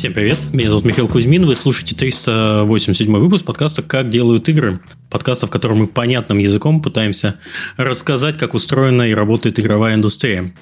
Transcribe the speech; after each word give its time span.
Всем 0.00 0.14
привет, 0.14 0.46
меня 0.54 0.70
зовут 0.70 0.86
Михаил 0.86 1.08
Кузьмин, 1.08 1.44
вы 1.44 1.54
слушаете 1.54 1.94
387 1.94 3.14
выпуск 3.18 3.44
подкаста 3.44 3.82
«Как 3.82 4.08
делают 4.08 4.48
игры». 4.48 4.80
Подкаста, 5.10 5.46
в 5.46 5.50
котором 5.50 5.80
мы 5.80 5.88
понятным 5.88 6.38
языком 6.38 6.80
пытаемся 6.80 7.38
рассказать, 7.76 8.38
как 8.38 8.54
устроена 8.54 9.02
и 9.02 9.12
работает 9.12 9.60
игровая 9.60 9.96
индустрия. 9.96 10.54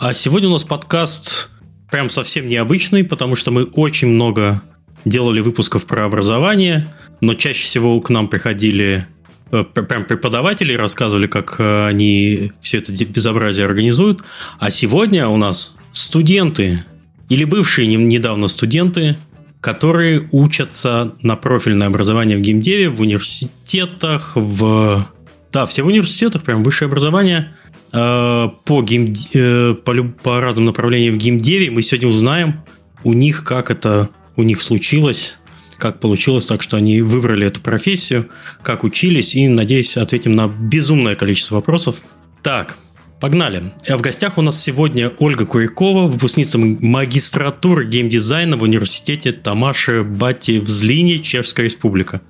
А 0.00 0.12
сегодня 0.12 0.48
у 0.48 0.52
нас 0.54 0.64
подкаст 0.64 1.50
прям 1.88 2.10
совсем 2.10 2.48
необычный, 2.48 3.04
потому 3.04 3.36
что 3.36 3.52
мы 3.52 3.62
очень 3.62 4.08
много 4.08 4.60
делали 5.04 5.38
выпусков 5.38 5.86
про 5.86 6.04
образование, 6.04 6.84
но 7.20 7.34
чаще 7.34 7.62
всего 7.62 8.00
к 8.00 8.10
нам 8.10 8.26
приходили 8.26 9.06
э, 9.52 9.62
прям 9.62 10.04
преподаватели 10.04 10.72
рассказывали, 10.72 11.28
как 11.28 11.60
э, 11.60 11.86
они 11.86 12.50
все 12.60 12.78
это 12.78 12.92
безобразие 13.04 13.66
организуют. 13.66 14.22
А 14.58 14.72
сегодня 14.72 15.28
у 15.28 15.36
нас 15.36 15.76
студенты 15.92 16.84
или 17.30 17.44
бывшие 17.44 17.86
недавно 17.86 18.48
студенты, 18.48 19.16
которые 19.60 20.28
учатся 20.32 21.14
на 21.22 21.36
профильное 21.36 21.86
образование 21.86 22.36
в 22.36 22.40
геймдеве, 22.40 22.90
в 22.90 23.00
университетах, 23.00 24.32
в... 24.34 25.06
Да, 25.52 25.64
все 25.66 25.82
в 25.82 25.86
университетах, 25.86 26.42
прям 26.42 26.62
высшее 26.62 26.88
образование 26.88 27.54
э, 27.92 28.48
по, 28.64 28.82
гейм... 28.82 29.14
Э, 29.34 29.74
по, 29.74 29.94
по 30.22 30.40
разным 30.40 30.66
направлениям 30.66 31.14
в 31.14 31.18
геймдеве. 31.18 31.70
Мы 31.70 31.82
сегодня 31.82 32.08
узнаем 32.08 32.62
у 33.04 33.12
них, 33.12 33.44
как 33.44 33.70
это 33.70 34.08
у 34.36 34.42
них 34.42 34.60
случилось, 34.60 35.38
как 35.78 36.00
получилось 36.00 36.46
так, 36.46 36.62
что 36.62 36.78
они 36.78 37.00
выбрали 37.00 37.46
эту 37.46 37.60
профессию, 37.60 38.28
как 38.62 38.82
учились, 38.82 39.36
и, 39.36 39.46
надеюсь, 39.46 39.96
ответим 39.96 40.32
на 40.32 40.48
безумное 40.48 41.14
количество 41.14 41.56
вопросов. 41.56 41.96
Так, 42.42 42.76
Погнали. 43.20 43.74
А 43.86 43.98
в 43.98 44.00
гостях 44.00 44.38
у 44.38 44.42
нас 44.42 44.58
сегодня 44.58 45.12
Ольга 45.18 45.44
Курякова, 45.44 46.06
выпускница 46.06 46.58
магистратуры 46.58 47.84
геймдизайна 47.84 48.56
в 48.56 48.62
университете 48.62 49.32
Тамаши 49.32 50.02
Бати 50.02 50.58
в 50.58 50.68
Злине, 50.68 51.18
Чешская 51.18 51.66
Республика. 51.66 52.22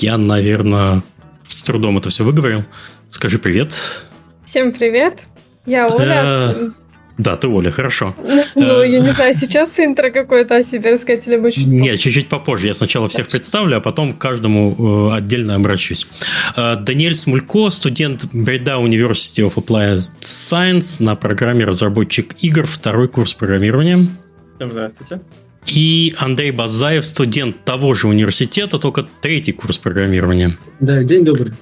Я, 0.00 0.18
наверное, 0.18 1.04
с 1.46 1.62
трудом 1.62 1.98
это 1.98 2.10
все 2.10 2.24
выговорил. 2.24 2.64
Скажи 3.08 3.38
привет. 3.38 4.04
Всем 4.44 4.72
привет. 4.72 5.20
Я 5.66 5.86
Оля. 5.86 6.22
Э, 6.24 6.68
да, 7.16 7.36
ты 7.36 7.46
Оля, 7.46 7.70
хорошо. 7.70 8.14
Ну, 8.56 8.82
я 8.82 9.00
не 9.00 9.10
знаю, 9.10 9.34
сейчас 9.34 9.78
интро 9.78 10.10
какое-то 10.10 10.56
о 10.56 10.62
себе 10.64 10.92
рассказать 10.92 11.26
или 11.28 11.36
мы 11.36 11.52
чуть 11.52 11.66
Нет, 11.66 12.00
чуть-чуть 12.00 12.28
попозже. 12.28 12.66
Я 12.66 12.74
сначала 12.74 13.08
всех 13.08 13.28
представлю, 13.28 13.76
а 13.76 13.80
потом 13.80 14.14
каждому 14.14 15.10
э, 15.10 15.16
отдельно 15.16 15.54
обращусь. 15.54 16.08
Э, 16.56 16.76
Даниэль 16.76 17.14
Смулько, 17.14 17.70
студент 17.70 18.26
Бреда 18.32 18.78
University 18.78 19.48
of 19.48 19.54
Applied 19.54 20.00
Science 20.20 21.02
на 21.02 21.14
программе 21.14 21.64
разработчик 21.64 22.34
игр, 22.40 22.66
второй 22.66 23.08
курс 23.08 23.32
программирования. 23.32 24.08
Всем 24.56 24.72
здравствуйте. 24.72 25.20
И 25.66 26.14
Андрей 26.18 26.50
Базаев, 26.50 27.04
студент 27.04 27.64
того 27.64 27.94
же 27.94 28.08
университета, 28.08 28.78
только 28.78 29.06
третий 29.20 29.52
курс 29.52 29.78
программирования. 29.78 30.58
Да, 30.80 31.02
день 31.04 31.24
добрый. 31.24 31.52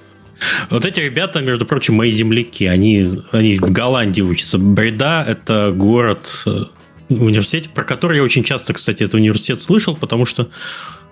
Вот 0.69 0.85
эти 0.85 0.99
ребята, 0.99 1.41
между 1.41 1.65
прочим, 1.65 1.95
мои 1.95 2.11
земляки. 2.11 2.65
Они, 2.65 3.07
они 3.31 3.57
в 3.57 3.71
Голландии 3.71 4.21
учатся. 4.21 4.57
Бреда– 4.57 5.23
это 5.27 5.71
город, 5.75 6.43
э, 6.45 6.63
университет, 7.09 7.69
про 7.73 7.83
который 7.83 8.17
я 8.17 8.23
очень 8.23 8.43
часто, 8.43 8.73
кстати, 8.73 9.03
этот 9.03 9.15
университет 9.15 9.59
слышал, 9.59 9.95
потому 9.95 10.25
что 10.25 10.49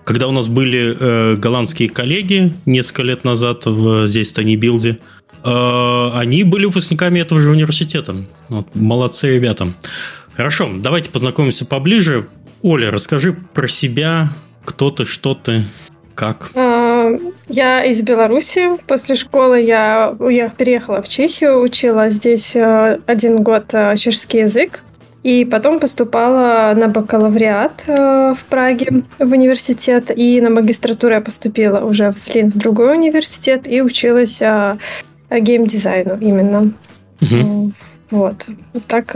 когда 0.03 0.27
у 0.27 0.31
нас 0.31 0.47
были 0.47 0.95
э, 0.99 1.35
голландские 1.35 1.89
коллеги 1.89 2.53
несколько 2.65 3.03
лет 3.03 3.23
назад 3.23 3.65
в 3.65 4.07
здесь 4.07 4.33
Танибилде, 4.33 4.97
э, 5.43 6.09
они 6.13 6.43
были 6.43 6.65
выпускниками 6.65 7.19
этого 7.19 7.39
же 7.39 7.49
университета. 7.49 8.25
Вот, 8.49 8.73
молодцы 8.73 9.35
ребята. 9.35 9.73
Хорошо, 10.35 10.69
давайте 10.75 11.11
познакомимся 11.11 11.65
поближе. 11.65 12.27
Оля, 12.63 12.89
расскажи 12.91 13.33
про 13.33 13.67
себя, 13.67 14.33
кто 14.65 14.91
ты, 14.91 15.05
что 15.05 15.35
ты, 15.35 15.63
как. 16.15 16.51
А, 16.55 16.70
я 17.47 17.83
из 17.83 18.01
Беларуси. 18.01 18.77
После 18.87 19.15
школы 19.15 19.61
я 19.61 20.15
уехала, 20.19 20.55
переехала 20.57 21.01
в 21.01 21.09
Чехию, 21.09 21.61
учила 21.61 22.09
здесь 22.09 22.55
э, 22.55 22.99
один 23.05 23.43
год 23.43 23.73
э, 23.73 23.95
чешский 23.95 24.39
язык. 24.39 24.83
И 25.23 25.45
потом 25.45 25.79
поступала 25.79 26.73
на 26.75 26.87
бакалавриат 26.87 27.83
э, 27.87 28.33
в 28.37 28.43
Праге 28.45 29.03
в 29.19 29.31
университет. 29.31 30.11
И 30.15 30.41
на 30.41 30.49
магистратуру 30.49 31.13
я 31.13 31.21
поступила 31.21 31.79
уже 31.79 32.11
в 32.11 32.17
Слин 32.17 32.49
в 32.49 32.57
другой 32.57 32.95
университет 32.95 33.67
и 33.67 33.81
училась 33.81 34.41
геймдизайну 35.29 36.17
именно. 36.19 36.71
Угу. 37.21 37.71
Вот. 38.09 38.47
вот 38.73 38.85
так, 38.87 39.15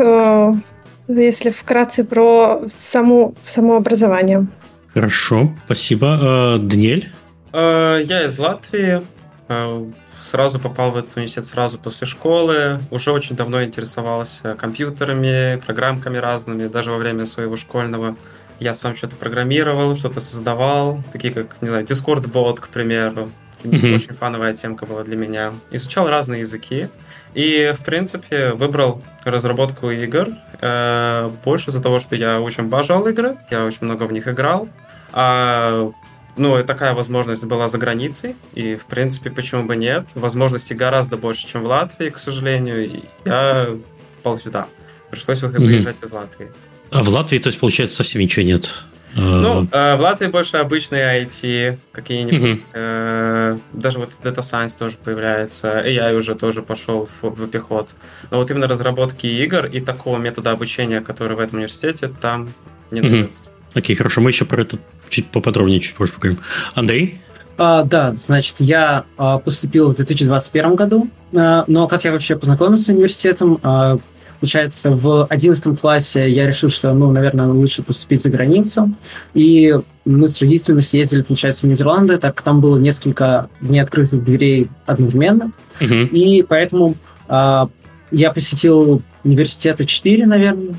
если 1.07 1.49
вкратце 1.49 2.03
про 2.03 2.61
саму, 2.67 3.33
само 3.45 3.75
образование. 3.75 4.47
Хорошо, 4.93 5.49
спасибо. 5.65 6.57
Даниэль? 6.61 7.09
Э, 7.55 8.01
я 8.03 8.25
из 8.25 8.37
Латвии. 8.37 9.01
Э, 9.47 9.85
сразу 10.21 10.59
попал 10.59 10.91
в 10.91 10.97
этот 10.97 11.15
университет 11.15 11.45
сразу 11.45 11.77
после 11.77 12.05
школы. 12.05 12.81
Уже 12.91 13.11
очень 13.11 13.37
давно 13.37 13.63
интересовался 13.63 14.55
компьютерами, 14.55 15.61
программками 15.65 16.17
разными. 16.17 16.67
Даже 16.67 16.91
во 16.91 16.97
время 16.97 17.25
своего 17.25 17.55
школьного 17.55 18.17
я 18.59 18.75
сам 18.75 18.95
что-то 18.95 19.15
программировал, 19.15 19.95
что-то 19.95 20.19
создавал. 20.19 21.01
Такие 21.13 21.33
как, 21.33 21.61
не 21.61 21.69
знаю, 21.69 21.85
Discord-бот, 21.85 22.59
к 22.59 22.67
примеру. 22.67 23.31
Mm-hmm. 23.63 23.95
Очень 23.95 24.13
фановая 24.13 24.53
темка 24.53 24.85
была 24.85 25.03
для 25.03 25.15
меня. 25.15 25.53
Изучал 25.71 26.09
разные 26.09 26.41
языки. 26.41 26.89
И, 27.35 27.73
в 27.79 27.83
принципе, 27.85 28.51
выбрал 28.51 29.01
разработку 29.23 29.91
игр. 29.91 30.27
Э, 30.59 31.31
больше 31.45 31.69
из-за 31.69 31.81
того, 31.81 32.01
что 32.01 32.17
я 32.17 32.41
очень 32.41 32.65
обожал 32.65 33.07
игры. 33.07 33.37
Я 33.49 33.63
очень 33.63 33.79
много 33.81 34.03
в 34.03 34.11
них 34.11 34.27
играл. 34.27 34.67
А 35.13 35.93
ну, 36.37 36.59
и 36.59 36.63
такая 36.63 36.93
возможность 36.93 37.45
была 37.45 37.67
за 37.67 37.77
границей, 37.77 38.35
и, 38.53 38.75
в 38.75 38.85
принципе, 38.85 39.29
почему 39.29 39.63
бы 39.63 39.75
нет. 39.75 40.07
Возможностей 40.15 40.73
гораздо 40.73 41.17
больше, 41.17 41.47
чем 41.47 41.63
в 41.63 41.67
Латвии, 41.67 42.09
к 42.09 42.17
сожалению. 42.17 42.85
И 42.85 43.03
я 43.23 43.69
попал 44.17 44.37
сюда. 44.37 44.67
Пришлось 45.11 45.41
выезжать 45.41 45.97
mm-hmm. 45.97 46.05
из 46.05 46.11
Латвии. 46.11 46.51
А 46.91 47.03
в 47.03 47.09
Латвии, 47.09 47.37
то 47.37 47.47
есть, 47.47 47.59
получается, 47.59 47.95
совсем 47.95 48.21
ничего 48.21 48.45
нет? 48.45 48.85
Ну, 49.15 49.65
э, 49.71 49.95
в 49.95 50.01
Латвии 50.01 50.27
больше 50.27 50.57
обычные 50.57 51.23
IT, 51.23 51.77
какие-нибудь. 51.93 52.65
Mm-hmm. 52.73 53.61
Даже 53.71 53.99
вот 53.99 54.11
Data 54.21 54.39
Science 54.39 54.77
тоже 54.77 54.97
появляется. 55.01 55.81
AI 55.85 56.15
уже 56.15 56.35
тоже 56.35 56.61
пошел 56.61 57.07
в, 57.21 57.29
в 57.29 57.43
обиход. 57.43 57.95
Но 58.29 58.37
вот 58.39 58.51
именно 58.51 58.67
разработки 58.67 59.25
игр 59.25 59.65
и 59.65 59.79
такого 59.79 60.17
метода 60.17 60.51
обучения, 60.51 60.99
который 60.99 61.37
в 61.37 61.39
этом 61.39 61.59
университете, 61.59 62.13
там 62.19 62.53
не 62.91 62.99
mm-hmm. 62.99 63.33
Окей, 63.75 63.95
хорошо. 63.95 64.21
Мы 64.21 64.31
еще 64.31 64.45
про 64.45 64.61
это 64.61 64.77
чуть 65.09 65.27
поподробнее 65.27 65.79
чуть 65.79 65.95
позже 65.95 66.13
поговорим. 66.13 66.41
Андрей? 66.73 67.21
А, 67.57 67.83
да, 67.83 68.13
значит, 68.13 68.55
я 68.59 69.05
а, 69.17 69.37
поступил 69.37 69.91
в 69.91 69.95
2021 69.95 70.75
году, 70.75 71.09
а, 71.33 71.63
но 71.67 71.87
как 71.87 72.03
я 72.03 72.11
вообще 72.11 72.35
познакомился 72.35 72.85
с 72.85 72.89
университетом, 72.89 73.59
а, 73.63 73.97
получается, 74.39 74.91
в 74.91 75.25
11 75.25 75.79
классе 75.79 76.29
я 76.29 76.47
решил, 76.47 76.69
что, 76.69 76.93
ну, 76.93 77.11
наверное, 77.11 77.47
лучше 77.47 77.81
поступить 77.83 78.21
за 78.21 78.29
границу, 78.29 78.93
и 79.33 79.73
мы 80.03 80.27
с 80.27 80.41
родителями 80.41 80.81
съездили, 80.81 81.21
получается, 81.21 81.65
в 81.65 81.69
Нидерланды, 81.69 82.17
так 82.17 82.41
там 82.41 82.59
было 82.59 82.77
несколько 82.77 83.49
неоткрытых 83.61 84.23
дверей 84.23 84.69
одновременно, 84.85 85.53
uh-huh. 85.79 86.09
и 86.09 86.43
поэтому 86.43 86.95
а, 87.29 87.69
я 88.11 88.31
посетил 88.31 89.01
университета 89.23 89.85
4, 89.85 90.25
наверное, 90.25 90.75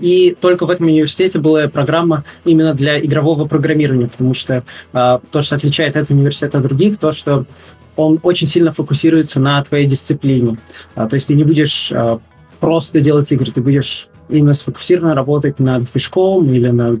и 0.00 0.36
только 0.40 0.66
в 0.66 0.70
этом 0.70 0.86
университете 0.86 1.38
была 1.38 1.68
программа 1.68 2.24
именно 2.44 2.74
для 2.74 2.98
игрового 2.98 3.46
программирования, 3.46 4.08
потому 4.08 4.34
что 4.34 4.64
а, 4.92 5.20
то, 5.30 5.40
что 5.40 5.56
отличает 5.56 5.96
этот 5.96 6.10
университет 6.10 6.54
от 6.54 6.62
других, 6.62 6.98
то, 6.98 7.12
что 7.12 7.46
он 7.96 8.18
очень 8.22 8.46
сильно 8.46 8.70
фокусируется 8.70 9.40
на 9.40 9.62
твоей 9.64 9.86
дисциплине. 9.86 10.58
А, 10.94 11.08
то 11.08 11.14
есть 11.14 11.28
ты 11.28 11.34
не 11.34 11.44
будешь 11.44 11.92
просто 12.60 13.00
делать 13.00 13.30
игры, 13.32 13.50
ты 13.50 13.60
будешь 13.60 14.08
именно 14.28 14.54
сфокусированно 14.54 15.14
работать 15.14 15.58
над 15.58 15.90
движком 15.90 16.48
или 16.50 16.70
над 16.70 17.00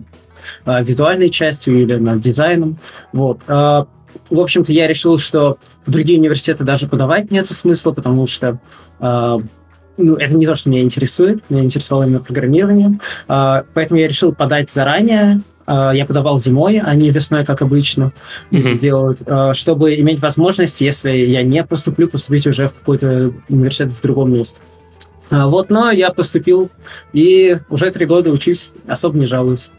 визуальной 0.66 1.30
частью 1.30 1.80
или 1.80 1.96
над 1.96 2.20
дизайном. 2.20 2.78
Вот. 3.12 3.40
В 3.46 3.86
общем-то, 4.30 4.72
я 4.72 4.88
решил, 4.88 5.18
что 5.18 5.56
в 5.86 5.90
другие 5.90 6.18
университеты 6.18 6.64
даже 6.64 6.88
подавать 6.88 7.30
нет 7.30 7.46
смысла, 7.46 7.92
потому 7.92 8.26
что 8.26 8.58
ну, 9.96 10.16
это 10.16 10.36
не 10.36 10.46
то, 10.46 10.54
что 10.54 10.70
меня 10.70 10.82
интересует, 10.82 11.42
меня 11.50 11.62
интересовало 11.62 12.04
именно 12.04 12.20
программирование, 12.20 12.98
а, 13.28 13.64
поэтому 13.74 14.00
я 14.00 14.08
решил 14.08 14.34
подать 14.34 14.70
заранее, 14.70 15.42
а, 15.66 15.92
я 15.92 16.06
подавал 16.06 16.38
зимой, 16.38 16.80
а 16.80 16.94
не 16.94 17.10
весной, 17.10 17.44
как 17.44 17.62
обычно 17.62 18.12
mm-hmm. 18.50 18.78
делают, 18.78 19.22
а, 19.26 19.54
чтобы 19.54 19.94
иметь 19.96 20.20
возможность, 20.20 20.80
если 20.80 21.10
я 21.10 21.42
не 21.42 21.64
поступлю, 21.64 22.08
поступить 22.08 22.46
уже 22.46 22.66
в 22.66 22.74
какой-то 22.74 23.32
университет 23.48 23.92
в 23.92 24.02
другом 24.02 24.32
месте. 24.32 24.60
Вот, 25.30 25.70
но 25.70 25.90
я 25.90 26.10
поступил 26.10 26.68
и 27.14 27.56
уже 27.70 27.90
три 27.90 28.04
года 28.04 28.30
учусь, 28.30 28.74
особо 28.86 29.18
не 29.18 29.24
жалуюсь. 29.24 29.70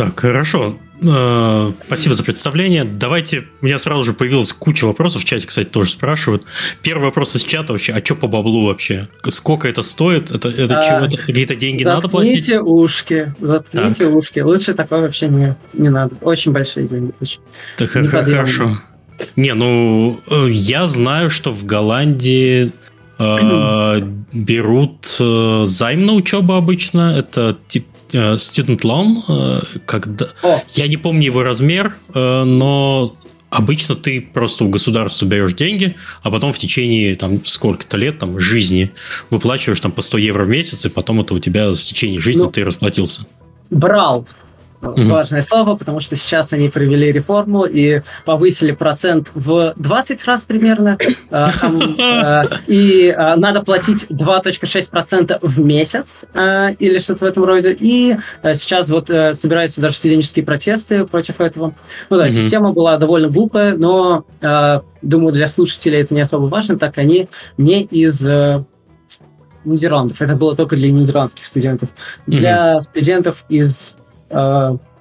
Так, 0.00 0.18
хорошо. 0.18 0.78
Э, 1.02 1.72
спасибо 1.84 2.14
за 2.14 2.24
представление. 2.24 2.84
Давайте, 2.84 3.44
у 3.60 3.66
меня 3.66 3.78
сразу 3.78 4.02
же 4.02 4.14
появилась 4.14 4.50
куча 4.50 4.86
вопросов, 4.86 5.20
в 5.20 5.24
чате, 5.26 5.46
кстати, 5.46 5.68
тоже 5.68 5.90
спрашивают. 5.90 6.44
Первый 6.80 7.04
вопрос 7.04 7.36
из 7.36 7.42
чата 7.42 7.74
вообще, 7.74 7.92
а 7.92 8.02
что 8.02 8.14
по 8.14 8.26
баблу 8.26 8.64
вообще? 8.64 9.08
Сколько 9.28 9.68
это 9.68 9.82
стоит? 9.82 10.30
Это, 10.30 10.48
это 10.48 10.80
а, 10.80 10.86
чего? 10.86 11.04
Это 11.04 11.18
какие-то 11.18 11.54
деньги 11.54 11.84
надо 11.84 12.08
платить? 12.08 12.46
Заткните 12.46 12.60
ушки, 12.62 13.34
заткните 13.40 14.06
так. 14.06 14.14
ушки. 14.14 14.40
Лучше 14.40 14.72
такое 14.72 15.02
вообще 15.02 15.28
не, 15.28 15.54
не 15.74 15.90
надо. 15.90 16.16
Очень 16.22 16.52
большие 16.52 16.88
деньги. 16.88 17.12
Очень. 17.20 17.40
Так, 17.76 17.90
хорошо. 17.90 18.78
Не, 19.36 19.52
ну, 19.52 20.18
э, 20.30 20.46
я 20.48 20.86
знаю, 20.86 21.28
что 21.28 21.52
в 21.52 21.66
Голландии 21.66 22.72
э, 23.18 24.00
берут 24.32 25.04
займ 25.68 26.06
на 26.06 26.14
учебу 26.14 26.54
обычно. 26.54 27.14
Это 27.18 27.58
типа 27.68 27.90
Student 28.12 28.80
Loan, 28.80 29.16
э, 29.28 29.78
когда... 29.86 30.26
О. 30.42 30.60
Я 30.74 30.88
не 30.88 30.96
помню 30.96 31.26
его 31.26 31.42
размер, 31.42 31.96
э, 32.14 32.44
но 32.44 33.16
обычно 33.50 33.96
ты 33.96 34.20
просто 34.20 34.64
у 34.64 34.68
государства 34.68 35.26
берешь 35.26 35.54
деньги, 35.54 35.96
а 36.22 36.30
потом 36.30 36.52
в 36.52 36.58
течение 36.58 37.16
там 37.16 37.44
сколько-то 37.44 37.96
лет 37.96 38.18
там 38.18 38.38
жизни 38.38 38.92
выплачиваешь 39.30 39.80
там 39.80 39.92
по 39.92 40.02
100 40.02 40.18
евро 40.18 40.44
в 40.44 40.48
месяц, 40.48 40.86
и 40.86 40.88
потом 40.88 41.20
это 41.20 41.34
у 41.34 41.38
тебя 41.38 41.70
в 41.70 41.76
течение 41.76 42.20
жизни 42.20 42.42
ну, 42.42 42.50
ты 42.50 42.64
расплатился. 42.64 43.26
Брал 43.70 44.26
mm-hmm. 44.80 45.08
важное 45.08 45.42
слово, 45.42 45.76
потому 45.76 46.00
что 46.00 46.16
сейчас 46.16 46.52
они 46.52 46.68
провели 46.68 47.12
реформу 47.12 47.64
и 47.64 48.02
повысили 48.24 48.72
процент 48.72 49.30
в 49.34 49.74
20 49.76 50.24
раз 50.24 50.44
примерно. 50.44 50.98
Э, 51.30 51.44
э, 51.98 52.42
и 52.66 53.14
э, 53.16 53.36
надо 53.36 53.62
платить 53.62 54.06
2.6% 54.10 55.38
в 55.42 55.60
месяц 55.60 56.24
или 56.34 56.98
что-то 56.98 57.24
в 57.24 57.28
этом 57.28 57.44
роде. 57.44 57.76
И 57.78 58.16
сейчас 58.54 58.88
вот 58.90 59.08
собираются 59.08 59.80
даже 59.80 59.96
студенческие 59.96 60.44
протесты 60.44 61.04
против 61.04 61.40
этого. 61.40 61.74
Ну 62.08 62.16
да, 62.16 62.28
система 62.28 62.72
была 62.72 62.96
довольно 62.96 63.28
глупая, 63.28 63.76
но 63.76 64.24
думаю, 65.02 65.32
для 65.32 65.46
слушателей 65.46 66.00
это 66.00 66.14
не 66.14 66.20
особо 66.20 66.46
важно, 66.46 66.78
так 66.78 66.98
они 66.98 67.28
не 67.58 67.82
из 67.82 68.26
Нидерландов. 69.64 70.22
Это 70.22 70.36
было 70.36 70.56
только 70.56 70.76
для 70.76 70.90
нидерландских 70.90 71.44
студентов. 71.44 71.90
Для 72.26 72.76
mm-hmm. 72.76 72.80
студентов 72.80 73.44
из 73.48 73.96
Э, 73.99 73.99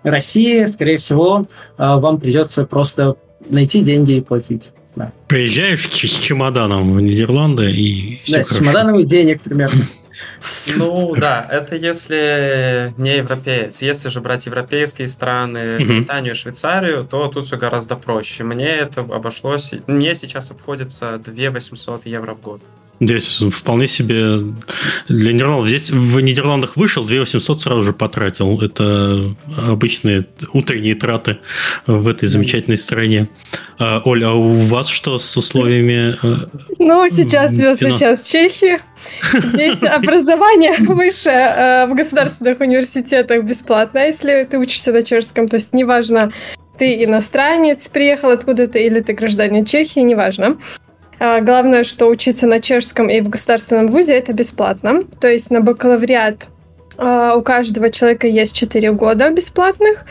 России, 0.03 0.65
скорее 0.65 0.97
всего, 0.97 1.47
э, 1.77 1.83
вам 1.95 2.19
придется 2.19 2.65
просто 2.65 3.15
найти 3.49 3.81
деньги 3.81 4.13
и 4.13 4.21
платить. 4.21 4.71
Да. 4.95 5.11
Приезжаешь 5.27 5.87
с 5.87 5.89
чемоданом 6.17 6.93
в 6.93 7.01
Нидерланды 7.01 7.71
и 7.71 8.19
все 8.23 8.37
Да, 8.37 8.43
хорошо. 8.43 8.53
с 8.53 8.57
чемоданом 8.57 8.99
и 8.99 9.05
денег 9.05 9.41
примерно. 9.41 9.81
Ну 10.75 11.15
да, 11.15 11.47
это 11.49 11.75
если 11.75 12.93
не 12.97 13.17
европеец. 13.17 13.81
Если 13.81 14.09
же 14.09 14.21
брать 14.21 14.45
европейские 14.45 15.07
страны, 15.07 15.77
Британию, 15.79 16.35
Швейцарию, 16.35 17.05
то 17.05 17.27
тут 17.27 17.45
все 17.45 17.57
гораздо 17.57 17.95
проще. 17.95 18.43
Мне 18.43 18.69
это 18.69 19.01
обошлось, 19.01 19.73
мне 19.87 20.15
сейчас 20.15 20.51
обходится 20.51 21.17
2 21.17 21.51
800 21.51 22.05
евро 22.05 22.33
в 22.35 22.41
год. 22.41 22.61
Здесь 23.01 23.41
вполне 23.53 23.87
себе 23.87 24.39
для 25.07 25.33
Нидерландов. 25.33 25.69
Здесь 25.69 25.89
в 25.89 26.19
Нидерландах 26.19 26.75
вышел, 26.75 27.05
2 27.05 27.19
800 27.19 27.61
сразу 27.61 27.81
же 27.81 27.93
потратил. 27.93 28.59
Это 28.61 29.35
обычные 29.57 30.25
утренние 30.51 30.95
траты 30.95 31.37
в 31.87 32.07
этой 32.07 32.27
замечательной 32.27 32.77
стране. 32.77 33.29
А, 33.77 34.01
Оля, 34.03 34.31
а 34.31 34.33
у 34.33 34.51
вас 34.51 34.89
что 34.89 35.17
с 35.17 35.37
условиями? 35.37 36.17
Э, 36.21 36.47
ну, 36.77 37.07
сейчас 37.09 37.51
звездный 37.51 37.97
час 37.97 38.21
Чехии. 38.21 38.79
Здесь 39.33 39.81
образование 39.83 40.73
выше 40.79 41.29
э, 41.29 41.85
в 41.87 41.93
государственных 41.95 42.59
университетах 42.59 43.43
бесплатно, 43.43 43.99
если 43.99 44.43
ты 44.43 44.57
учишься 44.57 44.91
на 44.91 45.03
чешском. 45.03 45.47
То 45.47 45.55
есть 45.55 45.73
неважно, 45.73 46.31
ты 46.77 47.03
иностранец, 47.03 47.87
приехал 47.89 48.29
откуда-то, 48.29 48.79
или 48.79 49.01
ты 49.01 49.13
гражданин 49.13 49.65
Чехии, 49.65 49.99
неважно. 49.99 50.57
А, 51.19 51.41
главное, 51.41 51.83
что 51.83 52.07
учиться 52.07 52.47
на 52.47 52.59
чешском 52.59 53.09
и 53.09 53.19
в 53.19 53.29
государственном 53.29 53.87
вузе 53.87 54.15
это 54.17 54.33
бесплатно. 54.33 55.03
То 55.19 55.27
есть 55.27 55.51
на 55.51 55.59
бакалавриат 55.59 56.47
а, 56.97 57.35
у 57.35 57.41
каждого 57.41 57.89
человека 57.89 58.27
есть 58.27 58.55
4 58.55 58.91
года 58.93 59.29
бесплатных. 59.29 60.05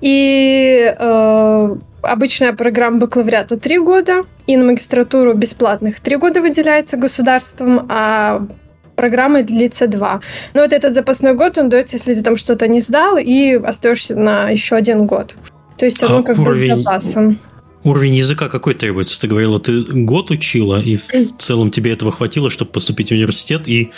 И 0.00 0.94
э, 0.98 1.76
обычная 2.02 2.52
программа 2.52 2.98
бакалавриата 2.98 3.56
3 3.56 3.78
года, 3.78 4.24
и 4.46 4.56
на 4.56 4.64
магистратуру 4.64 5.34
бесплатных 5.34 6.00
3 6.00 6.16
года 6.16 6.40
выделяется 6.40 6.96
государством, 6.96 7.86
а 7.88 8.46
программа 8.94 9.42
длится 9.42 9.86
2. 9.86 10.20
Но 10.54 10.62
вот 10.62 10.72
этот 10.72 10.92
запасной 10.92 11.34
год, 11.34 11.58
он 11.58 11.68
дается, 11.68 11.96
если 11.96 12.14
ты 12.14 12.22
там 12.22 12.36
что-то 12.36 12.68
не 12.68 12.80
сдал, 12.80 13.18
и 13.18 13.54
остаешься 13.54 14.16
на 14.16 14.50
еще 14.50 14.76
один 14.76 15.06
год. 15.06 15.34
То 15.76 15.84
есть 15.84 16.02
оно 16.02 16.18
а 16.18 16.22
как 16.22 16.38
уровень... 16.38 16.70
бы 16.70 16.76
с 16.76 16.78
запасом. 16.78 17.38
Уровень 17.84 18.14
языка 18.14 18.48
какой 18.48 18.74
требуется? 18.74 19.20
Ты 19.20 19.28
говорила, 19.28 19.60
ты 19.60 19.82
год 19.82 20.30
учила, 20.30 20.80
и 20.80 20.96
в 20.96 21.36
целом 21.38 21.70
тебе 21.70 21.92
этого 21.92 22.10
хватило, 22.10 22.50
чтобы 22.50 22.72
поступить 22.72 23.10
в 23.10 23.12
университет 23.12 23.68
и 23.68 23.92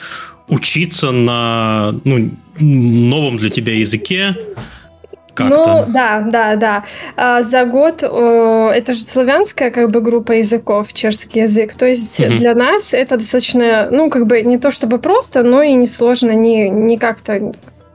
учиться 0.48 1.10
на 1.10 1.94
ну, 2.04 2.30
новом 2.58 3.38
для 3.38 3.48
тебя 3.48 3.74
языке, 3.74 4.36
как-то. 5.38 5.86
Ну, 5.86 5.92
да, 5.92 6.20
да, 6.26 6.56
да. 6.56 6.84
А, 7.16 7.42
за 7.42 7.64
год 7.64 8.02
о, 8.02 8.70
это 8.70 8.94
же 8.94 9.00
славянская 9.00 9.70
как 9.70 9.90
бы 9.90 10.00
группа 10.00 10.32
языков, 10.32 10.92
чешский 10.92 11.40
язык. 11.40 11.74
То 11.74 11.86
есть 11.86 12.20
угу. 12.20 12.38
для 12.38 12.54
нас 12.54 12.92
это 12.92 13.16
достаточно, 13.16 13.88
ну, 13.90 14.10
как 14.10 14.26
бы 14.26 14.42
не 14.42 14.58
то 14.58 14.70
чтобы 14.70 14.98
просто, 14.98 15.42
но 15.42 15.62
и 15.62 15.74
не 15.74 15.86
сложно, 15.86 16.32
не, 16.32 16.68
не 16.68 16.98
как-то 16.98 17.52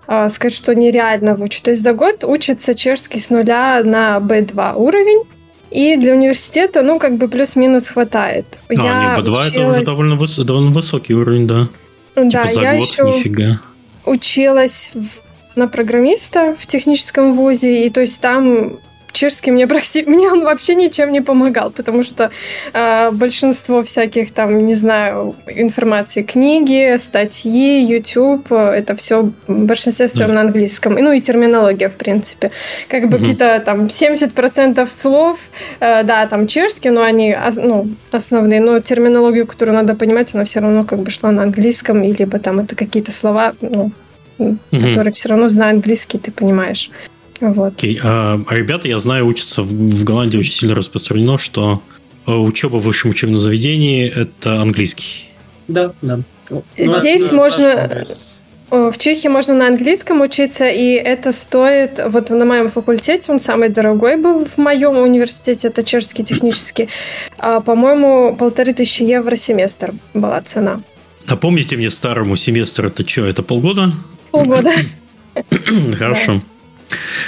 а, 0.07 0.29
сказать, 0.29 0.55
что 0.55 0.73
нереально 0.73 1.35
выучить. 1.35 1.63
То 1.63 1.71
есть 1.71 1.83
за 1.83 1.93
год 1.93 2.23
учится 2.23 2.75
чешский 2.75 3.19
с 3.19 3.29
нуля 3.29 3.81
на 3.83 4.17
B2 4.19 4.75
уровень. 4.75 5.23
И 5.71 5.97
для 5.97 6.13
университета, 6.13 6.83
ну, 6.83 6.99
как 6.99 7.17
бы 7.17 7.27
плюс-минус 7.27 7.89
хватает. 7.89 8.59
А, 8.69 8.73
я 8.73 8.79
не, 8.81 9.21
B2 9.21 9.21
училась... 9.21 9.47
это 9.47 9.67
уже 9.67 9.81
довольно, 9.83 10.15
выс... 10.15 10.37
довольно 10.37 10.71
высокий 10.71 11.15
уровень, 11.15 11.47
да. 11.47 11.67
Да, 12.15 12.29
типа 12.29 12.47
за 12.47 12.61
я 12.61 12.75
год 12.75 12.87
еще 12.87 13.03
нифига. 13.03 13.59
училась 14.05 14.91
в... 14.93 15.22
на 15.55 15.67
программиста 15.67 16.55
в 16.57 16.67
техническом 16.67 17.33
вузе, 17.33 17.85
и 17.85 17.89
то 17.89 18.01
есть 18.01 18.21
там 18.21 18.79
чешский 19.13 19.51
мне, 19.51 19.67
прости, 19.73 20.03
мне 20.05 20.27
он 20.27 20.43
вообще 20.43 20.75
ничем 20.75 21.11
не 21.11 21.21
помогал, 21.21 21.71
потому 21.71 22.03
что 22.03 22.31
э, 22.73 23.11
большинство 23.11 23.83
всяких 23.83 24.31
там, 24.31 24.65
не 24.65 24.75
знаю, 24.75 25.35
информации, 25.47 26.23
книги, 26.23 26.97
статьи, 26.97 27.83
YouTube, 27.83 28.51
это 28.51 28.95
все 28.95 29.31
в 29.47 29.65
большинстве 29.65 30.07
да. 30.15 30.27
на 30.27 30.41
английском. 30.41 30.93
Ну 30.93 31.11
и 31.11 31.21
терминология, 31.21 31.89
в 31.89 31.95
принципе. 31.95 32.51
Как 32.89 33.07
бы 33.07 33.17
угу. 33.17 33.19
какие-то 33.19 33.61
там 33.65 33.85
70% 33.85 34.89
слов, 34.89 35.37
э, 35.79 36.03
да, 36.03 36.25
там 36.27 36.47
чешский, 36.47 36.89
но 36.89 37.03
они 37.03 37.37
ну, 37.55 37.89
основные, 38.11 38.59
но 38.59 38.79
терминологию, 38.79 39.47
которую 39.47 39.75
надо 39.75 39.95
понимать, 39.95 40.33
она 40.33 40.43
все 40.43 40.59
равно 40.59 40.83
как 40.83 40.99
бы 40.99 41.11
шла 41.11 41.31
на 41.31 41.43
английском, 41.43 42.03
или 42.03 42.23
либо 42.23 42.39
там 42.39 42.59
это 42.59 42.75
какие-то 42.75 43.11
слова, 43.11 43.53
ну, 43.61 43.91
угу. 44.37 44.57
которые 44.71 45.13
все 45.13 45.29
равно, 45.29 45.47
зная 45.47 45.71
английский, 45.71 46.17
ты 46.17 46.31
понимаешь. 46.31 46.89
Вот. 47.39 47.83
Okay. 47.83 47.99
А, 48.03 48.41
а 48.47 48.55
ребята, 48.55 48.87
я 48.87 48.99
знаю, 48.99 49.27
учатся 49.27 49.63
в, 49.63 49.67
в 49.67 50.03
Голландии 50.03 50.37
очень 50.37 50.53
сильно 50.53 50.75
распространено, 50.75 51.37
что 51.37 51.81
а, 52.25 52.37
учеба 52.37 52.77
в 52.77 52.83
высшем 52.83 53.11
учебном 53.11 53.39
заведении– 53.39 54.07
это 54.15 54.61
английский. 54.61 55.31
Да, 55.67 55.93
да. 56.01 56.19
Здесь 56.77 57.29
да, 57.29 57.35
можно... 57.35 58.05
В 58.69 58.97
Чехии 58.97 59.27
можно 59.27 59.53
на 59.53 59.67
английском 59.67 60.21
учиться, 60.21 60.67
и 60.67 60.93
это 60.93 61.31
стоит, 61.31 62.01
вот 62.07 62.31
на 62.31 62.43
моем 62.43 62.71
факультете, 62.71 63.31
он 63.31 63.37
самый 63.37 63.69
дорогой 63.69 64.17
был 64.17 64.45
в 64.45 64.57
моем 64.57 64.97
университете, 64.97 65.67
это 65.67 65.83
чешский 65.83 66.23
технический, 66.23 66.89
а, 67.37 67.59
по-моему, 67.59 68.35
полторы 68.35 68.73
тысячи 68.73 69.03
евро 69.03 69.35
семестр 69.35 69.93
была 70.15 70.41
цена. 70.41 70.81
Напомните 71.29 71.77
мне 71.77 71.91
старому 71.91 72.35
семестр, 72.35 72.87
это 72.87 73.07
что, 73.07 73.25
это 73.25 73.43
полгода? 73.43 73.91
Полгода. 74.33 74.73
Хорошо. 75.95 76.41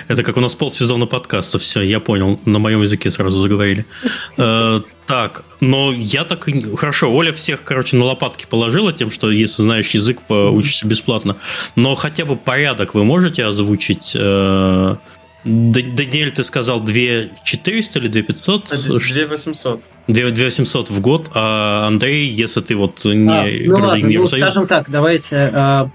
Это 0.08 0.24
как 0.24 0.38
у 0.38 0.42
нас 0.42 0.56
полсезона 0.56 1.06
подкаста. 1.06 1.60
Все, 1.60 1.82
я 1.82 2.00
понял. 2.00 2.40
На 2.46 2.58
моем 2.58 2.82
языке 2.82 3.12
сразу 3.12 3.38
заговорили. 3.38 3.86
Э, 4.38 4.82
так, 5.06 5.46
но 5.62 5.94
я 5.94 6.24
так... 6.24 6.50
Хорошо, 6.78 7.14
Оля 7.14 7.32
всех, 7.32 7.64
короче, 7.64 7.96
на 7.96 8.06
лопатки 8.06 8.46
положила 8.50 8.92
тем, 8.92 9.12
что 9.12 9.32
если 9.32 9.62
знаешь 9.62 9.92
язык, 9.92 10.20
учишься 10.30 10.88
бесплатно. 10.88 11.38
Но 11.76 11.96
хотя 11.96 12.26
бы 12.26 12.36
порядок 12.36 12.96
вы 12.96 13.06
можете 13.06 13.46
озвучить? 13.46 14.14
Э, 14.20 14.96
Даниэль, 15.46 16.32
ты 16.32 16.44
сказал 16.44 16.80
2 16.82 16.94
400 17.44 18.00
или 18.00 18.08
2 18.08 18.22
500? 18.24 18.74
2 18.88 19.28
800. 19.28 19.84
2 20.08 20.24
800 20.24 20.90
в 20.90 21.02
год, 21.02 21.30
а 21.36 21.86
Андрей, 21.88 22.28
если 22.28 22.62
ты 22.62 22.76
вот 22.76 23.06
не 23.06 23.30
а, 23.30 23.46
ну 23.70 23.86
ладно, 23.86 24.10
ну, 24.10 24.28
скажем 24.28 24.66
так, 24.66 24.90
давайте. 24.90 25.92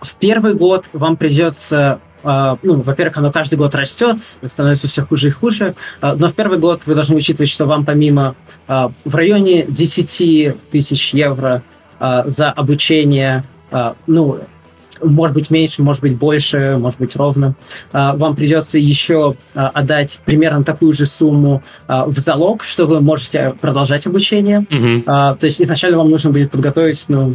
В 0.00 0.14
первый 0.16 0.54
год 0.54 0.86
вам 0.92 1.16
придется 1.16 2.00
а, 2.22 2.58
ну, 2.62 2.82
во-первых, 2.82 3.18
оно 3.18 3.32
каждый 3.32 3.56
год 3.56 3.74
растет, 3.74 4.18
становится 4.44 4.88
все 4.88 5.04
хуже 5.04 5.28
и 5.28 5.30
хуже, 5.30 5.74
а, 6.00 6.14
но 6.14 6.28
в 6.28 6.34
первый 6.34 6.58
год 6.58 6.82
вы 6.86 6.94
должны 6.94 7.16
учитывать, 7.16 7.48
что 7.48 7.66
вам 7.66 7.84
помимо 7.84 8.34
а, 8.68 8.92
в 9.04 9.14
районе 9.14 9.64
10 9.66 10.70
тысяч 10.70 11.14
евро 11.14 11.62
за 12.24 12.50
обучение, 12.50 13.44
ну, 14.06 14.38
может 15.02 15.34
быть 15.34 15.50
меньше, 15.50 15.82
может 15.82 16.00
быть 16.00 16.16
больше, 16.16 16.78
может 16.80 16.98
быть 16.98 17.14
ровно. 17.14 17.56
Вам 17.92 18.34
придется 18.34 18.78
еще 18.78 19.36
отдать 19.52 20.18
примерно 20.24 20.64
такую 20.64 20.94
же 20.94 21.04
сумму 21.04 21.62
в 21.86 22.18
залог, 22.18 22.64
что 22.64 22.86
вы 22.86 23.02
можете 23.02 23.54
продолжать 23.60 24.06
обучение. 24.06 24.60
Угу. 24.60 25.02
То 25.04 25.38
есть 25.42 25.60
изначально 25.60 25.98
вам 25.98 26.08
нужно 26.08 26.30
будет 26.30 26.50
подготовить 26.50 27.04
ну, 27.08 27.34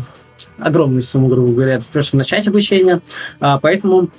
огромную 0.60 1.02
сумму, 1.02 1.28
грубо 1.28 1.52
говоря, 1.52 1.80
для 1.80 1.88
того, 1.92 2.04
чтобы 2.04 2.20
начать 2.20 2.48
обучение. 2.48 3.02
Поэтому 3.40 4.10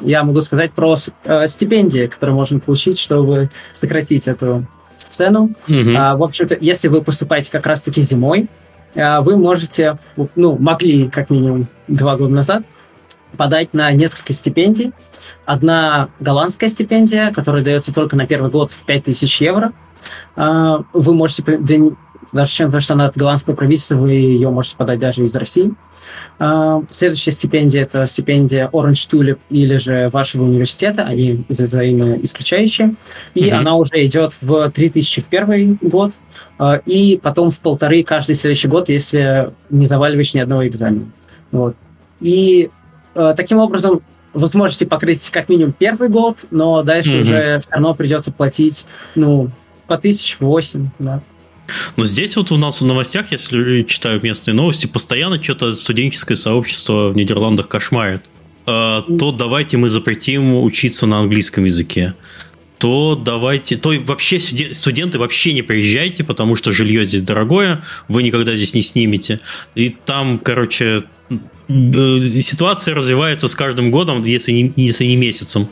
я 0.00 0.22
могу 0.24 0.40
сказать 0.40 0.72
про 0.72 0.96
стипендии, 0.96 2.06
которые 2.06 2.34
можно 2.34 2.60
получить, 2.60 2.98
чтобы 2.98 3.50
сократить 3.72 4.28
эту 4.28 4.66
цену. 5.08 5.52
Угу. 5.68 5.92
В 6.16 6.22
общем-то, 6.22 6.56
если 6.60 6.88
вы 6.88 7.02
поступаете 7.02 7.50
как 7.50 7.66
раз-таки 7.66 8.02
зимой, 8.02 8.48
вы 8.94 9.36
можете, 9.36 9.98
ну, 10.36 10.56
могли 10.58 11.08
как 11.08 11.30
минимум 11.30 11.68
два 11.88 12.16
года 12.16 12.32
назад 12.32 12.64
подать 13.36 13.74
на 13.74 13.90
несколько 13.90 14.32
стипендий. 14.32 14.92
Одна 15.44 16.08
голландская 16.20 16.68
стипендия, 16.68 17.32
которая 17.32 17.64
дается 17.64 17.92
только 17.92 18.14
на 18.16 18.26
первый 18.26 18.50
год 18.50 18.70
в 18.70 18.84
5000 18.84 19.40
евро. 19.40 19.72
А, 20.36 20.84
вы 20.92 21.14
можете, 21.14 21.42
даже 22.32 22.50
чем 22.50 22.70
то, 22.70 22.80
что 22.80 22.94
она 22.94 23.06
от 23.06 23.16
голландского 23.16 23.54
правительства, 23.54 23.96
вы 23.96 24.12
ее 24.12 24.50
можете 24.50 24.76
подать 24.76 24.98
даже 24.98 25.24
из 25.24 25.34
России. 25.36 25.72
А, 26.38 26.82
следующая 26.88 27.32
стипендия– 27.32 27.82
это 27.84 28.06
стипендия 28.06 28.68
Orange 28.72 29.08
Tulip 29.10 29.38
или 29.50 29.76
же 29.76 30.08
вашего 30.10 30.44
университета, 30.44 31.02
они 31.02 31.44
взаимоисключающие. 31.48 32.94
И 33.34 33.44
mm-hmm. 33.44 33.52
она 33.52 33.76
уже 33.76 34.04
идет 34.04 34.34
в 34.40 34.70
3000 34.70 35.22
в 35.22 35.26
первый 35.26 35.78
год, 35.80 36.14
а, 36.58 36.76
и 36.86 37.18
потом 37.22 37.50
в 37.50 37.60
полторы 37.60 38.02
каждый 38.02 38.34
следующий 38.34 38.68
год, 38.68 38.88
если 38.88 39.52
не 39.70 39.86
заваливаешь 39.86 40.34
ни 40.34 40.40
одного 40.40 40.66
экзамена. 40.66 41.06
Вот. 41.50 41.76
И 42.20 42.70
Э, 43.14 43.34
таким 43.36 43.58
образом, 43.58 44.02
вы 44.32 44.48
сможете 44.48 44.86
покрыть 44.86 45.30
как 45.30 45.48
минимум 45.48 45.72
первый 45.72 46.08
год, 46.08 46.38
но 46.50 46.82
дальше 46.82 47.10
mm-hmm. 47.10 47.20
уже 47.20 47.60
все 47.60 47.70
равно 47.70 47.94
придется 47.94 48.32
платить, 48.32 48.84
ну, 49.14 49.50
по 49.86 49.96
тысяч 49.96 50.38
восемь, 50.40 50.88
да. 50.98 51.20
Но 51.96 52.04
здесь 52.04 52.36
вот 52.36 52.52
у 52.52 52.56
нас 52.56 52.80
в 52.80 52.84
новостях, 52.84 53.32
если 53.32 53.82
читаю 53.82 54.20
местные 54.22 54.54
новости, 54.54 54.86
постоянно 54.86 55.42
что-то 55.42 55.74
студенческое 55.74 56.36
сообщество 56.36 57.08
в 57.08 57.16
Нидерландах 57.16 57.68
кошмарит. 57.68 58.22
Э, 58.66 59.02
то 59.18 59.32
давайте 59.32 59.76
мы 59.76 59.88
запретим 59.88 60.62
учиться 60.62 61.06
на 61.06 61.20
английском 61.20 61.64
языке 61.64 62.14
то 62.78 63.14
давайте, 63.14 63.76
то 63.76 63.92
вообще 64.04 64.40
студенты 64.40 65.18
вообще 65.18 65.52
не 65.52 65.62
приезжайте, 65.62 66.24
потому 66.24 66.56
что 66.56 66.72
жилье 66.72 67.04
здесь 67.04 67.22
дорогое, 67.22 67.82
вы 68.08 68.22
никогда 68.22 68.54
здесь 68.54 68.74
не 68.74 68.82
снимете. 68.82 69.40
И 69.74 69.96
там, 70.04 70.38
короче, 70.38 71.04
Э, 71.66 72.20
ситуация 72.20 72.94
развивается 72.94 73.48
с 73.48 73.54
каждым 73.54 73.90
годом, 73.90 74.22
если 74.22 74.52
не, 74.52 74.72
если 74.76 75.04
не 75.04 75.16
месяцем. 75.16 75.68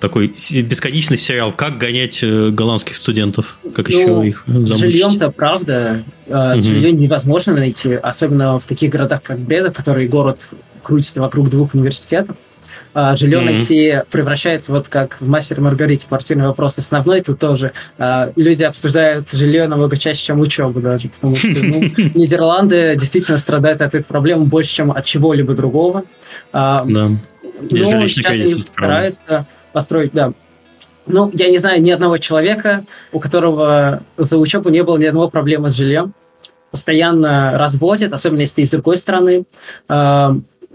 Такой 0.00 0.28
бесконечный 0.28 1.16
сериал. 1.16 1.52
Как 1.52 1.78
гонять 1.78 2.20
э, 2.22 2.50
голландских 2.50 2.96
студентов? 2.96 3.58
Как 3.74 3.88
ну, 3.90 4.22
еще 4.22 4.28
их 4.28 4.44
замучить? 4.46 4.76
С 4.76 4.78
жильем-то 4.78 5.30
правда. 5.30 6.04
Угу. 6.26 6.60
Жилье 6.60 6.92
невозможно 6.92 7.52
найти, 7.52 7.92
особенно 7.92 8.58
в 8.58 8.64
таких 8.64 8.90
городах, 8.90 9.22
как 9.22 9.38
Бреда, 9.38 9.70
который 9.70 10.08
город 10.08 10.40
крутится 10.82 11.20
вокруг 11.20 11.50
двух 11.50 11.74
университетов 11.74 12.36
жилье 13.14 13.40
mm-hmm. 13.40 13.44
найти 13.44 14.02
превращается 14.10 14.72
вот 14.72 14.88
как 14.88 15.20
в 15.20 15.28
«Мастер 15.28 15.60
Маргарите» 15.60 16.06
квартирный 16.08 16.46
вопрос 16.46 16.78
основной, 16.78 17.20
тут 17.20 17.38
тоже 17.38 17.72
а, 17.98 18.32
люди 18.36 18.64
обсуждают 18.64 19.30
жилье 19.30 19.68
намного 19.68 19.98
чаще, 19.98 20.24
чем 20.24 20.40
учебу 20.40 20.80
даже, 20.80 21.10
потому 21.10 21.36
что 21.36 21.48
ну, 21.48 21.80
Нидерланды 22.14 22.96
действительно 22.96 23.36
страдают 23.36 23.82
от 23.82 23.94
этой 23.94 24.04
проблемы 24.04 24.46
больше, 24.46 24.74
чем 24.74 24.92
от 24.92 25.04
чего-либо 25.04 25.54
другого. 25.54 26.04
А, 26.52 26.84
да. 26.84 27.10
Но 27.70 28.06
сейчас 28.08 28.32
они 28.32 28.44
стараются 28.44 29.46
построить, 29.72 30.12
да, 30.12 30.32
ну, 31.06 31.30
я 31.34 31.50
не 31.50 31.58
знаю 31.58 31.82
ни 31.82 31.90
одного 31.90 32.18
человека, 32.18 32.84
у 33.12 33.20
которого 33.20 34.02
за 34.16 34.38
учебу 34.38 34.70
не 34.70 34.82
было 34.82 34.96
ни 34.96 35.04
одного 35.04 35.28
проблемы 35.28 35.70
с 35.70 35.74
жильем. 35.74 36.14
Постоянно 36.70 37.56
разводят, 37.56 38.12
особенно 38.12 38.40
если 38.40 38.56
ты 38.56 38.62
из 38.62 38.70
другой 38.70 38.96
страны. 38.96 39.44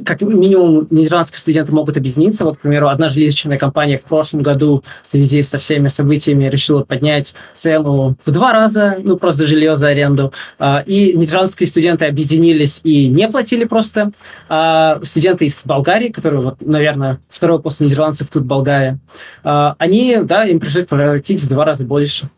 Как 0.05 0.21
минимум 0.21 0.87
нидерландские 0.89 1.39
студенты 1.39 1.71
могут 1.71 1.97
объединиться. 1.97 2.45
Вот, 2.45 2.57
к 2.57 2.61
примеру, 2.61 2.87
одна 2.87 3.09
жилищная 3.09 3.57
компания 3.57 3.97
в 3.97 4.03
прошлом 4.03 4.41
году 4.41 4.83
в 5.01 5.07
связи 5.07 5.41
со 5.41 5.57
всеми 5.57 5.87
событиями 5.87 6.45
решила 6.45 6.83
поднять 6.83 7.33
цену 7.53 8.15
в 8.23 8.31
два 8.31 8.53
раза, 8.53 8.97
ну, 9.03 9.17
просто 9.17 9.45
жилье 9.45 9.77
за 9.77 9.87
аренду. 9.87 10.33
А, 10.59 10.83
и 10.85 11.13
нидерландские 11.13 11.67
студенты 11.67 12.05
объединились 12.05 12.81
и 12.83 13.07
не 13.07 13.27
платили 13.27 13.65
просто. 13.65 14.11
А 14.49 14.99
студенты 15.03 15.45
из 15.45 15.61
Болгарии, 15.65 16.09
которые, 16.09 16.41
вот, 16.41 16.55
наверное, 16.61 17.19
второй 17.29 17.61
после 17.61 17.87
нидерландцев 17.87 18.29
тут 18.29 18.43
Болгария, 18.43 18.99
а, 19.43 19.75
они, 19.77 20.17
да, 20.23 20.45
им 20.45 20.59
пришлось 20.59 20.85
платить 20.85 21.41
в 21.41 21.47
два 21.47 21.65
раза 21.65 21.85
больше. 21.85 22.29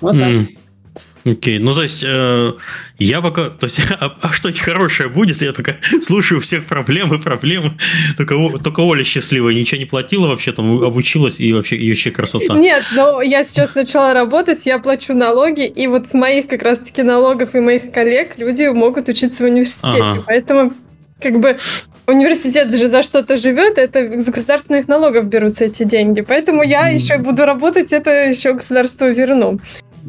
Вот 0.00 0.14
mm. 0.14 0.46
так. 0.46 0.57
Окей, 1.24 1.58
ну 1.58 1.74
то 1.74 1.82
есть 1.82 2.04
э, 2.06 2.52
я 2.98 3.20
пока, 3.20 3.50
то 3.50 3.64
есть, 3.64 3.80
а, 4.00 4.16
а 4.20 4.32
что-нибудь 4.32 4.60
хорошее 4.60 5.08
будет, 5.08 5.40
я 5.42 5.52
пока 5.52 5.76
слушаю 6.02 6.40
всех 6.40 6.64
проблем 6.64 7.12
и 7.14 7.18
проблем, 7.18 7.76
только, 8.16 8.36
только 8.62 8.80
Оля 8.80 9.04
счастливая, 9.04 9.54
ничего 9.54 9.78
не 9.78 9.86
платила 9.86 10.28
вообще, 10.28 10.52
там 10.52 10.82
обучилась 10.82 11.40
и 11.40 11.52
вообще, 11.52 11.76
и 11.76 11.88
вообще 11.90 12.10
красота. 12.10 12.54
Нет, 12.54 12.84
но 12.94 13.22
я 13.22 13.44
сейчас 13.44 13.74
начала 13.74 14.14
работать, 14.14 14.66
я 14.66 14.78
плачу 14.78 15.14
налоги, 15.14 15.66
и 15.66 15.86
вот 15.86 16.08
с 16.08 16.14
моих 16.14 16.48
как 16.48 16.62
раз-таки 16.62 17.02
налогов 17.02 17.54
и 17.54 17.60
моих 17.60 17.92
коллег 17.92 18.38
люди 18.38 18.66
могут 18.68 19.08
учиться 19.08 19.44
в 19.44 19.46
университете, 19.46 20.02
ага. 20.02 20.22
поэтому 20.26 20.72
как 21.20 21.40
бы 21.40 21.56
университет 22.06 22.72
же 22.72 22.88
за 22.88 23.02
что-то 23.02 23.36
живет, 23.36 23.76
это 23.76 24.20
с 24.20 24.26
государственных 24.30 24.88
налогов 24.88 25.26
берутся 25.26 25.66
эти 25.66 25.84
деньги. 25.84 26.22
Поэтому 26.22 26.62
я 26.62 26.88
еще 26.88 27.18
буду 27.18 27.44
работать, 27.44 27.92
это 27.92 28.28
еще 28.28 28.54
государство 28.54 29.10
верну. 29.10 29.58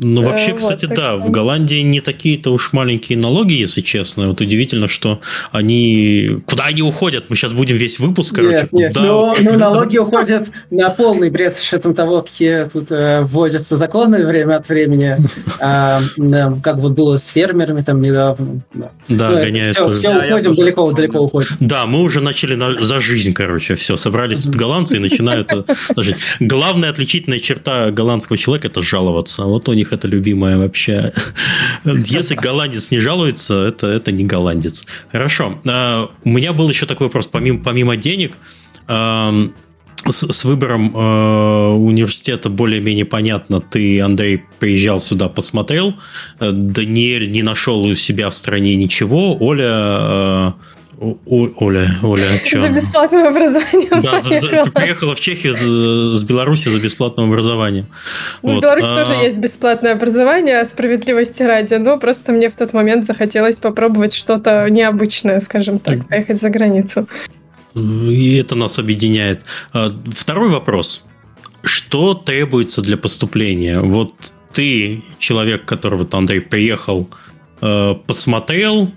Ну, 0.02 0.24
вообще, 0.24 0.52
э, 0.52 0.56
кстати, 0.56 0.86
вот, 0.86 0.96
да, 0.96 1.18
что... 1.18 1.18
в 1.20 1.32
Голландии 1.32 1.82
не 1.82 2.02
такие-то 2.02 2.52
уж 2.52 2.74
маленькие 2.74 3.18
налоги, 3.18 3.54
если 3.54 3.82
честно. 3.82 4.28
Вот 4.28 4.42
удивительно, 4.42 4.88
что 4.88 5.20
они... 5.52 6.38
Куда 6.46 6.66
они 6.66 6.82
уходят? 6.82 7.26
Мы 7.30 7.36
сейчас 7.36 7.54
будем 7.54 7.76
весь 7.76 8.00
выпуск, 8.00 8.36
короче, 8.36 8.54
нет, 8.54 8.72
нет, 8.72 8.94
куда... 8.94 9.06
Но, 9.06 9.36
но 9.40 9.54
налоги 9.54 9.98
уходят 9.98 10.50
на 10.70 10.90
полный 10.90 11.30
бред 11.30 11.56
с 11.56 11.62
учетом 11.62 11.94
того, 11.94 12.22
какие 12.22 12.66
тут 12.66 12.92
э, 12.92 13.22
вводятся 13.22 13.76
законы 13.76 14.26
время 14.26 14.58
от 14.58 14.70
времени. 14.70 15.18
А, 15.62 16.00
как 16.64 16.78
вот 16.78 16.94
было 16.94 17.18
с 17.18 17.28
фермерами 17.28 17.82
там 17.82 18.02
недавно. 18.02 18.62
Да, 18.74 18.92
да 19.10 19.30
ну, 19.32 19.42
гоняют. 19.42 19.76
Все, 19.76 19.90
все 19.90 20.18
уходим, 20.18 20.54
далеко, 20.54 20.92
далеко 20.92 21.20
уходим. 21.20 21.50
Да, 21.60 21.86
мы 21.86 22.02
уже 22.02 22.22
начали 22.22 22.56
на, 22.56 22.82
за 22.82 23.02
жизнь, 23.02 23.34
короче, 23.34 23.76
все. 23.76 23.98
Собрались 23.98 24.44
тут 24.44 24.56
голландцы 24.56 24.96
и 24.96 25.00
начинают 25.00 25.52
э. 25.52 25.64
Главная 26.40 26.90
отличительная 26.90 27.40
черта 27.40 27.92
голландского 27.92 28.38
человека– 28.38 28.68
это 28.70 28.82
жаловаться. 28.82 29.44
Вот 29.44 29.68
у 29.68 29.74
них 29.74 29.89
них 29.90 29.94
это 29.94 30.08
любимое 30.08 30.58
вообще. 30.58 31.12
Если 31.84 32.36
голландец 32.36 32.92
не 32.92 33.00
жалуется, 33.00 33.68
это, 33.68 33.88
это 33.88 34.12
не 34.12 34.26
голландец. 34.26 34.86
Хорошо. 35.12 35.60
А, 35.68 36.10
у 36.24 36.30
меня 36.30 36.54
был 36.54 36.70
еще 36.70 36.86
такой 36.86 37.08
вопрос. 37.08 37.28
Помимо, 37.28 37.64
помимо 37.64 37.98
денег, 37.98 38.36
с, 40.08 40.32
с 40.32 40.46
выбором 40.46 40.96
э, 40.96 41.68
университета 41.74 42.50
более-менее 42.50 43.06
понятно. 43.06 43.60
Ты, 43.60 44.02
Андрей, 44.02 44.44
приезжал 44.60 45.00
сюда, 45.00 45.28
посмотрел. 45.28 45.94
Э, 46.40 46.52
Даниэль 46.52 47.30
не 47.32 47.44
нашел 47.44 47.84
у 47.84 47.96
себя 47.96 48.30
в 48.30 48.36
стране 48.36 48.76
ничего. 48.76 49.38
Оля 49.40 50.56
Оля, 51.02 51.98
Оля, 52.04 52.42
что? 52.44 52.60
За 52.60 52.70
бесплатным 52.70 53.26
образованием 53.26 54.02
да, 54.02 54.20
приехала. 54.20 54.66
За, 54.66 54.72
приехала 54.72 55.16
в 55.16 55.22
Чехию 55.22 55.54
с, 55.54 56.20
с 56.20 56.24
Беларуси 56.24 56.68
за 56.68 56.80
бесплатным 56.82 57.32
образованием. 57.32 57.86
В 58.42 58.48
вот. 58.48 58.62
Беларуси 58.62 58.88
а... 58.90 59.06
тоже 59.06 59.14
есть 59.14 59.38
бесплатное 59.38 59.94
образование, 59.94 60.66
справедливости 60.66 61.42
ради, 61.44 61.76
но 61.76 61.98
просто 61.98 62.34
мне 62.34 62.50
в 62.50 62.56
тот 62.56 62.74
момент 62.74 63.06
захотелось 63.06 63.58
попробовать 63.58 64.14
что-то 64.14 64.68
необычное, 64.70 65.40
скажем 65.40 65.80
так, 65.80 66.06
поехать 66.08 66.42
за 66.42 66.50
границу. 66.50 67.08
И 67.76 68.36
это 68.36 68.56
нас 68.56 68.78
объединяет. 68.78 69.46
А, 69.72 69.96
второй 70.14 70.50
вопрос. 70.50 71.06
Что 71.64 72.14
требуется 72.14 72.82
для 72.82 72.98
поступления? 72.98 73.80
Вот 73.80 74.14
ты, 74.52 75.04
человек, 75.18 75.64
который 75.64 76.00
вот 76.00 76.14
Андрей 76.14 76.42
приехал, 76.42 77.10
э, 77.62 77.96
посмотрел, 78.06 78.92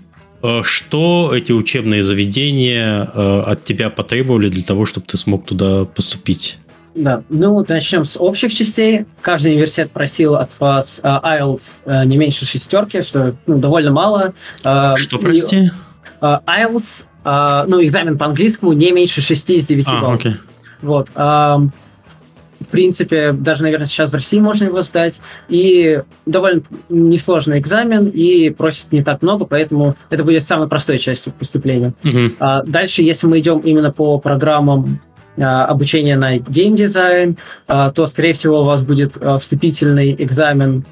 что 0.63 1.31
эти 1.33 1.51
учебные 1.51 2.03
заведения 2.03 3.09
э, 3.13 3.41
от 3.41 3.63
тебя 3.63 3.89
потребовали 3.89 4.49
для 4.49 4.63
того, 4.63 4.85
чтобы 4.85 5.05
ты 5.07 5.17
смог 5.17 5.45
туда 5.45 5.85
поступить? 5.85 6.59
Да, 6.95 7.23
ну 7.29 7.65
начнем 7.67 8.05
с 8.05 8.19
общих 8.19 8.53
частей. 8.53 9.05
Каждый 9.21 9.53
университет 9.53 9.91
просил 9.91 10.35
от 10.35 10.59
вас 10.59 11.01
uh, 11.03 11.23
IELTS 11.23 12.05
не 12.05 12.17
меньше 12.17 12.45
шестерки, 12.45 13.01
что 13.01 13.35
ну, 13.47 13.57
довольно 13.57 13.91
мало. 13.91 14.33
Что, 14.59 15.17
прости? 15.19 15.71
IELTS, 16.21 17.05
ну, 17.67 17.83
экзамен 17.83 18.17
по 18.17 18.27
английскому 18.27 18.73
не 18.73 18.91
меньше 18.91 19.21
6 19.21 19.49
из 19.49 19.67
9 19.67 19.85
а, 19.87 20.01
баллов. 20.01 20.19
Окей. 20.19 20.35
Вот. 20.81 21.09
В 22.63 22.69
принципе, 22.69 23.31
даже, 23.31 23.63
наверное, 23.63 23.85
сейчас 23.85 24.11
в 24.11 24.13
России 24.13 24.39
можно 24.39 24.65
его 24.65 24.81
сдать. 24.81 25.19
И 25.49 26.01
довольно 26.25 26.63
несложный 26.89 27.59
экзамен, 27.59 28.07
и 28.07 28.49
просит 28.49 28.91
не 28.91 29.03
так 29.03 29.21
много, 29.21 29.45
поэтому 29.45 29.95
это 30.09 30.23
будет 30.23 30.43
самой 30.43 30.67
простой 30.67 30.97
частью 30.97 31.33
поступления. 31.33 31.93
Угу. 32.03 32.33
А 32.39 32.63
дальше, 32.63 33.01
если 33.01 33.27
мы 33.27 33.39
идем 33.39 33.59
именно 33.59 33.91
по 33.91 34.17
программам 34.19 35.01
а, 35.37 35.65
обучения 35.65 36.15
на 36.15 36.37
геймдизайн, 36.37 37.37
а, 37.67 37.91
то, 37.91 38.05
скорее 38.07 38.33
всего, 38.33 38.61
у 38.61 38.65
вас 38.65 38.83
будет 38.83 39.17
а, 39.19 39.37
вступительный 39.37 40.15
экзамен 40.17 40.85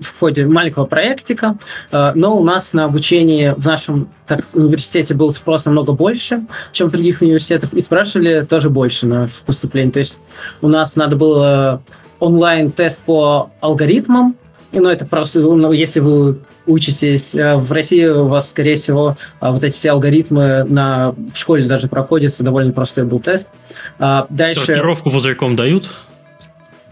в 0.00 0.18
ходе 0.18 0.46
маленького 0.46 0.84
проектика, 0.84 1.56
но 1.90 2.36
у 2.36 2.44
нас 2.44 2.72
на 2.72 2.84
обучении 2.84 3.54
в 3.56 3.64
нашем 3.66 4.08
так, 4.26 4.44
университете 4.52 5.14
был 5.14 5.30
спрос 5.30 5.64
намного 5.64 5.92
больше, 5.92 6.42
чем 6.72 6.88
в 6.88 6.92
других 6.92 7.22
университетах, 7.22 7.72
и 7.72 7.80
спрашивали 7.80 8.46
тоже 8.48 8.70
больше 8.70 9.06
на 9.06 9.28
поступление. 9.44 9.92
То 9.92 9.98
есть 10.00 10.18
у 10.60 10.68
нас 10.68 10.96
надо 10.96 11.16
было 11.16 11.82
онлайн-тест 12.18 13.02
по 13.02 13.50
алгоритмам, 13.60 14.36
ну, 14.72 14.88
это 14.88 15.06
просто, 15.06 15.40
ну, 15.40 15.72
если 15.72 16.00
вы 16.00 16.38
учитесь 16.66 17.34
э, 17.34 17.56
в 17.56 17.70
России, 17.72 18.04
у 18.06 18.26
вас, 18.26 18.50
скорее 18.50 18.76
всего, 18.76 19.16
э, 19.40 19.50
вот 19.50 19.62
эти 19.62 19.74
все 19.74 19.92
алгоритмы 19.92 20.64
на, 20.64 21.12
в 21.12 21.36
школе 21.36 21.64
даже 21.64 21.88
проходятся, 21.88 22.42
довольно 22.42 22.72
простой 22.72 23.04
был 23.04 23.20
тест. 23.20 23.50
А, 23.98 24.26
дальше... 24.28 24.66
Сортировку 24.66 25.10
пузырьком 25.10 25.56
дают? 25.56 25.90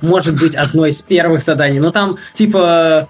Может 0.04 0.38
быть 0.40 0.54
одно 0.54 0.86
из 0.86 1.02
первых 1.02 1.42
заданий. 1.42 1.80
Но 1.80 1.90
там, 1.90 2.18
типа, 2.32 3.08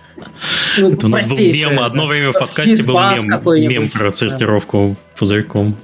ну, 0.79 0.93
Это 0.93 1.07
у 1.07 1.09
нас 1.11 1.29
был 1.29 1.37
мем, 1.37 1.81
одно 1.81 2.07
время 2.07 2.31
в 2.31 2.39
подкасте 2.39 2.83
был 2.85 2.99
мем, 2.99 3.71
мем 3.71 3.91
про 3.91 4.11
сортировку 4.11 4.97
пузырьком. 5.19 5.77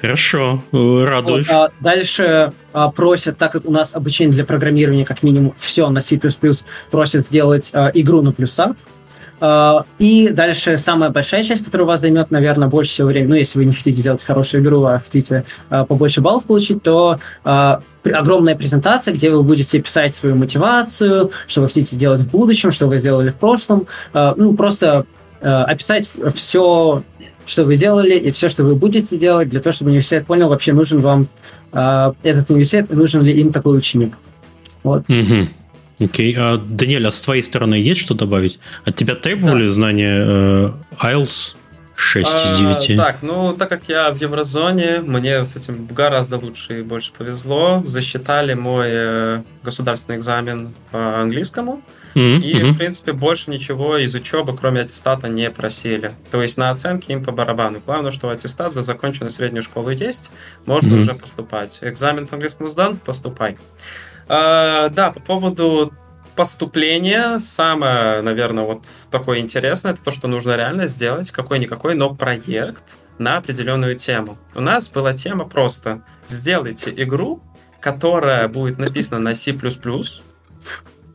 Хорошо, 0.00 0.62
радуешь. 0.72 1.48
Вот, 1.48 1.54
а 1.54 1.72
дальше 1.80 2.52
а, 2.72 2.90
просят, 2.90 3.38
так 3.38 3.52
как 3.52 3.64
у 3.66 3.70
нас 3.70 3.94
обучение 3.94 4.32
для 4.32 4.44
программирования 4.44 5.04
как 5.04 5.22
минимум 5.22 5.54
все 5.58 5.88
на 5.90 6.00
C++, 6.00 6.18
просят 6.90 7.22
сделать 7.22 7.70
а, 7.72 7.90
игру 7.92 8.22
на 8.22 8.32
плюсах. 8.32 8.76
А, 9.40 9.84
и 9.98 10.30
дальше 10.30 10.78
самая 10.78 11.10
большая 11.10 11.42
часть, 11.42 11.64
которая 11.64 11.84
у 11.84 11.88
вас 11.88 12.00
займет, 12.00 12.30
наверное, 12.30 12.68
больше 12.68 12.92
всего 12.92 13.08
времени, 13.08 13.30
ну, 13.30 13.34
если 13.36 13.58
вы 13.58 13.66
не 13.66 13.72
хотите 13.72 14.00
сделать 14.00 14.24
хорошую 14.24 14.62
игру, 14.62 14.82
а 14.84 14.98
хотите 14.98 15.44
а, 15.68 15.84
побольше 15.84 16.20
баллов 16.20 16.44
получить, 16.44 16.82
то 16.82 17.20
а, 17.44 17.82
огромная 18.04 18.56
презентация, 18.56 19.12
где 19.12 19.30
вы 19.30 19.42
будете 19.42 19.80
писать 19.80 20.14
свою 20.14 20.36
мотивацию, 20.36 21.30
что 21.46 21.60
вы 21.60 21.66
хотите 21.66 21.94
сделать 21.94 22.22
в 22.22 22.30
будущем, 22.30 22.70
что 22.70 22.86
вы 22.86 22.98
сделали 22.98 23.30
в 23.30 23.36
прошлом. 23.36 23.86
Ну, 24.14 24.54
просто 24.54 25.06
описать 25.40 26.08
все, 26.32 27.02
что 27.44 27.64
вы 27.64 27.74
делали, 27.74 28.14
и 28.14 28.30
все, 28.30 28.48
что 28.48 28.62
вы 28.62 28.76
будете 28.76 29.18
делать, 29.18 29.48
для 29.48 29.58
того, 29.60 29.72
чтобы 29.72 29.90
университет 29.90 30.24
понял, 30.24 30.48
вообще 30.48 30.72
нужен 30.72 31.00
вам 31.00 31.26
этот 31.72 32.48
университет, 32.50 32.90
нужен 32.90 33.22
ли 33.22 33.32
им 33.32 33.50
такой 33.52 33.76
ученик. 33.76 34.14
Вот. 34.84 35.02
Mm-hmm. 35.08 35.48
Окей. 36.00 36.34
Okay. 36.34 36.36
А, 36.38 36.58
Даниэль, 36.58 37.06
а 37.06 37.10
с 37.10 37.20
твоей 37.20 37.42
стороны 37.42 37.74
есть 37.74 38.00
что 38.00 38.14
добавить? 38.14 38.60
От 38.84 38.96
тебя 38.96 39.14
требовали 39.14 39.64
да. 39.64 39.70
знания 39.70 40.24
э, 40.26 40.72
IELTS 41.02 41.54
6 41.94 42.26
а, 42.30 42.52
из 42.52 42.86
9? 42.86 42.96
Так, 42.98 43.22
ну, 43.22 43.54
так 43.54 43.68
как 43.68 43.88
я 43.88 44.10
в 44.10 44.20
еврозоне, 44.20 45.00
мне 45.00 45.44
с 45.44 45.56
этим 45.56 45.86
гораздо 45.86 46.36
лучше 46.36 46.80
и 46.80 46.82
больше 46.82 47.12
повезло. 47.16 47.82
Засчитали 47.86 48.54
мой 48.54 48.88
э, 48.90 49.42
государственный 49.62 50.18
экзамен 50.18 50.74
по 50.90 51.20
английскому. 51.20 51.82
Mm-hmm. 52.14 52.40
И, 52.40 52.54
mm-hmm. 52.54 52.72
в 52.72 52.78
принципе, 52.78 53.12
больше 53.12 53.50
ничего 53.50 53.98
из 53.98 54.14
учебы, 54.14 54.56
кроме 54.56 54.82
аттестата, 54.82 55.28
не 55.28 55.50
просили. 55.50 56.12
То 56.30 56.42
есть 56.42 56.56
на 56.56 56.70
оценки 56.70 57.12
им 57.12 57.22
по 57.22 57.30
барабану. 57.30 57.82
Главное, 57.84 58.10
что 58.10 58.30
аттестат 58.30 58.72
за 58.72 58.82
законченную 58.82 59.30
среднюю 59.30 59.62
школу 59.62 59.90
есть, 59.90 60.30
можно 60.64 60.94
mm-hmm. 60.94 61.02
уже 61.02 61.14
поступать. 61.14 61.78
Экзамен 61.82 62.26
по 62.26 62.34
английскому 62.34 62.70
сдан, 62.70 62.96
поступай. 62.96 63.58
А, 64.28 64.88
да, 64.88 65.10
по 65.12 65.20
поводу 65.20 65.92
поступления, 66.34 67.38
самое, 67.38 68.20
наверное, 68.22 68.64
вот 68.64 68.82
такое 69.10 69.38
интересное, 69.38 69.92
это 69.92 70.02
то, 70.02 70.10
что 70.10 70.28
нужно 70.28 70.56
реально 70.56 70.86
сделать 70.86 71.30
какой-никакой, 71.30 71.94
но 71.94 72.14
проект 72.14 72.98
на 73.18 73.38
определенную 73.38 73.96
тему. 73.96 74.36
У 74.54 74.60
нас 74.60 74.88
была 74.88 75.14
тема 75.14 75.46
просто 75.46 76.02
сделайте 76.26 76.92
игру, 77.02 77.42
которая 77.80 78.48
будет 78.48 78.78
написана 78.78 79.20
на 79.20 79.34
C++ 79.34 79.56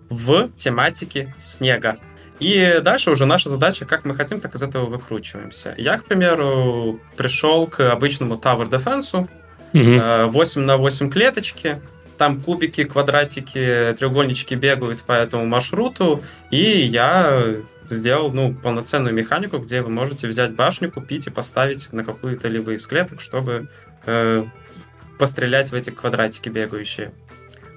в 0.09 0.49
тематике 0.55 1.35
снега. 1.39 1.97
И 2.39 2.79
дальше 2.81 3.11
уже 3.11 3.27
наша 3.27 3.49
задача, 3.49 3.85
как 3.85 4.03
мы 4.03 4.15
хотим, 4.15 4.39
так 4.41 4.55
из 4.55 4.63
этого 4.63 4.87
выкручиваемся. 4.87 5.75
Я, 5.77 5.99
к 5.99 6.05
примеру, 6.05 7.00
пришел 7.15 7.67
к 7.67 7.91
обычному 7.91 8.35
Tower 8.35 8.67
Defense, 8.67 9.29
8 9.74 10.61
на 10.61 10.77
8 10.77 11.11
клеточки, 11.11 11.79
там 12.22 12.40
кубики, 12.40 12.84
квадратики, 12.84 13.96
треугольнички 13.98 14.53
бегают 14.53 15.01
по 15.01 15.14
этому 15.14 15.48
маршруту, 15.48 16.22
и 16.51 16.62
я 16.62 17.55
сделал 17.90 18.31
ну, 18.31 18.53
полноценную 18.53 19.12
механику, 19.12 19.57
где 19.57 19.81
вы 19.81 19.90
можете 19.90 20.27
взять 20.27 20.51
башню, 20.51 20.92
купить 20.92 21.25
и 21.25 21.31
поставить 21.31 21.92
на 21.92 22.03
какую-то 22.03 22.48
либо 22.48 22.74
из 22.74 22.86
клеток, 22.86 23.22
чтобы 23.22 23.70
э, 24.05 24.46
пострелять 25.18 25.72
в 25.72 25.74
эти 25.74 25.90
квадратики 25.90 26.48
бегающие. 26.50 27.12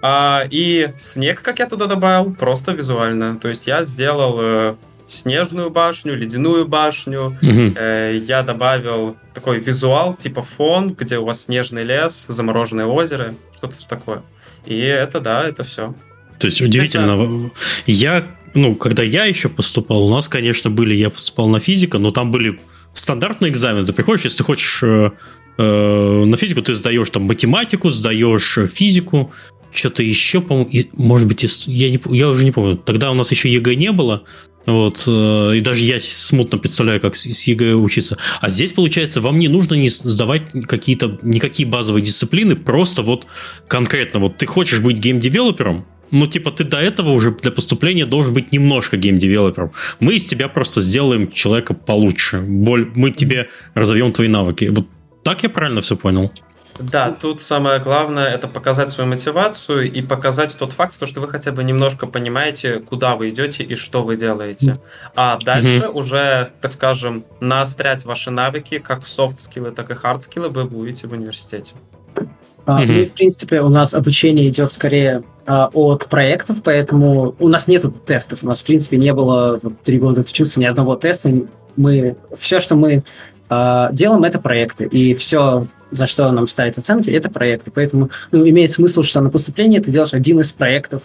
А, 0.02 0.44
и 0.50 0.92
снег, 0.98 1.40
как 1.40 1.58
я 1.58 1.66
туда 1.66 1.86
добавил, 1.86 2.34
просто 2.34 2.72
визуально. 2.72 3.38
То 3.38 3.48
есть 3.48 3.66
я 3.66 3.82
сделал 3.82 4.36
э, 4.40 4.74
снежную 5.08 5.70
башню, 5.70 6.14
ледяную 6.14 6.68
башню. 6.68 7.34
Э, 7.40 8.14
я 8.14 8.42
добавил 8.42 9.16
такой 9.32 9.58
визуал, 9.58 10.12
типа 10.12 10.42
фон, 10.42 10.92
где 10.92 11.16
у 11.16 11.24
вас 11.24 11.44
снежный 11.44 11.84
лес, 11.84 12.26
замороженное 12.28 12.84
озеро, 12.84 13.34
что-то 13.56 13.88
такое. 13.88 14.22
И 14.66 14.76
это, 14.78 15.20
да, 15.20 15.44
это 15.44 15.64
все. 15.64 15.94
То 16.38 16.46
есть 16.46 16.60
удивительно. 16.60 17.50
Я, 17.86 18.36
ну, 18.54 18.74
когда 18.74 19.02
я 19.02 19.24
еще 19.24 19.48
поступал, 19.48 20.06
у 20.06 20.10
нас, 20.10 20.28
конечно, 20.28 20.70
были, 20.70 20.94
я 20.94 21.10
поступал 21.10 21.48
на 21.48 21.60
физику, 21.60 21.98
но 21.98 22.10
там 22.10 22.30
были 22.30 22.60
стандартные 22.92 23.50
экзамены. 23.50 23.86
Ты 23.86 23.92
приходишь, 23.92 24.24
если 24.24 24.38
ты 24.38 24.44
хочешь 24.44 24.82
э, 24.82 25.10
э, 25.58 26.24
на 26.24 26.36
физику, 26.36 26.62
ты 26.62 26.74
сдаешь 26.74 27.10
там 27.10 27.24
математику, 27.24 27.90
сдаешь 27.90 28.58
физику, 28.72 29.32
что-то 29.72 30.02
еще, 30.02 30.40
по-моему, 30.40 30.70
может 30.92 31.26
быть, 31.26 31.42
я, 31.66 31.90
не, 31.90 32.00
я 32.16 32.28
уже 32.28 32.44
не 32.44 32.52
помню. 32.52 32.76
Тогда 32.76 33.10
у 33.10 33.14
нас 33.14 33.30
еще 33.30 33.52
ЕГЭ 33.52 33.74
не 33.74 33.90
было, 33.90 34.24
вот, 34.66 35.04
э, 35.06 35.56
и 35.56 35.60
даже 35.60 35.84
я 35.84 36.00
смутно 36.00 36.58
представляю, 36.58 37.00
как 37.00 37.14
с 37.16 37.42
ЕГЭ 37.42 37.74
учиться. 37.74 38.16
А 38.40 38.48
здесь, 38.50 38.72
получается, 38.72 39.20
вам 39.20 39.38
не 39.38 39.48
нужно 39.48 39.74
не 39.74 39.88
сдавать 39.88 40.52
какие-то, 40.66 41.18
никакие 41.22 41.68
базовые 41.68 42.02
дисциплины, 42.02 42.56
просто 42.56 43.02
вот 43.02 43.26
конкретно, 43.68 44.20
вот 44.20 44.36
ты 44.36 44.46
хочешь 44.46 44.80
быть 44.80 44.98
game 44.98 45.20
developer 45.20 45.70
ом, 45.70 45.86
ну, 46.10 46.26
типа, 46.26 46.52
ты 46.52 46.62
до 46.62 46.78
этого 46.78 47.10
уже 47.10 47.32
для 47.32 47.50
поступления 47.50 48.06
должен 48.06 48.32
быть 48.32 48.52
немножко 48.52 48.96
game 48.96 49.15
developer 49.15 49.58
ом. 49.58 49.72
Мы 49.98 50.14
из 50.14 50.24
тебя 50.24 50.48
просто 50.48 50.80
сделаем 50.80 51.28
человека 51.30 51.74
получше. 51.74 52.40
Мы 52.40 53.10
тебе 53.10 53.48
разовьем 53.74 54.12
твои 54.12 54.28
навыки. 54.28 54.66
Вот 54.66 54.86
так 55.24 55.42
я 55.42 55.48
правильно 55.48 55.80
все 55.80 55.96
понял? 55.96 56.30
Да, 56.78 57.12
тут 57.12 57.40
самое 57.40 57.78
главное 57.78 58.28
это 58.28 58.48
показать 58.48 58.90
свою 58.90 59.08
мотивацию 59.08 59.90
и 59.90 60.02
показать 60.02 60.56
тот 60.58 60.72
факт, 60.72 60.94
что 61.06 61.20
вы 61.20 61.28
хотя 61.28 61.52
бы 61.52 61.62
немножко 61.62 62.06
понимаете, 62.06 62.80
куда 62.80 63.14
вы 63.14 63.30
идете 63.30 63.62
и 63.62 63.76
что 63.76 64.02
вы 64.02 64.16
делаете. 64.16 64.80
А 65.14 65.38
дальше 65.38 65.84
mm-hmm. 65.84 65.92
уже, 65.92 66.50
так 66.60 66.72
скажем, 66.72 67.24
наострять 67.40 68.04
ваши 68.04 68.30
навыки, 68.30 68.78
как 68.78 69.06
soft 69.06 69.30
skill 69.30 69.59
ы, 69.59 69.70
так 69.70 69.90
и 69.90 69.94
hard 69.94 70.16
skill 70.16 70.43
ы 70.43 70.48
вы 70.48 70.64
будете 70.64 71.06
в 71.06 71.12
университете. 71.12 71.74
Uh, 72.16 72.26
mm-hmm. 72.66 72.86
Ну 72.86 72.92
и, 72.94 73.04
в 73.04 73.12
принципе, 73.12 73.60
у 73.60 73.68
нас 73.68 73.94
обучение 73.94 74.48
идет 74.48 74.72
скорее 74.72 75.22
э, 75.46 75.70
от 75.72 76.06
проектов, 76.06 76.62
поэтому 76.64 77.36
у 77.38 77.48
нас 77.48 77.68
нет 77.68 77.84
тестов. 78.04 78.40
У 78.42 78.46
нас, 78.46 78.62
в 78.62 78.64
принципе, 78.64 78.96
не 78.96 79.12
было 79.12 79.60
вот, 79.62 79.80
три 79.82 79.98
года 79.98 80.22
учиться 80.22 80.58
ни 80.58 80.64
одного 80.64 80.96
теста. 80.96 81.30
Мы, 81.76 82.16
все, 82.38 82.60
что 82.60 82.74
мы 82.74 83.04
делаем, 83.48 84.24
это 84.24 84.38
проекты. 84.40 84.84
И 84.84 85.14
все 85.14 85.66
за 85.90 86.06
что 86.06 86.30
нам 86.32 86.46
ставят 86.48 86.76
оценки, 86.76 87.10
это 87.10 87.30
проекты. 87.30 87.70
Поэтому 87.70 88.10
ну, 88.32 88.46
имеет 88.48 88.70
смысл, 88.72 89.02
что 89.02 89.20
на 89.20 89.30
поступление 89.30 89.80
ты 89.80 89.90
делаешь 89.90 90.12
один 90.12 90.40
из 90.40 90.52
проектов 90.52 91.02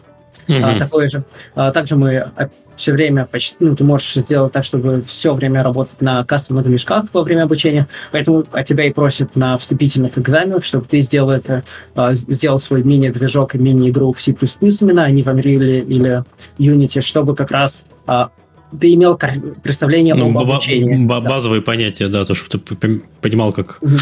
mm-hmm. 0.47 0.75
а, 0.75 0.80
такой 0.80 1.08
же. 1.08 1.23
А, 1.56 1.71
также 1.71 1.95
мы 1.95 2.17
а, 2.17 2.49
все 2.75 2.93
время 2.93 3.25
почти, 3.25 3.56
ну, 3.60 3.75
ты 3.75 3.84
можешь 3.84 4.13
сделать 4.13 4.52
так, 4.52 4.63
чтобы 4.63 5.02
все 5.02 5.34
время 5.34 5.63
работать 5.63 6.02
на 6.02 6.23
кастомных 6.25 6.65
движках 6.65 7.06
во 7.13 7.23
время 7.23 7.43
обучения, 7.43 7.88
поэтому 8.12 8.45
от 8.52 8.65
тебя 8.65 8.86
и 8.86 8.91
просят 8.91 9.36
на 9.36 9.58
вступительных 9.58 10.17
экзаменах, 10.17 10.63
чтобы 10.63 10.86
ты 10.86 11.02
сделал 11.02 11.30
это, 11.30 11.63
а, 11.95 12.13
сделал 12.13 12.58
свой 12.58 12.84
мини-движок 12.84 13.56
и 13.56 13.58
мини-игру 13.58 14.12
в 14.12 14.21
C++ 14.21 14.36
именно, 14.62 15.04
а 15.04 15.12
не 15.12 15.23
в 15.23 15.28
Unreal 15.28 15.82
или 15.82 16.23
Unity, 16.58 17.02
чтобы 17.02 17.36
как 17.36 17.52
раз 17.52 17.86
а, 18.08 18.32
ты 18.77 18.93
имел 18.93 19.17
представление 19.63 20.15
ну, 20.15 20.29
об 20.29 20.38
обучении. 20.38 21.05
Базовые 21.05 21.62
да. 21.62 21.65
понятия, 21.65 22.08
да, 22.08 22.25
то, 22.25 22.34
чтобы 22.36 22.63
ты 22.63 23.01
понимал, 23.21 23.53
как... 23.53 23.79
Угу. 23.82 23.95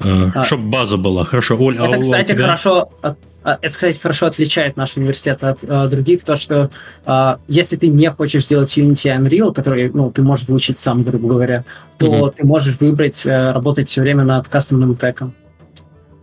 Э, 0.00 0.30
а. 0.34 0.42
Чтобы 0.42 0.70
база 0.70 0.96
была. 0.96 1.24
Хорошо, 1.24 1.56
Оль, 1.58 1.74
Это, 1.74 1.84
а 1.84 1.98
кстати, 1.98 2.28
тебя... 2.28 2.44
хорошо... 2.44 2.88
А, 3.46 3.58
это, 3.62 3.72
кстати, 3.72 4.00
хорошо 4.00 4.26
отличает 4.26 4.76
наш 4.76 4.96
университет 4.96 5.44
от 5.44 5.62
э, 5.62 5.88
других, 5.88 6.24
то, 6.24 6.34
что 6.34 6.68
э, 7.04 7.36
если 7.46 7.76
ты 7.76 7.86
не 7.86 8.10
хочешь 8.10 8.44
делать 8.46 8.76
Unity 8.76 9.16
Unreal, 9.16 9.54
который 9.54 9.88
ну, 9.90 10.10
ты 10.10 10.22
можешь 10.22 10.48
выучить 10.48 10.78
сам, 10.78 11.04
грубо 11.04 11.28
говоря, 11.28 11.64
то 11.96 12.06
угу. 12.06 12.30
ты 12.30 12.44
можешь 12.44 12.80
выбрать 12.80 13.24
э, 13.24 13.52
работать 13.52 13.88
все 13.88 14.00
время 14.00 14.24
над 14.24 14.48
кастомным 14.48 14.96
теком. 14.96 15.32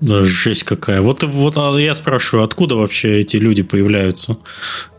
Да, 0.01 0.23
жесть 0.23 0.63
какая. 0.63 1.01
Вот, 1.01 1.23
вот 1.23 1.57
а 1.57 1.77
я 1.77 1.95
спрашиваю, 1.95 2.45
откуда 2.45 2.75
вообще 2.75 3.19
эти 3.21 3.37
люди 3.37 3.63
появляются, 3.63 4.37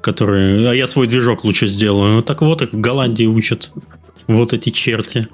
которые... 0.01 0.71
А 0.71 0.75
я 0.75 0.87
свой 0.87 1.07
движок 1.07 1.45
лучше 1.45 1.67
сделаю. 1.67 2.23
Так 2.23 2.41
вот 2.41 2.63
их 2.63 2.73
в 2.73 2.81
Голландии 2.81 3.27
учат. 3.27 3.73
Вот 4.27 4.53
эти 4.55 4.71
черти. 4.71 5.29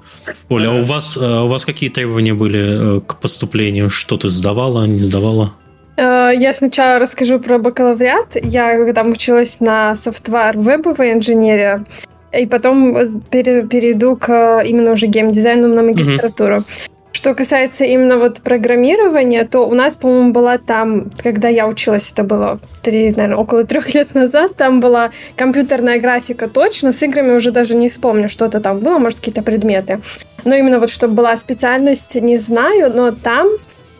Оля, 0.49 0.69
а 0.69 0.73
у 0.73 0.83
вас, 0.83 1.17
а 1.21 1.43
у 1.43 1.47
вас 1.47 1.63
какие 1.63 1.89
требования 1.89 2.33
были 2.33 2.97
э, 2.97 2.99
к 2.99 3.15
поступлению? 3.21 3.89
Что 3.89 4.17
ты 4.17 4.27
сдавала, 4.27 4.85
не 4.85 4.99
сдавала? 4.99 5.53
Э, 5.95 6.31
я 6.37 6.53
сначала 6.53 6.99
расскажу 6.99 7.39
про 7.39 7.57
бакалавриат. 7.57 8.35
Я 8.43 8.75
когда 8.77 9.03
училась 9.03 9.61
на 9.61 9.95
софтвар 9.95 10.57
вебовой 10.57 11.13
инженерии, 11.13 11.85
и 12.37 12.45
потом 12.45 12.93
перейду 13.29 14.15
к 14.15 14.61
именно 14.65 14.91
уже 14.91 15.07
геймдизайну 15.07 15.67
на 15.67 15.83
магистратуру. 15.83 16.57
Mm-hmm. 16.57 16.90
Что 17.21 17.35
касается 17.35 17.85
именно 17.85 18.17
вот 18.17 18.41
программирования, 18.41 19.45
то 19.45 19.59
у 19.67 19.75
нас, 19.75 19.95
по-моему, 19.95 20.31
была 20.31 20.57
там, 20.57 21.11
когда 21.21 21.49
я 21.49 21.67
училась, 21.67 22.11
это 22.11 22.23
было 22.23 22.59
три, 22.81 23.11
наверное, 23.11 23.35
около 23.37 23.63
трех 23.63 23.93
лет 23.93 24.15
назад, 24.15 24.55
там 24.55 24.79
была 24.79 25.11
компьютерная 25.35 25.99
графика 25.99 26.49
точно, 26.49 26.91
с 26.91 27.03
играми 27.03 27.35
уже 27.35 27.51
даже 27.51 27.75
не 27.75 27.89
вспомню, 27.89 28.27
что-то 28.27 28.59
там 28.59 28.79
было, 28.79 28.97
может, 28.97 29.19
какие-то 29.19 29.43
предметы. 29.43 30.01
Но 30.45 30.55
именно 30.55 30.79
вот 30.79 30.89
чтобы 30.89 31.13
была 31.13 31.37
специальность, 31.37 32.15
не 32.15 32.37
знаю, 32.37 32.91
но 32.91 33.11
там 33.11 33.49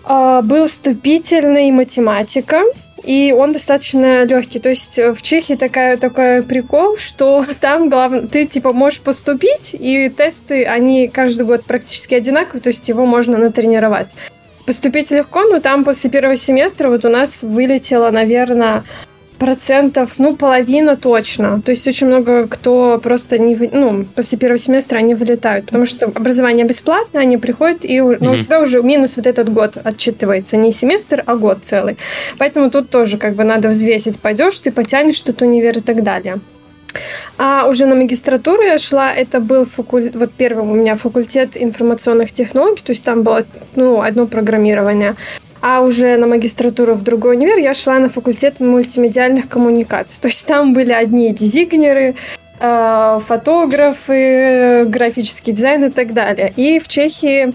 э, 0.04 0.42
был 0.44 0.66
вступительный 0.66 1.70
математика, 1.70 2.64
и 3.04 3.34
он 3.38 3.52
достаточно 3.52 4.24
легкий. 4.24 4.60
То 4.60 4.70
есть 4.70 4.98
э, 5.00 5.14
в 5.14 5.22
Чехии 5.22 5.56
такая, 5.56 5.98
такой 5.98 6.44
прикол, 6.44 6.98
что 6.98 7.46
там 7.60 7.90
главное, 7.90 8.28
ты 8.28 8.46
типа 8.46 8.74
можешь 8.74 9.00
поступить, 9.00 9.76
и 9.78 10.10
тесты, 10.10 10.66
они 10.66 11.08
каждый 11.08 11.46
год 11.46 11.66
практически 11.66 12.16
одинаковые, 12.16 12.62
то 12.62 12.70
есть 12.70 12.88
его 12.90 13.06
можно 13.06 13.38
натренировать. 13.38 14.16
Поступить 14.66 15.12
легко, 15.12 15.44
но 15.44 15.60
там 15.60 15.84
после 15.84 16.10
первого 16.10 16.36
семестра 16.36 16.90
вот 16.90 17.04
у 17.04 17.10
нас 17.10 17.42
вылетело, 17.42 18.12
наверное, 18.12 18.84
процентов, 19.42 20.20
ну, 20.20 20.36
половина 20.36 20.96
точно. 20.96 21.62
То 21.64 21.72
есть 21.72 21.88
очень 21.88 22.06
много 22.06 22.48
кто 22.48 23.00
просто 23.02 23.40
не, 23.40 23.56
ну, 23.56 24.06
после 24.16 24.38
первого 24.38 24.60
семестра 24.60 25.00
они 25.00 25.16
вылетают, 25.16 25.66
потому 25.66 25.88
что 25.88 26.06
образование 26.06 26.64
бесплатное, 26.64 27.24
они 27.24 27.38
приходят, 27.38 27.84
и 27.84 28.00
ну, 28.00 28.14
mm-hmm. 28.14 28.38
у 28.38 28.40
тебя 28.40 28.62
уже 28.62 28.84
минус 28.84 29.18
вот 29.18 29.26
этот 29.26 29.52
год 29.52 29.78
отчитывается. 29.84 30.58
Не 30.58 30.72
семестр, 30.72 31.24
а 31.26 31.36
год 31.36 31.58
целый. 31.64 31.98
Поэтому 32.38 32.70
тут 32.70 32.92
тоже 32.92 33.18
как 33.18 33.34
бы 33.34 33.44
надо 33.44 33.70
взвесить, 33.70 34.20
пойдешь 34.20 34.60
ты, 34.60 34.72
потянешь 34.72 35.16
что-то 35.16 35.46
универ 35.46 35.78
и 35.78 35.82
так 35.82 36.04
далее. 36.04 36.40
А 37.40 37.66
уже 37.68 37.88
на 37.88 37.96
магистратуру 37.96 38.62
я 38.62 38.78
шла, 38.78 39.12
это 39.12 39.40
был 39.40 39.66
факультет, 39.66 40.16
вот 40.16 40.32
первым 40.34 40.70
у 40.70 40.76
меня 40.76 40.96
факультет 40.96 41.52
информационных 41.56 42.32
технологий, 42.32 42.84
то 42.84 42.92
есть 42.92 43.06
там 43.06 43.24
было 43.24 43.44
ну, 43.76 44.02
одно 44.02 44.28
программирование. 44.28 45.16
А 45.62 45.82
уже 45.82 46.18
на 46.18 46.28
магистратуру 46.28 46.96
в 46.96 47.04
другой 47.04 47.36
универ 47.36 47.58
я 47.58 47.74
шла 47.74 48.00
на 48.00 48.10
факультет 48.10 48.60
мультимедиальных 48.60 49.48
коммуникаций. 49.48 50.20
То 50.20 50.28
есть 50.28 50.46
там 50.48 50.74
были 50.74 50.92
одни 50.92 51.34
дизайнеры, 51.34 52.16
э, 52.60 53.20
фотографы, 53.26 54.86
графический 54.88 55.54
дизайн 55.54 55.86
и 55.86 55.90
так 55.90 56.14
далее. 56.14 56.52
И 56.56 56.80
в 56.80 56.88
Чехии 56.88 57.54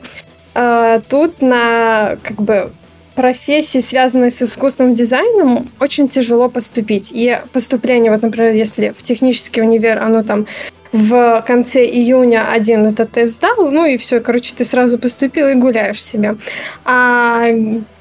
э, 0.54 1.00
тут 1.08 1.42
на 1.42 2.16
как 2.22 2.40
бы 2.40 2.72
профессии, 3.16 3.78
связанные 3.78 4.30
с 4.30 4.40
искусственным 4.42 4.92
дизайном, 4.92 5.72
очень 5.80 6.06
тяжело 6.06 6.48
поступить. 6.48 7.10
И 7.12 7.36
поступление, 7.52 8.12
вот, 8.12 8.22
например, 8.22 8.52
если 8.52 8.90
в 8.90 9.02
технический 9.02 9.62
универ, 9.62 9.98
оно 10.00 10.22
там 10.22 10.46
в 10.92 11.44
конце 11.46 11.84
июня 11.84 12.50
один 12.50 12.86
этот 12.86 13.12
тест 13.12 13.34
сдал, 13.34 13.70
ну 13.70 13.84
и 13.86 13.96
все, 13.96 14.20
короче, 14.20 14.54
ты 14.54 14.64
сразу 14.64 14.98
поступил 14.98 15.48
и 15.48 15.54
гуляешь 15.54 16.02
себе. 16.02 16.36
А 16.84 17.50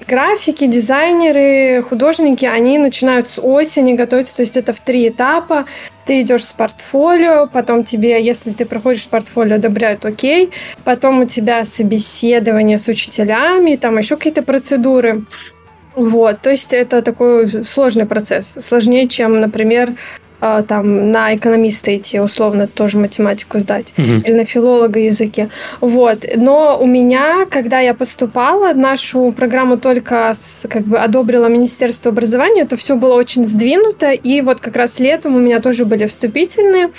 графики, 0.08 0.68
дизайнеры, 0.68 1.84
художники, 1.84 2.46
они 2.46 2.78
начинают 2.78 3.30
с 3.30 3.42
осени 3.42 3.94
готовиться, 3.94 4.36
то 4.36 4.42
есть 4.42 4.58
это 4.58 4.74
в 4.74 4.80
три 4.80 5.08
этапа. 5.08 5.66
Ты 6.06 6.22
идешь 6.22 6.46
с 6.46 6.54
портфолио, 6.54 7.48
потом 7.52 7.84
тебе, 7.84 8.24
если 8.24 8.52
ты 8.52 8.66
проходишь 8.66 9.08
портфолио, 9.08 9.56
одобряют 9.56 10.06
окей, 10.06 10.52
потом 10.84 11.22
у 11.22 11.26
тебя 11.26 11.66
собеседование 11.66 12.78
с 12.78 12.88
учителями, 12.88 13.76
там 13.76 13.98
еще 13.98 14.16
какие-то 14.16 14.44
процедуры. 14.44 15.26
Вот, 15.96 16.42
то 16.42 16.50
есть 16.50 16.74
это 16.74 17.02
такой 17.02 17.66
сложный 17.66 18.06
процесс, 18.06 18.56
сложнее, 18.60 19.08
чем, 19.08 19.40
например, 19.40 19.96
там 20.40 21.10
на 21.10 21.36
экономиста 21.36 21.96
идти, 21.96 22.20
условно, 22.20 22.68
тоже 22.68 22.98
математику 23.00 23.60
сдать, 23.60 23.94
угу. 23.98 24.22
или 24.26 24.34
на 24.34 24.46
филолога 24.46 25.00
языке. 25.00 25.50
Вот. 25.82 26.26
Но 26.36 26.78
у 26.80 26.86
меня, 26.86 27.46
когда 27.50 27.80
я 27.80 27.94
поступала, 27.94 28.74
нашу 28.74 29.32
программу 29.32 29.78
только 29.78 30.32
с, 30.34 30.68
как 30.70 30.84
бы 30.84 30.98
одобрило 30.98 31.48
Министерство 31.48 32.12
образования, 32.12 32.66
то 32.66 32.76
все 32.76 32.96
было 32.96 33.16
очень 33.16 33.46
сдвинуто, 33.46 34.12
и 34.12 34.42
вот 34.42 34.60
как 34.60 34.76
раз 34.76 35.00
летом 35.00 35.36
у 35.36 35.40
меня 35.40 35.60
тоже 35.62 35.86
были 35.86 36.06
вступительные. 36.06 36.90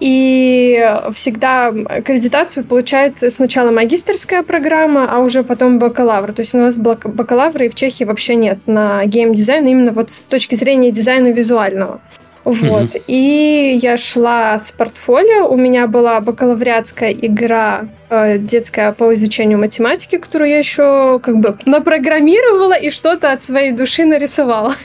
И 0.00 0.92
всегда 1.14 1.68
аккредитацию 1.68 2.64
получает 2.64 3.32
сначала 3.32 3.70
магистрская 3.70 4.42
программа, 4.42 5.08
а 5.10 5.20
уже 5.20 5.44
потом 5.44 5.78
бакалавр. 5.78 6.32
То 6.32 6.40
есть 6.40 6.54
у 6.54 6.58
нас 6.58 6.76
бакалавра 6.76 7.64
и 7.64 7.68
в 7.68 7.74
Чехии 7.74 8.04
вообще 8.04 8.34
нет 8.34 8.58
на 8.66 9.04
геймдизайн 9.06 9.64
именно 9.66 9.92
вот 9.92 10.10
с 10.10 10.22
точки 10.22 10.56
зрения 10.56 10.90
дизайна 10.90 11.28
визуального. 11.28 12.00
Вот. 12.44 12.96
И 13.06 13.78
я 13.80 13.96
шла 13.96 14.58
с 14.58 14.70
портфолио. 14.70 15.48
У 15.48 15.56
меня 15.56 15.86
была 15.86 16.20
бакалавриатская 16.20 17.10
игра 17.10 17.88
э, 18.10 18.38
детская 18.38 18.92
по 18.92 19.14
изучению 19.14 19.58
математики, 19.58 20.18
которую 20.18 20.50
я 20.50 20.58
еще 20.58 21.18
как 21.22 21.38
бы 21.38 21.56
напрограммировала 21.64 22.74
и 22.74 22.90
что-то 22.90 23.32
от 23.32 23.42
своей 23.42 23.72
души 23.72 24.04
нарисовала. 24.04 24.74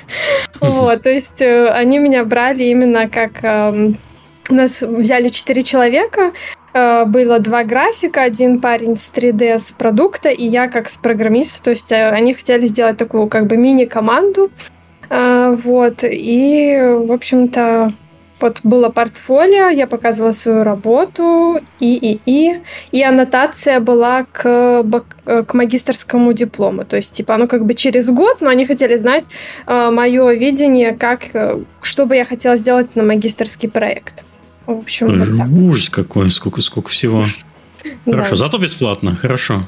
Вот. 0.62 1.04
То 1.04 1.10
есть 1.10 1.41
э, 1.41 1.69
они 1.69 2.00
меня 2.00 2.24
брали 2.24 2.63
именно 2.63 3.10
как... 3.10 3.43
Э, 3.43 3.91
у 4.50 4.54
нас 4.54 4.82
взяли 4.82 5.30
четыре 5.30 5.62
человека, 5.62 6.34
э, 6.74 7.06
было 7.06 7.39
два 7.39 7.63
графика, 7.63 8.24
один 8.24 8.60
парень 8.60 8.98
с 8.98 9.12
3D 9.13 9.60
с 9.60 9.72
продукта, 9.72 10.30
и 10.30 10.45
я 10.45 10.67
как 10.67 10.89
с 10.89 10.98
программиста. 10.98 11.63
То 11.63 11.69
есть 11.69 11.91
э, 11.91 12.10
они 12.10 12.34
хотели 12.34 12.65
сделать 12.65 12.98
такую 12.98 13.28
как 13.28 13.45
бы 13.45 13.58
мини-команду, 13.58 14.50
вот, 15.10 16.04
и, 16.04 16.78
в 17.08 17.12
общем-то, 17.12 17.93
вот 18.41 18.60
было 18.63 18.89
портфолио, 18.89 19.69
я 19.69 19.88
показывала 19.88 20.32
свою 20.32 20.63
работу, 20.63 21.60
и, 21.80 21.95
и, 21.95 22.22
и, 22.26 22.62
и 22.91 23.04
аннотация 23.04 23.80
была 23.80 24.26
к, 24.32 24.84
к 25.26 25.54
магистрскому 25.54 26.34
диплому. 26.34 26.86
То 26.86 26.95
есть, 26.95 27.12
типа, 27.13 27.36
оно 27.36 27.48
как 27.48 27.65
бы 27.65 27.74
через 27.74 28.10
год, 28.10 28.41
но 28.41 28.50
они 28.50 28.65
хотели 28.65 28.95
знать 28.98 29.26
э, 29.67 29.89
мое 29.91 30.34
видение, 30.34 30.93
как, 30.93 31.24
что 31.82 32.06
бы 32.06 32.15
я 32.15 32.26
хотела 32.26 32.56
сделать 32.56 32.95
на 32.95 33.04
магистрский 33.04 33.69
проект. 33.69 34.24
В 34.65 34.72
общем, 34.72 35.08
вот 35.08 35.38
так. 35.38 35.48
Ужас 35.50 35.89
какой, 35.89 36.32
сколько, 36.32 36.62
сколько 36.62 36.89
всего. 36.89 37.26
Хорошо, 38.06 38.36
зато 38.36 38.58
бесплатно, 38.58 39.15
хорошо. 39.15 39.67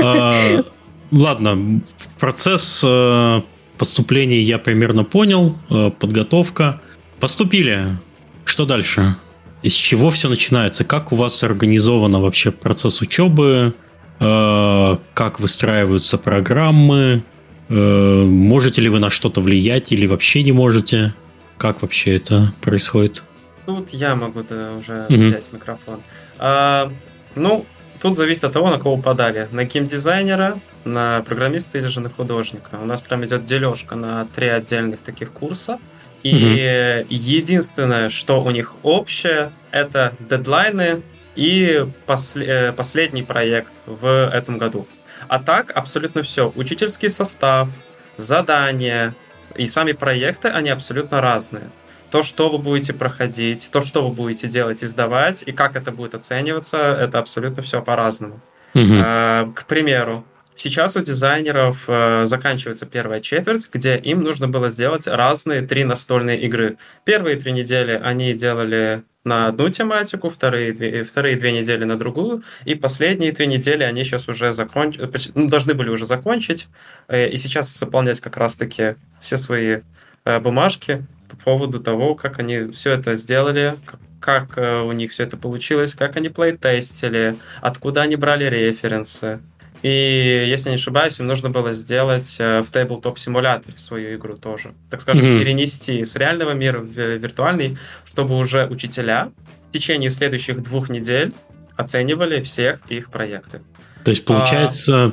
А, 0.00 0.62
ладно, 1.10 1.80
процесс 2.20 2.82
э, 2.84 3.40
поступление 3.78 4.42
я 4.42 4.58
примерно 4.58 5.04
понял, 5.04 5.56
э, 5.70 5.90
подготовка. 5.98 6.80
Поступили. 7.20 7.98
Что 8.44 8.66
дальше? 8.66 9.16
Из 9.62 9.72
чего 9.72 10.10
все 10.10 10.28
начинается? 10.28 10.84
Как 10.84 11.12
у 11.12 11.16
вас 11.16 11.42
организован 11.42 12.12
вообще 12.20 12.50
процесс 12.50 13.00
учебы? 13.00 13.74
Э, 14.20 14.96
как 15.14 15.40
выстраиваются 15.40 16.18
программы? 16.18 17.22
Э, 17.68 18.24
можете 18.24 18.80
ли 18.82 18.88
вы 18.88 18.98
на 18.98 19.10
что-то 19.10 19.40
влиять 19.40 19.92
или 19.92 20.06
вообще 20.06 20.42
не 20.42 20.52
можете? 20.52 21.14
Как 21.56 21.82
вообще 21.82 22.16
это 22.16 22.52
происходит? 22.60 23.24
Тут 23.66 23.90
я 23.90 24.14
могу 24.14 24.40
уже 24.40 25.06
угу. 25.08 25.14
взять 25.14 25.52
микрофон. 25.52 26.00
А, 26.38 26.90
ну, 27.34 27.66
тут 28.00 28.16
зависит 28.16 28.44
от 28.44 28.52
того, 28.52 28.70
на 28.70 28.78
кого 28.78 28.96
подали. 28.96 29.48
На 29.52 29.64
геймдизайнера, 29.64 30.58
на 30.84 31.22
программиста 31.22 31.78
или 31.78 31.86
же 31.86 32.00
на 32.00 32.10
художника. 32.10 32.78
У 32.80 32.84
нас 32.84 33.00
прям 33.00 33.24
идет 33.24 33.44
дележка 33.44 33.94
на 33.94 34.26
три 34.26 34.48
отдельных 34.48 35.02
таких 35.02 35.32
курса. 35.32 35.78
И 36.22 36.34
угу. 36.34 37.14
единственное, 37.14 38.08
что 38.08 38.42
у 38.42 38.50
них 38.50 38.74
общее, 38.82 39.52
это 39.70 40.14
дедлайны 40.18 41.02
и 41.36 41.86
после, 42.06 42.46
э, 42.46 42.72
последний 42.72 43.22
проект 43.22 43.72
в 43.86 44.28
этом 44.32 44.58
году. 44.58 44.86
А 45.28 45.38
так 45.38 45.70
абсолютно 45.76 46.22
все. 46.22 46.52
Учительский 46.56 47.08
состав, 47.08 47.68
задания 48.16 49.14
и 49.56 49.66
сами 49.66 49.92
проекты, 49.92 50.48
они 50.48 50.70
абсолютно 50.70 51.20
разные. 51.20 51.70
То, 52.10 52.22
что 52.22 52.48
вы 52.48 52.58
будете 52.58 52.92
проходить, 52.92 53.68
то, 53.70 53.82
что 53.82 54.08
вы 54.08 54.14
будете 54.14 54.48
делать 54.48 54.82
и 54.82 54.86
сдавать, 54.86 55.42
и 55.46 55.52
как 55.52 55.76
это 55.76 55.92
будет 55.92 56.14
оцениваться, 56.14 56.78
это 56.78 57.18
абсолютно 57.18 57.62
все 57.62 57.82
по-разному. 57.82 58.40
Угу. 58.74 59.52
К 59.54 59.64
примеру, 59.66 60.24
Сейчас 60.58 60.96
у 60.96 61.00
дизайнеров 61.00 61.84
э, 61.86 62.24
заканчивается 62.24 62.84
первая 62.84 63.20
четверть, 63.20 63.68
где 63.72 63.96
им 63.96 64.24
нужно 64.24 64.48
было 64.48 64.68
сделать 64.68 65.06
разные 65.06 65.62
три 65.62 65.84
настольные 65.84 66.40
игры. 66.40 66.78
Первые 67.04 67.36
три 67.36 67.52
недели 67.52 67.92
они 67.92 68.32
делали 68.32 69.04
на 69.22 69.46
одну 69.46 69.68
тематику, 69.68 70.28
вторые 70.30 70.72
две, 70.72 71.04
вторые 71.04 71.36
две 71.36 71.52
недели 71.52 71.84
на 71.84 71.96
другую, 71.96 72.42
и 72.64 72.74
последние 72.74 73.30
три 73.30 73.46
недели 73.46 73.84
они 73.84 74.02
сейчас 74.02 74.28
уже 74.28 74.52
законч... 74.52 74.98
ну, 75.36 75.46
должны 75.46 75.74
были 75.74 75.90
уже 75.90 76.06
закончить, 76.06 76.66
э, 77.06 77.28
и 77.28 77.36
сейчас 77.36 77.72
заполнять 77.72 78.18
как 78.18 78.36
раз-таки 78.36 78.96
все 79.20 79.36
свои 79.36 79.82
э, 80.24 80.40
бумажки 80.40 81.06
по 81.28 81.36
поводу 81.36 81.78
того, 81.78 82.16
как 82.16 82.40
они 82.40 82.72
все 82.72 82.94
это 82.94 83.14
сделали, 83.14 83.76
как, 83.86 84.00
как 84.18 84.58
э, 84.58 84.80
у 84.80 84.90
них 84.90 85.12
все 85.12 85.22
это 85.22 85.36
получилось, 85.36 85.94
как 85.94 86.16
они 86.16 86.30
плей-тестили, 86.30 87.36
откуда 87.60 88.02
они 88.02 88.16
брали 88.16 88.46
референсы. 88.46 89.40
И, 89.82 90.44
если 90.48 90.70
не 90.70 90.74
ошибаюсь, 90.74 91.18
им 91.20 91.26
нужно 91.26 91.50
было 91.50 91.72
сделать 91.72 92.36
э, 92.38 92.62
в 92.62 92.70
Tabletop-симуляторе 92.70 93.76
свою 93.76 94.16
игру 94.16 94.36
тоже. 94.36 94.74
Так 94.90 95.00
скажем, 95.00 95.24
mm-hmm. 95.24 95.38
перенести 95.38 96.04
с 96.04 96.16
реального 96.16 96.52
мира 96.52 96.80
в 96.80 97.16
виртуальный, 97.16 97.78
чтобы 98.04 98.36
уже 98.36 98.66
учителя 98.66 99.30
в 99.68 99.72
течение 99.72 100.10
следующих 100.10 100.62
двух 100.62 100.88
недель 100.88 101.32
оценивали 101.76 102.40
всех 102.42 102.80
их 102.88 103.10
проекты. 103.10 103.60
То 104.04 104.10
есть, 104.10 104.24
получается, 104.24 105.12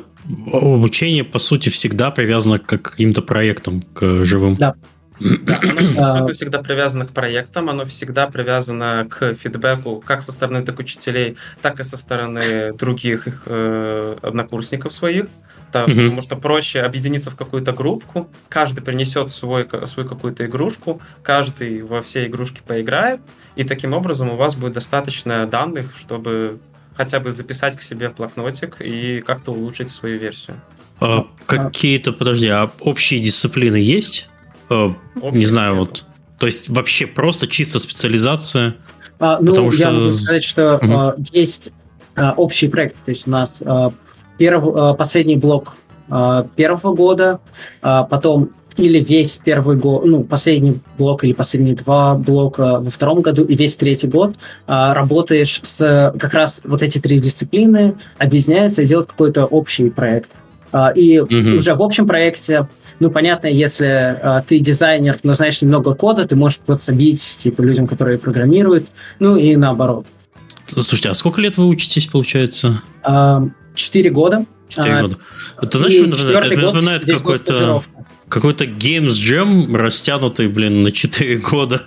а... 0.52 0.58
обучение, 0.58 1.24
по 1.24 1.38
сути, 1.38 1.70
всегда 1.70 2.10
привязано 2.10 2.58
к 2.58 2.82
каким-то 2.82 3.22
проектам, 3.22 3.82
к 3.94 4.26
живым. 4.26 4.56
Да. 4.56 4.74
Да, 5.20 5.60
оно 5.62 6.34
всегда 6.34 6.62
привязано 6.62 7.06
к 7.06 7.12
проектам, 7.12 7.70
оно 7.70 7.86
всегда 7.86 8.28
привязано 8.28 9.08
к 9.10 9.34
фидбэку 9.34 10.04
как 10.06 10.22
со 10.22 10.32
стороны 10.32 10.64
так 10.64 10.80
учителей, 10.80 11.38
так 11.62 11.80
и 11.80 11.84
со 11.84 11.98
стороны 11.98 12.74
других 12.74 13.28
их 13.28 13.44
э, 13.46 14.18
однокурсников 14.22 14.94
своих. 14.94 15.28
Да, 15.72 15.84
mm-hmm. 15.86 15.96
Потому 15.96 16.22
что 16.22 16.36
проще 16.38 16.82
объединиться 16.82 17.32
в 17.32 17.36
какую-то 17.36 17.74
группку, 17.74 18.30
каждый 18.48 18.82
принесет 18.82 19.30
свой, 19.30 19.68
свою 19.86 20.08
какую-то 20.08 20.46
игрушку, 20.46 21.02
каждый 21.22 21.82
во 21.82 22.02
все 22.02 22.28
игрушки 22.28 22.62
поиграет, 22.66 23.20
и 23.56 23.64
таким 23.66 23.94
образом 23.94 24.30
у 24.30 24.36
вас 24.38 24.56
будет 24.56 24.74
достаточно 24.74 25.46
данных, 25.46 25.94
чтобы 25.98 26.60
хотя 26.96 27.20
бы 27.20 27.32
записать 27.32 27.76
к 27.76 27.82
себе 27.82 28.10
в 28.10 28.16
блокнотик 28.16 28.78
и 28.80 29.22
как-то 29.22 29.52
улучшить 29.52 29.90
свою 29.90 30.18
версию. 30.18 30.62
А, 31.02 31.28
какие-то, 31.46 32.14
подожди, 32.14 32.48
а 32.48 32.72
общие 32.80 33.20
дисциплины 33.20 33.76
есть? 33.76 34.30
Э, 34.70 34.90
не 35.32 35.46
знаю, 35.46 35.76
вот. 35.76 36.06
То 36.40 36.46
есть 36.46 36.70
вообще 36.70 37.08
просто 37.08 37.48
чисто 37.48 37.80
специализация. 37.80 38.76
А, 39.20 39.40
ну, 39.40 39.52
потому 39.52 39.72
я 39.72 39.78
что... 39.78 39.92
могу 39.92 40.14
сказать, 40.14 40.44
что 40.44 40.76
угу. 40.76 40.92
а, 40.92 41.16
есть 41.32 41.72
а, 42.16 42.34
общий 42.34 42.68
проект. 42.68 42.98
То 43.04 43.12
есть 43.12 43.28
у 43.28 43.32
нас 43.32 43.62
а, 43.66 43.94
перв, 44.38 44.64
а, 44.66 44.94
последний 44.94 45.38
блок 45.38 45.76
а, 46.10 46.48
первого 46.56 46.94
года, 46.94 47.40
а, 47.82 48.04
потом 48.04 48.52
или 48.78 49.00
весь 49.00 49.38
первый 49.38 49.78
год, 49.78 50.06
ну, 50.06 50.24
последний 50.24 50.80
блок 50.98 51.24
или 51.24 51.34
последние 51.34 51.76
два 51.76 52.16
блока 52.16 52.80
во 52.80 52.90
втором 52.90 53.22
году 53.22 53.44
и 53.44 53.56
весь 53.56 53.78
третий 53.78 54.08
год 54.08 54.36
а, 54.68 54.94
работаешь 54.94 55.62
с 55.64 56.14
как 56.20 56.34
раз 56.34 56.62
вот 56.66 56.84
эти 56.84 57.00
три 57.00 57.18
дисциплины, 57.18 57.96
объединяются 58.18 58.82
и 58.82 58.86
делают 58.86 59.10
какой-то 59.10 59.46
общий 59.46 59.90
проект. 59.90 60.30
А, 60.32 60.45
и 60.96 61.20
угу. 61.20 61.58
уже 61.58 61.74
в 61.76 61.82
общем 61.82 62.08
проекте, 62.08 62.68
ну, 63.00 63.10
понятно, 63.10 63.48
если 63.48 63.86
а, 63.86 64.42
ты 64.42 64.60
дизайнер, 64.60 65.18
но 65.24 65.34
знаешь 65.34 65.62
немного 65.62 65.96
кода, 65.96 66.26
ты 66.26 66.36
можешь 66.36 66.60
подсобить, 66.60 67.22
типа, 67.22 67.62
людям, 67.62 67.88
которые 67.88 68.18
программируют, 68.18 68.88
ну, 69.20 69.36
и 69.38 69.56
наоборот. 69.56 70.08
Слушайте, 70.68 71.10
а 71.10 71.14
сколько 71.14 71.42
лет 71.42 71.58
вы 71.58 71.68
учитесь, 71.68 72.08
получается? 72.08 72.82
А, 73.04 73.44
четыре 73.76 74.10
года. 74.10 74.46
Четыре 74.68 75.02
года. 75.02 75.18
Это, 75.62 75.78
знаешь, 75.78 76.08
напоминает, 76.08 76.62
напоминает 76.62 77.06
какой-то 77.06 77.84
какой-то 78.36 78.66
Games 78.66 79.08
Jam, 79.08 79.74
растянутый, 79.78 80.50
блин, 80.50 80.84
на 80.84 80.92
4 80.92 81.38
года. 81.52 81.82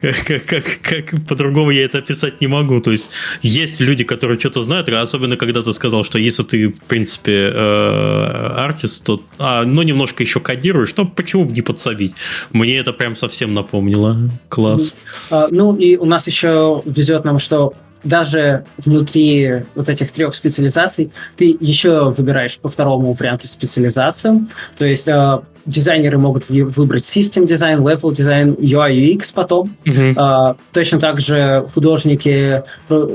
как, 0.00 0.46
как, 0.46 0.64
как 0.80 1.26
по-другому 1.28 1.70
я 1.72 1.84
это 1.84 1.98
описать 1.98 2.40
не 2.40 2.46
могу. 2.46 2.80
То 2.80 2.90
есть 2.90 3.10
есть 3.42 3.80
люди, 3.82 4.02
которые 4.02 4.40
что-то 4.40 4.62
знают, 4.62 4.88
особенно 4.88 5.36
когда 5.36 5.62
ты 5.62 5.74
сказал, 5.74 6.02
что 6.02 6.18
если 6.18 6.42
ты, 6.42 6.68
в 6.68 6.82
принципе, 6.84 7.50
э, 7.52 8.54
артист, 8.56 9.04
то 9.04 9.22
а, 9.38 9.64
ну, 9.64 9.82
немножко 9.82 10.22
еще 10.22 10.40
кодируешь, 10.40 10.90
то 10.92 11.04
почему 11.04 11.44
бы 11.44 11.52
не 11.52 11.60
подсобить? 11.60 12.14
Мне 12.52 12.78
это 12.78 12.94
прям 12.94 13.14
совсем 13.14 13.52
напомнило. 13.52 14.16
Класс. 14.48 14.96
А, 15.30 15.48
ну 15.50 15.76
и 15.76 15.98
у 15.98 16.06
нас 16.06 16.26
еще 16.26 16.82
везет 16.86 17.24
нам, 17.24 17.38
что 17.38 17.74
даже 18.04 18.64
внутри 18.78 19.64
вот 19.74 19.90
этих 19.90 20.12
трех 20.12 20.34
специализаций 20.34 21.12
ты 21.36 21.54
еще 21.60 22.08
выбираешь 22.10 22.58
по 22.58 22.70
второму 22.70 23.12
варианту 23.12 23.48
специализацию. 23.48 24.46
То 24.78 24.86
есть 24.86 25.08
э, 25.08 25.40
дизайнеры 25.66 26.18
могут 26.18 26.48
выбрать 26.48 27.02
System 27.02 27.46
дизайн, 27.46 27.80
Level 27.80 28.14
дизайн, 28.14 28.52
UI, 28.52 28.94
UX 28.94 29.30
потом. 29.34 29.74
Uh-huh. 29.84 30.14
А, 30.16 30.56
точно 30.72 31.00
так 31.00 31.20
же 31.20 31.66
художники 31.74 32.62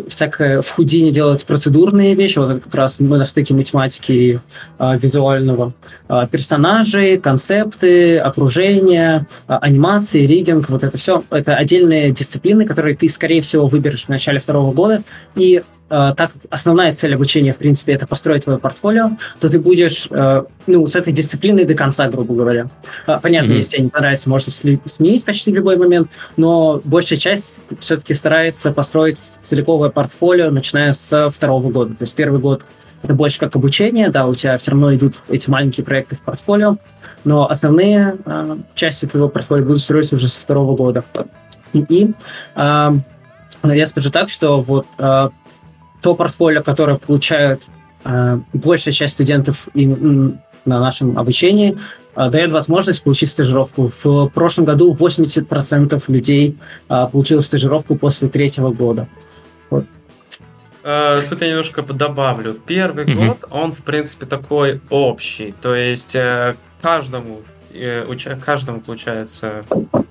всякое 0.08 0.62
в 0.62 0.70
худине 0.70 1.12
делают 1.12 1.44
процедурные 1.46 2.16
вещи, 2.16 2.40
вот 2.40 2.52
это 2.52 2.60
как 2.62 2.76
раз 2.76 3.00
мы 3.00 3.18
на 3.18 3.26
стыке 3.26 3.54
математики 3.54 4.12
и 4.12 4.40
а, 4.78 4.96
визуального. 4.96 5.74
А, 6.08 6.28
персонажи, 6.28 7.18
концепты, 7.18 8.18
окружение, 8.18 9.28
а, 9.48 9.58
анимации, 9.58 10.26
ригинг, 10.26 10.70
вот 10.70 10.84
это 10.84 10.98
все, 10.98 11.24
это 11.30 11.56
отдельные 11.56 12.12
дисциплины, 12.12 12.66
которые 12.66 12.96
ты, 12.96 13.10
скорее 13.10 13.42
всего, 13.42 13.68
выберешь 13.68 14.06
в 14.06 14.10
начале 14.10 14.40
второго 14.40 14.74
года, 14.74 15.04
и 15.36 15.64
так 15.90 16.34
как 16.34 16.34
основная 16.50 16.94
цель 16.94 17.16
обучения, 17.16 17.52
в 17.52 17.58
принципе, 17.58 17.94
это 17.94 18.08
построить 18.08 18.44
твое 18.44 18.60
портфолио, 18.60 19.12
то 19.40 19.50
ты 19.50 19.60
будешь, 19.60 20.08
э, 20.12 20.44
ну, 20.68 20.88
с 20.88 20.96
этой 20.96 21.12
дисциплиной 21.12 21.66
до 21.66 21.74
конца, 21.74 22.08
грубо 22.08 22.34
говоря. 22.34 22.70
Э, 23.08 23.20
понятно, 23.22 23.54
mm-hmm. 23.54 23.58
если 23.58 23.72
тебе 23.72 23.84
не 23.86 23.90
понравится, 23.90 24.30
можно 24.30 24.52
сменить 24.52 25.26
почти 25.26 25.52
в 25.52 25.56
любой 25.56 25.78
момент, 25.78 26.10
но 26.38 26.82
большая 26.84 27.18
часть 27.20 27.62
все-таки 27.80 28.14
старается 28.14 28.72
построить 28.72 29.18
целиковое 29.18 29.90
портфолио, 29.90 30.52
начиная 30.52 30.92
с 30.92 31.30
второго 31.30 31.70
года. 31.72 31.96
То 31.96 32.04
есть 32.04 32.16
первый 32.16 32.40
год 32.40 32.64
это 33.02 33.14
больше 33.14 33.40
как 33.40 33.56
обучение, 33.56 34.10
да, 34.10 34.28
у 34.28 34.36
тебя 34.36 34.58
все 34.58 34.72
равно 34.72 34.94
идут 34.94 35.16
эти 35.30 35.50
маленькие 35.50 35.86
проекты 35.86 36.16
в 36.16 36.22
портфолио, 36.22 36.78
но 37.24 37.50
основные 37.50 38.18
э, 38.26 38.58
части 38.76 39.06
твоего 39.06 39.30
портфолио 39.30 39.64
будут 39.64 39.82
строиться 39.82 40.16
уже 40.16 40.28
со 40.28 40.42
второго 40.42 40.76
года. 40.76 41.04
И, 41.74 41.80
и 41.88 42.12
э, 42.56 42.92
я 43.64 43.86
скажу 43.86 44.12
так, 44.12 44.30
что 44.30 44.62
вот 44.62 44.86
э, 44.98 45.30
то 46.02 46.16
портфолио, 46.16 46.64
которое 46.64 46.98
получают 46.98 47.64
э, 48.04 48.40
большая 48.54 48.94
часть 48.94 49.16
студентов 49.16 49.68
и, 49.74 49.86
на 49.86 50.80
нашем 50.80 51.18
обучении, 51.18 51.78
э, 52.16 52.30
дает 52.30 52.52
возможность 52.52 53.04
получить 53.04 53.30
стажировку. 53.30 53.92
В 54.04 54.28
прошлом 54.30 54.66
году 54.66 54.96
80% 54.96 56.04
людей 56.08 56.58
э, 56.90 57.08
получило 57.12 57.42
стажировку 57.42 57.96
после 57.96 58.30
третьего 58.30 58.72
года. 58.72 59.08
Вот. 59.70 59.86
Э, 60.84 61.20
тут 61.28 61.42
я 61.42 61.50
немножко 61.50 61.82
добавлю. 61.82 62.54
Первый 62.54 63.06
mm-hmm. 63.06 63.28
год, 63.28 63.38
он, 63.50 63.72
в 63.72 63.84
принципе, 63.84 64.26
такой 64.26 64.82
общий. 64.90 65.54
То 65.62 65.76
есть 65.76 66.16
э, 66.16 66.56
каждому, 66.82 67.42
каждому, 68.46 68.82
получается, 68.82 69.66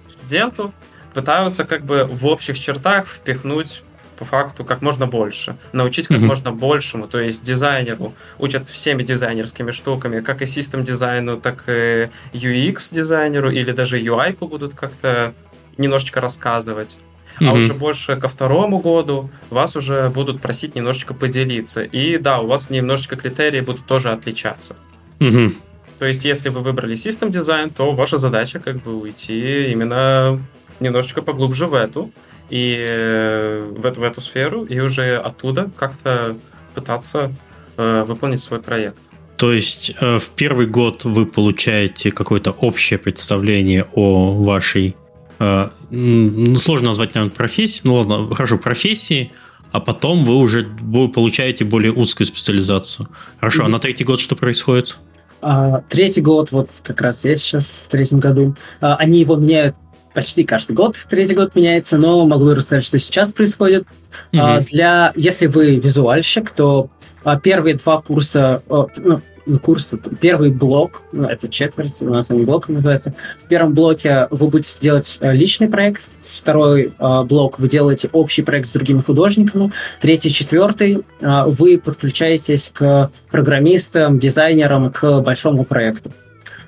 студенту 0.09 0.73
пытаются 1.15 1.65
как 1.65 1.85
бы 1.85 2.05
в 2.05 2.27
общих 2.27 2.59
чертах 2.59 3.07
впихнуть 3.07 3.83
по 4.19 4.25
факту 4.25 4.65
как 4.65 4.83
можно 4.83 5.07
больше, 5.07 5.57
научить 5.73 6.09
как 6.09 6.19
mm-hmm. 6.19 6.27
можно 6.27 6.53
большему, 6.53 7.07
то 7.07 7.21
есть 7.21 7.43
дизайнеру 7.43 8.15
учат 8.39 8.69
всеми 8.69 9.03
дизайнерскими 9.03 9.71
штуками, 9.71 10.21
как 10.21 10.43
и 10.43 10.47
систем 10.47 10.85
дизайну, 10.85 11.41
так 11.41 11.65
и 11.69 12.11
UX 12.33 12.93
дизайнеру 12.93 13.51
или 13.51 13.71
даже 13.73 14.01
UI 14.01 14.37
будут 14.39 14.75
как-то 14.75 15.35
немножечко 15.77 16.21
рассказывать. 16.21 16.99
Mm-hmm. 17.41 17.49
А 17.49 17.53
уже 17.53 17.75
больше 17.75 18.17
ко 18.17 18.29
второму 18.29 18.79
году 18.79 19.31
вас 19.51 19.77
уже 19.77 20.11
будут 20.11 20.41
просить 20.43 20.75
немножечко 20.75 21.15
поделиться. 21.15 21.83
И 21.83 22.19
да, 22.19 22.41
у 22.41 22.49
вас 22.49 22.69
немножечко 22.69 23.15
критерии 23.15 23.61
будут 23.61 23.87
тоже 23.87 24.11
отличаться. 24.11 24.75
Mm-hmm. 25.21 25.55
То 25.99 26.07
есть, 26.07 26.25
если 26.25 26.49
вы 26.49 26.61
выбрали 26.61 26.95
систем 26.95 27.31
дизайн, 27.31 27.71
то 27.71 27.93
ваша 27.93 28.17
задача 28.17 28.61
как 28.61 28.83
бы 28.83 29.01
уйти 29.01 29.71
именно 29.71 30.41
немножечко 30.81 31.23
поглубже 31.23 31.67
в 31.67 31.75
эту, 31.75 32.13
и 32.51 32.77
э, 32.79 33.73
в 33.77 33.85
эту, 33.85 34.01
в 34.01 34.03
эту 34.05 34.21
сферу, 34.21 34.65
и 34.65 34.81
уже 34.81 35.17
оттуда 35.17 35.71
как-то 35.77 36.37
пытаться 36.75 37.33
э, 37.77 38.05
выполнить 38.05 38.41
свой 38.41 38.61
проект. 38.61 38.99
То 39.37 39.53
есть 39.53 39.93
э, 40.01 40.19
в 40.19 40.31
первый 40.31 40.67
год 40.67 41.05
вы 41.05 41.25
получаете 41.27 42.11
какое-то 42.11 42.51
общее 42.51 42.99
представление 42.99 43.87
о 43.95 44.33
вашей, 44.33 44.97
э, 45.39 45.69
ну, 45.91 46.55
сложно 46.57 46.89
назвать, 46.89 47.15
наверное, 47.15 47.35
профессии, 47.35 47.83
ну 47.85 47.95
ладно, 47.95 48.35
хорошо, 48.35 48.59
профессии, 48.59 49.31
а 49.71 49.81
потом 49.81 50.25
вы 50.25 50.35
уже 50.37 50.67
получаете 51.15 51.65
более 51.65 51.93
узкую 51.93 52.27
специализацию. 52.27 53.09
Хорошо, 53.39 53.63
mm-hmm. 53.63 53.67
а 53.67 53.69
на 53.69 53.79
третий 53.79 54.05
год 54.05 54.19
что 54.19 54.35
происходит? 54.35 54.99
А, 55.41 55.83
третий 55.89 56.21
год, 56.21 56.51
вот 56.51 56.71
как 56.83 57.01
раз 57.01 57.25
я 57.25 57.37
сейчас 57.37 57.83
в 57.85 57.89
третьем 57.89 58.19
году, 58.19 58.57
а, 58.81 58.97
они 58.97 59.21
его 59.21 59.37
меняют 59.37 59.77
почти 60.19 60.43
каждый 60.43 60.73
год, 60.73 60.97
третий 61.09 61.37
год 61.37 61.55
меняется, 61.55 61.97
но 61.97 62.27
могу 62.27 62.53
рассказать, 62.53 62.83
что 62.83 62.99
сейчас 62.99 63.31
происходит. 63.31 63.87
Mm-hmm. 64.33 64.65
для, 64.73 65.13
если 65.15 65.47
вы 65.47 65.77
визуальщик, 65.77 66.51
то 66.51 66.91
а, 67.23 67.39
первые 67.39 67.77
два 67.77 68.03
курса, 68.03 68.63
ну, 68.69 69.21
курс, 69.63 69.95
первый 70.21 70.51
блок, 70.51 71.03
ну, 71.13 71.29
это 71.29 71.47
четверть, 71.47 72.03
у 72.03 72.11
нас 72.11 72.33
они 72.33 72.45
блоком 72.45 72.75
называется. 72.75 73.15
В 73.39 73.47
первом 73.47 73.75
блоке 73.75 74.27
вы 74.33 74.49
будете 74.49 74.77
делать 74.81 75.19
э, 75.21 75.33
личный 75.33 75.69
проект, 75.69 76.03
второй 76.21 76.93
э, 76.99 77.23
блок 77.23 77.61
вы 77.61 77.69
делаете 77.69 78.11
общий 78.13 78.43
проект 78.43 78.67
с 78.67 78.73
другими 78.73 78.99
художниками, 78.99 79.71
третий, 80.01 80.33
четвертый 80.33 81.05
э, 81.21 81.43
вы 81.47 81.79
подключаетесь 81.79 82.73
к 82.75 83.13
программистам, 83.31 84.19
дизайнерам, 84.19 84.91
к 84.91 85.21
большому 85.21 85.63
проекту. 85.63 86.11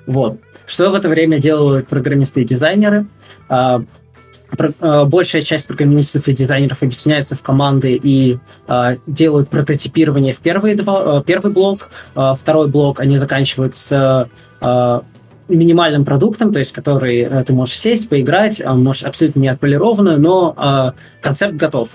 Вот. 0.05 0.39
Что 0.71 0.89
в 0.89 0.95
это 0.95 1.09
время 1.09 1.37
делают 1.37 1.89
программисты 1.89 2.43
и 2.43 2.45
дизайнеры? 2.45 3.05
Э, 3.49 3.79
большая 5.05 5.41
часть 5.41 5.67
программистов 5.67 6.29
и 6.29 6.31
дизайнеров 6.31 6.81
объединяются 6.81 7.35
в 7.35 7.41
команды 7.41 7.99
и 8.01 8.37
э, 8.69 8.95
делают 9.05 9.49
прототипирование 9.49 10.33
в 10.33 10.39
первый, 10.39 10.75
два, 10.75 11.19
э, 11.19 11.23
первый 11.25 11.51
блок. 11.51 11.89
Э, 12.15 12.35
второй 12.39 12.69
блок 12.69 13.01
они 13.01 13.17
заканчивают 13.17 13.75
с 13.75 14.29
э, 14.61 14.99
минимальным 15.49 16.05
продуктом, 16.05 16.53
то 16.53 16.59
есть 16.59 16.71
который 16.71 17.19
э, 17.19 17.43
ты 17.43 17.51
можешь 17.51 17.77
сесть, 17.77 18.07
поиграть, 18.07 18.61
он 18.65 18.81
может 18.81 19.05
абсолютно 19.05 19.41
не 19.41 19.49
отполированную, 19.49 20.21
но 20.21 20.55
э, 20.57 21.21
концепт 21.21 21.55
готов. 21.55 21.89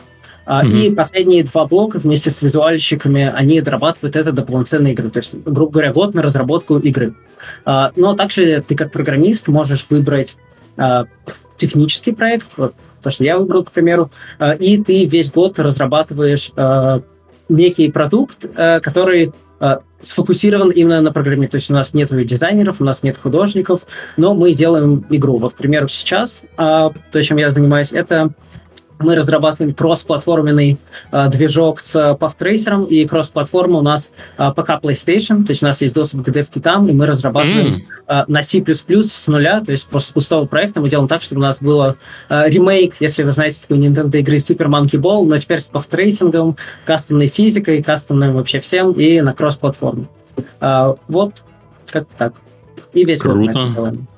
Mm-hmm. 0.47 0.71
И 0.71 0.95
последние 0.95 1.43
два 1.43 1.67
блока 1.67 1.99
вместе 1.99 2.31
с 2.31 2.41
визуальщиками, 2.41 3.33
они 3.35 3.61
дорабатывают 3.61 4.15
это 4.15 4.31
до 4.33 4.43
полноценной 4.43 4.93
игры. 4.93 5.11
То 5.11 5.19
есть, 5.19 5.35
грубо 5.45 5.73
говоря, 5.73 5.93
год 5.93 6.15
на 6.15 6.23
разработку 6.23 6.79
игры. 6.79 7.15
Но 7.65 8.15
также 8.17 8.63
ты 8.67 8.77
как 8.77 8.93
программист 8.93 9.49
можешь 9.49 9.87
выбрать 9.91 10.37
технический 11.57 12.13
проект, 12.13 12.59
вот 12.59 12.75
то, 13.03 13.11
что 13.11 13.25
я 13.25 13.39
выбрал, 13.39 13.65
к 13.65 13.73
примеру, 13.73 14.11
и 14.59 14.83
ты 14.83 15.05
весь 15.07 15.33
год 15.33 15.59
разрабатываешь 15.59 16.53
некий 17.49 17.91
продукт, 17.91 18.47
который 18.55 19.33
сфокусирован 20.01 20.71
именно 20.71 21.01
на 21.01 21.13
программе. 21.13 21.49
То 21.49 21.57
есть 21.57 21.71
у 21.71 21.75
нас 21.75 21.95
нет 21.95 22.11
дизайнеров, 22.27 22.81
у 22.81 22.85
нас 22.85 23.03
нет 23.03 23.17
художников, 23.17 23.87
но 24.17 24.35
мы 24.35 24.53
делаем 24.53 25.07
игру. 25.11 25.39
Вот, 25.39 25.55
к 25.55 25.57
примеру, 25.57 25.89
сейчас 25.89 26.43
то, 26.57 26.93
чем 27.23 27.39
я 27.39 27.51
занимаюсь, 27.51 27.93
это 27.93 28.31
мы 28.99 29.15
разрабатываем 29.15 29.75
кроссплатформенный 29.75 30.79
э, 31.13 31.29
движок 31.29 31.81
с 31.81 31.95
PathTracer, 31.97 32.89
и 32.89 33.07
кросс-платформа 33.07 33.79
у 33.79 33.83
нас 33.83 34.11
э, 34.39 34.51
ПК 34.57 34.71
PlayStation, 34.83 35.45
то 35.45 35.51
есть 35.51 35.63
у 35.63 35.67
нас 35.67 35.81
есть 35.83 35.95
доступ 35.95 36.25
к 36.25 36.29
DevKit, 36.29 36.89
и 36.89 36.93
мы 36.93 37.07
разрабатываем 37.07 37.77
mm. 37.77 37.83
э, 38.09 38.25
на 38.29 38.43
C++ 38.43 38.63
с 38.65 39.27
нуля, 39.27 39.61
то 39.61 39.73
есть 39.73 39.87
просто 39.87 40.11
с 40.11 40.13
пустого 40.13 40.47
проекта 40.47 40.81
мы 40.81 40.89
делаем 40.89 41.09
так, 41.09 41.23
чтобы 41.23 41.41
у 41.41 41.45
нас 41.45 41.61
было 41.61 41.97
э, 42.29 42.49
ремейк, 42.49 42.95
если 43.01 43.23
вы 43.23 43.33
знаете 43.33 43.61
такую 43.61 43.81
Nintendo 43.81 44.17
игры 44.19 44.37
Super 44.37 44.69
Monkey 44.69 45.01
Ball, 45.01 45.25
но 45.27 45.37
теперь 45.39 45.61
с 45.61 45.71
PathTracing, 45.71 46.57
кастомной 46.85 47.29
физикой, 47.29 47.83
кастомным 47.83 48.35
вообще 48.35 48.59
всем, 48.61 48.93
и 48.93 49.21
на 49.21 49.35
кросс-платформе. 49.35 50.07
Э, 50.61 50.95
вот, 51.09 51.43
как 51.91 52.07
так. 52.17 52.35
И 52.93 53.05
весь 53.05 53.21
Круто. 53.21 53.37
год 53.37 53.47
мы 53.47 53.51
это 53.51 53.75
делаем. 53.75 54.09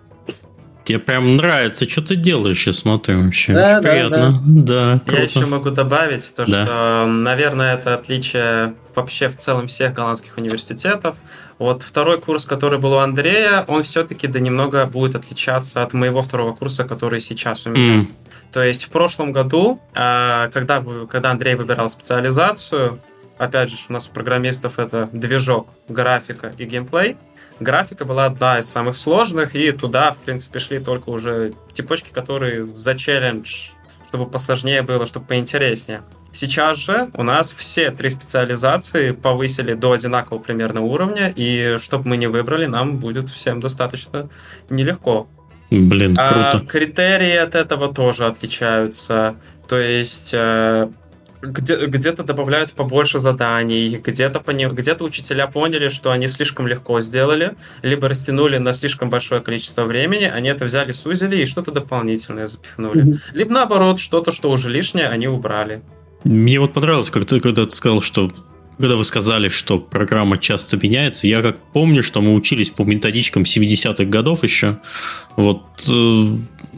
Тебе 0.88 1.00
прям 1.00 1.36
нравится, 1.36 1.86
что 1.86 2.00
ты 2.00 2.16
делаешь, 2.16 2.66
я 2.66 2.72
смотрю 2.72 3.22
вообще. 3.22 3.52
Да, 3.52 3.66
Очень 3.66 3.82
да, 3.82 3.90
приятно. 3.90 4.40
Да. 4.46 5.00
да 5.04 5.16
я 5.18 5.22
еще 5.24 5.44
могу 5.44 5.68
добавить 5.68 6.32
то, 6.34 6.46
да. 6.46 6.64
что, 6.64 7.04
наверное, 7.06 7.74
это 7.74 7.92
отличие 7.92 8.74
вообще 8.94 9.28
в 9.28 9.36
целом 9.36 9.66
всех 9.66 9.92
голландских 9.92 10.38
университетов. 10.38 11.16
Вот 11.58 11.82
второй 11.82 12.18
курс, 12.18 12.46
который 12.46 12.78
был 12.78 12.94
у 12.94 12.96
Андрея, 12.96 13.66
он 13.68 13.82
все-таки 13.82 14.28
да 14.28 14.40
немного 14.40 14.86
будет 14.86 15.14
отличаться 15.14 15.82
от 15.82 15.92
моего 15.92 16.22
второго 16.22 16.54
курса, 16.54 16.84
который 16.84 17.20
сейчас 17.20 17.66
у 17.66 17.70
меня. 17.70 18.00
Mm. 18.00 18.06
То 18.52 18.62
есть 18.62 18.84
в 18.84 18.88
прошлом 18.88 19.32
году, 19.32 19.82
а, 19.94 20.48
когда, 20.54 20.82
когда 21.10 21.32
Андрей 21.32 21.54
выбирал 21.54 21.90
специализацию, 21.90 22.98
опять 23.36 23.68
же, 23.68 23.76
у 23.90 23.92
нас 23.92 24.08
у 24.08 24.10
программистов 24.14 24.78
это 24.78 25.10
движок, 25.12 25.68
графика 25.86 26.54
и 26.56 26.64
геймплей, 26.64 27.18
графика 27.60 28.04
была 28.04 28.26
одна 28.26 28.58
из 28.58 28.68
самых 28.68 28.96
сложных, 28.96 29.54
и 29.54 29.72
туда, 29.72 30.12
в 30.12 30.18
принципе, 30.18 30.58
шли 30.58 30.78
только 30.78 31.10
уже 31.10 31.54
типочки, 31.72 32.10
которые 32.12 32.66
за 32.76 32.94
челлендж, 32.94 33.70
чтобы 34.08 34.26
посложнее 34.26 34.82
было, 34.82 35.06
чтобы 35.06 35.26
поинтереснее. 35.26 36.02
Сейчас 36.32 36.78
же 36.78 37.10
у 37.14 37.22
нас 37.22 37.52
все 37.52 37.90
три 37.90 38.10
специализации 38.10 39.12
повысили 39.12 39.72
до 39.74 39.92
одинакового 39.92 40.42
примерно 40.42 40.82
уровня, 40.82 41.32
и 41.34 41.76
чтобы 41.80 42.08
мы 42.08 42.16
не 42.16 42.26
выбрали, 42.26 42.66
нам 42.66 42.98
будет 42.98 43.30
всем 43.30 43.60
достаточно 43.60 44.28
нелегко. 44.68 45.26
Блин, 45.70 46.16
круто. 46.16 46.50
А 46.54 46.60
критерии 46.60 47.36
от 47.36 47.54
этого 47.54 47.92
тоже 47.92 48.26
отличаются. 48.26 49.36
То 49.68 49.78
есть 49.78 50.30
э, 50.32 50.88
где, 51.42 51.86
где-то 51.86 52.24
добавляют 52.24 52.72
побольше 52.72 53.18
заданий, 53.18 54.00
где-то, 54.04 54.40
пони, 54.40 54.66
где-то 54.66 55.04
учителя 55.04 55.46
поняли, 55.46 55.88
что 55.88 56.10
они 56.10 56.28
слишком 56.28 56.66
легко 56.66 57.00
сделали, 57.00 57.54
либо 57.82 58.08
растянули 58.08 58.58
на 58.58 58.74
слишком 58.74 59.10
большое 59.10 59.40
количество 59.40 59.84
времени, 59.84 60.24
они 60.24 60.48
это 60.48 60.64
взяли, 60.64 60.92
сузили 60.92 61.36
и 61.36 61.46
что-то 61.46 61.70
дополнительное 61.70 62.46
запихнули. 62.46 63.04
Mm-hmm. 63.04 63.18
Либо 63.34 63.52
наоборот, 63.52 64.00
что-то, 64.00 64.32
что 64.32 64.50
уже 64.50 64.70
лишнее, 64.70 65.08
они 65.08 65.28
убрали. 65.28 65.82
Мне 66.24 66.58
вот 66.58 66.72
понравилось, 66.72 67.10
как 67.10 67.24
ты, 67.24 67.40
когда 67.40 67.64
ты 67.64 67.70
сказал, 67.70 68.00
что 68.00 68.32
когда 68.78 68.94
вы 68.94 69.04
сказали, 69.04 69.48
что 69.48 69.80
программа 69.80 70.38
часто 70.38 70.76
меняется, 70.76 71.26
я 71.26 71.42
как 71.42 71.58
помню, 71.72 72.02
что 72.02 72.20
мы 72.20 72.32
учились 72.34 72.70
по 72.70 72.84
методичкам 72.84 73.42
70-х 73.42 74.04
годов 74.04 74.44
еще. 74.44 74.78
Вот 75.36 75.62
э, 75.90 76.24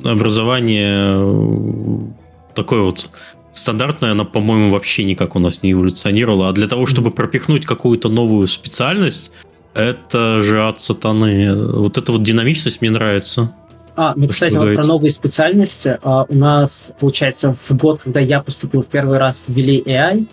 образование 0.04 1.16
э, 1.18 2.54
такое 2.54 2.80
вот 2.82 3.10
стандартная, 3.52 4.12
она, 4.12 4.24
по-моему, 4.24 4.70
вообще 4.70 5.04
никак 5.04 5.36
у 5.36 5.38
нас 5.38 5.62
не 5.62 5.72
эволюционировала. 5.72 6.48
А 6.48 6.52
для 6.52 6.68
того, 6.68 6.86
чтобы 6.86 7.10
пропихнуть 7.10 7.66
какую-то 7.66 8.08
новую 8.08 8.46
специальность, 8.48 9.32
это 9.74 10.42
же 10.42 10.66
от 10.66 10.80
сатаны. 10.80 11.54
Вот 11.72 11.98
эта 11.98 12.12
вот 12.12 12.22
динамичность 12.22 12.80
мне 12.80 12.90
нравится. 12.90 13.54
А, 13.96 14.14
ну, 14.16 14.28
кстати, 14.28 14.56
вот 14.56 14.74
про 14.74 14.86
новые 14.86 15.10
специальности. 15.10 15.98
А, 16.02 16.24
у 16.28 16.34
нас, 16.34 16.92
получается, 16.98 17.52
в 17.52 17.70
год, 17.72 18.00
когда 18.02 18.20
я 18.20 18.40
поступил 18.40 18.82
в 18.82 18.86
первый 18.86 19.18
раз, 19.18 19.44
ввели 19.48 19.80
AI. 19.80 20.26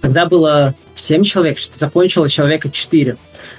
Тогда 0.00 0.26
было 0.26 0.74
7 1.04 1.22
человек, 1.22 1.58
закончило 1.72 2.28
человека 2.28 2.70
4. 2.70 3.16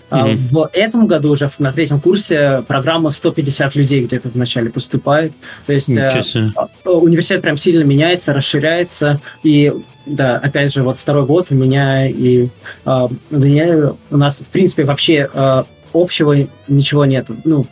Mm-hmm. 0.10 0.36
В 0.36 0.70
этом 0.74 1.08
году 1.08 1.32
уже 1.32 1.50
на 1.60 1.72
третьем 1.72 2.00
курсе 2.00 2.64
программа 2.68 3.10
150 3.12 3.76
людей 3.76 4.04
где-то 4.04 4.30
в 4.30 4.36
начале 4.36 4.70
поступает. 4.70 5.34
То 5.66 5.74
есть 5.74 5.90
э, 5.90 6.10
э, 6.36 6.90
университет 6.90 7.42
прям 7.42 7.58
сильно 7.58 7.84
меняется, 7.84 8.34
расширяется. 8.34 9.22
И 9.44 9.74
да, 10.06 10.38
опять 10.38 10.74
же, 10.74 10.84
вот 10.84 10.98
второй 10.98 11.26
год 11.26 11.48
у 11.52 11.56
меня 11.56 12.08
и 12.08 12.50
э, 12.86 13.08
у 13.30 14.18
нас, 14.18 14.40
в 14.40 14.48
принципе, 14.48 14.84
вообще 14.84 15.30
э, 15.32 15.64
общего 15.94 16.36
ничего 16.68 17.06
нет. 17.06 17.28
Ну, 17.44 17.68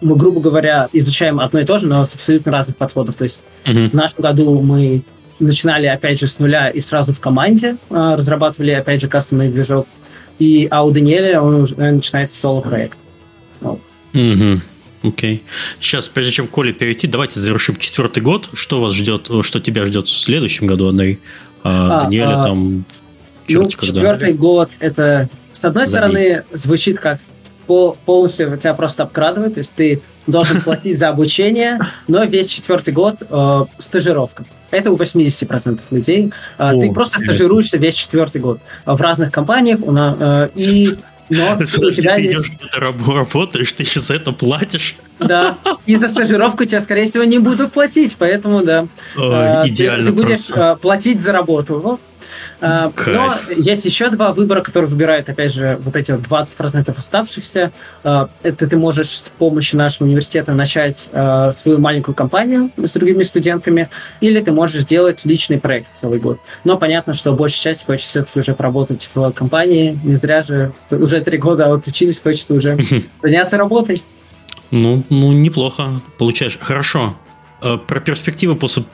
мы, 0.00 0.16
грубо 0.16 0.40
говоря, 0.40 0.88
изучаем 0.92 1.38
одно 1.38 1.60
и 1.60 1.64
то 1.64 1.78
же, 1.78 1.86
но 1.86 2.04
с 2.04 2.14
абсолютно 2.14 2.50
разных 2.50 2.76
подходов. 2.76 3.14
То 3.14 3.24
есть 3.24 3.40
mm-hmm. 3.64 3.90
в 3.90 3.94
нашем 3.94 4.22
году 4.22 4.60
мы 4.60 5.04
начинали, 5.44 5.86
опять 5.86 6.18
же, 6.18 6.26
с 6.26 6.38
нуля 6.38 6.68
и 6.68 6.80
сразу 6.80 7.12
в 7.12 7.20
команде 7.20 7.76
э, 7.90 8.14
разрабатывали, 8.16 8.70
опять 8.72 9.00
же, 9.00 9.08
кастомный 9.08 9.50
движок. 9.50 9.86
И, 10.38 10.66
а 10.70 10.82
у 10.84 10.90
Даниэля 10.90 11.40
он 11.40 11.62
уже 11.62 11.74
начинается 11.76 12.40
соло-проект. 12.40 12.98
Вот. 13.60 13.80
Угу. 14.14 14.60
Окей. 15.02 15.36
Okay. 15.36 15.40
Сейчас, 15.80 16.08
прежде 16.08 16.32
чем 16.32 16.48
Коле 16.48 16.72
перейти, 16.72 17.06
давайте 17.06 17.40
завершим 17.40 17.76
четвертый 17.76 18.22
год. 18.22 18.50
Что 18.52 18.80
вас 18.80 18.94
ждет, 18.94 19.30
что 19.42 19.60
тебя 19.60 19.86
ждет 19.86 20.06
в 20.06 20.16
следующем 20.16 20.66
году, 20.66 20.88
Андрей? 20.88 21.20
А, 21.64 21.98
а, 21.98 22.04
Даниэля 22.04 22.40
а, 22.40 22.42
там... 22.42 22.84
Ну, 23.48 23.68
четвертый 23.68 24.34
год, 24.34 24.70
это, 24.78 25.28
с 25.50 25.64
одной 25.64 25.86
Забей. 25.86 26.08
стороны, 26.08 26.44
звучит 26.52 26.98
как 27.00 27.20
пол, 27.66 27.96
полностью 28.04 28.56
тебя 28.56 28.74
просто 28.74 29.04
обкрадывают, 29.04 29.54
то 29.54 29.60
есть 29.60 29.74
ты 29.74 30.02
должен 30.26 30.60
платить 30.64 30.98
за 30.98 31.08
обучение, 31.08 31.78
но 32.08 32.24
весь 32.24 32.48
четвертый 32.48 32.92
год 32.92 33.22
э, 33.28 33.64
стажировка. 33.78 34.44
Это 34.70 34.90
у 34.90 34.96
80% 34.96 35.80
людей. 35.90 36.32
Э, 36.58 36.70
О, 36.70 36.80
ты 36.80 36.92
просто 36.92 37.18
стажируешься 37.18 37.78
весь 37.78 37.94
четвертый 37.94 38.40
год 38.40 38.60
в 38.86 39.00
разных 39.00 39.30
компаниях, 39.32 39.80
у, 39.82 39.94
э, 39.94 40.50
и 40.54 40.96
но 41.28 41.56
у 41.58 41.90
тебя 41.90 42.14
ты 42.14 42.26
идешь 42.26 42.50
где-то 42.50 42.80
работаешь, 42.80 43.72
ты 43.72 43.82
еще 43.84 44.00
за 44.00 44.14
это 44.14 44.32
платишь. 44.32 44.96
Да, 45.18 45.58
и 45.86 45.96
за 45.96 46.08
стажировку 46.08 46.64
тебя, 46.64 46.80
скорее 46.80 47.06
всего, 47.06 47.24
не 47.24 47.38
будут 47.38 47.72
платить, 47.72 48.16
поэтому 48.18 48.62
да. 48.62 48.86
О, 49.16 49.62
идеально 49.66 50.06
ты, 50.06 50.12
ты 50.12 50.22
будешь 50.22 50.46
просто. 50.48 50.76
платить 50.76 51.20
за 51.20 51.32
работу. 51.32 52.00
А, 52.64 52.92
но 53.06 53.34
есть 53.56 53.84
еще 53.84 54.08
два 54.10 54.32
выбора, 54.32 54.60
которые 54.60 54.88
выбирают, 54.88 55.28
опять 55.28 55.52
же, 55.52 55.80
вот 55.82 55.96
эти 55.96 56.12
20% 56.12 56.94
оставшихся. 56.96 57.72
А, 58.04 58.30
это 58.44 58.68
ты 58.68 58.76
можешь 58.76 59.18
с 59.18 59.28
помощью 59.30 59.80
нашего 59.80 60.06
университета 60.06 60.54
начать 60.54 61.08
а, 61.12 61.50
свою 61.50 61.80
маленькую 61.80 62.14
компанию 62.14 62.70
с 62.76 62.92
другими 62.92 63.24
студентами, 63.24 63.88
или 64.20 64.38
ты 64.38 64.52
можешь 64.52 64.82
сделать 64.82 65.24
личный 65.24 65.58
проект 65.58 65.92
целый 65.94 66.20
год. 66.20 66.38
Но 66.62 66.78
понятно, 66.78 67.14
что 67.14 67.32
большая 67.32 67.74
часть 67.74 67.84
хочет 67.84 68.06
все-таки 68.06 68.38
уже 68.38 68.54
поработать 68.54 69.08
в 69.12 69.32
компании. 69.32 69.98
Не 70.04 70.14
зря 70.14 70.42
же 70.42 70.72
уже 70.92 71.20
три 71.20 71.38
года 71.38 71.66
отучились, 71.66 72.20
хочется 72.20 72.54
уже 72.54 72.78
заняться 73.20 73.56
работой. 73.56 74.00
Ну, 74.70 75.02
ну, 75.10 75.32
неплохо 75.32 76.00
получаешь. 76.16 76.58
Хорошо. 76.60 77.16
Про 77.60 78.00
перспективы 78.00 78.54
после 78.54 78.84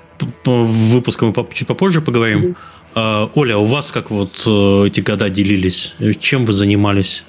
выпуска 0.44 1.26
мы 1.26 1.34
чуть 1.52 1.68
попозже 1.68 2.00
поговорим. 2.00 2.40
Mm-hmm. 2.40 2.56
А, 2.94 3.30
Оля, 3.34 3.58
у 3.58 3.64
вас 3.64 3.92
как 3.92 4.10
вот 4.10 4.42
э, 4.46 4.86
эти 4.86 5.00
года 5.00 5.28
делились? 5.28 5.94
Чем 6.20 6.44
вы 6.44 6.52
занимались? 6.52 7.24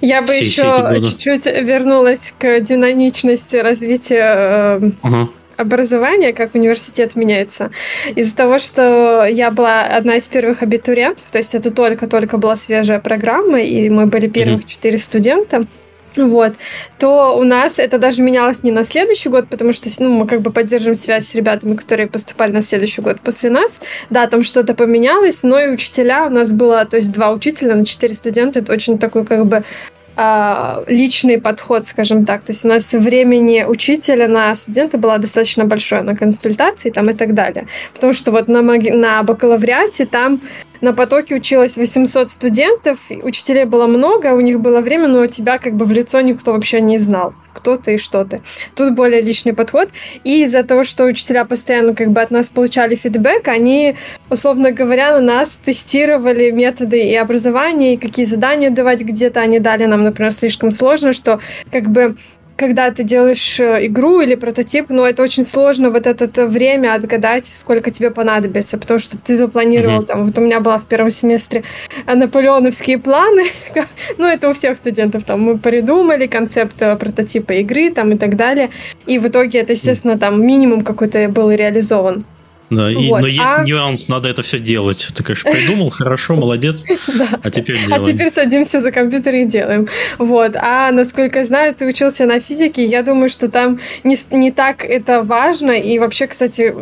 Я 0.00 0.22
бы 0.22 0.32
еще 0.32 1.00
чуть-чуть 1.02 1.46
вернулась 1.46 2.34
к 2.38 2.60
динамичности 2.60 3.56
развития 3.56 4.78
uh-huh 5.02 5.28
образования, 5.58 6.32
как 6.32 6.54
университет 6.54 7.16
меняется. 7.16 7.70
Из-за 8.14 8.36
того, 8.36 8.58
что 8.58 9.26
я 9.26 9.50
была 9.50 9.82
одна 9.82 10.16
из 10.16 10.28
первых 10.28 10.62
абитуриентов, 10.62 11.24
то 11.30 11.38
есть 11.38 11.54
это 11.54 11.72
только-только 11.72 12.38
была 12.38 12.56
свежая 12.56 13.00
программа, 13.00 13.60
и 13.60 13.90
мы 13.90 14.06
были 14.06 14.28
первых 14.28 14.64
четыре 14.64 14.94
mm-hmm. 14.94 14.98
студента, 14.98 15.66
вот, 16.26 16.54
то 16.98 17.36
у 17.38 17.44
нас 17.44 17.78
это 17.78 17.98
даже 17.98 18.22
менялось 18.22 18.62
не 18.62 18.72
на 18.72 18.84
следующий 18.84 19.28
год, 19.28 19.48
потому 19.48 19.72
что 19.72 19.88
ну, 20.00 20.10
мы 20.10 20.26
как 20.26 20.40
бы 20.40 20.50
поддерживаем 20.50 20.94
связь 20.94 21.28
с 21.28 21.34
ребятами, 21.34 21.74
которые 21.74 22.08
поступали 22.08 22.52
на 22.52 22.62
следующий 22.62 23.02
год 23.02 23.20
после 23.20 23.50
нас. 23.50 23.80
Да, 24.10 24.26
там 24.26 24.42
что-то 24.42 24.74
поменялось, 24.74 25.42
но 25.42 25.58
и 25.58 25.68
учителя 25.68 26.26
у 26.26 26.30
нас 26.30 26.52
было, 26.52 26.84
то 26.84 26.96
есть 26.96 27.12
два 27.12 27.30
учителя 27.30 27.74
на 27.74 27.84
четыре 27.84 28.14
студента, 28.14 28.60
это 28.60 28.72
очень 28.72 28.98
такой 28.98 29.24
как 29.24 29.46
бы 29.46 29.64
а, 30.20 30.82
личный 30.88 31.40
подход, 31.40 31.86
скажем 31.86 32.24
так. 32.24 32.42
То 32.42 32.50
есть 32.50 32.64
у 32.64 32.68
нас 32.68 32.92
времени 32.92 33.62
учителя 33.62 34.26
на 34.26 34.52
студента 34.56 34.98
было 34.98 35.16
достаточно 35.18 35.64
большое, 35.64 36.02
на 36.02 36.16
консультации 36.16 36.90
там 36.90 37.08
и 37.08 37.14
так 37.14 37.34
далее. 37.34 37.68
Потому 37.94 38.12
что 38.12 38.32
вот 38.32 38.48
на, 38.48 38.62
маги- 38.62 38.90
на 38.90 39.22
бакалавриате 39.22 40.06
там 40.06 40.40
на 40.80 40.92
потоке 40.92 41.34
училось 41.34 41.76
800 41.76 42.30
студентов, 42.30 42.98
учителей 43.22 43.64
было 43.64 43.86
много, 43.86 44.34
у 44.34 44.40
них 44.40 44.60
было 44.60 44.80
время, 44.80 45.08
но 45.08 45.26
тебя 45.26 45.58
как 45.58 45.74
бы 45.74 45.84
в 45.84 45.92
лицо 45.92 46.20
никто 46.20 46.52
вообще 46.52 46.80
не 46.80 46.98
знал, 46.98 47.34
кто 47.52 47.76
ты 47.76 47.94
и 47.94 47.98
что 47.98 48.24
ты. 48.24 48.40
Тут 48.74 48.94
более 48.94 49.20
личный 49.20 49.52
подход. 49.52 49.88
И 50.24 50.42
из-за 50.42 50.62
того, 50.62 50.84
что 50.84 51.04
учителя 51.04 51.44
постоянно 51.44 51.94
как 51.94 52.10
бы 52.10 52.20
от 52.20 52.30
нас 52.30 52.48
получали 52.48 52.94
фидбэк, 52.94 53.48
они, 53.48 53.96
условно 54.30 54.70
говоря, 54.70 55.12
на 55.14 55.20
нас 55.20 55.60
тестировали 55.64 56.50
методы 56.50 57.00
и 57.04 57.14
образования, 57.14 57.94
и 57.94 57.96
какие 57.96 58.24
задания 58.24 58.70
давать 58.70 59.02
где-то. 59.02 59.40
Они 59.40 59.58
дали 59.58 59.84
нам, 59.86 60.04
например, 60.04 60.32
слишком 60.32 60.70
сложно, 60.70 61.12
что 61.12 61.40
как 61.72 61.90
бы 61.90 62.16
когда 62.58 62.90
ты 62.90 63.04
делаешь 63.04 63.60
э, 63.60 63.86
игру 63.86 64.20
или 64.20 64.34
прототип, 64.34 64.90
но 64.90 65.06
это 65.06 65.22
очень 65.22 65.44
сложно 65.44 65.90
вот 65.90 66.06
это 66.06 66.46
время 66.46 66.94
отгадать, 66.94 67.46
сколько 67.46 67.90
тебе 67.90 68.10
понадобится, 68.10 68.78
потому 68.78 68.98
что 68.98 69.16
ты 69.16 69.36
запланировал, 69.36 70.02
mm-hmm. 70.02 70.06
там, 70.06 70.24
вот 70.24 70.36
у 70.38 70.40
меня 70.40 70.58
была 70.58 70.78
в 70.78 70.84
первом 70.84 71.12
семестре 71.12 71.62
наполеоновские 72.06 72.98
планы, 72.98 73.44
ну, 74.18 74.26
это 74.26 74.48
у 74.48 74.52
всех 74.52 74.76
студентов, 74.76 75.22
там, 75.24 75.40
мы 75.40 75.56
придумали 75.56 76.26
концепт 76.26 76.82
э, 76.82 76.96
прототипа 76.96 77.52
игры, 77.52 77.90
там, 77.90 78.12
и 78.12 78.18
так 78.18 78.36
далее, 78.36 78.70
и 79.06 79.20
в 79.20 79.28
итоге 79.28 79.60
это, 79.60 79.74
естественно, 79.74 80.18
там, 80.18 80.44
минимум 80.44 80.82
какой-то 80.82 81.28
был 81.28 81.52
реализован. 81.52 82.24
Да, 82.70 82.90
и, 82.90 83.08
вот. 83.08 83.20
но 83.20 83.26
есть 83.26 83.40
а... 83.40 83.64
нюанс, 83.64 84.08
надо 84.08 84.28
это 84.28 84.42
все 84.42 84.58
делать. 84.58 85.08
Ты, 85.14 85.24
конечно, 85.24 85.50
придумал, 85.50 85.90
хорошо, 85.90 86.34
молодец, 86.36 86.84
а 87.42 87.50
теперь 87.50 87.78
делаем. 87.84 88.02
А 88.02 88.04
теперь 88.04 88.32
садимся 88.32 88.80
за 88.80 88.92
компьютер 88.92 89.34
и 89.34 89.44
делаем. 89.44 89.88
Вот. 90.18 90.54
А 90.56 90.90
насколько 90.90 91.38
я 91.38 91.44
знаю, 91.44 91.74
ты 91.74 91.86
учился 91.86 92.26
на 92.26 92.40
физике, 92.40 92.84
я 92.84 93.02
думаю, 93.02 93.30
что 93.30 93.48
там 93.48 93.80
не, 94.04 94.16
не 94.32 94.52
так 94.52 94.84
это 94.84 95.22
важно. 95.22 95.72
И 95.72 95.98
вообще, 95.98 96.26
кстати, 96.26 96.74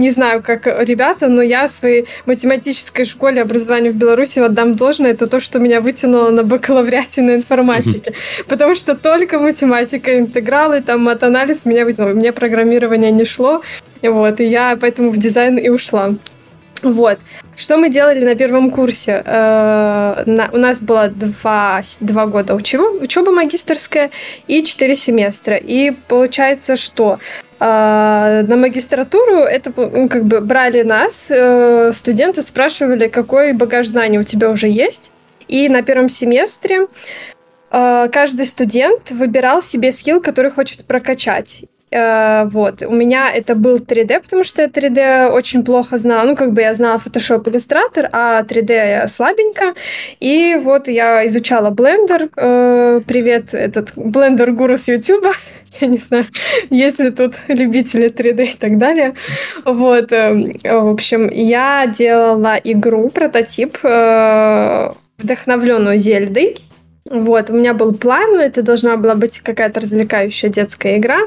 не 0.00 0.10
знаю, 0.10 0.42
как 0.42 0.66
ребята, 0.66 1.28
но 1.28 1.42
я 1.42 1.68
своей 1.68 2.06
математической 2.26 3.04
школе 3.04 3.42
образования 3.42 3.90
в 3.90 3.96
Беларуси 3.96 4.38
отдам 4.40 4.74
должное. 4.74 5.10
Это 5.10 5.26
то, 5.26 5.40
что 5.40 5.58
меня 5.58 5.80
вытянуло 5.80 6.30
на 6.30 6.42
бакалавриате 6.42 7.22
на 7.22 7.36
информатике. 7.36 8.14
Потому 8.48 8.74
что 8.74 8.94
только 8.94 9.38
математика, 9.38 10.18
интегралы, 10.18 10.80
там, 10.80 11.04
матанализ 11.04 11.66
меня 11.66 11.84
вытянуло. 11.84 12.14
Мне 12.14 12.32
программирование 12.32 13.12
не 13.12 13.24
шло. 13.24 13.62
Вот, 14.02 14.40
и 14.40 14.46
я 14.46 14.78
поэтому 14.80 15.10
в 15.10 15.18
дизайн 15.18 15.58
и 15.58 15.68
ушла. 15.68 16.14
Вот. 16.82 17.18
Что 17.56 17.76
мы 17.76 17.90
делали 17.90 18.24
на 18.24 18.34
первом 18.34 18.70
курсе? 18.70 19.22
Э, 19.24 20.48
у 20.52 20.56
нас 20.56 20.80
было 20.80 21.08
два, 21.08 21.82
два 22.00 22.26
года 22.26 22.54
учеба, 22.54 22.84
учеба 23.02 23.32
магистрская 23.32 24.10
и 24.46 24.62
четыре 24.62 24.94
семестра. 24.94 25.56
И 25.56 25.90
получается, 26.08 26.76
что 26.76 27.18
э, 27.58 28.44
на 28.46 28.56
магистратуру 28.56 29.40
это 29.40 29.72
ну, 29.76 30.08
как 30.08 30.24
бы 30.24 30.40
брали 30.40 30.82
нас, 30.82 31.30
э, 31.30 31.92
студенты 31.92 32.42
спрашивали, 32.42 33.08
какой 33.08 33.52
багаж 33.52 33.88
знаний 33.88 34.18
у 34.18 34.24
тебя 34.24 34.48
уже 34.48 34.68
есть. 34.68 35.10
И 35.48 35.68
на 35.68 35.82
первом 35.82 36.08
семестре 36.08 36.86
каждый 37.70 38.46
студент 38.46 39.10
выбирал 39.10 39.62
себе 39.62 39.92
скилл, 39.92 40.20
который 40.20 40.50
хочет 40.50 40.86
прокачать. 40.86 41.64
Uh, 41.92 42.48
вот, 42.50 42.82
у 42.82 42.92
меня 42.92 43.32
это 43.32 43.56
был 43.56 43.78
3D, 43.78 44.20
потому 44.20 44.44
что 44.44 44.62
я 44.62 44.68
3D 44.68 45.30
очень 45.30 45.64
плохо 45.64 45.96
знала. 45.96 46.24
Ну, 46.24 46.36
как 46.36 46.52
бы 46.52 46.60
я 46.60 46.72
знала 46.74 47.00
Photoshop, 47.04 47.42
Illustrator, 47.44 48.08
а 48.12 48.42
3D 48.44 49.08
слабенько. 49.08 49.74
И 50.20 50.56
вот 50.62 50.86
я 50.86 51.26
изучала 51.26 51.70
Blender. 51.70 52.30
Uh, 52.36 53.02
привет, 53.04 53.54
этот 53.54 53.90
Blender 53.96 54.52
гуру 54.52 54.76
с 54.76 54.86
YouTube. 54.86 55.26
я 55.80 55.88
не 55.88 55.98
знаю, 55.98 56.24
есть 56.70 57.00
ли 57.00 57.10
тут 57.10 57.34
любители 57.48 58.08
3D 58.08 58.44
и 58.44 58.56
так 58.56 58.78
далее. 58.78 59.14
Вот, 59.64 60.12
uh, 60.12 60.80
в 60.80 60.92
общем, 60.92 61.28
я 61.28 61.86
делала 61.86 62.56
игру, 62.62 63.10
прототип, 63.10 63.78
э, 63.82 64.92
вдохновленную 65.18 65.98
Зельдой. 65.98 66.58
Вот, 67.10 67.50
у 67.50 67.54
меня 67.54 67.74
был 67.74 67.92
план, 67.92 68.36
это 68.36 68.62
должна 68.62 68.96
была 68.96 69.16
быть 69.16 69.40
какая-то 69.40 69.80
развлекающая 69.80 70.48
детская 70.48 70.96
игра. 70.96 71.18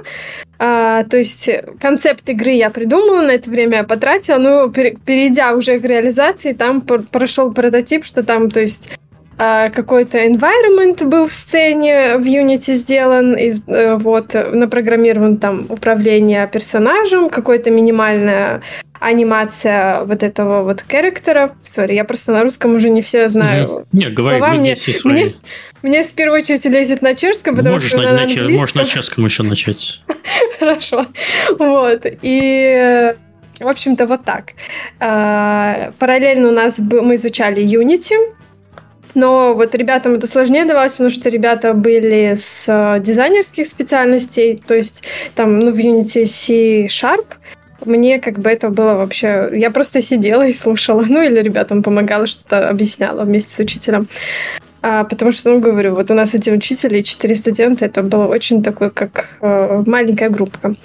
А, 0.58 1.04
то 1.04 1.18
есть 1.18 1.50
концепт 1.82 2.28
игры 2.30 2.52
я 2.52 2.70
придумала, 2.70 3.22
на 3.22 3.32
это 3.32 3.50
время 3.50 3.80
я 3.80 3.84
потратила, 3.84 4.38
но 4.38 4.70
перейдя 4.70 5.54
уже 5.54 5.80
к 5.80 5.84
реализации, 5.84 6.54
там 6.54 6.82
прошел 6.82 7.54
прототип, 7.54 8.06
что 8.06 8.24
там, 8.24 8.50
то 8.50 8.62
есть 8.62 8.98
а, 9.38 9.70
какой-то 9.72 10.26
environment 10.26 11.04
был 11.06 11.28
в 11.28 11.34
сцене 11.34 12.18
в 12.18 12.24
Unity 12.24 12.74
сделан, 12.74 13.34
и, 13.34 13.52
э, 13.68 13.96
вот, 13.96 14.34
напрограммирован 14.54 15.38
там 15.38 15.66
управление 15.68 16.48
персонажем, 16.48 17.30
какое-то 17.30 17.72
минимальное 17.72 18.62
анимация 19.02 20.04
вот 20.06 20.24
этого 20.24 20.64
вот 20.64 20.86
характера. 20.90 21.56
Сори, 21.64 21.94
я 21.94 22.06
просто 22.06 22.32
на 22.32 22.44
русском 22.44 22.76
уже 22.76 22.90
не 22.90 23.02
все 23.02 23.28
знаю. 23.28 23.68
Mm-hmm. 23.68 23.86
Не, 23.92 24.10
говори, 24.10 24.40
мы 24.40 24.48
мне, 24.52 24.76
здесь 24.76 24.98
свои. 24.98 25.14
Мне, 25.14 25.34
мне 25.84 26.04
в 26.04 26.14
первую 26.14 26.42
очередь 26.42 26.66
лезет 26.66 27.02
на 27.02 27.14
чешском, 27.14 27.56
потому 27.56 27.76
Можешь 27.76 27.90
что 27.90 27.98
на, 27.98 28.14
на, 28.14 28.22
английском... 28.22 28.54
Можешь 28.54 28.76
на 28.76 28.86
чешском 28.86 29.26
еще 29.26 29.44
начать. 29.44 30.04
Хорошо. 30.60 31.06
Вот. 31.60 32.06
И 32.22 33.14
в 33.60 33.68
общем-то, 33.68 34.08
вот 34.08 34.24
так. 34.26 34.54
А, 35.00 35.92
параллельно 36.00 36.50
у 36.50 36.52
нас 36.52 36.80
мы 36.80 37.16
изучали 37.16 37.64
Unity, 37.64 38.16
но 39.14 39.54
вот 39.54 39.76
ребятам 39.76 40.16
это 40.16 40.26
сложнее 40.26 40.66
давалось, 40.66 40.94
потому 40.94 41.10
что 41.10 41.30
ребята 41.30 41.74
были 41.74 42.36
с 42.36 43.00
дизайнерских 43.02 43.68
специальностей, 43.68 44.58
то 44.66 44.74
есть 44.74 45.04
там, 45.36 45.60
ну, 45.60 45.72
в 45.72 45.78
Unity 45.78 46.26
C-Sharp, 46.26 47.26
мне 47.86 48.20
как 48.20 48.40
бы 48.40 48.50
это 48.50 48.70
было 48.70 48.94
вообще... 48.94 49.50
Я 49.54 49.70
просто 49.70 50.02
сидела 50.02 50.48
и 50.48 50.54
слушала. 50.54 51.06
Ну, 51.10 51.22
или 51.22 51.40
ребятам 51.42 51.84
помогала, 51.84 52.26
что-то 52.26 52.70
объясняла 52.70 53.24
вместе 53.24 53.54
с 53.54 53.60
учителем. 53.60 54.08
А, 54.86 55.06
потому 55.06 55.32
что, 55.32 55.52
ну, 55.52 55.60
говорю, 55.62 55.96
вот 55.96 56.12
у 56.12 56.14
нас 56.14 56.36
эти 56.36 56.50
учители 56.52 57.00
и 57.00 57.04
четыре 57.04 57.36
студента, 57.36 57.86
это 57.86 58.04
было 58.04 58.26
очень 58.28 58.62
такое, 58.62 58.90
как 58.90 59.28
э, 59.42 59.84
маленькая 59.86 60.30
группка. 60.30 60.76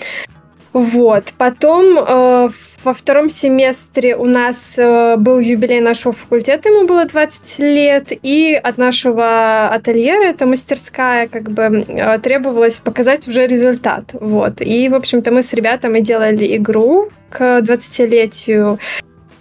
Вот. 0.72 1.32
Потом 1.36 1.99
э, 1.99 2.49
во 2.84 2.94
втором 2.94 3.28
семестре 3.28 4.14
у 4.14 4.26
нас 4.26 4.74
э, 4.76 5.16
был 5.16 5.40
юбилей 5.40 5.80
нашего 5.80 6.12
факультета, 6.12 6.68
ему 6.68 6.86
было 6.86 7.07
20 7.07 7.59
лет, 7.59 8.12
и 8.22 8.55
от 8.55 8.78
нашего 8.78 9.68
ательера, 9.68 10.22
это 10.22 10.46
мастерская, 10.46 11.26
как 11.26 11.51
бы 11.51 11.84
э, 11.88 12.18
требовалось 12.20 12.78
показать 12.78 13.26
уже 13.26 13.49
результат. 13.49 14.11
Вот. 14.12 14.61
И, 14.61 14.88
в 14.88 14.94
общем-то, 14.94 15.32
мы 15.32 15.42
с 15.42 15.53
ребятами 15.53 15.99
делали 15.99 16.57
игру 16.57 17.11
к 17.30 17.59
20-летию 17.59 18.78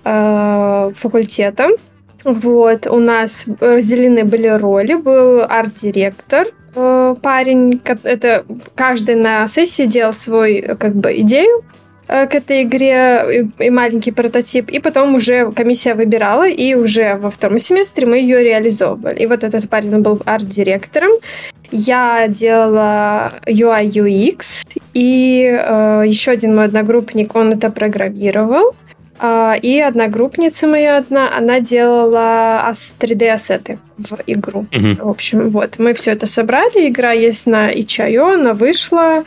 э, 0.04 0.92
факультета. 0.96 1.70
Вот, 2.28 2.88
у 2.88 3.00
нас 3.00 3.46
разделены 3.60 4.26
были 4.26 4.48
роли, 4.48 4.96
был 4.96 5.42
арт-директор, 5.42 6.48
Э, 6.78 7.16
парень, 7.22 7.82
это 8.04 8.46
каждый 8.76 9.16
на 9.16 9.48
сессии 9.48 9.88
делал 9.88 10.14
свой 10.14 10.62
как 10.80 10.94
бы 10.94 11.12
идею 11.22 11.64
э, 12.08 12.28
к 12.28 12.36
этой 12.36 12.64
игре 12.64 13.50
и 13.58 13.70
маленький 13.72 14.12
прототип, 14.12 14.70
и 14.70 14.80
потом 14.80 15.16
уже 15.16 15.52
комиссия 15.54 15.96
выбирала, 15.96 16.48
и 16.48 16.76
уже 16.76 17.16
во 17.16 17.32
втором 17.32 17.58
семестре 17.58 18.06
мы 18.06 18.18
ее 18.20 18.44
реализовывали. 18.44 19.20
И 19.20 19.26
вот 19.26 19.44
этот 19.44 19.68
парень 19.70 19.98
был 20.02 20.22
арт-директором, 20.24 21.12
я 21.72 22.28
делала 22.28 23.34
UI 23.48 23.90
UX, 23.90 24.68
и 24.94 25.50
э, 25.50 26.04
еще 26.06 26.32
один 26.32 26.56
мой 26.56 26.66
одногруппник, 26.66 27.36
он 27.36 27.54
это 27.54 27.72
программировал. 27.72 28.76
А, 29.20 29.56
и 29.60 29.80
одногруппница 29.80 30.68
моя 30.68 30.98
одна, 30.98 31.36
она 31.36 31.60
делала 31.60 32.74
3D-ассеты 33.00 33.80
в 33.98 34.20
игру. 34.28 34.68
Uh-huh. 34.72 35.04
В 35.04 35.10
общем, 35.10 35.50
вот, 35.50 35.80
мы 35.80 35.94
все 35.94 36.12
это 36.12 36.26
собрали, 36.28 36.90
игра 36.90 37.12
есть 37.12 37.48
на 37.48 37.70
Ичайо, 37.72 38.34
она 38.34 38.54
вышла, 38.54 39.24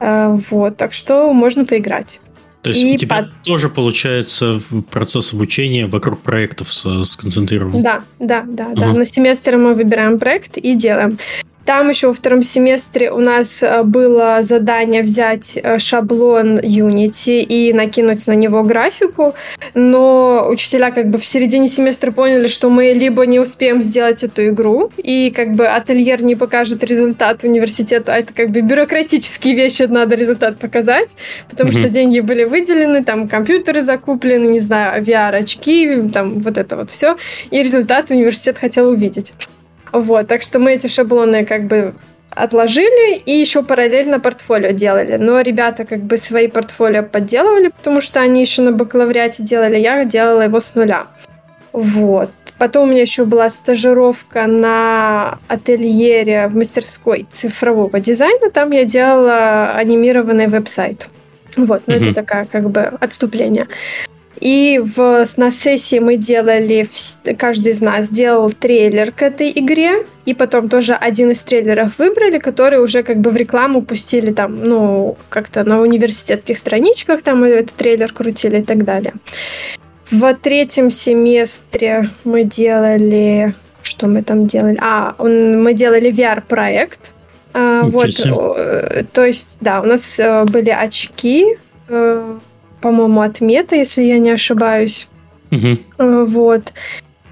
а, 0.00 0.36
вот, 0.50 0.76
так 0.76 0.92
что 0.92 1.32
можно 1.32 1.64
поиграть. 1.64 2.20
То 2.62 2.70
есть 2.70 2.82
и 2.82 2.94
у 2.94 2.96
тебя 2.96 3.16
под... 3.16 3.42
тоже 3.42 3.68
получается 3.68 4.60
процесс 4.90 5.32
обучения 5.34 5.86
вокруг 5.86 6.20
проектов 6.20 6.72
сконцентрирован? 6.72 7.82
Да, 7.82 8.02
да, 8.18 8.44
да, 8.46 8.70
uh-huh. 8.70 8.74
да. 8.74 8.92
На 8.92 9.04
семестр 9.04 9.56
мы 9.56 9.74
выбираем 9.74 10.18
проект 10.18 10.56
и 10.56 10.74
делаем. 10.74 11.18
Там 11.64 11.88
еще 11.88 12.08
во 12.08 12.12
втором 12.12 12.42
семестре 12.42 13.12
у 13.12 13.20
нас 13.20 13.62
э, 13.62 13.82
было 13.84 14.42
задание 14.42 15.02
взять 15.02 15.58
э, 15.62 15.78
шаблон 15.78 16.58
Unity 16.58 17.40
и 17.40 17.72
накинуть 17.72 18.26
на 18.26 18.32
него 18.32 18.64
графику, 18.64 19.34
но 19.74 20.48
учителя 20.48 20.90
как 20.90 21.08
бы 21.08 21.18
в 21.18 21.24
середине 21.24 21.68
семестра 21.68 22.10
поняли, 22.10 22.48
что 22.48 22.68
мы 22.68 22.92
либо 22.92 23.26
не 23.26 23.38
успеем 23.38 23.80
сделать 23.80 24.24
эту 24.24 24.48
игру, 24.48 24.90
и 24.96 25.32
как 25.34 25.54
бы 25.54 25.68
ательер 25.68 26.22
не 26.22 26.34
покажет 26.34 26.82
результат 26.82 27.44
университету, 27.44 28.10
а 28.10 28.16
это 28.16 28.34
как 28.34 28.50
бы 28.50 28.60
бюрократические 28.60 29.54
вещи, 29.54 29.82
надо 29.82 30.16
результат 30.16 30.58
показать, 30.58 31.10
потому 31.48 31.70
mm-hmm. 31.70 31.80
что 31.80 31.88
деньги 31.88 32.20
были 32.20 32.44
выделены, 32.44 33.04
там 33.04 33.28
компьютеры 33.28 33.82
закуплены, 33.82 34.48
не 34.48 34.60
знаю, 34.60 35.04
VR-очки, 35.04 36.08
там 36.12 36.40
вот 36.40 36.58
это 36.58 36.76
вот 36.76 36.90
все, 36.90 37.16
и 37.50 37.62
результат 37.62 38.10
университет 38.10 38.58
хотел 38.58 38.88
увидеть. 38.88 39.34
Вот, 39.92 40.26
так 40.26 40.42
что 40.42 40.58
мы 40.58 40.72
эти 40.72 40.86
шаблоны 40.86 41.44
как 41.44 41.64
бы 41.64 41.94
отложили 42.30 43.16
и 43.18 43.32
еще 43.32 43.62
параллельно 43.62 44.18
портфолио 44.20 44.70
делали. 44.70 45.16
Но 45.16 45.40
ребята 45.40 45.84
как 45.84 46.00
бы 46.00 46.16
свои 46.16 46.48
портфолио 46.48 47.02
подделывали, 47.02 47.68
потому 47.68 48.00
что 48.00 48.20
они 48.20 48.40
еще 48.40 48.62
на 48.62 48.72
бакалавриате 48.72 49.42
делали, 49.42 49.78
я 49.78 50.04
делала 50.04 50.42
его 50.42 50.60
с 50.60 50.74
нуля. 50.74 51.06
Вот. 51.72 52.30
Потом 52.58 52.84
у 52.84 52.92
меня 52.92 53.02
еще 53.02 53.24
была 53.24 53.50
стажировка 53.50 54.46
на 54.46 55.38
ательере 55.48 56.46
в 56.48 56.56
мастерской 56.56 57.26
цифрового 57.28 57.98
дизайна. 57.98 58.50
Там 58.50 58.70
я 58.70 58.84
делала 58.84 59.72
анимированный 59.72 60.46
веб-сайт. 60.46 61.08
Вот, 61.56 61.82
ну 61.86 61.94
mm-hmm. 61.94 62.02
это 62.02 62.14
такая 62.14 62.46
как 62.46 62.70
бы 62.70 62.80
отступление. 63.00 63.66
И 64.42 64.82
в, 64.82 65.24
на 65.36 65.52
сессии 65.52 66.00
мы 66.00 66.16
делали, 66.16 66.88
каждый 67.38 67.70
из 67.70 67.80
нас 67.80 68.10
делал 68.10 68.50
трейлер 68.50 69.12
к 69.12 69.22
этой 69.22 69.52
игре, 69.54 70.04
и 70.24 70.34
потом 70.34 70.68
тоже 70.68 70.94
один 70.94 71.30
из 71.30 71.42
трейлеров 71.42 71.96
выбрали, 71.98 72.40
который 72.40 72.80
уже 72.80 73.04
как 73.04 73.18
бы 73.18 73.30
в 73.30 73.36
рекламу 73.36 73.82
пустили 73.82 74.32
там, 74.32 74.64
ну, 74.64 75.16
как-то 75.28 75.62
на 75.62 75.80
университетских 75.80 76.58
страничках 76.58 77.22
там 77.22 77.44
этот 77.44 77.76
трейлер 77.76 78.12
крутили 78.12 78.58
и 78.58 78.62
так 78.64 78.84
далее. 78.84 79.14
В 80.10 80.34
третьем 80.34 80.90
семестре 80.90 82.10
мы 82.24 82.42
делали... 82.42 83.54
Что 83.84 84.08
мы 84.08 84.24
там 84.24 84.48
делали? 84.48 84.76
А, 84.80 85.14
мы 85.18 85.72
делали 85.72 86.12
VR-проект. 86.12 87.12
А, 87.54 87.82
вот, 87.82 88.10
э, 88.24 89.04
то 89.12 89.24
есть, 89.24 89.58
да, 89.60 89.80
у 89.80 89.84
нас 89.84 90.18
э, 90.18 90.44
были 90.46 90.70
очки, 90.70 91.58
э, 91.88 92.38
по-моему, 92.82 93.22
от 93.22 93.40
Мета, 93.40 93.76
если 93.76 94.02
я 94.02 94.18
не 94.18 94.30
ошибаюсь. 94.30 95.08
Угу. 95.50 96.26
Вот. 96.26 96.72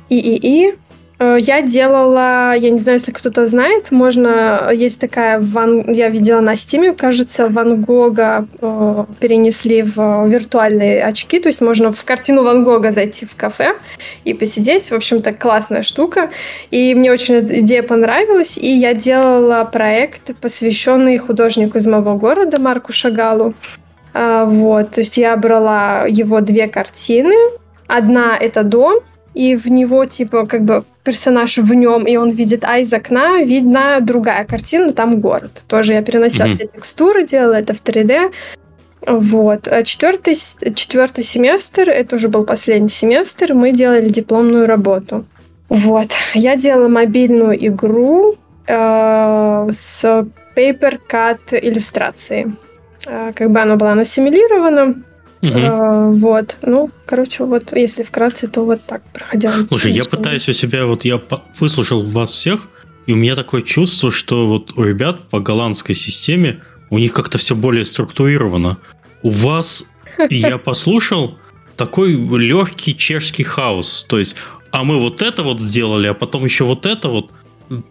И, 0.08 0.18
и, 0.18 0.68
и 0.68 0.74
я 1.20 1.60
делала, 1.60 2.54
я 2.56 2.70
не 2.70 2.78
знаю, 2.78 2.98
если 2.98 3.12
кто-то 3.12 3.46
знает, 3.46 3.90
можно, 3.90 4.70
есть 4.72 4.98
такая, 4.98 5.38
ван, 5.38 5.92
я 5.92 6.08
видела 6.08 6.40
на 6.40 6.56
стиме, 6.56 6.94
кажется, 6.94 7.48
Ван 7.48 7.82
Гога 7.82 8.48
э, 8.58 9.04
перенесли 9.20 9.82
в 9.82 10.26
виртуальные 10.26 11.04
очки, 11.04 11.38
то 11.38 11.48
есть 11.50 11.60
можно 11.60 11.92
в 11.92 12.02
картину 12.04 12.42
Ван 12.42 12.64
Гога 12.64 12.90
зайти 12.90 13.26
в 13.26 13.36
кафе 13.36 13.74
и 14.24 14.32
посидеть, 14.32 14.90
в 14.90 14.94
общем-то, 14.94 15.34
классная 15.34 15.82
штука, 15.82 16.30
и 16.70 16.94
мне 16.94 17.12
очень 17.12 17.34
эта 17.34 17.60
идея 17.60 17.82
понравилась, 17.82 18.56
и 18.56 18.68
я 18.68 18.94
делала 18.94 19.64
проект, 19.64 20.34
посвященный 20.40 21.18
художнику 21.18 21.76
из 21.76 21.86
моего 21.86 22.16
города 22.16 22.58
Марку 22.58 22.94
Шагалу, 22.94 23.52
вот, 24.12 24.90
то 24.90 25.00
есть 25.00 25.16
я 25.16 25.36
брала 25.36 26.06
его 26.06 26.40
две 26.40 26.68
картины. 26.68 27.34
Одна 27.86 28.36
это 28.36 28.62
дом, 28.62 29.00
и 29.34 29.56
в 29.56 29.66
него, 29.66 30.04
типа, 30.04 30.46
как 30.46 30.62
бы 30.62 30.84
персонаж 31.04 31.58
в 31.58 31.74
нем, 31.74 32.06
и 32.06 32.16
он 32.16 32.30
видит, 32.30 32.64
а 32.64 32.78
из 32.78 32.92
окна 32.92 33.42
видна 33.42 34.00
другая 34.00 34.44
картина, 34.44 34.92
там 34.92 35.20
город. 35.20 35.62
Тоже 35.66 35.94
я 35.94 36.02
переносила 36.02 36.46
mm-hmm. 36.46 36.56
все 36.56 36.66
текстуры, 36.66 37.26
делала 37.26 37.54
это 37.54 37.74
в 37.74 37.82
3D. 37.82 38.32
Вот. 39.06 39.68
А 39.68 39.82
четвертый, 39.82 40.34
четвертый 40.74 41.24
семестр, 41.24 41.88
это 41.88 42.16
уже 42.16 42.28
был 42.28 42.44
последний 42.44 42.90
семестр, 42.90 43.54
мы 43.54 43.72
делали 43.72 44.08
дипломную 44.08 44.66
работу. 44.66 45.24
Вот. 45.68 46.10
Я 46.34 46.56
делала 46.56 46.88
мобильную 46.88 47.66
игру 47.66 48.36
э, 48.66 49.68
с 49.70 50.04
Paper 50.56 50.98
Cut 51.08 51.38
иллюстрацией. 51.52 52.52
А, 53.06 53.32
как 53.32 53.50
бы 53.50 53.60
оно 53.60 53.76
было 53.76 53.92
ассимилировано. 53.92 55.02
Угу. 55.42 56.18
вот, 56.18 56.58
ну, 56.60 56.90
короче, 57.06 57.44
вот 57.44 57.74
если 57.74 58.02
вкратце, 58.02 58.46
то 58.46 58.66
вот 58.66 58.82
так 58.82 59.02
проходило. 59.10 59.54
Слушай, 59.68 59.92
я 59.92 60.04
пытаюсь 60.04 60.46
у 60.50 60.52
себя, 60.52 60.84
вот 60.84 61.06
я 61.06 61.18
выслушал 61.58 62.02
вас 62.02 62.30
всех, 62.30 62.68
и 63.06 63.14
у 63.14 63.16
меня 63.16 63.34
такое 63.34 63.62
чувство, 63.62 64.12
что 64.12 64.46
вот 64.46 64.76
у 64.76 64.84
ребят 64.84 65.30
по 65.30 65.40
голландской 65.40 65.94
системе 65.94 66.60
у 66.90 66.98
них 66.98 67.14
как-то 67.14 67.38
все 67.38 67.54
более 67.54 67.86
структурировано. 67.86 68.76
У 69.22 69.30
вас, 69.30 69.84
я 70.28 70.58
послушал, 70.64 71.38
такой 71.76 72.12
легкий 72.12 72.94
чешский 72.94 73.42
хаос. 73.42 74.04
То 74.08 74.18
есть, 74.18 74.36
а 74.70 74.84
мы 74.84 74.98
вот 74.98 75.22
это 75.22 75.42
вот 75.42 75.60
сделали, 75.60 76.08
а 76.08 76.14
потом 76.14 76.44
еще 76.44 76.64
вот 76.64 76.84
это 76.84 77.08
вот. 77.08 77.32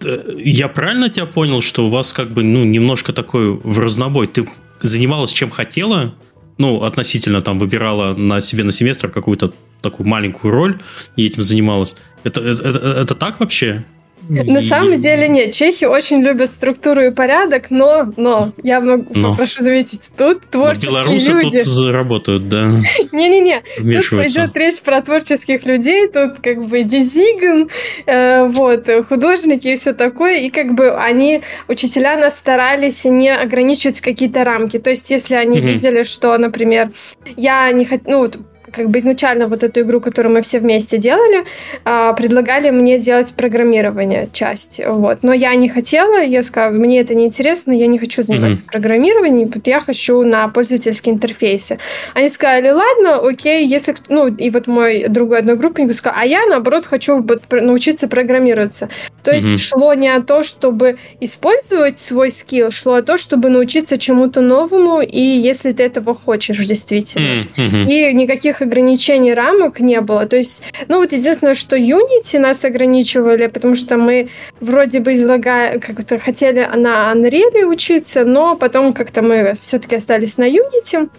Э, 0.05 0.35
я 0.37 0.67
правильно 0.67 1.09
тебя 1.09 1.25
понял, 1.25 1.61
что 1.61 1.87
у 1.87 1.89
вас 1.89 2.13
как 2.13 2.31
бы, 2.31 2.43
ну, 2.43 2.63
немножко 2.63 3.13
такой 3.13 3.53
в 3.53 3.79
разнобой? 3.79 4.27
Ты 4.27 4.47
занималась 4.81 5.31
чем 5.31 5.49
хотела, 5.49 6.15
ну, 6.57 6.83
относительно 6.83 7.41
там 7.41 7.59
выбирала 7.59 8.13
на 8.15 8.41
себе 8.41 8.63
на 8.63 8.71
семестр 8.71 9.09
какую-то 9.09 9.53
такую 9.81 10.07
маленькую 10.07 10.53
роль 10.53 10.81
и 11.15 11.25
этим 11.25 11.41
занималась. 11.41 11.95
Это, 12.23 12.41
это, 12.41 12.67
это, 12.67 12.79
это 12.79 13.15
так 13.15 13.39
вообще? 13.39 13.85
На 14.29 14.61
самом 14.61 14.99
деле 14.99 15.27
нет. 15.27 15.53
Чехи 15.53 15.85
очень 15.85 16.21
любят 16.21 16.51
структуру 16.51 17.01
и 17.01 17.11
порядок, 17.11 17.71
но, 17.71 18.13
но 18.15 18.51
я 18.61 18.79
могу, 18.79 19.07
но. 19.13 19.35
прошу 19.35 19.63
заметить, 19.63 20.01
тут 20.15 20.43
творческие 20.43 20.91
но 20.91 21.03
белорусы 21.03 21.31
люди. 21.31 21.59
тут 21.61 21.91
работают, 21.91 22.47
да. 22.47 22.69
Не-не-не, 23.11 23.63
тут 23.77 24.09
пойдет 24.11 24.55
речь 24.55 24.79
про 24.81 25.01
творческих 25.01 25.65
людей, 25.65 26.07
тут 26.07 26.39
как 26.41 26.63
бы 26.63 26.83
дизигн, 26.83 27.69
э, 28.05 28.47
вот, 28.47 28.87
художники 29.09 29.67
и 29.69 29.75
все 29.75 29.93
такое, 29.93 30.37
и 30.37 30.49
как 30.49 30.75
бы 30.75 30.91
они, 30.95 31.41
учителя 31.67 32.15
нас 32.15 32.37
старались 32.37 33.05
не 33.05 33.35
ограничивать 33.35 33.99
какие-то 33.99 34.43
рамки. 34.43 34.77
То 34.77 34.91
есть, 34.91 35.09
если 35.09 35.35
они 35.35 35.59
угу. 35.59 35.67
видели, 35.67 36.03
что, 36.03 36.37
например, 36.37 36.91
я 37.35 37.71
не 37.71 37.85
хочу, 37.85 38.03
ну, 38.05 38.31
как 38.71 38.89
бы 38.89 38.99
изначально 38.99 39.47
вот 39.47 39.63
эту 39.63 39.81
игру, 39.81 40.01
которую 40.01 40.33
мы 40.33 40.41
все 40.41 40.59
вместе 40.59 40.97
делали, 40.97 41.45
а, 41.85 42.13
предлагали 42.13 42.69
мне 42.69 42.99
делать 42.99 43.33
программирование, 43.33 44.29
часть, 44.31 44.81
вот. 44.85 45.23
Но 45.23 45.33
я 45.33 45.55
не 45.55 45.69
хотела, 45.69 46.21
я 46.21 46.43
сказала, 46.43 46.71
мне 46.71 47.01
это 47.01 47.15
не 47.15 47.25
интересно, 47.25 47.71
я 47.71 47.87
не 47.87 47.99
хочу 47.99 48.23
заниматься 48.23 48.59
mm-hmm. 48.59 48.71
программированием, 48.71 49.51
я 49.65 49.79
хочу 49.79 50.23
на 50.23 50.47
пользовательские 50.47 51.15
интерфейсы. 51.15 51.77
Они 52.13 52.29
сказали, 52.29 52.69
ладно, 52.69 53.17
окей, 53.17 53.67
если... 53.67 53.95
Ну, 54.07 54.27
и 54.27 54.49
вот 54.49 54.67
мой 54.67 55.07
другой 55.07 55.39
одной 55.39 55.55
группе 55.55 55.91
сказал, 55.93 56.19
а 56.19 56.25
я, 56.25 56.45
наоборот, 56.47 56.85
хочу 56.85 57.23
научиться 57.51 58.07
программироваться. 58.07 58.89
То 59.23 59.31
есть 59.31 59.47
mm-hmm. 59.47 59.57
шло 59.57 59.93
не 59.93 60.09
о 60.09 60.21
то, 60.21 60.43
чтобы 60.43 60.97
использовать 61.19 61.97
свой 61.97 62.31
скилл, 62.31 62.71
шло 62.71 62.95
о 62.95 63.03
то, 63.03 63.17
чтобы 63.17 63.49
научиться 63.49 63.97
чему-то 63.97 64.41
новому, 64.41 65.01
и 65.01 65.21
если 65.21 65.71
ты 65.71 65.83
этого 65.83 66.15
хочешь 66.15 66.65
действительно. 66.65 67.47
Mm-hmm. 67.55 67.85
И 67.87 68.13
никаких 68.13 68.58
никаких 68.59 68.61
ограничений, 68.61 69.33
рамок 69.33 69.79
не 69.79 70.01
было. 70.01 70.25
То 70.25 70.37
есть, 70.37 70.63
ну 70.87 70.97
вот 70.97 71.13
единственное, 71.13 71.55
что 71.55 71.75
Unity 71.77 72.39
нас 72.39 72.65
ограничивали, 72.65 73.47
потому 73.47 73.75
что 73.75 73.97
мы 73.97 74.29
вроде 74.59 74.99
бы 74.99 75.13
излагая, 75.13 75.79
как-то 75.79 76.17
хотели 76.17 76.67
на 76.75 77.11
Unreal 77.13 77.65
учиться, 77.65 78.25
но 78.25 78.55
потом 78.55 78.93
как-то 78.93 79.21
мы 79.21 79.53
все-таки 79.61 79.95
остались 79.95 80.37
на 80.37 80.47
Unity. 80.47 81.09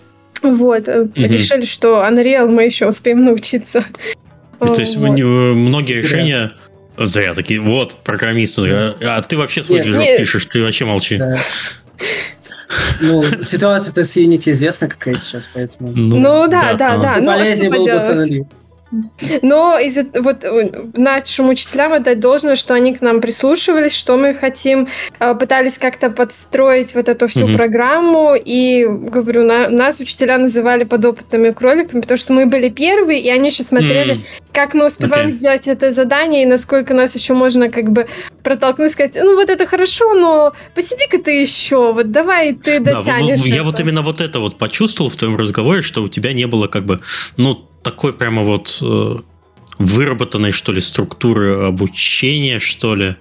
Вот, 0.42 0.88
mm-hmm. 0.88 1.12
решили, 1.14 1.66
что 1.66 2.06
Unreal 2.08 2.48
мы 2.48 2.64
еще 2.64 2.86
успеем 2.86 3.24
научиться. 3.24 3.84
То 4.58 4.80
есть 4.80 4.96
вот. 4.96 5.10
многие 5.10 6.00
Зря. 6.00 6.02
решения 6.02 6.52
Зря 6.98 7.34
такие, 7.34 7.60
вот, 7.60 7.96
программисты. 8.04 8.92
А 9.06 9.22
ты 9.22 9.36
вообще 9.36 9.62
свой 9.62 9.82
движок 9.82 10.04
пишешь, 10.18 10.44
ты 10.46 10.62
вообще 10.62 10.84
молчи. 10.84 11.16
Да. 11.16 11.36
Ну, 13.00 13.22
ситуация-то 13.42 14.04
с 14.04 14.16
Unity 14.16 14.52
известна 14.52 14.88
какая 14.88 15.16
сейчас, 15.16 15.48
поэтому... 15.52 15.90
Ну, 15.94 16.16
ну 16.16 16.48
да, 16.48 16.74
да, 16.74 16.74
да. 16.74 16.96
да. 16.96 17.16
Ну, 17.20 17.30
а 17.30 17.36
полезнее 17.38 17.70
было 17.70 17.84
бы 17.84 18.46
Но 19.42 19.78
из 19.78 19.98
вот 20.14 20.44
нашим 20.96 21.48
учителям 21.48 21.92
отдать 21.92 22.20
должное, 22.20 22.56
что 22.56 22.74
они 22.74 22.94
к 22.94 23.00
нам 23.00 23.20
прислушивались, 23.20 23.94
что 23.94 24.16
мы 24.16 24.34
хотим, 24.34 24.88
а, 25.18 25.34
пытались 25.34 25.78
как-то 25.78 26.10
подстроить 26.10 26.94
вот 26.94 27.08
эту 27.08 27.28
всю 27.28 27.48
mm-hmm. 27.48 27.56
программу. 27.56 28.34
И, 28.34 28.84
говорю, 28.86 29.44
на, 29.44 29.68
нас 29.68 30.00
учителя 30.00 30.38
называли 30.38 30.84
подопытными 30.84 31.50
кроликами, 31.50 32.00
потому 32.00 32.18
что 32.18 32.32
мы 32.32 32.46
были 32.46 32.68
первые, 32.68 33.20
и 33.20 33.30
они 33.30 33.50
еще 33.50 33.62
смотрели, 33.62 34.14
mm-hmm. 34.14 34.42
как 34.52 34.74
мы 34.74 34.86
успеваем 34.86 35.28
okay. 35.28 35.32
сделать 35.32 35.68
это 35.68 35.90
задание, 35.92 36.42
и 36.42 36.46
насколько 36.46 36.94
нас 36.94 37.14
еще 37.14 37.34
можно 37.34 37.70
как 37.70 37.90
бы 37.90 38.08
протолкнуть, 38.42 38.92
сказать, 38.92 39.16
ну 39.16 39.36
вот 39.36 39.50
это 39.50 39.66
хорошо, 39.66 40.14
но 40.14 40.52
посиди-ка 40.74 41.18
ты 41.18 41.40
еще, 41.40 41.92
вот 41.92 42.10
давай 42.10 42.54
ты 42.54 42.80
дотянешь. 42.80 43.42
Да, 43.42 43.48
я 43.48 43.62
вот 43.62 43.78
именно 43.78 44.02
вот 44.02 44.20
это 44.20 44.40
вот 44.40 44.56
почувствовал 44.58 45.10
в 45.10 45.16
твоем 45.16 45.36
разговоре, 45.36 45.82
что 45.82 46.02
у 46.02 46.08
тебя 46.08 46.32
не 46.32 46.46
было 46.46 46.66
как 46.66 46.84
бы, 46.84 47.00
ну, 47.36 47.69
такой 47.82 48.12
прямо 48.12 48.42
вот 48.42 48.78
э, 48.82 49.16
выработанной, 49.80 50.52
что 50.52 50.72
ли, 50.72 50.80
структуры 50.80 51.66
обучения, 51.68 52.58
что 52.58 52.94
ли. 52.94 53.16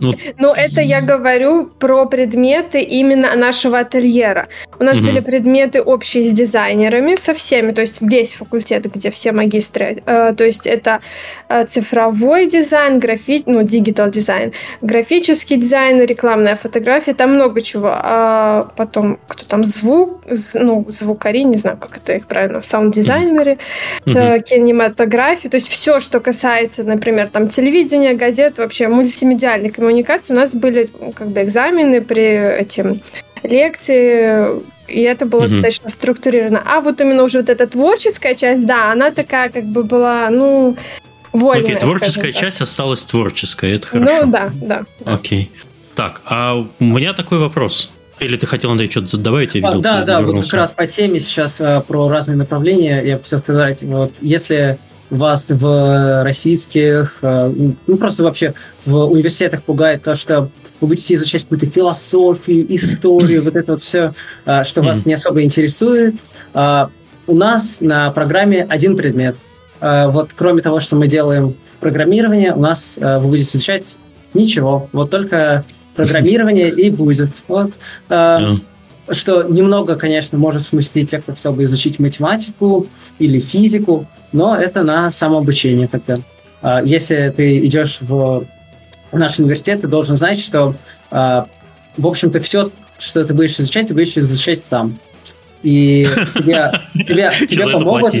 Ну, 0.00 0.12
ну, 0.38 0.52
это 0.52 0.80
я 0.80 1.00
говорю 1.00 1.66
про 1.66 2.06
предметы 2.06 2.80
именно 2.80 3.36
нашего 3.36 3.78
ательера. 3.78 4.48
У 4.80 4.84
нас 4.84 4.98
угу. 4.98 5.06
были 5.06 5.20
предметы 5.20 5.80
общие 5.80 6.24
с 6.24 6.34
дизайнерами, 6.34 7.14
со 7.14 7.34
всеми, 7.34 7.70
то 7.70 7.82
есть 7.82 7.98
весь 8.00 8.32
факультет, 8.32 8.92
где 8.92 9.12
все 9.12 9.30
магистры. 9.30 10.02
Э, 10.04 10.34
то 10.36 10.44
есть 10.44 10.66
это 10.66 10.98
э, 11.48 11.66
цифровой 11.66 12.48
дизайн, 12.48 12.98
графи... 12.98 13.44
ну, 13.46 13.62
диgital 13.62 14.10
дизайн, 14.10 14.52
графический 14.80 15.56
дизайн, 15.56 16.02
рекламная 16.02 16.56
фотография, 16.56 17.14
там 17.14 17.34
много 17.34 17.60
чего. 17.60 17.92
А 17.92 18.72
потом, 18.76 19.20
кто 19.28 19.44
там, 19.44 19.62
звук, 19.62 20.24
ну, 20.54 20.84
звукари, 20.88 21.44
не 21.44 21.58
знаю, 21.58 21.76
как 21.76 21.98
это 21.98 22.14
их 22.14 22.26
правильно, 22.26 22.60
саунд-дизайнеры, 22.60 23.58
угу. 24.04 24.14
кинематография, 24.14 25.48
то 25.48 25.58
есть 25.58 25.68
все 25.68 25.91
все, 25.92 26.00
что 26.00 26.20
касается, 26.20 26.84
например, 26.84 27.28
там 27.28 27.48
телевидения, 27.48 28.14
газет, 28.14 28.58
вообще 28.58 28.88
мультимедиальной 28.88 29.68
коммуникации, 29.68 30.32
у 30.32 30.36
нас 30.36 30.54
были 30.54 30.88
как 31.14 31.28
бы 31.28 31.42
экзамены 31.42 32.00
при 32.00 32.58
этим 32.60 33.00
лекции, 33.42 34.62
и 34.88 35.02
это 35.02 35.26
было 35.26 35.42
mm-hmm. 35.42 35.48
достаточно 35.48 35.90
структурировано. 35.90 36.62
А 36.64 36.80
вот 36.80 37.00
именно 37.00 37.22
уже 37.24 37.38
вот 37.38 37.50
эта 37.50 37.66
творческая 37.66 38.34
часть, 38.34 38.66
да, 38.66 38.90
она 38.90 39.10
такая 39.10 39.50
как 39.50 39.64
бы 39.64 39.82
была, 39.82 40.30
ну, 40.30 40.76
вольная. 41.32 41.64
Окей, 41.64 41.76
okay, 41.76 41.80
творческая 41.80 42.32
часть 42.32 42.62
осталась 42.62 43.04
творческой, 43.04 43.74
это 43.74 43.88
ну 43.92 44.06
хорошо. 44.06 44.26
Ну 44.26 44.32
да, 44.32 44.50
да. 44.54 44.82
Окей. 45.04 45.50
Okay. 45.52 45.58
Так, 45.94 46.22
а 46.24 46.66
у 46.78 46.84
меня 46.84 47.12
такой 47.12 47.38
вопрос. 47.38 47.92
Или 48.18 48.36
ты 48.36 48.46
хотел, 48.46 48.70
Андрей, 48.70 48.90
что-то 48.90 49.18
добавить? 49.18 49.54
Я 49.54 49.60
видел, 49.60 49.80
а, 49.80 49.82
да, 49.82 50.04
да, 50.04 50.22
вот 50.22 50.44
как 50.44 50.54
раз 50.54 50.70
по 50.70 50.86
теме 50.86 51.20
сейчас 51.20 51.60
а, 51.60 51.80
про 51.80 52.08
разные 52.08 52.36
направления. 52.36 53.02
Я 53.02 53.18
хотел 53.18 53.40
сказать, 53.40 53.82
вот 53.82 54.12
если 54.20 54.78
вас 55.16 55.50
в 55.50 56.22
российских, 56.24 57.18
э, 57.20 57.52
ну 57.86 57.96
просто 57.98 58.22
вообще 58.24 58.54
в 58.86 58.96
университетах 59.10 59.62
пугает 59.62 60.02
то, 60.02 60.14
что 60.14 60.48
вы 60.80 60.88
будете 60.88 61.14
изучать 61.14 61.42
какую-то 61.42 61.66
философию, 61.66 62.64
историю, 62.74 63.42
вот 63.44 63.54
это 63.56 63.72
вот 63.72 63.82
все, 63.82 64.14
э, 64.46 64.64
что 64.64 64.80
вас 64.80 65.04
не 65.04 65.12
особо 65.12 65.42
интересует. 65.42 66.14
Э, 66.54 66.86
у 67.26 67.34
нас 67.34 67.82
на 67.82 68.10
программе 68.10 68.66
один 68.68 68.96
предмет. 68.96 69.36
Вот 69.80 70.30
кроме 70.36 70.62
того, 70.62 70.78
что 70.78 70.94
мы 70.94 71.08
делаем 71.08 71.56
программирование, 71.80 72.54
у 72.54 72.60
нас 72.60 72.98
вы 73.00 73.28
будете 73.28 73.56
изучать 73.56 73.96
ничего. 74.32 74.88
Вот 74.92 75.10
только 75.10 75.64
программирование 75.96 76.68
и 76.68 76.88
будет. 76.90 77.30
Вот 77.48 77.72
что 79.10 79.42
немного, 79.42 79.96
конечно, 79.96 80.38
может 80.38 80.62
смутить 80.62 81.10
тех, 81.10 81.22
кто 81.22 81.34
хотел 81.34 81.52
бы 81.52 81.64
изучить 81.64 81.98
математику 81.98 82.86
или 83.18 83.40
физику, 83.40 84.06
но 84.32 84.56
это 84.56 84.82
на 84.82 85.10
самообучение 85.10 85.88
тогда. 85.88 86.14
А, 86.60 86.82
если 86.82 87.32
ты 87.34 87.58
идешь 87.66 87.98
в 88.00 88.46
наш 89.10 89.38
университет, 89.38 89.80
ты 89.80 89.88
должен 89.88 90.16
знать, 90.16 90.40
что, 90.40 90.76
а, 91.10 91.48
в 91.96 92.06
общем-то, 92.06 92.40
все, 92.40 92.70
что 92.98 93.24
ты 93.24 93.34
будешь 93.34 93.58
изучать, 93.58 93.88
ты 93.88 93.94
будешь 93.94 94.16
изучать 94.16 94.62
сам. 94.62 94.98
И 95.62 96.06
тебе, 96.34 96.72
тебе, 96.94 97.30
тебе 97.46 97.68
помогут, 97.68 98.14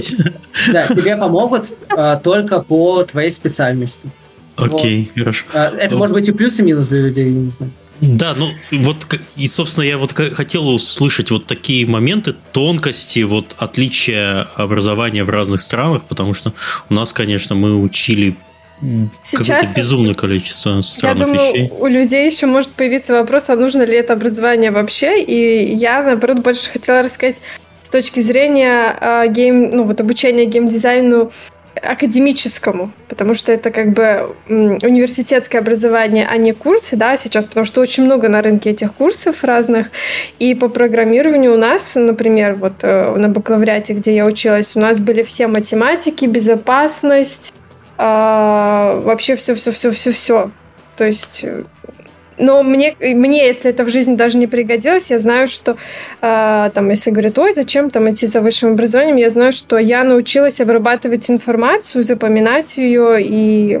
да, 0.72 0.86
тебе 0.86 1.16
помогут 1.16 1.76
а, 1.90 2.16
только 2.16 2.60
по 2.60 3.04
твоей 3.04 3.30
специальности. 3.30 4.10
Окей, 4.56 5.10
вот. 5.14 5.22
хорошо. 5.22 5.44
Это 5.52 5.96
может 5.96 6.14
быть 6.14 6.28
и 6.28 6.32
плюс, 6.32 6.58
и 6.58 6.62
минус 6.62 6.88
для 6.88 7.00
людей, 7.00 7.26
я 7.26 7.32
не 7.32 7.50
знаю. 7.50 7.72
Да, 8.02 8.34
ну 8.36 8.48
вот 8.72 9.06
и 9.36 9.46
собственно 9.46 9.84
я 9.84 9.96
вот 9.96 10.12
хотел 10.12 10.68
услышать 10.68 11.30
вот 11.30 11.46
такие 11.46 11.86
моменты 11.86 12.34
тонкости, 12.50 13.20
вот 13.20 13.54
отличия 13.58 14.48
образования 14.56 15.22
в 15.22 15.30
разных 15.30 15.60
странах, 15.60 16.04
потому 16.08 16.34
что 16.34 16.52
у 16.90 16.94
нас, 16.94 17.12
конечно, 17.12 17.54
мы 17.54 17.80
учили 17.80 18.36
Сейчас 19.22 19.76
безумное 19.76 20.14
количество 20.14 20.80
странных 20.80 21.28
я 21.28 21.34
думаю, 21.34 21.52
вещей. 21.52 21.72
У 21.78 21.86
людей 21.86 22.28
еще 22.28 22.46
может 22.46 22.72
появиться 22.72 23.12
вопрос, 23.12 23.48
а 23.48 23.54
нужно 23.54 23.84
ли 23.84 23.94
это 23.94 24.14
образование 24.14 24.72
вообще. 24.72 25.22
И 25.22 25.72
я, 25.72 26.02
наоборот, 26.02 26.40
больше 26.40 26.68
хотела 26.68 27.04
рассказать 27.04 27.36
с 27.82 27.88
точки 27.88 28.18
зрения 28.18 28.96
э, 29.00 29.28
гейм, 29.28 29.70
ну 29.70 29.84
вот 29.84 30.00
обучения 30.00 30.46
геймдизайну 30.46 31.30
академическому, 31.80 32.92
потому 33.08 33.34
что 33.34 33.52
это 33.52 33.70
как 33.70 33.92
бы 33.92 34.34
университетское 34.48 35.60
образование, 35.60 36.26
а 36.28 36.36
не 36.36 36.52
курсы, 36.52 36.96
да, 36.96 37.16
сейчас, 37.16 37.46
потому 37.46 37.64
что 37.64 37.80
очень 37.80 38.04
много 38.04 38.28
на 38.28 38.42
рынке 38.42 38.70
этих 38.70 38.92
курсов 38.94 39.44
разных. 39.44 39.90
И 40.38 40.54
по 40.54 40.68
программированию 40.68 41.54
у 41.54 41.58
нас, 41.58 41.94
например, 41.94 42.54
вот 42.54 42.82
э, 42.82 43.16
на 43.16 43.28
бакалавриате, 43.28 43.94
где 43.94 44.14
я 44.14 44.26
училась, 44.26 44.76
у 44.76 44.80
нас 44.80 45.00
были 45.00 45.22
все 45.22 45.46
математики, 45.46 46.26
безопасность, 46.26 47.52
а, 47.96 49.00
вообще 49.04 49.36
все-все-все-все-все. 49.36 50.50
То 50.96 51.04
есть 51.04 51.40
э, 51.42 51.64
но 52.38 52.62
мне, 52.62 52.96
мне, 53.00 53.46
если 53.46 53.70
это 53.70 53.84
в 53.84 53.90
жизни 53.90 54.16
даже 54.16 54.38
не 54.38 54.46
пригодилось, 54.46 55.10
я 55.10 55.18
знаю, 55.18 55.48
что 55.48 55.76
э, 56.20 56.70
там, 56.74 56.90
если 56.90 57.10
говорят, 57.10 57.38
ой, 57.38 57.52
зачем 57.52 57.90
там 57.90 58.10
идти 58.10 58.26
за 58.26 58.40
высшим 58.40 58.72
образованием, 58.72 59.16
я 59.16 59.30
знаю, 59.30 59.52
что 59.52 59.78
я 59.78 60.04
научилась 60.04 60.60
обрабатывать 60.60 61.30
информацию, 61.30 62.02
запоминать 62.02 62.76
ее 62.76 63.16
и 63.20 63.78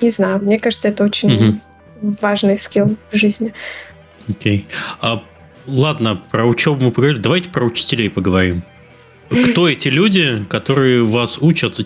не 0.00 0.10
знаю, 0.10 0.38
мне 0.42 0.58
кажется, 0.58 0.88
это 0.88 1.04
очень 1.04 1.34
угу. 1.34 2.16
важный 2.20 2.56
скилл 2.58 2.96
в 3.10 3.16
жизни. 3.16 3.52
Окей. 4.28 4.66
Okay. 4.68 4.74
А, 5.00 5.22
ладно, 5.66 6.22
про 6.30 6.44
учебу 6.44 6.84
мы 6.84 6.90
поговорили. 6.90 7.20
Давайте 7.20 7.48
про 7.48 7.64
учителей 7.64 8.10
поговорим. 8.10 8.62
Кто 9.50 9.68
эти 9.68 9.88
люди, 9.88 10.44
которые 10.48 11.04
вас 11.04 11.38
учат 11.38 11.80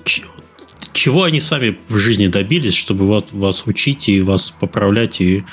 чего 0.93 1.24
они 1.24 1.40
сами 1.40 1.78
в 1.88 1.97
жизни 1.97 2.26
добились, 2.26 2.74
чтобы 2.74 3.07
вот 3.07 3.32
вас 3.32 3.66
учить 3.66 4.09
и 4.09 4.20
вас 4.20 4.51
поправлять 4.51 5.20
и 5.20 5.45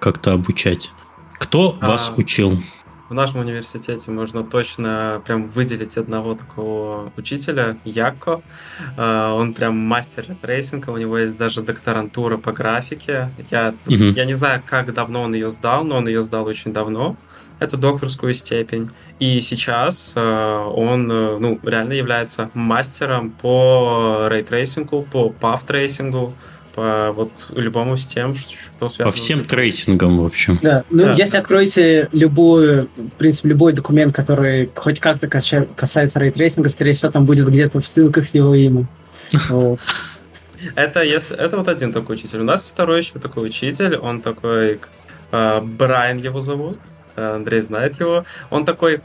как-то 0.00 0.32
обучать? 0.32 0.90
Кто 1.38 1.76
а, 1.80 1.88
вас 1.88 2.12
учил? 2.16 2.60
В 3.08 3.14
нашем 3.14 3.40
университете 3.40 4.10
можно 4.10 4.42
точно 4.44 5.20
прям 5.26 5.46
выделить 5.46 5.96
одного 5.96 6.34
такого 6.34 7.12
учителя, 7.16 7.76
Яко. 7.84 8.42
А, 8.96 9.34
он 9.34 9.54
прям 9.54 9.76
мастер 9.78 10.26
tracing 10.40 10.79
а, 10.79 10.90
у 10.90 10.96
него 10.96 11.18
есть 11.18 11.36
даже 11.36 11.62
докторантура 11.62 12.36
по 12.36 12.52
графике. 12.52 13.30
Я, 13.50 13.74
угу. 13.86 13.94
я 13.94 14.24
не 14.24 14.34
знаю, 14.34 14.62
как 14.64 14.94
давно 14.94 15.22
он 15.22 15.34
ее 15.34 15.50
сдал, 15.50 15.84
но 15.84 15.96
он 15.96 16.08
ее 16.08 16.22
сдал 16.22 16.46
очень 16.46 16.72
давно 16.72 17.16
эту 17.62 17.76
докторскую 17.76 18.34
степень. 18.34 18.90
И 19.18 19.40
сейчас 19.40 20.12
э, 20.16 20.20
он 20.74 21.10
э, 21.10 21.38
ну, 21.38 21.60
реально 21.62 21.92
является 21.92 22.50
мастером 22.54 23.30
по 23.30 24.26
ray 24.30 24.49
tracing 24.49 24.93
у, 24.93 25.06
по 25.10 25.30
path 25.30 25.62
tracing 25.62 26.18
у, 26.18 26.34
по 26.74 27.12
вот 27.12 27.30
любому 27.54 27.96
с 27.96 28.06
тем, 28.06 28.34
что 28.34 28.88
связано. 28.88 29.10
По 29.10 29.16
всем 29.16 29.44
tracing 29.44 29.96
ам, 29.96 30.18
в 30.22 30.26
общем. 30.26 30.58
Да, 30.62 30.84
ну 30.90 31.04
да. 31.04 31.12
если 31.12 31.36
откроете 31.36 32.08
любую, 32.12 32.88
в 32.96 33.16
принципе, 33.16 33.50
любой 33.50 33.72
документ, 33.72 34.14
который 34.14 34.70
хоть 34.74 35.00
как-то 35.00 35.28
касается 35.28 36.18
ray 36.18 36.30
tracing 36.30 36.60
а, 36.60 36.68
скорее 36.68 36.92
всего, 36.92 37.10
там 37.10 37.26
будет 37.26 37.48
где-то 37.48 37.80
в 37.80 37.86
ссылках 37.86 38.34
его 38.34 38.54
имя. 38.54 38.86
Это, 40.76 41.02
если, 41.02 41.36
это 41.36 41.56
вот 41.56 41.68
один 41.68 41.92
такой 41.92 42.16
учитель. 42.16 42.40
У 42.40 42.44
нас 42.44 42.64
второй 42.70 42.98
еще 42.98 43.18
такой 43.18 43.48
учитель, 43.48 43.96
он 43.96 44.20
такой, 44.20 44.80
э, 45.32 45.60
Брайан 45.60 46.18
его 46.18 46.40
зовут. 46.40 46.78
Э, 47.22 47.34
Андрей 47.34 47.60
знает 47.60 48.00
его, 48.00 48.24
он 48.50 48.64
такой 48.64 49.00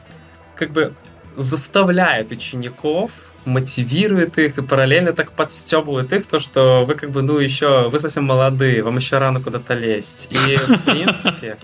как 0.55 0.71
бы 0.71 0.93
заставляет 1.35 2.31
учеников, 2.31 3.11
мотивирует 3.45 4.37
их 4.37 4.57
и 4.57 4.61
параллельно 4.61 5.13
так 5.13 5.31
подстебывает 5.31 6.11
их, 6.11 6.25
то, 6.25 6.39
что 6.39 6.83
вы 6.85 6.95
как 6.95 7.11
бы, 7.11 7.21
ну, 7.21 7.37
еще, 7.37 7.89
вы 7.89 7.99
совсем 7.99 8.25
молодые, 8.25 8.81
вам 8.83 8.97
еще 8.97 9.19
рано 9.19 9.41
куда-то 9.41 9.73
лезть. 9.75 10.29
И, 10.31 10.57
в 10.57 10.85
принципе, 10.91 11.57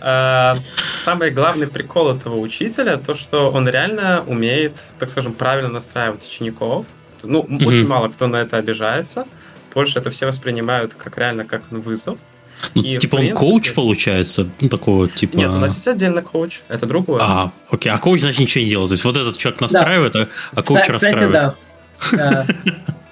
э, 0.00 0.54
самый 0.98 1.30
главный 1.30 1.66
прикол 1.66 2.14
этого 2.14 2.38
учителя, 2.38 2.98
то, 2.98 3.14
что 3.14 3.50
он 3.50 3.68
реально 3.68 4.22
умеет, 4.26 4.74
так 4.98 5.10
скажем, 5.10 5.32
правильно 5.32 5.70
настраивать 5.70 6.26
учеников. 6.26 6.86
Ну, 7.22 7.42
mm-hmm. 7.42 7.66
очень 7.66 7.86
мало 7.86 8.08
кто 8.08 8.26
на 8.26 8.36
это 8.36 8.58
обижается. 8.58 9.26
Больше 9.74 9.98
это 9.98 10.10
все 10.10 10.26
воспринимают 10.26 10.94
как 10.94 11.18
реально 11.18 11.44
как 11.44 11.70
вызов. 11.70 12.18
Ну, 12.74 12.82
и, 12.82 12.98
типа 12.98 13.16
принципе... 13.16 13.34
он 13.34 13.38
коуч, 13.38 13.72
получается? 13.72 14.48
Ну, 14.60 14.68
такого 14.68 15.08
типа... 15.08 15.36
Нет, 15.36 15.50
у 15.50 15.58
нас 15.58 15.74
есть 15.74 15.88
отдельно 15.88 16.22
коуч, 16.22 16.60
это 16.68 16.86
другое. 16.86 17.20
А, 17.22 17.52
окей, 17.70 17.92
а 17.92 17.98
коуч, 17.98 18.20
значит, 18.20 18.40
ничего 18.40 18.64
не 18.64 18.70
делает. 18.70 18.88
То 18.88 18.94
есть 18.94 19.04
вот 19.04 19.16
этот 19.16 19.36
человек 19.36 19.60
настраивает, 19.60 20.12
да. 20.12 20.28
а, 20.52 20.60
а 20.60 20.62
коуч 20.62 20.80
кстати, 20.80 20.90
расстраивает. 20.90 21.54
Да. 22.12 22.46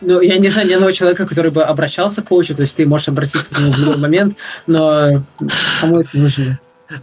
Ну, 0.04 0.20
я 0.20 0.36
не 0.38 0.48
знаю 0.48 0.68
ни 0.68 0.72
одного 0.72 0.90
человека, 0.90 1.26
который 1.26 1.52
бы 1.52 1.62
обращался 1.62 2.22
к 2.22 2.26
коучу, 2.26 2.56
то 2.56 2.62
есть 2.62 2.76
ты 2.76 2.84
можешь 2.86 3.08
обратиться 3.08 3.54
к 3.54 3.56
нему 3.56 3.70
в 3.70 3.78
любой 3.78 3.98
момент, 3.98 4.36
но 4.66 5.24
кому 5.80 6.00
это 6.00 6.18
нужно? 6.18 6.58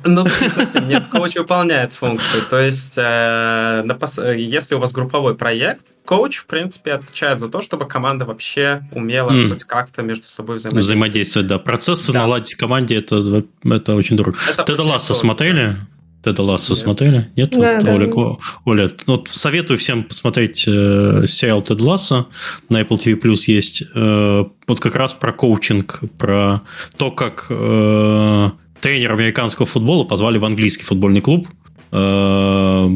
Ну, 0.05 0.25
не 0.41 0.49
совсем. 0.49 0.87
Нет, 0.87 1.07
коуч 1.07 1.35
выполняет 1.35 1.93
функцию. 1.93 2.43
То 2.49 2.59
есть, 2.59 2.97
э, 2.97 4.35
если 4.37 4.75
у 4.75 4.79
вас 4.79 4.91
групповой 4.91 5.35
проект, 5.35 5.85
коуч, 6.05 6.37
в 6.37 6.45
принципе, 6.45 6.93
отвечает 6.93 7.39
за 7.39 7.47
то, 7.49 7.61
чтобы 7.61 7.87
команда 7.87 8.25
вообще 8.25 8.87
умела 8.91 9.31
mm. 9.31 9.49
хоть 9.49 9.63
как-то 9.63 10.01
между 10.01 10.27
собой 10.27 10.57
взаимодействовать. 10.57 10.85
Взаимодействовать, 10.85 11.47
да. 11.47 11.59
Процессы 11.59 12.11
да. 12.11 12.19
наладить 12.19 12.53
в 12.53 12.57
команде, 12.57 12.97
это, 12.97 13.43
это 13.63 13.95
очень 13.95 14.15
дорого. 14.15 14.37
Теда 14.65 14.83
Ласса 14.83 15.13
смотрели? 15.13 15.75
Теда 16.23 16.43
Ласса 16.43 16.75
смотрели? 16.75 17.29
Нет? 17.37 17.51
Да, 17.51 17.75
вот, 17.75 17.83
да. 17.83 17.93
Оля, 17.93 18.37
Оля 18.65 18.91
вот 19.07 19.29
советую 19.31 19.77
всем 19.77 20.03
посмотреть 20.03 20.65
э, 20.67 21.25
сериал 21.27 21.61
Тед 21.61 21.79
Ласса. 21.79 22.25
На 22.67 22.81
Apple 22.81 22.97
TV 22.97 23.19
Plus 23.19 23.43
есть. 23.47 23.83
Э, 23.95 24.43
вот 24.67 24.79
как 24.79 24.95
раз 24.95 25.13
про 25.13 25.31
коучинг, 25.31 26.01
про 26.17 26.61
то, 26.97 27.11
как 27.11 27.45
э, 27.49 28.49
тренер 28.79 29.13
американского 29.13 29.65
футбола 29.65 30.03
позвали 30.03 30.37
в 30.37 30.45
английский 30.45 30.83
футбольный 30.83 31.21
клуб, 31.21 31.47
э, 31.91 32.89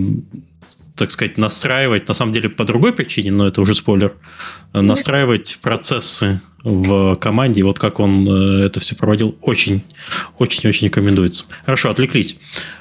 так 0.95 1.11
сказать, 1.11 1.37
настраивать, 1.37 2.07
на 2.07 2.13
самом 2.13 2.33
деле 2.33 2.49
по 2.49 2.65
другой 2.65 2.93
причине, 2.93 3.31
но 3.31 3.47
это 3.47 3.61
уже 3.61 3.75
спойлер, 3.75 4.13
настраивать 4.73 5.59
процессы 5.61 6.41
в 6.63 7.15
команде, 7.15 7.63
вот 7.63 7.77
как 7.77 7.99
он 7.99 8.27
э, 8.27 8.65
это 8.65 8.79
все 8.79 8.95
проводил, 8.95 9.35
очень, 9.41 9.83
очень, 10.39 10.67
очень 10.69 10.87
рекомендуется. 10.87 11.45
Хорошо, 11.65 11.89
отвлеклись. 11.89 12.37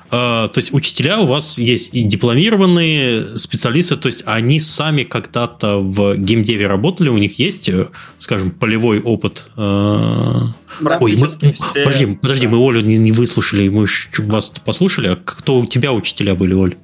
Э, 0.06 0.48
то 0.52 0.52
есть 0.54 0.72
учителя 0.72 1.18
у 1.18 1.26
вас 1.26 1.58
есть 1.58 1.92
и 1.92 2.04
дипломированные 2.04 3.36
специалисты, 3.36 3.96
то 3.96 4.06
есть 4.06 4.22
они 4.24 4.60
сами 4.60 5.02
когда-то 5.02 5.78
в 5.78 6.16
геймдеве 6.16 6.68
работали, 6.68 7.08
у 7.08 7.18
них 7.18 7.40
есть, 7.40 7.68
э, 7.68 7.88
скажем, 8.16 8.52
полевой 8.52 9.00
опыт. 9.00 9.46
Ой, 9.56 11.16
мы, 11.16 11.28
все... 11.28 11.82
подожди, 11.82 12.06
подожди, 12.06 12.46
мы 12.46 12.58
Олю 12.58 12.82
не, 12.82 12.98
не 12.98 13.10
выслушали, 13.10 13.68
мы 13.68 13.86
вас 14.18 14.52
послушали, 14.64 15.08
а 15.08 15.16
кто 15.16 15.58
у 15.58 15.66
тебя 15.66 15.92
учителя 15.92 16.36
были, 16.36 16.54
Оль? 16.54 16.76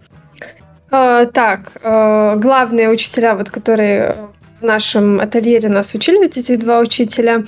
Uh, 0.91 1.31
так, 1.31 1.73
uh, 1.83 2.39
главные 2.39 2.89
учителя, 2.89 3.35
вот 3.35 3.51
которые 3.51 4.17
в 4.61 4.65
нашем 4.65 5.21
ательере 5.21 5.69
нас 5.69 5.95
учили, 5.95 6.17
вот 6.17 6.37
эти 6.37 6.57
два 6.57 6.81
учителя, 6.81 7.45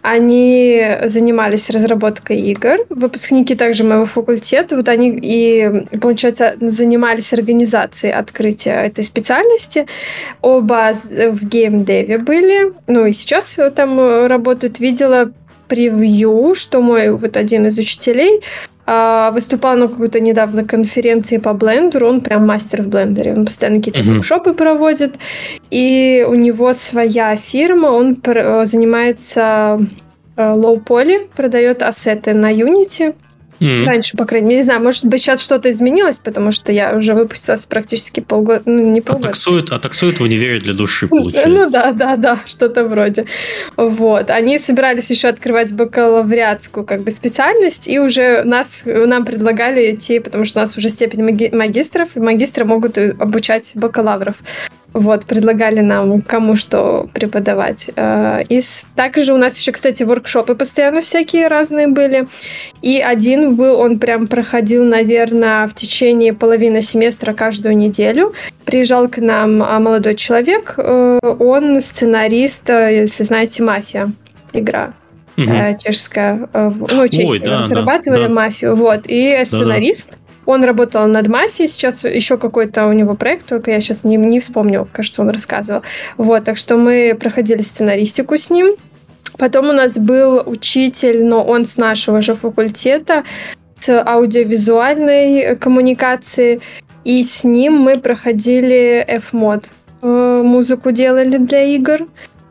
они 0.00 0.82
занимались 1.04 1.70
разработкой 1.70 2.40
игр. 2.40 2.78
Выпускники 2.88 3.54
также 3.54 3.84
моего 3.84 4.06
факультета, 4.06 4.76
вот 4.76 4.88
они 4.88 5.18
и, 5.20 5.86
получается, 6.00 6.54
занимались 6.60 7.34
организацией 7.34 8.12
открытия 8.12 8.84
этой 8.86 9.04
специальности. 9.04 9.86
Оба 10.40 10.92
в 10.94 11.44
геймдеве 11.44 12.18
были, 12.18 12.72
ну 12.86 13.06
и 13.06 13.12
сейчас 13.12 13.56
там 13.74 14.26
работают. 14.26 14.78
Видела 14.78 15.32
превью, 15.68 16.54
что 16.54 16.80
мой 16.80 17.10
вот 17.10 17.36
один 17.36 17.66
из 17.66 17.78
учителей 17.78 18.40
выступал 18.86 19.76
на 19.76 19.88
какой-то 19.88 20.20
недавно 20.20 20.64
конференции 20.64 21.38
по 21.38 21.54
блендеру, 21.54 22.06
он 22.08 22.20
прям 22.20 22.46
мастер 22.46 22.82
в 22.82 22.88
блендере, 22.88 23.32
он 23.32 23.46
постоянно 23.46 23.78
какие-то 23.78 24.00
uh-huh. 24.00 24.54
проводит, 24.54 25.14
и 25.70 26.26
у 26.28 26.34
него 26.34 26.72
своя 26.74 27.36
фирма, 27.36 27.86
он 27.86 28.16
занимается 28.66 29.80
лоу-поли, 30.36 31.28
продает 31.34 31.82
ассеты 31.82 32.34
на 32.34 32.52
Unity, 32.52 33.14
Mm-hmm. 33.60 33.84
Раньше, 33.84 34.16
по 34.16 34.24
крайней 34.24 34.48
мере, 34.48 34.58
не 34.58 34.64
знаю, 34.64 34.82
может 34.82 35.04
быть, 35.06 35.20
сейчас 35.22 35.40
что-то 35.40 35.70
изменилось, 35.70 36.18
потому 36.18 36.50
что 36.50 36.72
я 36.72 36.96
уже 36.96 37.14
выпустилась 37.14 37.64
практически 37.64 38.20
полгода, 38.20 38.62
ну, 38.64 38.90
не 38.90 39.00
полгода. 39.00 39.28
А 39.28 39.30
таксуют, 39.30 39.72
а 39.72 39.78
таксуют 39.78 40.20
в 40.20 40.22
универе 40.22 40.58
для 40.60 40.74
души, 40.74 41.08
получается. 41.08 41.48
Ну 41.48 41.70
да, 41.70 41.92
да, 41.92 42.16
да, 42.16 42.38
что-то 42.46 42.84
вроде. 42.84 43.26
Вот. 43.76 44.30
Они 44.30 44.58
собирались 44.58 45.10
еще 45.10 45.28
открывать 45.28 45.72
бакалавриатскую 45.72 46.84
как 46.84 47.02
бы 47.02 47.10
специальность, 47.10 47.88
и 47.88 47.98
уже 47.98 48.42
нас, 48.44 48.82
нам 48.84 49.24
предлагали 49.24 49.94
идти, 49.94 50.20
потому 50.20 50.44
что 50.44 50.58
у 50.58 50.62
нас 50.62 50.76
уже 50.76 50.90
степень 50.90 51.22
маги- 51.22 51.54
магистров, 51.54 52.16
и 52.16 52.20
магистры 52.20 52.64
могут 52.64 52.98
обучать 52.98 53.72
бакалавров. 53.74 54.36
Вот, 54.94 55.26
предлагали 55.26 55.80
нам 55.80 56.22
кому 56.22 56.54
что 56.54 57.08
преподавать. 57.12 57.90
Э, 57.96 58.42
и 58.48 58.62
также 58.94 59.34
у 59.34 59.36
нас 59.36 59.58
еще, 59.58 59.72
кстати, 59.72 60.04
воркшопы 60.04 60.54
постоянно 60.54 61.02
всякие 61.02 61.48
разные 61.48 61.88
были. 61.88 62.28
И 62.80 63.00
один 63.00 63.56
был, 63.56 63.80
он 63.80 63.98
прям 63.98 64.28
проходил, 64.28 64.84
наверное, 64.84 65.66
в 65.66 65.74
течение 65.74 66.32
половины 66.32 66.80
семестра 66.80 67.32
каждую 67.32 67.76
неделю. 67.76 68.34
Приезжал 68.64 69.08
к 69.08 69.18
нам 69.18 69.64
а, 69.64 69.80
молодой 69.80 70.14
человек, 70.14 70.74
э, 70.76 71.18
он 71.22 71.80
сценарист, 71.80 72.70
э, 72.70 73.00
если 73.00 73.24
знаете, 73.24 73.64
«Мафия» 73.64 74.12
игра 74.52 74.92
угу. 75.36 75.50
чешская. 75.82 76.48
Ну, 76.52 77.08
чехи 77.08 77.26
Ой, 77.26 77.38
да, 77.40 77.58
разрабатывали 77.58 78.22
да, 78.22 78.28
да. 78.28 78.34
«Мафию». 78.34 78.76
Вот, 78.76 79.06
и 79.08 79.42
сценарист. 79.44 80.12
Да, 80.12 80.16
да 80.18 80.23
он 80.46 80.64
работал 80.64 81.06
над 81.06 81.28
мафией, 81.28 81.68
сейчас 81.68 82.04
еще 82.04 82.36
какой-то 82.36 82.86
у 82.86 82.92
него 82.92 83.14
проект, 83.14 83.46
только 83.46 83.70
я 83.70 83.80
сейчас 83.80 84.04
не, 84.04 84.16
не 84.16 84.40
вспомню, 84.40 84.88
кажется, 84.92 85.22
он 85.22 85.30
рассказывал. 85.30 85.82
Вот, 86.16 86.44
так 86.44 86.56
что 86.56 86.76
мы 86.76 87.16
проходили 87.18 87.62
сценаристику 87.62 88.36
с 88.36 88.50
ним. 88.50 88.74
Потом 89.38 89.70
у 89.70 89.72
нас 89.72 89.98
был 89.98 90.42
учитель, 90.46 91.24
но 91.24 91.42
он 91.42 91.64
с 91.64 91.76
нашего 91.76 92.20
же 92.20 92.34
факультета, 92.34 93.24
с 93.80 94.02
аудиовизуальной 94.02 95.56
коммуникации, 95.56 96.60
и 97.04 97.22
с 97.22 97.44
ним 97.44 97.74
мы 97.74 97.98
проходили 97.98 99.04
F-мод. 99.06 99.64
Э, 100.02 100.42
музыку 100.44 100.92
делали 100.92 101.38
для 101.38 101.62
игр. 101.62 102.06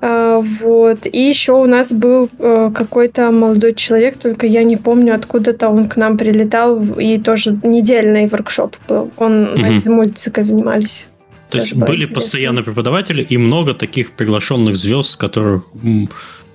А, 0.05 0.41
вот. 0.41 1.05
И 1.05 1.29
еще 1.29 1.53
у 1.53 1.65
нас 1.65 1.93
был 1.93 2.29
э, 2.37 2.71
какой-то 2.75 3.31
молодой 3.31 3.73
человек, 3.73 4.17
только 4.17 4.45
я 4.45 4.63
не 4.65 4.75
помню, 4.75 5.15
откуда-то 5.15 5.69
он 5.69 5.87
к 5.87 5.95
нам 5.95 6.17
прилетал, 6.17 6.99
и 6.99 7.17
тоже 7.17 7.57
недельный 7.63 8.27
воркшоп 8.27 8.75
был. 8.89 9.11
Он 9.15 9.43
угу. 9.43 9.65
из 9.65 9.87
мультика 9.87 10.43
занимались. 10.43 11.05
То 11.49 11.57
есть 11.57 11.73
были 11.73 11.91
интересно. 11.91 12.15
постоянно 12.15 12.63
преподаватели 12.63 13.21
и 13.21 13.37
много 13.37 13.73
таких 13.73 14.11
приглашенных 14.11 14.75
звезд, 14.75 15.17
которых 15.17 15.63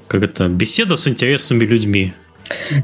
как 0.08 0.22
это 0.22 0.48
беседа 0.48 0.96
с 0.96 1.08
интересными 1.08 1.64
людьми. 1.64 2.12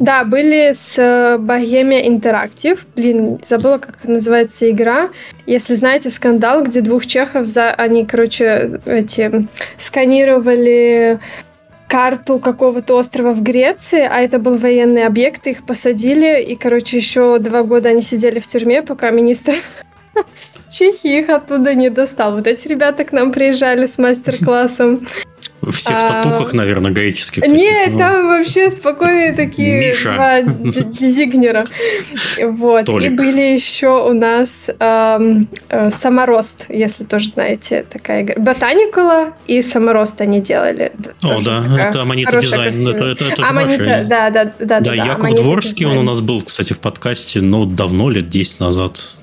Да, 0.00 0.24
были 0.24 0.72
с 0.72 0.98
Bohemia 0.98 2.00
э, 2.00 2.08
Interactive. 2.08 2.80
Блин, 2.94 3.40
забыла, 3.44 3.78
как 3.78 4.04
называется 4.04 4.70
игра. 4.70 5.10
Если 5.46 5.74
знаете 5.74 6.10
скандал, 6.10 6.62
где 6.62 6.80
двух 6.80 7.06
чехов, 7.06 7.46
за... 7.46 7.70
они, 7.72 8.04
короче, 8.04 8.80
эти 8.86 9.48
сканировали 9.78 11.20
карту 11.88 12.38
какого-то 12.38 12.96
острова 12.96 13.32
в 13.32 13.42
Греции, 13.42 14.00
а 14.10 14.20
это 14.20 14.38
был 14.38 14.56
военный 14.56 15.04
объект, 15.04 15.46
их 15.46 15.64
посадили, 15.64 16.42
и, 16.42 16.56
короче, 16.56 16.96
еще 16.96 17.38
два 17.38 17.62
года 17.62 17.90
они 17.90 18.02
сидели 18.02 18.40
в 18.40 18.46
тюрьме, 18.46 18.82
пока 18.82 19.10
министр 19.10 19.54
Чехии 20.70 21.20
их 21.20 21.28
оттуда 21.28 21.74
не 21.74 21.90
достал. 21.90 22.34
Вот 22.34 22.46
эти 22.46 22.66
ребята 22.66 23.04
к 23.04 23.12
нам 23.12 23.30
приезжали 23.32 23.86
с 23.86 23.96
мастер-классом. 23.98 25.06
Все 25.72 25.94
в 25.94 26.06
татухах, 26.06 26.54
а, 26.54 26.56
наверное, 26.56 26.92
греческих. 26.92 27.46
Нет, 27.46 27.92
ну. 27.92 27.98
там 27.98 28.28
вообще 28.28 28.70
спокойные 28.70 29.32
такие 29.32 29.88
Миша. 29.90 30.14
два 30.14 30.42
дизигнера. 30.42 31.64
Вот. 32.42 32.88
И 32.88 33.08
были 33.08 33.42
еще 33.42 34.08
у 34.08 34.12
нас 34.12 34.68
э, 34.78 35.90
Саморост, 35.90 36.66
если 36.68 37.04
тоже 37.04 37.28
знаете, 37.28 37.84
такая 37.90 38.22
игра. 38.22 38.34
Ботаникула 38.38 39.34
и 39.46 39.62
Саморост 39.62 40.20
они 40.20 40.40
делали. 40.40 40.92
О, 41.22 41.40
да, 41.40 41.64
это 41.78 42.02
Аманита 42.02 42.40
дизайн. 42.40 42.74
Это, 42.88 43.04
это, 43.04 43.24
это 43.24 43.48
Аманита, 43.48 44.06
да, 44.08 44.30
да, 44.30 44.44
да, 44.44 44.52
да. 44.58 44.80
Да, 44.80 44.94
Яков 44.94 45.34
Дворский, 45.34 45.86
он 45.86 45.98
у 45.98 46.02
нас 46.02 46.20
был, 46.20 46.42
кстати, 46.42 46.72
в 46.72 46.78
подкасте, 46.78 47.40
ну, 47.40 47.64
давно, 47.64 48.10
лет 48.10 48.28
10 48.28 48.60
назад. 48.60 49.16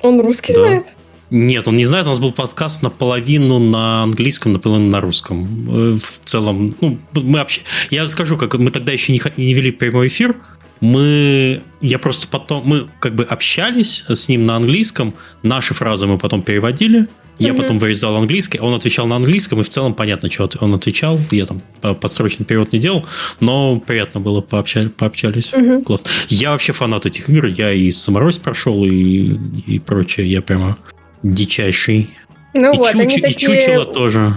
Он 0.00 0.20
русский 0.20 0.52
да. 0.52 0.60
знает? 0.60 0.86
Нет, 1.32 1.66
он 1.66 1.76
не 1.76 1.86
знает, 1.86 2.06
у 2.06 2.10
нас 2.10 2.20
был 2.20 2.30
подкаст 2.30 2.82
наполовину 2.82 3.58
на 3.58 4.02
английском, 4.02 4.52
наполовину 4.52 4.90
на 4.90 5.00
русском. 5.00 5.66
Э, 5.66 5.98
в 5.98 6.28
целом, 6.28 6.74
ну, 6.82 6.98
мы 7.14 7.38
вообще... 7.38 7.62
Я 7.90 8.06
скажу, 8.10 8.36
как 8.36 8.52
мы 8.58 8.70
тогда 8.70 8.92
еще 8.92 9.14
не, 9.14 9.22
не 9.38 9.54
вели 9.54 9.72
прямой 9.72 10.08
эфир, 10.08 10.36
мы... 10.80 11.62
Я 11.80 11.98
просто 11.98 12.28
потом... 12.28 12.64
Мы 12.66 12.86
как 13.00 13.14
бы 13.14 13.24
общались 13.24 14.04
с 14.08 14.28
ним 14.28 14.44
на 14.44 14.56
английском, 14.56 15.14
наши 15.42 15.72
фразы 15.72 16.06
мы 16.06 16.18
потом 16.18 16.42
переводили, 16.42 17.08
я 17.38 17.48
mm-hmm. 17.48 17.56
потом 17.56 17.78
вырезал 17.78 18.14
английский, 18.16 18.58
он 18.60 18.74
отвечал 18.74 19.06
на 19.06 19.16
английском, 19.16 19.60
и 19.60 19.62
в 19.62 19.68
целом 19.70 19.94
понятно, 19.94 20.30
что 20.30 20.50
он 20.60 20.74
отвечал. 20.74 21.18
Я 21.30 21.46
там 21.46 21.62
подсрочный 21.80 22.44
перевод 22.44 22.74
не 22.74 22.78
делал, 22.78 23.06
но 23.40 23.80
приятно 23.80 24.20
было 24.20 24.42
пообщались. 24.42 24.90
пообщались. 24.90 25.50
Mm-hmm. 25.50 25.82
Класс. 25.84 26.04
Я 26.28 26.50
вообще 26.50 26.74
фанат 26.74 27.06
этих 27.06 27.30
игр. 27.30 27.46
Я 27.46 27.72
и 27.72 27.90
Саморозь 27.90 28.36
прошел, 28.36 28.84
и, 28.84 29.38
и 29.66 29.78
прочее. 29.78 30.30
Я 30.30 30.42
прямо 30.42 30.76
дичайший. 31.22 32.16
Ну 32.54 32.72
и, 32.72 32.76
вот, 32.76 32.92
чучу, 32.92 33.20
такие... 33.20 33.30
и 33.30 33.34
чучело 33.38 33.84
тоже. 33.84 34.34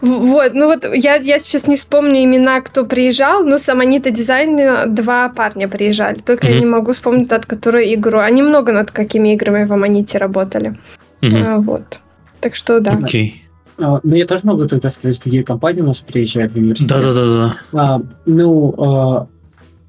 Вот, 0.00 0.54
ну 0.54 0.66
вот 0.66 0.84
я, 0.94 1.16
я 1.16 1.38
сейчас 1.38 1.66
не 1.66 1.76
вспомню 1.76 2.24
имена, 2.24 2.60
кто 2.60 2.84
приезжал, 2.84 3.44
но 3.44 3.58
с 3.58 3.68
Аманита 3.68 4.10
Дизайн 4.10 4.94
два 4.94 5.28
парня 5.28 5.68
приезжали. 5.68 6.18
Только 6.18 6.46
mm-hmm. 6.46 6.54
я 6.54 6.60
не 6.60 6.66
могу 6.66 6.92
вспомнить, 6.92 7.30
от 7.32 7.46
которой 7.46 7.92
игру. 7.94 8.20
Они 8.20 8.42
много 8.42 8.72
над 8.72 8.90
какими 8.90 9.34
играми 9.34 9.64
в 9.64 9.72
Аманите 9.72 10.18
работали. 10.18 10.78
Mm-hmm. 11.20 11.44
А, 11.44 11.58
вот. 11.58 12.00
Так 12.40 12.54
что 12.54 12.80
да. 12.80 12.92
Окей. 12.92 13.42
А, 13.78 14.00
ну, 14.02 14.14
я 14.14 14.26
тоже 14.26 14.42
могу 14.44 14.66
тогда 14.66 14.88
сказать, 14.88 15.18
какие 15.18 15.42
компании 15.42 15.82
у 15.82 15.86
нас 15.86 16.00
приезжают 16.00 16.52
в 16.52 16.56
университет. 16.56 16.88
Да-да-да. 16.88 17.54
А, 17.72 18.00
ну, 18.24 18.74
а, 18.78 19.26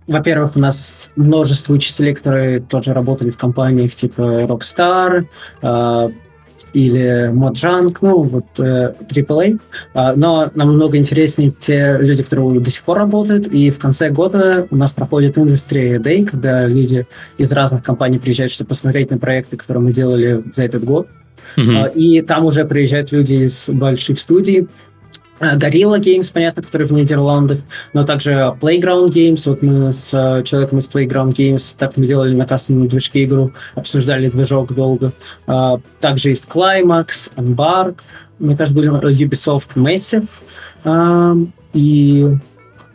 во-первых, 0.07 0.55
у 0.55 0.59
нас 0.59 1.11
множество 1.15 1.73
учителей, 1.73 2.13
которые 2.13 2.59
тоже 2.59 2.93
работали 2.93 3.29
в 3.29 3.37
компаниях 3.37 3.95
типа 3.95 4.21
Rockstar, 4.43 5.25
а, 5.61 6.11
или 6.73 7.31
Mojang, 7.31 7.87
ну, 8.01 8.23
вот 8.23 8.45
э, 8.59 8.93
AAA. 9.09 9.59
А, 9.93 10.13
но 10.15 10.51
намного 10.55 10.97
интереснее 10.97 11.53
те 11.57 11.97
люди, 11.99 12.23
которые 12.23 12.59
до 12.59 12.69
сих 12.69 12.83
пор 12.83 12.97
работают. 12.97 13.47
И 13.47 13.69
в 13.69 13.79
конце 13.79 14.09
года 14.09 14.67
у 14.69 14.75
нас 14.75 14.91
проходит 14.93 15.37
Industry 15.37 15.97
Day, 15.97 16.25
когда 16.25 16.67
люди 16.67 17.07
из 17.37 17.51
разных 17.51 17.83
компаний 17.83 18.19
приезжают, 18.19 18.51
чтобы 18.51 18.69
посмотреть 18.69 19.11
на 19.11 19.17
проекты, 19.17 19.57
которые 19.57 19.83
мы 19.83 19.91
делали 19.91 20.43
за 20.53 20.63
этот 20.63 20.83
год. 20.83 21.07
Mm-hmm. 21.55 21.93
И 21.93 22.21
там 22.21 22.45
уже 22.45 22.65
приезжают 22.65 23.11
люди 23.11 23.45
из 23.45 23.69
больших 23.69 24.19
студий, 24.19 24.67
Gorilla 25.39 25.99
Games, 25.99 26.31
понятно, 26.33 26.63
который 26.63 26.87
в 26.87 26.91
Нидерландах, 26.91 27.59
но 27.93 28.03
также 28.03 28.31
Playground 28.59 29.09
Games. 29.09 29.41
Вот 29.45 29.61
мы 29.61 29.91
с 29.93 30.13
э, 30.13 30.43
человеком 30.43 30.79
из 30.79 30.89
Playground 30.89 31.35
Games, 31.35 31.75
так 31.77 31.97
мы 31.97 32.07
делали 32.07 32.33
на 32.33 32.45
кастомном 32.45 32.87
движке 32.87 33.25
игру, 33.25 33.51
обсуждали 33.75 34.29
движок 34.29 34.73
долго. 34.73 35.11
А, 35.45 35.79
также 35.99 36.31
из 36.31 36.47
Climax, 36.47 37.31
Embark, 37.35 37.97
мне 38.39 38.55
кажется, 38.55 38.75
были 38.75 38.89
Ubisoft 38.89 39.75
Massive. 39.75 40.27
И 41.73 42.37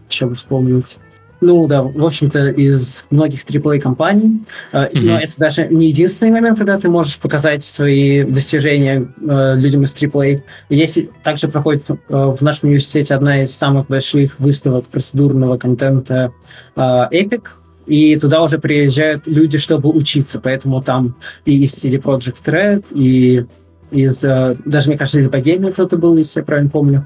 что 0.09 0.27
бы 0.27 0.35
вспомнить? 0.35 0.99
Ну 1.43 1.67
да, 1.67 1.83
в 1.83 2.07
общем-то, 2.07 2.51
из 2.51 3.05
многих 3.11 3.45
AAA 3.45 3.81
компаний. 3.81 4.45
Mm-hmm. 4.73 4.91
Но 4.95 5.19
это 5.19 5.35
даже 5.39 5.67
не 5.67 5.89
единственный 5.89 6.31
момент, 6.31 6.57
когда 6.57 6.79
ты 6.79 6.89
можешь 6.89 7.19
показать 7.19 7.65
свои 7.65 8.23
достижения 8.23 9.09
э, 9.21 9.57
людям 9.57 9.83
из 9.83 9.93
AAA. 9.93 10.43
Есть 10.69 11.11
также 11.25 11.49
проходит 11.49 11.91
э, 11.91 11.95
в 12.09 12.41
нашем 12.43 12.69
университете 12.69 13.17
одна 13.17 13.43
из 13.43 13.53
самых 13.53 13.89
больших 13.89 14.39
выставок 14.39 14.87
процедурного 14.87 15.59
контента 15.59 16.33
э, 16.77 16.81
Epic, 16.81 17.43
и 17.87 18.17
туда 18.17 18.41
уже 18.41 18.61
приезжают 18.61 19.27
люди, 19.27 19.59
чтобы 19.59 19.89
учиться, 19.89 20.39
поэтому 20.39 20.81
там 20.81 21.17
и 21.45 21.65
из 21.65 21.75
CD 21.75 22.01
Project 22.01 22.45
Red, 22.47 22.85
и 22.95 23.47
из, 23.91 24.21
даже, 24.21 24.89
мне 24.89 24.97
кажется, 24.97 25.19
из 25.19 25.29
Богемии 25.29 25.73
кто-то 25.73 25.97
был, 25.97 26.17
если 26.17 26.39
я 26.39 26.45
правильно 26.45 26.71
помню 26.71 27.05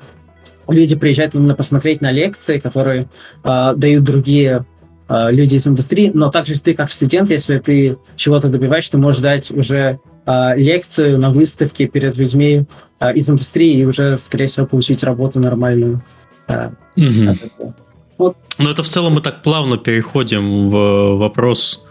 люди 0.69 0.97
приезжают 0.97 1.35
именно 1.35 1.55
посмотреть 1.55 2.01
на 2.01 2.11
лекции, 2.11 2.59
которые 2.59 3.09
э, 3.45 3.75
дают 3.77 4.05
другие 4.05 4.67
э, 5.09 5.31
люди 5.31 5.55
из 5.55 5.67
индустрии, 5.67 6.11
но 6.13 6.31
также 6.31 6.61
ты 6.61 6.75
как 6.75 6.91
студент, 6.91 7.31
если 7.31 7.59
ты 7.59 7.99
чего-то 8.17 8.49
добиваешь, 8.49 8.89
ты 8.89 8.99
можешь 8.99 9.21
дать 9.21 9.51
уже 9.51 10.01
э, 10.27 10.57
лекцию 10.57 11.19
на 11.19 11.31
выставке 11.31 11.87
перед 11.87 12.17
людьми 12.17 12.67
э, 13.01 13.13
из 13.15 13.29
индустрии 13.31 13.79
и 13.79 13.85
уже, 13.85 14.17
скорее 14.19 14.47
всего, 14.47 14.67
получить 14.67 15.03
работу 15.03 15.41
нормальную. 15.41 16.03
Э, 16.49 16.71
угу. 16.97 17.75
Вот. 18.19 18.37
Но 18.59 18.71
это 18.71 18.83
в 18.83 18.89
целом 18.89 19.15
мы 19.15 19.21
так 19.21 19.43
плавно 19.43 19.77
переходим 19.77 20.71
в 20.71 21.17
вопрос. 21.19 21.85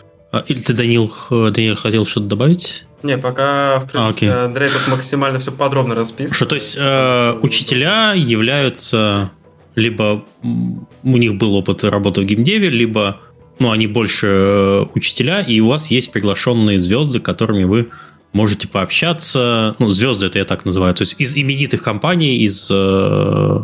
Или 0.48 0.60
ты, 0.60 0.74
Данил, 0.74 1.12
Данил 1.30 1.76
хотел 1.76 2.06
что-то 2.06 2.28
добавить? 2.28 2.85
Не, 3.06 3.18
пока, 3.18 3.80
в 3.80 3.92
принципе, 3.92 4.32
а, 4.32 4.46
Андрей 4.46 4.70
тут 4.70 4.88
максимально 4.88 5.40
все 5.40 5.52
подробно 5.52 5.96
расписывает. 5.96 6.36
Что, 6.36 6.46
то 6.46 6.56
есть, 6.56 6.76
э, 6.78 7.40
учителя 7.42 8.14
являются 8.14 9.32
либо 9.76 10.26
у 10.42 11.18
них 11.18 11.36
был 11.36 11.56
опыт 11.56 11.84
работы 11.84 12.22
в 12.22 12.26
геймдеве, 12.26 12.70
либо 12.70 13.20
ну, 13.60 13.72
они 13.72 13.88
больше 13.88 14.28
э, 14.28 14.86
учителя, 14.96 15.42
и 15.42 15.60
у 15.60 15.68
вас 15.68 15.92
есть 15.92 16.12
приглашенные 16.12 16.80
звезды, 16.80 17.20
которыми 17.20 17.64
вы 17.64 17.90
можете 18.34 18.68
пообщаться. 18.68 19.76
Ну, 19.80 19.90
звезды 19.90 20.26
это 20.26 20.40
я 20.40 20.46
так 20.46 20.66
называю. 20.66 20.94
То 20.94 21.04
есть 21.04 21.16
из 21.20 21.38
именитых 21.38 21.84
компаний, 21.84 22.38
из 22.38 22.70
э, 22.72 23.60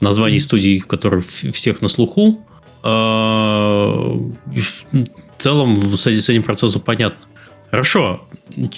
названий 0.00 0.38
студий, 0.38 0.78
в 0.78 0.86
которых 0.86 1.26
всех 1.26 1.82
на 1.82 1.88
слуху. 1.88 2.46
Э, 2.82 2.88
в 2.88 4.32
целом 5.38 5.76
с 5.76 6.06
этим 6.06 6.42
процессом 6.42 6.80
понятно. 6.82 7.18
Хорошо. 7.74 8.28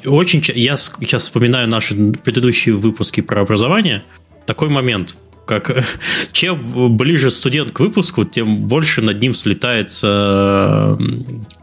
Очень 0.06 0.42
я 0.54 0.78
сейчас 0.78 1.24
вспоминаю 1.24 1.68
наши 1.68 1.94
предыдущие 1.94 2.76
выпуски 2.76 3.20
про 3.20 3.42
образование. 3.42 4.02
Такой 4.46 4.70
момент, 4.70 5.16
как 5.46 5.84
чем 6.32 6.96
ближе 6.96 7.30
студент 7.30 7.72
к 7.72 7.80
выпуску, 7.80 8.24
тем 8.24 8.62
больше 8.62 9.02
над 9.02 9.20
ним 9.20 9.34
слетается 9.34 10.98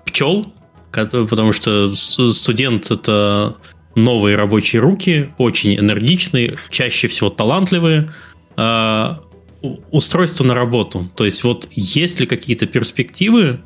пчел, 0.06 0.54
потому 0.92 1.54
что 1.54 1.88
студент 1.88 2.92
это 2.92 3.56
новые 3.96 4.36
рабочие 4.36 4.82
руки, 4.82 5.30
очень 5.40 5.76
энергичные, 5.76 6.56
чаще 6.70 7.08
всего 7.08 7.32
талантливые. 7.32 8.12
А, 8.58 9.22
устройство 9.90 10.44
на 10.44 10.54
работу. 10.54 11.10
То 11.16 11.26
есть 11.26 11.44
вот 11.44 11.68
есть 11.72 12.20
ли 12.20 12.28
какие-то 12.28 12.68
перспективы 12.68 13.60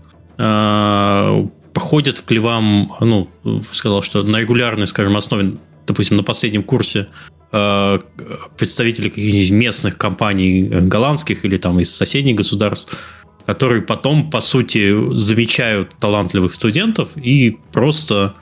походят 1.77 2.21
к 2.21 2.31
ли 2.31 2.39
вам, 2.39 2.91
ну, 3.01 3.29
сказал, 3.71 4.01
что 4.01 4.23
на 4.23 4.37
регулярной, 4.37 4.87
скажем, 4.87 5.15
основе, 5.15 5.53
допустим, 5.85 6.17
на 6.17 6.23
последнем 6.23 6.63
курсе 6.63 7.07
э, 7.51 7.99
представители 8.57 9.09
каких-нибудь 9.09 9.51
местных 9.51 9.95
компаний 9.95 10.67
э, 10.71 10.81
голландских 10.81 11.45
или 11.45 11.57
там 11.57 11.79
из 11.79 11.95
соседних 11.95 12.35
государств, 12.35 12.97
которые 13.45 13.83
потом, 13.83 14.31
по 14.31 14.41
сути, 14.41 15.13
замечают 15.15 15.95
талантливых 15.99 16.55
студентов 16.55 17.09
и 17.15 17.59
просто 17.71 18.33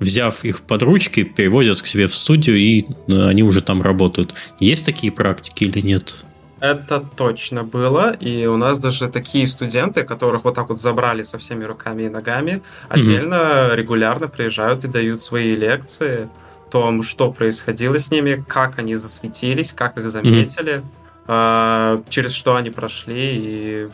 взяв 0.00 0.42
их 0.46 0.62
под 0.62 0.82
ручки, 0.82 1.24
перевозят 1.24 1.82
к 1.82 1.86
себе 1.86 2.06
в 2.06 2.14
студию, 2.14 2.56
и 2.56 2.86
э, 3.08 3.28
они 3.28 3.42
уже 3.42 3.60
там 3.60 3.82
работают. 3.82 4.32
Есть 4.60 4.86
такие 4.86 5.12
практики 5.12 5.64
или 5.64 5.80
нет? 5.80 6.24
Это 6.60 7.00
точно 7.00 7.62
было, 7.62 8.12
и 8.12 8.46
у 8.46 8.56
нас 8.56 8.78
даже 8.80 9.08
такие 9.08 9.46
студенты, 9.46 10.02
которых 10.02 10.44
вот 10.44 10.54
так 10.54 10.68
вот 10.70 10.80
забрали 10.80 11.22
со 11.22 11.38
всеми 11.38 11.64
руками 11.64 12.04
и 12.04 12.08
ногами, 12.08 12.62
отдельно 12.88 13.34
mm-hmm. 13.34 13.76
регулярно 13.76 14.28
приезжают 14.28 14.84
и 14.84 14.88
дают 14.88 15.20
свои 15.20 15.54
лекции 15.54 16.28
о 16.66 16.70
том, 16.70 17.02
что 17.02 17.32
происходило 17.32 17.98
с 17.98 18.10
ними, 18.10 18.44
как 18.46 18.78
они 18.78 18.96
засветились, 18.96 19.72
как 19.72 19.98
их 19.98 20.10
заметили, 20.10 20.82
mm-hmm. 21.26 22.04
через 22.08 22.32
что 22.32 22.56
они 22.56 22.70
прошли, 22.70 23.36
и 23.36 23.86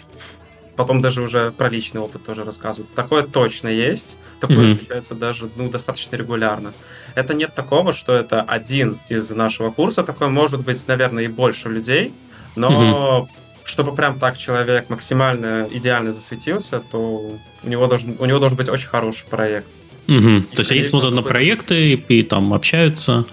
потом 0.77 1.03
даже 1.03 1.21
уже 1.23 1.53
про 1.53 1.69
личный 1.69 2.01
опыт 2.01 2.25
тоже 2.25 2.45
рассказывают. 2.45 2.95
Такое 2.95 3.25
точно 3.25 3.69
есть, 3.69 4.17
такое 4.41 4.59
mm-hmm. 4.59 4.79
случается 4.79 5.15
даже 5.15 5.51
ну, 5.55 5.69
достаточно 5.69 6.17
регулярно. 6.17 6.73
Это 7.15 7.35
нет 7.35 7.55
такого, 7.55 7.93
что 7.93 8.15
это 8.15 8.41
один 8.41 9.01
из 9.11 9.31
нашего 9.31 9.71
курса, 9.71 10.03
такое 10.03 10.29
может 10.29 10.62
быть, 10.62 10.89
наверное, 10.89 11.25
и 11.25 11.29
больше 11.29 11.69
людей, 11.69 12.15
но 12.57 13.21
угу. 13.21 13.31
чтобы 13.65 13.95
прям 13.95 14.19
так 14.19 14.37
человек 14.37 14.89
максимально 14.89 15.69
идеально 15.71 16.13
засветился, 16.13 16.81
то 16.91 17.39
у 17.63 17.69
него 17.69 17.87
должен, 17.87 18.17
у 18.19 18.25
него 18.25 18.39
должен 18.39 18.57
быть 18.57 18.69
очень 18.69 18.89
хороший 18.89 19.27
проект. 19.27 19.69
Угу. 20.09 20.43
То 20.53 20.59
есть 20.59 20.73
они 20.73 20.83
смотрят 20.83 21.13
на 21.13 21.23
проекты 21.23 21.93
и, 21.93 22.19
и 22.19 22.23
там 22.23 22.53
общаются. 22.53 23.25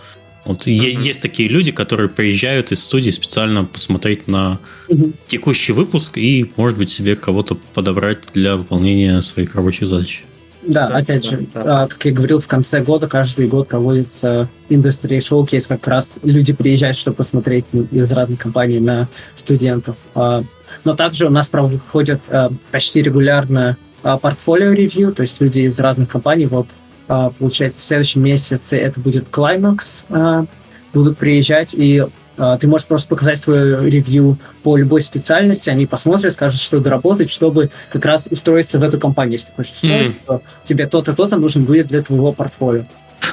Вот 0.46 0.66
uh 0.66 0.72
есть 0.72 1.22
такие 1.22 1.50
люди, 1.50 1.72
которые 1.72 2.10
приезжают 2.10 2.72
из 2.72 2.84
студии 2.84 3.12
специально 3.12 3.64
посмотреть 3.64 4.28
на 4.28 4.60
uh 4.90 5.14
текущий 5.26 5.74
выпуск 5.74 6.18
и, 6.18 6.52
может 6.56 6.78
быть, 6.78 6.92
себе 6.92 7.16
кого-то 7.16 7.56
подобрать 7.74 8.28
для 8.34 8.56
выполнения 8.56 9.22
своих 9.22 9.56
рабочих 9.56 9.88
задач. 9.88 10.24
Да, 10.64 10.88
да 10.88 10.98
опять 10.98 11.24
да, 11.24 11.30
же, 11.30 11.48
да. 11.54 11.84
А, 11.84 11.88
как 11.88 12.06
я 12.06 12.12
говорил, 12.12 12.40
в 12.40 12.48
конце 12.48 12.82
года 12.82 13.08
каждый 13.08 13.48
год 13.48 13.68
проводится 13.68 14.50
Industry 14.70 15.18
Showcase, 15.18 15.68
как 15.68 15.88
раз 15.88 16.20
люди 16.24 16.54
приезжают, 16.54 16.98
чтобы 16.98 17.18
посмотреть 17.18 17.66
из 17.92 18.12
разных 18.12 18.40
компаний 18.40 18.80
на 18.80 19.10
студентов. 19.36 19.96
А, 20.14 20.44
но 20.84 20.96
также 20.96 21.28
у 21.28 21.30
нас 21.30 21.48
проходят 21.48 22.22
а, 22.30 22.52
почти 22.72 23.02
регулярно 23.02 23.78
портфолио 24.02 24.72
ревью, 24.72 25.14
то 25.14 25.22
есть 25.22 25.40
люди 25.42 25.62
из 25.62 25.80
разных 25.80 26.10
компаний, 26.10 26.48
вот, 26.48 26.66
получается, 27.06 27.82
в 27.82 27.84
следующем 27.84 28.24
месяце 28.24 28.76
это 28.80 29.00
будет 29.00 29.28
Climax, 29.28 30.48
будут 30.92 31.20
приезжать 31.20 31.76
и 31.78 32.08
ты 32.36 32.68
можешь 32.68 32.88
просто 32.88 33.10
показать 33.10 33.40
свое 33.40 33.90
ревью 33.90 34.38
по 34.64 34.78
любой 34.78 35.02
специальности, 35.02 35.70
они 35.70 35.86
посмотрят, 35.86 36.34
скажут, 36.34 36.60
что 36.62 36.80
доработать, 36.80 37.30
чтобы 37.32 37.70
как 37.92 38.06
раз 38.06 38.28
устроиться 38.32 38.80
в 38.80 38.84
эту 38.84 39.00
компанию. 39.00 39.34
Если 39.34 39.48
ты 39.50 39.56
хочешь 39.58 39.74
устроиться, 39.74 40.16
то 40.26 40.42
тебе 40.64 40.88
то-то, 40.88 41.14
то-то 41.14 41.38
нужно 41.38 41.62
будет 41.62 41.88
для 41.88 42.02
твоего 42.02 42.32
портфолио. 42.34 42.86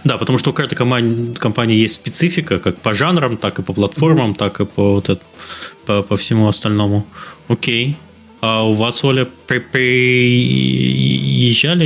Да, 0.04 0.18
потому 0.18 0.38
что 0.38 0.50
у 0.50 0.52
каждой 0.52 0.74
компании, 0.76 1.34
компании 1.34 1.76
есть 1.76 1.94
специфика, 1.94 2.58
как 2.58 2.76
по 2.78 2.94
жанрам, 2.94 3.36
так 3.36 3.58
и 3.58 3.62
по 3.62 3.72
платформам, 3.72 4.32
mm-hmm. 4.32 4.38
так 4.38 4.60
и 4.60 4.66
по, 4.66 4.92
вот 4.94 5.08
это, 5.08 5.22
по, 5.86 6.02
по 6.02 6.16
всему 6.16 6.46
остальному. 6.48 7.06
Окей. 7.48 7.96
А 8.40 8.62
у 8.64 8.74
вас, 8.74 9.02
Оля, 9.04 9.26
при, 9.46 9.58
приезжали 9.58 11.06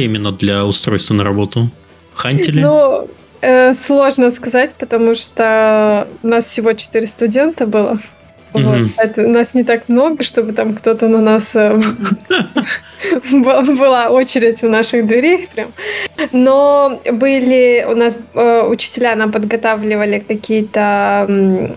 именно 0.00 0.32
для 0.32 0.66
устройства 0.66 1.14
на 1.14 1.24
работу? 1.24 1.70
Хантили? 2.14 2.60
Ну, 2.60 3.08
Э, 3.43 3.74
сложно 3.74 4.30
сказать, 4.30 4.76
потому 4.76 5.16
что 5.16 6.07
у 6.22 6.28
нас 6.28 6.47
всего 6.47 6.72
4 6.72 7.07
студента 7.09 7.66
было. 7.66 7.99
Mm-hmm. 8.53 8.62
Вот. 8.62 8.90
Это, 8.99 9.24
у 9.24 9.28
нас 9.28 9.55
не 9.55 9.64
так 9.64 9.88
много, 9.88 10.22
чтобы 10.22 10.53
там 10.53 10.74
кто-то 10.74 11.09
на 11.09 11.20
нас... 11.20 11.51
Э, 11.55 11.80
была 13.32 14.11
очередь 14.11 14.62
у 14.62 14.68
наших 14.68 15.07
дверей 15.07 15.49
прям. 15.53 15.72
Но 16.30 17.01
были... 17.11 17.84
У 17.88 17.97
нас 17.97 18.16
э, 18.34 18.62
учителя 18.68 19.16
нам 19.16 19.32
подготавливали 19.32 20.20
какие-то 20.20 21.74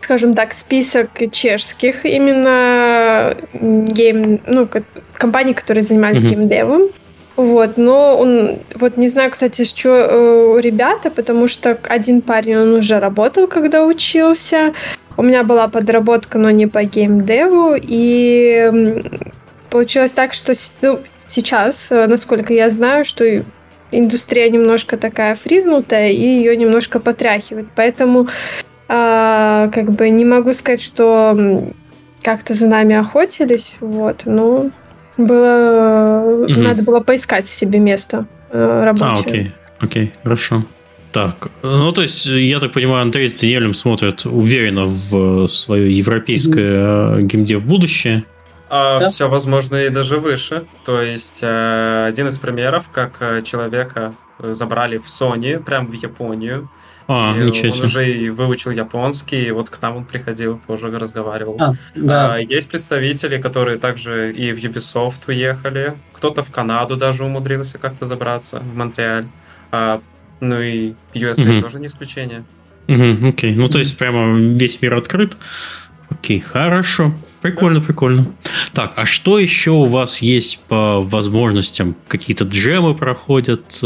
скажем 0.00 0.34
так, 0.34 0.52
список 0.52 1.08
чешских 1.32 2.04
именно 2.04 3.36
гейм, 3.52 4.40
ну, 4.46 4.68
компаний, 5.14 5.52
которые 5.52 5.82
занимались 5.82 6.22
mm-hmm. 6.22 6.28
геймдевом. 6.28 6.90
Вот, 7.36 7.76
но 7.76 8.18
он, 8.18 8.60
вот 8.74 8.96
не 8.96 9.08
знаю, 9.08 9.30
кстати, 9.30 9.62
с 9.62 9.72
чего 9.72 9.94
э, 9.94 10.60
ребята, 10.60 11.10
потому 11.10 11.48
что 11.48 11.78
один 11.82 12.22
парень, 12.22 12.56
он 12.56 12.74
уже 12.74 12.98
работал, 12.98 13.46
когда 13.46 13.84
учился. 13.84 14.72
У 15.18 15.22
меня 15.22 15.44
была 15.44 15.68
подработка, 15.68 16.38
но 16.38 16.50
не 16.50 16.66
по 16.66 16.82
геймдеву, 16.82 17.74
и 17.76 19.04
получилось 19.68 20.12
так, 20.12 20.32
что 20.32 20.54
ну, 20.80 21.00
сейчас, 21.26 21.88
э, 21.90 22.06
насколько 22.06 22.54
я 22.54 22.70
знаю, 22.70 23.04
что 23.04 23.24
индустрия 23.92 24.48
немножко 24.48 24.96
такая 24.96 25.34
фризнутая, 25.34 26.12
и 26.12 26.22
ее 26.22 26.56
немножко 26.56 27.00
потряхивает. 27.00 27.66
Поэтому 27.76 28.28
а, 28.88 29.68
как 29.74 29.92
бы 29.92 30.08
не 30.10 30.24
могу 30.24 30.52
сказать, 30.52 30.80
что 30.80 31.36
как-то 32.22 32.54
за 32.54 32.66
нами 32.66 32.96
охотились, 32.96 33.76
вот, 33.80 34.22
но 34.24 34.70
было, 35.16 36.44
угу. 36.48 36.60
надо 36.60 36.82
было 36.82 37.00
поискать 37.00 37.46
себе 37.46 37.78
место 37.78 38.26
э, 38.50 38.84
рабочее. 38.84 39.08
А, 39.08 39.20
окей, 39.20 39.52
окей, 39.80 40.12
хорошо. 40.22 40.64
Так, 41.12 41.48
ну 41.62 41.92
то 41.92 42.02
есть, 42.02 42.26
я 42.26 42.60
так 42.60 42.72
понимаю, 42.72 43.02
Андрей 43.02 43.28
с 43.28 43.40
Даниэлем 43.40 43.72
смотрят 43.72 44.26
уверенно 44.26 44.84
в 44.84 45.46
свое 45.48 45.90
европейское 45.90 47.20
mm-hmm. 47.20 47.56
в 47.56 47.66
будущее. 47.66 48.24
А, 48.68 48.98
да? 48.98 49.10
Все 49.10 49.28
возможно 49.28 49.76
и 49.76 49.88
даже 49.88 50.18
выше. 50.18 50.66
То 50.84 51.00
есть, 51.00 51.38
э, 51.42 52.06
один 52.06 52.28
из 52.28 52.38
примеров, 52.38 52.90
как 52.92 53.16
э, 53.20 53.42
человека 53.42 54.14
забрали 54.38 54.98
в 54.98 55.06
Sony, 55.06 55.62
прям 55.62 55.86
в 55.86 55.92
Японию, 55.92 56.68
а, 57.08 57.34
и. 57.36 57.42
Он 57.42 57.82
уже 57.82 58.10
и 58.10 58.30
выучил 58.30 58.72
японский, 58.72 59.46
и 59.46 59.50
вот 59.50 59.70
к 59.70 59.80
нам 59.80 59.96
он 59.98 60.04
приходил, 60.04 60.60
тоже 60.66 60.90
разговаривал. 60.90 61.56
А, 61.60 61.74
да. 61.94 62.34
а, 62.34 62.38
есть 62.38 62.68
представители, 62.68 63.40
которые 63.40 63.78
также 63.78 64.32
и 64.32 64.52
в 64.52 64.58
Ubisoft 64.58 65.20
уехали, 65.28 65.94
кто-то 66.12 66.42
в 66.42 66.50
Канаду 66.50 66.96
даже 66.96 67.24
умудрился 67.24 67.78
как-то 67.78 68.06
забраться, 68.06 68.58
в 68.58 68.74
Монреаль. 68.74 69.26
А, 69.70 70.00
ну 70.40 70.60
и 70.60 70.94
USA 71.14 71.58
угу. 71.58 71.62
тоже 71.62 71.80
не 71.80 71.86
исключение. 71.86 72.44
Угу, 72.88 73.28
окей, 73.28 73.54
ну 73.54 73.68
то 73.68 73.78
есть 73.78 73.96
прямо 73.96 74.36
весь 74.36 74.80
мир 74.82 74.94
открыт. 74.94 75.36
Окей, 76.08 76.40
хорошо. 76.40 77.12
Прикольно, 77.42 77.80
да. 77.80 77.86
прикольно. 77.86 78.26
Так, 78.72 78.92
а 78.96 79.06
что 79.06 79.38
еще 79.38 79.72
у 79.72 79.84
вас 79.84 80.22
есть 80.22 80.60
по 80.68 81.00
возможностям? 81.00 81.96
Какие-то 82.08 82.44
джемы 82.44 82.94
проходят? 82.94 83.80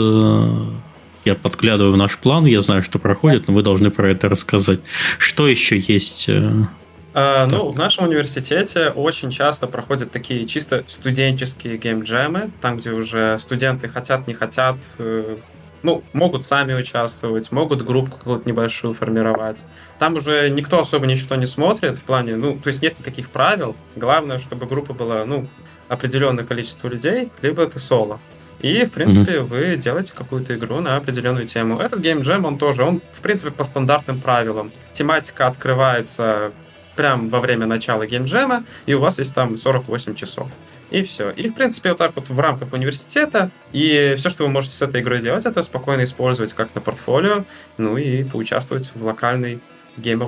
Я 1.24 1.34
подглядываю 1.34 1.92
в 1.92 1.96
наш 1.96 2.18
план, 2.18 2.46
я 2.46 2.60
знаю, 2.60 2.82
что 2.82 2.98
проходит, 2.98 3.48
но 3.48 3.54
вы 3.54 3.62
должны 3.62 3.90
про 3.90 4.10
это 4.10 4.28
рассказать. 4.28 4.80
Что 5.18 5.46
еще 5.46 5.78
есть? 5.78 6.28
Э, 6.28 6.64
а, 7.12 7.46
ну, 7.46 7.70
в 7.70 7.76
нашем 7.76 8.06
университете 8.06 8.88
очень 8.88 9.30
часто 9.30 9.66
проходят 9.66 10.12
такие 10.12 10.46
чисто 10.46 10.84
студенческие 10.86 11.76
геймджемы, 11.76 12.50
там, 12.60 12.78
где 12.78 12.92
уже 12.92 13.38
студенты 13.38 13.88
хотят, 13.88 14.28
не 14.28 14.34
хотят, 14.34 14.76
э, 14.98 15.38
ну, 15.82 16.04
могут 16.12 16.44
сами 16.44 16.74
участвовать, 16.74 17.50
могут 17.50 17.82
группу 17.82 18.12
какую-то 18.12 18.48
небольшую 18.48 18.94
формировать. 18.94 19.62
Там 19.98 20.14
уже 20.14 20.50
никто 20.50 20.78
особо 20.78 21.06
ничего 21.06 21.36
не 21.36 21.46
смотрит 21.46 21.98
в 21.98 22.02
плане, 22.02 22.36
ну, 22.36 22.58
то 22.58 22.68
есть 22.68 22.80
нет 22.80 22.98
никаких 22.98 23.30
правил. 23.30 23.74
Главное, 23.96 24.38
чтобы 24.38 24.66
группа 24.66 24.92
была, 24.94 25.24
ну, 25.24 25.48
определенное 25.88 26.44
количество 26.44 26.88
людей, 26.88 27.30
либо 27.42 27.62
это 27.62 27.78
соло. 27.78 28.20
И, 28.60 28.84
в 28.84 28.90
принципе, 28.90 29.36
mm-hmm. 29.36 29.44
вы 29.44 29.76
делаете 29.76 30.12
какую-то 30.14 30.54
игру 30.54 30.80
на 30.80 30.96
определенную 30.96 31.46
тему. 31.46 31.80
Этот 31.80 32.00
Game 32.00 32.20
Jam, 32.20 32.46
он 32.46 32.58
тоже, 32.58 32.84
он, 32.84 33.00
в 33.12 33.20
принципе, 33.20 33.50
по 33.50 33.64
стандартным 33.64 34.20
правилам. 34.20 34.70
Тематика 34.92 35.46
открывается 35.46 36.52
прямо 36.96 37.30
во 37.30 37.40
время 37.40 37.66
начала 37.66 38.06
геймджема, 38.06 38.64
и 38.84 38.92
у 38.92 39.00
вас 39.00 39.18
есть 39.18 39.34
там 39.34 39.56
48 39.56 40.14
часов. 40.14 40.48
И 40.90 41.02
все. 41.02 41.30
И, 41.30 41.48
в 41.48 41.54
принципе, 41.54 41.90
вот 41.90 41.98
так 41.98 42.12
вот 42.16 42.28
в 42.28 42.38
рамках 42.38 42.72
университета, 42.74 43.50
и 43.72 44.14
все, 44.18 44.28
что 44.28 44.44
вы 44.44 44.50
можете 44.50 44.76
с 44.76 44.82
этой 44.82 45.00
игрой 45.00 45.20
делать, 45.20 45.46
это 45.46 45.62
спокойно 45.62 46.04
использовать 46.04 46.52
как 46.52 46.74
на 46.74 46.82
портфолио, 46.82 47.44
ну 47.78 47.96
и 47.96 48.24
поучаствовать 48.24 48.90
в 48.94 49.04
локальной 49.04 49.60
гейм 49.96 50.22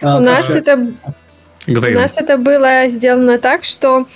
У 0.00 0.20
нас 0.20 0.48
это... 0.48 0.92
У 1.68 1.72
нас 1.72 2.16
это 2.16 2.38
было 2.38 2.88
сделано 2.88 3.38
так, 3.38 3.64
что 3.64 4.06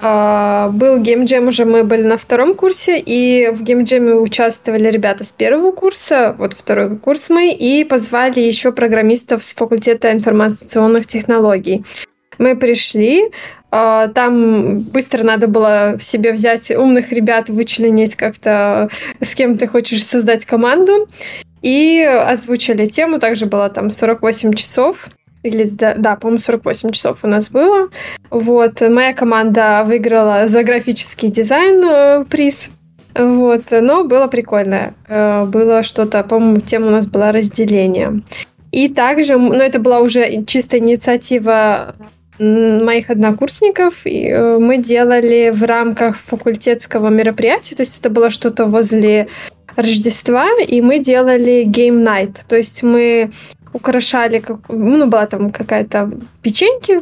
был 0.00 0.98
геймджем 0.98 1.48
уже, 1.48 1.64
мы 1.64 1.82
были 1.84 2.02
на 2.02 2.16
втором 2.16 2.54
курсе, 2.54 2.98
и 2.98 3.48
в 3.50 3.62
геймджеме 3.62 4.14
участвовали 4.14 4.90
ребята 4.90 5.24
с 5.24 5.32
первого 5.32 5.72
курса, 5.72 6.34
вот 6.38 6.52
второй 6.52 6.96
курс 6.96 7.30
мы, 7.30 7.52
и 7.52 7.84
позвали 7.84 8.40
еще 8.40 8.72
программистов 8.72 9.44
с 9.44 9.54
факультета 9.54 10.12
информационных 10.12 11.06
технологий. 11.06 11.84
Мы 12.38 12.56
пришли, 12.56 13.30
uh, 13.70 14.08
там 14.12 14.80
быстро 14.80 15.22
надо 15.22 15.48
было 15.48 15.96
себе 15.98 16.32
взять 16.32 16.70
умных 16.70 17.12
ребят, 17.12 17.48
вычленить 17.48 18.14
как-то, 18.16 18.90
с 19.22 19.34
кем 19.34 19.56
ты 19.56 19.66
хочешь 19.66 20.04
создать 20.04 20.44
команду, 20.44 21.08
и 21.62 22.02
озвучили 22.02 22.86
тему, 22.86 23.18
также 23.18 23.46
было 23.46 23.70
там 23.70 23.90
48 23.90 24.52
часов, 24.52 25.08
или 25.42 25.64
да, 25.64 25.94
да 25.94 26.16
по-моему, 26.16 26.38
48 26.38 26.90
часов 26.90 27.20
у 27.22 27.28
нас 27.28 27.50
было. 27.50 27.88
Вот, 28.30 28.80
моя 28.80 29.12
команда 29.12 29.84
выиграла 29.86 30.48
за 30.48 30.64
графический 30.64 31.30
дизайн 31.30 31.84
э, 31.84 32.24
приз. 32.24 32.70
Вот, 33.14 33.64
но 33.70 34.04
было 34.04 34.26
прикольно. 34.26 34.94
Э, 35.08 35.44
было 35.44 35.82
что-то, 35.82 36.22
по-моему, 36.22 36.60
тема 36.60 36.88
у 36.88 36.90
нас 36.90 37.06
была 37.06 37.32
разделение. 37.32 38.22
И 38.72 38.88
также, 38.88 39.38
ну, 39.38 39.54
это 39.54 39.78
была 39.78 40.00
уже 40.00 40.44
чистая 40.44 40.80
инициатива 40.80 41.94
моих 42.38 43.10
однокурсников. 43.10 44.04
И 44.04 44.28
э, 44.28 44.58
мы 44.58 44.78
делали 44.78 45.50
в 45.50 45.62
рамках 45.62 46.18
факультетского 46.18 47.08
мероприятия, 47.08 47.74
то 47.74 47.82
есть 47.82 47.98
это 48.00 48.10
было 48.10 48.30
что-то 48.30 48.66
возле 48.66 49.28
Рождества, 49.76 50.48
и 50.66 50.80
мы 50.80 50.98
делали 50.98 51.64
Game 51.66 52.02
Night. 52.02 52.38
То 52.48 52.56
есть 52.56 52.82
мы 52.82 53.30
украшали, 53.76 54.38
как, 54.40 54.58
ну, 54.68 55.06
была 55.06 55.26
там 55.26 55.50
какая-то 55.50 56.10
печеньки 56.42 57.00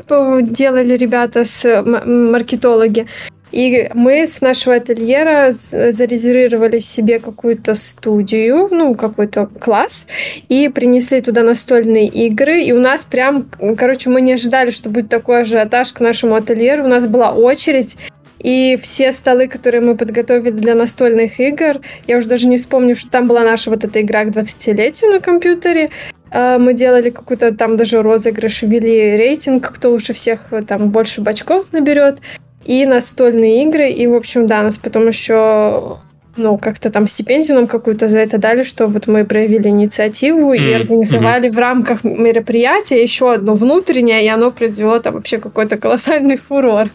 делали 0.52 0.96
ребята 0.96 1.44
с 1.44 1.82
маркетологи. 1.82 3.06
И 3.52 3.88
мы 3.94 4.26
с 4.26 4.40
нашего 4.40 4.74
ательера 4.74 5.52
зарезервировали 5.52 6.80
себе 6.80 7.20
какую-то 7.20 7.74
студию, 7.74 8.68
ну, 8.72 8.94
какой-то 8.96 9.46
класс, 9.46 10.08
и 10.48 10.68
принесли 10.68 11.20
туда 11.20 11.42
настольные 11.42 12.08
игры. 12.08 12.62
И 12.62 12.72
у 12.72 12.80
нас 12.80 13.04
прям, 13.04 13.46
короче, 13.78 14.10
мы 14.10 14.22
не 14.22 14.32
ожидали, 14.32 14.70
что 14.70 14.90
будет 14.90 15.08
такой 15.08 15.42
ажиотаж 15.42 15.92
к 15.92 16.00
нашему 16.00 16.34
ательеру. 16.34 16.84
У 16.84 16.88
нас 16.88 17.06
была 17.06 17.30
очередь, 17.30 17.96
и 18.40 18.76
все 18.82 19.12
столы, 19.12 19.46
которые 19.46 19.80
мы 19.80 19.96
подготовили 19.96 20.50
для 20.50 20.74
настольных 20.74 21.38
игр, 21.38 21.80
я 22.08 22.18
уже 22.18 22.28
даже 22.28 22.48
не 22.48 22.56
вспомню, 22.56 22.96
что 22.96 23.08
там 23.08 23.28
была 23.28 23.42
наша 23.42 23.70
вот 23.70 23.84
эта 23.84 24.00
игра 24.00 24.24
к 24.24 24.28
20-летию 24.28 25.12
на 25.12 25.20
компьютере. 25.20 25.90
А, 26.34 26.58
мы 26.58 26.74
делали 26.74 27.10
какую-то 27.10 27.54
там 27.54 27.76
даже 27.76 28.02
розыгрыш, 28.02 28.62
ввели 28.62 29.16
рейтинг, 29.16 29.70
кто 29.70 29.90
лучше 29.90 30.12
всех 30.12 30.52
э, 30.52 30.62
там 30.62 30.90
больше 30.90 31.20
бачков 31.20 31.72
наберет. 31.72 32.18
И 32.64 32.84
настольные 32.86 33.62
игры. 33.64 33.90
И, 33.90 34.06
в 34.06 34.14
общем, 34.14 34.46
да, 34.46 34.62
нас 34.62 34.78
потом 34.78 35.06
еще 35.06 35.98
ну, 36.36 36.58
как-то 36.58 36.90
там 36.90 37.06
стипендию 37.06 37.56
нам 37.56 37.66
какую-то 37.68 38.08
за 38.08 38.18
это 38.18 38.38
дали, 38.38 38.64
что 38.64 38.88
вот 38.88 39.06
мы 39.06 39.24
проявили 39.24 39.68
инициативу 39.68 40.52
mm-hmm. 40.52 40.70
и 40.70 40.72
организовали 40.72 41.48
mm-hmm. 41.48 41.54
в 41.54 41.58
рамках 41.58 42.04
мероприятия 42.04 43.00
еще 43.00 43.34
одно 43.34 43.54
внутреннее, 43.54 44.24
и 44.24 44.28
оно 44.28 44.50
произвело 44.50 44.98
там 44.98 45.14
вообще 45.14 45.38
какой-то 45.38 45.76
колоссальный 45.76 46.36
фурор. 46.36 46.88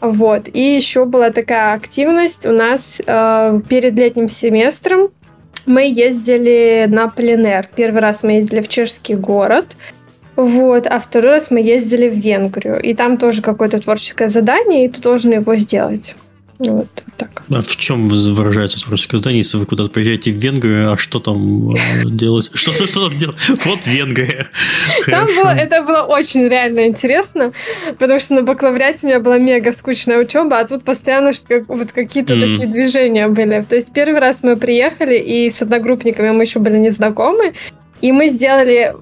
Вот. 0.00 0.48
И 0.52 0.60
еще 0.60 1.04
была 1.04 1.30
такая 1.30 1.74
активность 1.74 2.46
у 2.46 2.52
нас 2.52 3.00
э, 3.06 3.60
перед 3.68 3.94
летним 3.94 4.28
семестром 4.28 5.10
мы 5.66 5.88
ездили 5.88 6.86
на 6.88 7.08
пленер. 7.08 7.68
Первый 7.74 8.00
раз 8.00 8.22
мы 8.22 8.32
ездили 8.32 8.60
в 8.60 8.68
чешский 8.68 9.14
город, 9.14 9.76
вот, 10.36 10.86
а 10.86 10.98
второй 10.98 11.32
раз 11.32 11.50
мы 11.50 11.60
ездили 11.60 12.08
в 12.08 12.14
Венгрию. 12.14 12.80
И 12.80 12.94
там 12.94 13.16
тоже 13.16 13.42
какое-то 13.42 13.78
творческое 13.78 14.28
задание, 14.28 14.84
и 14.84 14.88
ты 14.88 15.00
должен 15.00 15.32
его 15.32 15.56
сделать. 15.56 16.16
Вот 16.58 16.86
так. 17.16 17.42
А 17.52 17.62
в 17.62 17.76
чем 17.76 18.08
выражается 18.08 18.80
творческое 18.80 19.18
здание, 19.18 19.38
если 19.38 19.56
вы 19.56 19.66
куда-то 19.66 19.90
приезжаете 19.90 20.30
в 20.30 20.36
Венгрию, 20.36 20.92
а 20.92 20.96
что 20.96 21.18
там 21.18 21.74
э, 21.74 21.78
делать? 22.04 22.50
Что, 22.54 22.72
что 22.72 23.08
там 23.08 23.16
делать? 23.16 23.36
Вот 23.64 23.86
Венгрия. 23.86 24.48
Там 25.06 25.26
было, 25.26 25.48
это 25.48 25.82
было 25.82 26.02
очень 26.02 26.46
реально 26.48 26.86
интересно, 26.86 27.52
потому 27.98 28.20
что 28.20 28.34
на 28.34 28.42
бакалавриате 28.42 29.06
у 29.06 29.06
меня 29.08 29.20
была 29.20 29.38
мега 29.38 29.72
скучная 29.72 30.18
учеба, 30.18 30.60
а 30.60 30.64
тут 30.66 30.84
постоянно 30.84 31.32
вот 31.68 31.92
какие-то 31.92 32.34
mm. 32.34 32.40
такие 32.40 32.68
движения 32.68 33.28
были. 33.28 33.62
То 33.68 33.74
есть 33.74 33.92
первый 33.92 34.20
раз 34.20 34.42
мы 34.42 34.56
приехали, 34.56 35.18
и 35.18 35.50
с 35.50 35.60
одногруппниками 35.62 36.30
мы 36.30 36.44
еще 36.44 36.60
были 36.60 36.76
не 36.76 36.90
знакомы, 36.90 37.54
и 38.00 38.12
мы 38.12 38.28
сделали, 38.28 38.94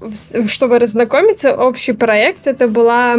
чтобы 0.48 0.78
разнакомиться, 0.78 1.55
общий 1.55 1.92
проект. 1.92 2.46
Это 2.46 2.68
была 2.68 3.16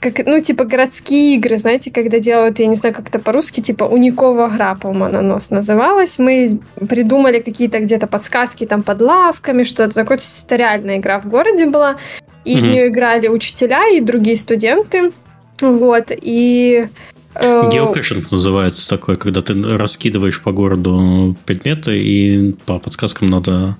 как, 0.00 0.26
ну, 0.26 0.40
типа 0.40 0.64
городские 0.64 1.36
игры, 1.36 1.58
знаете, 1.58 1.90
когда 1.90 2.18
делают, 2.18 2.58
я 2.58 2.66
не 2.66 2.74
знаю, 2.74 2.94
как 2.94 3.08
это 3.08 3.18
по-русски, 3.18 3.60
типа 3.60 3.84
Уникова 3.84 4.48
гра, 4.48 4.74
по-моему, 4.74 5.22
нос 5.22 5.50
называлась. 5.50 6.18
Мы 6.18 6.60
придумали 6.88 7.40
какие-то 7.40 7.80
где-то 7.80 8.06
подсказки 8.06 8.66
там 8.66 8.82
под 8.82 9.00
лавками, 9.00 9.64
что-то 9.64 9.94
такое. 9.94 10.18
То 10.18 10.22
есть 10.22 10.46
это 10.46 10.56
реальная 10.56 10.98
игра 10.98 11.20
в 11.20 11.26
городе 11.26 11.66
была. 11.66 11.96
И 12.44 12.56
mm-hmm. 12.56 12.60
в 12.60 12.62
нее 12.62 12.88
играли 12.88 13.28
учителя 13.28 13.88
и 13.88 14.00
другие 14.00 14.36
студенты. 14.36 15.12
Вот, 15.60 16.10
и 16.10 16.88
Э, 17.40 17.68
Geocaching 17.70 18.30
называется 18.30 18.88
такой, 18.88 19.16
когда 19.16 19.42
ты 19.42 19.54
раскидываешь 19.76 20.40
по 20.42 20.52
городу 20.52 21.36
предметы, 21.46 21.98
и 21.98 22.52
по 22.66 22.78
подсказкам 22.78 23.30
надо 23.30 23.76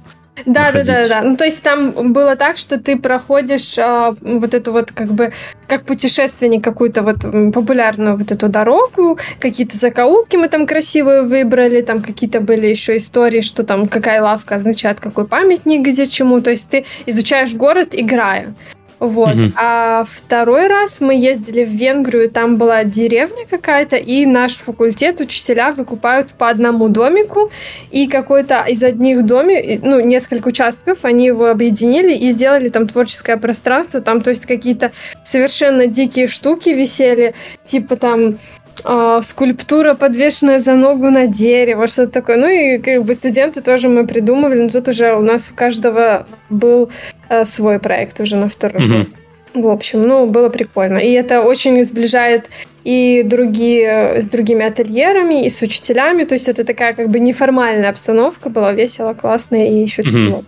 да, 0.47 0.73
да, 0.73 0.85
да, 0.85 1.09
да. 1.09 1.23
Ну, 1.23 1.37
то 1.37 1.45
есть 1.45 1.63
там 1.63 2.13
было 2.13 2.37
так, 2.37 2.57
что 2.57 2.79
ты 2.79 2.97
проходишь 2.97 3.79
а, 3.79 4.15
вот 4.21 4.55
эту 4.55 4.73
вот 4.73 4.93
как 4.93 5.09
бы 5.09 5.33
как 5.67 5.85
путешественник 5.85 6.65
какую-то 6.65 7.03
вот 7.03 7.21
популярную 7.53 8.17
вот 8.17 8.33
эту 8.33 8.49
дорогу, 8.49 9.19
какие-то 9.41 9.77
закоулки 9.77 10.37
мы 10.37 10.49
там 10.49 10.67
красивые 10.67 11.23
выбрали, 11.23 11.83
там 11.83 12.03
какие-то 12.03 12.41
были 12.41 12.67
еще 12.67 12.97
истории, 12.97 13.41
что 13.41 13.65
там 13.65 13.87
какая 13.87 14.23
лавка 14.23 14.57
означает 14.57 15.01
какой 15.01 15.27
памятник 15.27 15.87
где 15.87 16.07
чему. 16.07 16.41
То 16.41 16.51
есть 16.51 16.71
ты 16.71 16.85
изучаешь 17.07 17.55
город, 17.55 17.89
играя. 17.93 18.55
Вот. 18.99 19.35
Угу. 19.35 19.53
А 19.57 20.05
второй 20.09 20.67
раз 20.67 21.01
мы 21.01 21.15
ездили 21.15 21.65
в 21.65 21.71
Венгрию, 21.71 22.31
там 22.31 22.57
была 22.57 22.85
деревня 22.85 23.47
какая-то, 23.49 23.97
и 23.97 24.27
наш 24.27 24.57
факультет, 24.57 25.21
учителя 25.21 25.71
выкупают 25.73 26.35
по 26.35 26.49
одному 26.49 26.89
домику, 26.89 27.51
и 27.91 28.09
какой-то 28.09 28.65
из 28.69 28.83
одних 28.83 29.25
домиков, 29.25 29.85
ну, 29.85 30.01
несколько 30.01 30.49
участков, 30.49 31.05
они 31.05 31.27
его 31.27 31.49
объединили 31.49 32.15
и 32.15 32.31
сделали 32.31 32.69
там 32.69 32.87
творческое 32.87 33.37
пространство, 33.37 34.01
там, 34.01 34.21
то 34.21 34.31
есть 34.31 34.47
какие-то 34.47 34.93
совершенно 35.25 35.87
дикие 35.87 36.27
штуки 36.27 36.71
висели, 36.71 37.35
типа 37.65 37.97
там 37.97 38.39
э, 38.85 39.21
скульптура, 39.23 39.95
подвешенная 39.95 40.59
за 40.59 40.75
ногу 40.75 41.11
на 41.11 41.27
дерево, 41.27 41.87
что-то 41.87 42.13
такое. 42.13 42.37
Ну 42.37 42.49
и 42.49 42.79
как 42.79 43.05
бы 43.05 43.15
студенты 43.15 43.61
тоже 43.61 43.89
мы 43.89 44.07
придумывали, 44.07 44.63
но 44.63 44.69
тут 44.69 44.89
уже 44.89 45.15
у 45.15 45.21
нас 45.21 45.51
у 45.51 45.55
каждого 45.55 46.27
был 46.51 46.91
э, 47.29 47.45
свой 47.45 47.79
проект 47.79 48.21
уже 48.21 48.37
на 48.37 48.49
второй 48.49 48.83
mm-hmm. 48.83 49.07
В 49.55 49.67
общем, 49.69 50.03
ну, 50.03 50.27
было 50.27 50.51
прикольно. 50.51 50.99
И 50.99 51.11
это 51.13 51.41
очень 51.41 51.83
сближает 51.85 52.51
и 52.85 53.23
другие, 53.25 54.21
с 54.21 54.29
другими 54.29 54.65
ательерами, 54.65 55.45
и 55.45 55.49
с 55.49 55.63
учителями. 55.63 56.25
То 56.25 56.35
есть 56.35 56.49
это 56.49 56.65
такая 56.65 56.95
как 56.95 57.09
бы 57.09 57.19
неформальная 57.19 57.91
обстановка 57.91 58.51
была, 58.51 58.73
весело, 58.73 59.15
классно 59.15 59.57
и 59.57 59.83
еще 59.83 60.03
тепло. 60.03 60.45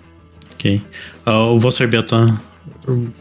Окей. 0.55 0.76
Okay. 0.76 0.81
А 1.24 1.53
у 1.53 1.59
вас, 1.59 1.81
ребята, 1.81 2.41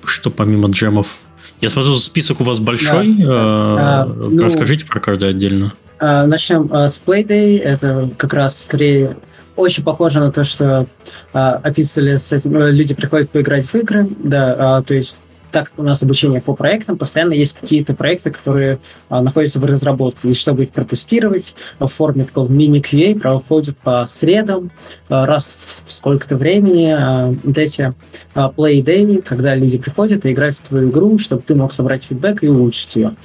что 0.04 0.30
помимо 0.30 0.70
джемов 0.70 1.18
я 1.62 1.70
смотрю, 1.70 1.94
список 1.96 2.42
у 2.42 2.44
вас 2.44 2.60
большой. 2.60 3.14
Да. 3.18 3.26
А, 3.32 4.06
ну, 4.06 4.44
Расскажите 4.44 4.86
про 4.86 5.00
каждый 5.00 5.30
отдельно. 5.30 5.74
А, 6.00 6.26
начнем 6.26 6.70
а, 6.72 6.88
с 6.88 7.02
Playday. 7.06 7.60
Это 7.60 8.10
как 8.18 8.34
раз 8.34 8.66
скорее 8.66 9.18
очень 9.56 9.84
похоже 9.84 10.20
на 10.20 10.32
то, 10.32 10.44
что 10.44 10.88
а, 11.34 11.56
описывали 11.56 12.16
с 12.16 12.32
этим. 12.32 12.56
Э, 12.56 12.72
люди 12.72 12.94
приходят 12.94 13.30
поиграть 13.30 13.66
в 13.66 13.76
игры. 13.76 14.10
Да, 14.24 14.56
а, 14.58 14.82
то 14.82 14.94
есть 14.94 15.22
так 15.52 15.70
как 15.70 15.80
у 15.80 15.84
нас 15.84 16.02
обучение 16.04 16.42
по 16.42 16.54
проектам, 16.54 16.98
постоянно 16.98 17.34
есть 17.34 17.58
какие-то 17.60 17.94
проекты, 17.94 18.32
которые 18.32 18.80
а, 19.10 19.22
находятся 19.22 19.60
в 19.60 19.66
разработке. 19.66 20.30
И 20.30 20.34
чтобы 20.34 20.64
их 20.64 20.72
протестировать 20.72 21.56
в 21.80 21.88
форме 21.88 22.26
такого 22.26 22.52
мини-QA 22.52 23.20
проходит 23.20 23.78
по 23.78 24.06
средам 24.06 24.72
а, 25.10 25.26
раз 25.26 25.54
в, 25.54 25.88
в 25.88 25.92
сколько-то 25.92 26.38
времени 26.38 26.92
а, 26.92 27.36
вот 27.44 27.58
эти 27.58 27.94
а, 28.34 28.50
play 28.50 28.82
day, 28.82 29.22
когда 29.22 29.56
люди 29.56 29.78
приходят 29.78 30.26
и 30.26 30.32
играют 30.32 30.56
в 30.58 30.62
твою 30.62 30.90
игру, 30.90 31.18
чтобы 31.20 31.42
ты 31.42 31.56
мог 31.56 31.74
собрать 31.74 32.04
фидбэк 32.04 32.44
и 32.44 32.48
улучшить 32.48 32.96
ее. 32.96 33.16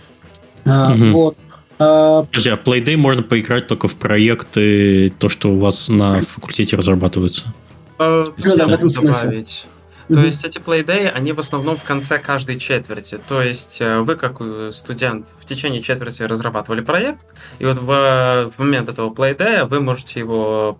А, 0.64 0.92
угу. 0.92 1.04
Вот. 1.04 1.36
А, 1.78 2.22
Подожди, 2.22 2.50
а 2.50 2.56
Playday 2.56 2.96
можно 2.96 3.22
поиграть 3.22 3.66
только 3.66 3.88
в 3.88 3.96
проекты, 3.96 5.10
то, 5.18 5.28
что 5.28 5.50
у 5.50 5.58
вас 5.58 5.88
на 5.88 6.20
факультете 6.22 6.76
разрабатывается? 6.76 7.52
Ну 7.98 8.24
да, 8.56 8.64
в 8.64 8.68
этом 8.68 8.88
смысле. 8.88 9.44
То 9.44 9.73
mm-hmm. 10.08 10.26
есть 10.26 10.44
эти 10.44 10.58
плейдеи, 10.58 11.06
они 11.06 11.32
в 11.32 11.40
основном 11.40 11.76
в 11.76 11.84
конце 11.84 12.18
каждой 12.18 12.58
четверти. 12.58 13.20
То 13.26 13.42
есть 13.42 13.80
э, 13.80 14.00
вы, 14.00 14.16
как 14.16 14.36
э, 14.40 14.70
студент, 14.72 15.34
в 15.40 15.44
течение 15.44 15.82
четверти 15.82 16.22
разрабатывали 16.22 16.80
проект, 16.80 17.20
и 17.58 17.64
вот 17.64 17.78
в, 17.78 18.50
в 18.50 18.58
момент 18.58 18.88
этого 18.88 19.10
плейдея 19.10 19.64
вы 19.64 19.80
можете 19.80 20.20
его 20.20 20.78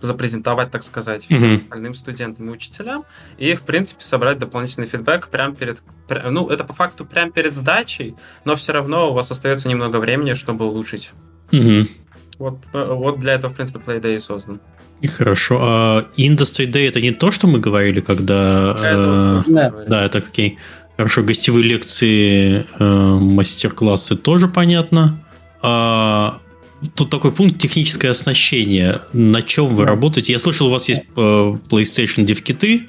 запрезентовать, 0.00 0.70
так 0.70 0.82
сказать, 0.82 1.24
всем 1.24 1.42
mm-hmm. 1.42 1.56
остальным 1.56 1.94
студентам 1.94 2.48
и 2.48 2.52
учителям, 2.52 3.04
и, 3.38 3.54
в 3.54 3.62
принципе, 3.62 4.02
собрать 4.04 4.38
дополнительный 4.38 4.88
фидбэк 4.88 5.28
прямо 5.28 5.54
перед... 5.54 5.82
Ну, 6.08 6.48
это 6.48 6.64
по 6.64 6.72
факту 6.72 7.04
прямо 7.06 7.30
перед 7.30 7.54
сдачей, 7.54 8.14
но 8.44 8.56
все 8.56 8.72
равно 8.72 9.10
у 9.10 9.14
вас 9.14 9.30
остается 9.30 9.68
немного 9.68 9.96
времени, 9.96 10.34
чтобы 10.34 10.66
улучшить. 10.66 11.12
Mm-hmm. 11.50 11.88
Вот, 12.38 12.58
э, 12.72 12.92
вот 12.92 13.18
для 13.20 13.34
этого, 13.34 13.52
в 13.52 13.56
принципе, 13.56 13.78
Playday 13.78 14.18
создан. 14.20 14.60
Хорошо. 15.08 15.58
А 15.60 16.06
Industry 16.16 16.70
Day 16.70 16.88
это 16.88 17.00
не 17.00 17.12
то, 17.12 17.30
что 17.30 17.46
мы 17.46 17.58
говорили, 17.58 18.00
когда... 18.00 18.76
Это 18.78 19.44
э, 19.46 19.50
да. 19.50 19.72
да, 19.88 20.04
это 20.04 20.18
окей. 20.18 20.58
Хорошо, 20.96 21.22
гостевые 21.22 21.64
лекции, 21.64 22.64
э, 22.78 23.18
мастер-классы 23.20 24.16
тоже 24.16 24.48
понятно. 24.48 25.20
А, 25.60 26.38
тут 26.94 27.10
такой 27.10 27.32
пункт 27.32 27.58
техническое 27.58 28.10
оснащение. 28.10 29.00
На 29.12 29.42
чем 29.42 29.74
вы 29.74 29.84
да. 29.84 29.90
работаете? 29.90 30.32
Я 30.32 30.38
слышал, 30.38 30.68
у 30.68 30.70
вас 30.70 30.88
есть 30.88 31.02
э, 31.16 31.20
PlayStation 31.20 32.24
DevKit. 32.24 32.88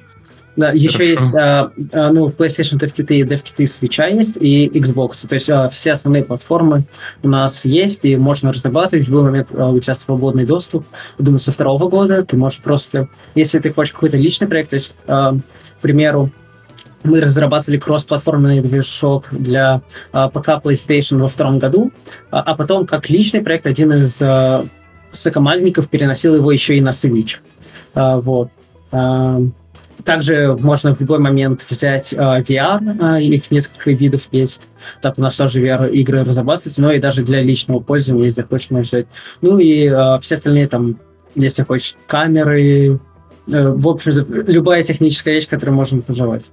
Да, 0.55 0.69
еще 0.69 0.97
Хорошо. 0.97 1.11
есть, 1.11 1.35
а, 1.35 1.71
а, 1.93 2.11
ну, 2.11 2.29
PlayStation 2.29 2.79
DevKit 2.79 3.07
и 3.09 3.23
DevKit 3.23 3.65
Switch 3.65 4.15
есть, 4.15 4.37
и 4.39 4.67
Xbox. 4.69 5.27
То 5.27 5.35
есть 5.35 5.49
а, 5.49 5.69
все 5.69 5.91
основные 5.91 6.23
платформы 6.23 6.85
у 7.23 7.27
нас 7.27 7.65
есть, 7.65 8.05
и 8.05 8.15
можно 8.15 8.53
разрабатывать 8.53 9.05
в 9.05 9.09
любой 9.09 9.23
момент, 9.23 9.49
а, 9.53 9.69
у 9.69 9.79
тебя 9.79 9.95
свободный 9.95 10.45
доступ. 10.45 10.85
Думаю, 11.17 11.39
со 11.39 11.51
второго 11.51 11.89
года 11.89 12.23
ты 12.23 12.37
можешь 12.37 12.59
просто, 12.59 13.09
если 13.35 13.59
ты 13.59 13.73
хочешь 13.73 13.93
какой-то 13.93 14.17
личный 14.17 14.47
проект, 14.47 14.69
то 14.69 14.75
есть, 14.75 14.95
а, 15.07 15.33
к 15.33 15.81
примеру, 15.81 16.31
мы 17.03 17.21
разрабатывали 17.21 17.77
кроссплатформенный 17.77 18.61
движок 18.61 19.27
для 19.31 19.81
а, 20.11 20.29
ПК 20.29 20.49
PlayStation 20.63 21.17
во 21.17 21.27
втором 21.27 21.59
году, 21.59 21.91
а, 22.31 22.41
а 22.41 22.55
потом 22.55 22.85
как 22.85 23.09
личный 23.09 23.41
проект 23.41 23.67
один 23.67 23.93
из 23.93 24.21
а, 24.21 24.65
сокомандников 25.11 25.89
переносил 25.89 26.35
его 26.35 26.51
еще 26.51 26.77
и 26.77 26.81
на 26.81 26.89
Switch. 26.89 27.37
А, 27.93 28.19
вот. 28.19 28.49
А, 28.91 29.41
также 30.03 30.55
можно 30.59 30.93
в 30.95 31.01
любой 31.01 31.19
момент 31.19 31.65
взять 31.69 32.13
э, 32.13 32.17
VR, 32.17 33.17
э, 33.17 33.23
их 33.23 33.49
несколько 33.51 33.91
видов 33.91 34.23
есть. 34.31 34.67
Так 35.01 35.17
у 35.17 35.21
нас 35.21 35.37
тоже 35.37 35.61
VR-игры 35.61 36.23
разрабатываются, 36.23 36.81
но 36.81 36.91
и 36.91 36.99
даже 36.99 37.23
для 37.23 37.41
личного 37.41 37.79
пользования, 37.79 38.25
если 38.25 38.41
захочешь, 38.41 38.71
можешь 38.71 38.89
взять. 38.89 39.07
Ну 39.41 39.57
и 39.57 39.87
э, 39.87 40.17
все 40.21 40.35
остальные 40.35 40.67
там, 40.67 40.99
если 41.35 41.63
хочешь, 41.63 41.95
камеры, 42.07 42.99
э, 43.51 43.67
в 43.69 43.87
общем, 43.87 44.11
любая 44.47 44.83
техническая 44.83 45.35
вещь, 45.35 45.47
которую 45.47 45.75
можно 45.75 46.01
пожелать. 46.01 46.51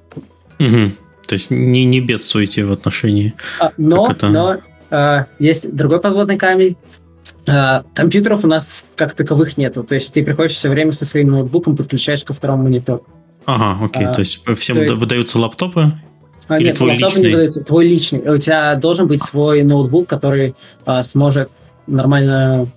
Угу. 0.59 0.93
То 1.27 1.35
есть 1.35 1.51
не, 1.51 1.85
не 1.85 2.01
бедствуете 2.01 2.65
в 2.65 2.73
отношении. 2.73 3.35
А, 3.61 3.73
но 3.77 4.11
это... 4.11 4.29
но 4.29 4.59
э, 4.91 5.25
есть 5.39 5.75
другой 5.75 6.01
подводный 6.01 6.37
камень. 6.37 6.77
Uh, 7.45 7.85
компьютеров 7.93 8.45
у 8.45 8.47
нас 8.47 8.87
как 8.95 9.15
таковых 9.15 9.57
нету. 9.57 9.83
То 9.83 9.97
есть 9.97 10.15
ты 10.15 10.23
приходишь 10.23 10.53
все 10.53 10.69
время 10.69 10.93
со 10.93 11.05
своим 11.05 11.31
ноутбуком, 11.31 11.77
подключаешь 11.77 12.23
ко 12.23 12.33
второму 12.33 12.63
монитору. 12.63 13.05
Ага, 13.47 13.85
окей. 13.85 14.07
А, 14.07 14.13
то 14.13 14.21
есть 14.21 14.45
всем 14.57 14.77
то 14.77 14.83
есть... 14.83 14.99
выдаются 14.99 15.39
лаптопы? 15.39 15.93
А, 16.49 16.59
Или 16.59 16.67
нет, 16.67 16.77
твой 16.77 16.97
личный? 16.97 17.23
не 17.23 17.31
выдается. 17.31 17.65
Твой 17.65 17.89
личный. 17.89 18.29
У 18.29 18.37
тебя 18.37 18.75
должен 18.75 19.07
быть 19.07 19.23
свой 19.23 19.63
ноутбук, 19.63 20.09
который 20.09 20.55
а, 20.85 21.03
сможет 21.03 21.51
нормально 21.87 22.69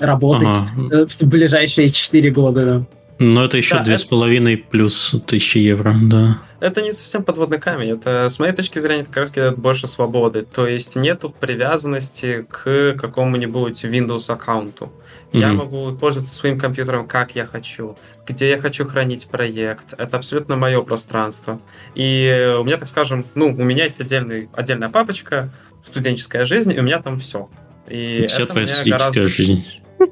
работать 0.00 0.48
ага. 0.48 1.06
в 1.06 1.22
ближайшие 1.22 1.88
4 1.88 2.30
года. 2.30 2.86
Но 3.18 3.44
это 3.44 3.56
еще 3.56 3.80
две 3.80 3.96
с 3.96 4.04
половиной 4.04 4.56
плюс 4.56 5.14
тысячи 5.26 5.58
евро, 5.58 5.94
да. 6.02 6.38
Это 6.58 6.82
не 6.82 6.92
совсем 6.92 7.22
подводный 7.22 7.60
камень. 7.60 7.90
Это, 7.90 8.28
с 8.28 8.38
моей 8.38 8.52
точки 8.52 8.78
зрения, 8.80 9.02
это 9.02 9.10
как 9.10 9.22
раз 9.24 9.30
дает 9.30 9.58
больше 9.58 9.86
свободы. 9.86 10.42
То 10.42 10.66
есть 10.66 10.96
нету 10.96 11.32
привязанности 11.38 12.44
к 12.48 12.94
какому-нибудь 12.98 13.84
Windows 13.84 14.32
аккаунту. 14.32 14.90
Mm-hmm. 15.34 15.40
Я 15.40 15.52
могу 15.52 15.92
пользоваться 15.96 16.32
своим 16.32 16.60
компьютером 16.60 17.08
как 17.08 17.34
я 17.34 17.44
хочу, 17.44 17.98
где 18.24 18.50
я 18.50 18.60
хочу 18.60 18.86
хранить 18.86 19.26
проект. 19.26 19.92
Это 19.98 20.16
абсолютно 20.16 20.54
мое 20.54 20.80
пространство. 20.82 21.60
И 21.96 22.56
у 22.60 22.62
меня, 22.62 22.76
так 22.76 22.86
скажем, 22.86 23.26
ну, 23.34 23.48
у 23.48 23.64
меня 23.64 23.82
есть 23.82 24.00
отдельный, 24.00 24.48
отдельная 24.52 24.90
папочка 24.90 25.50
«Студенческая 25.84 26.44
жизнь», 26.44 26.72
и 26.72 26.78
у 26.78 26.82
меня 26.82 27.02
там 27.02 27.18
все. 27.18 27.50
И 27.88 28.26
Вся 28.28 28.46
твоя 28.46 28.68
студенческая 28.68 28.92
гораздо... 28.92 29.26
жизнь. 29.26 29.64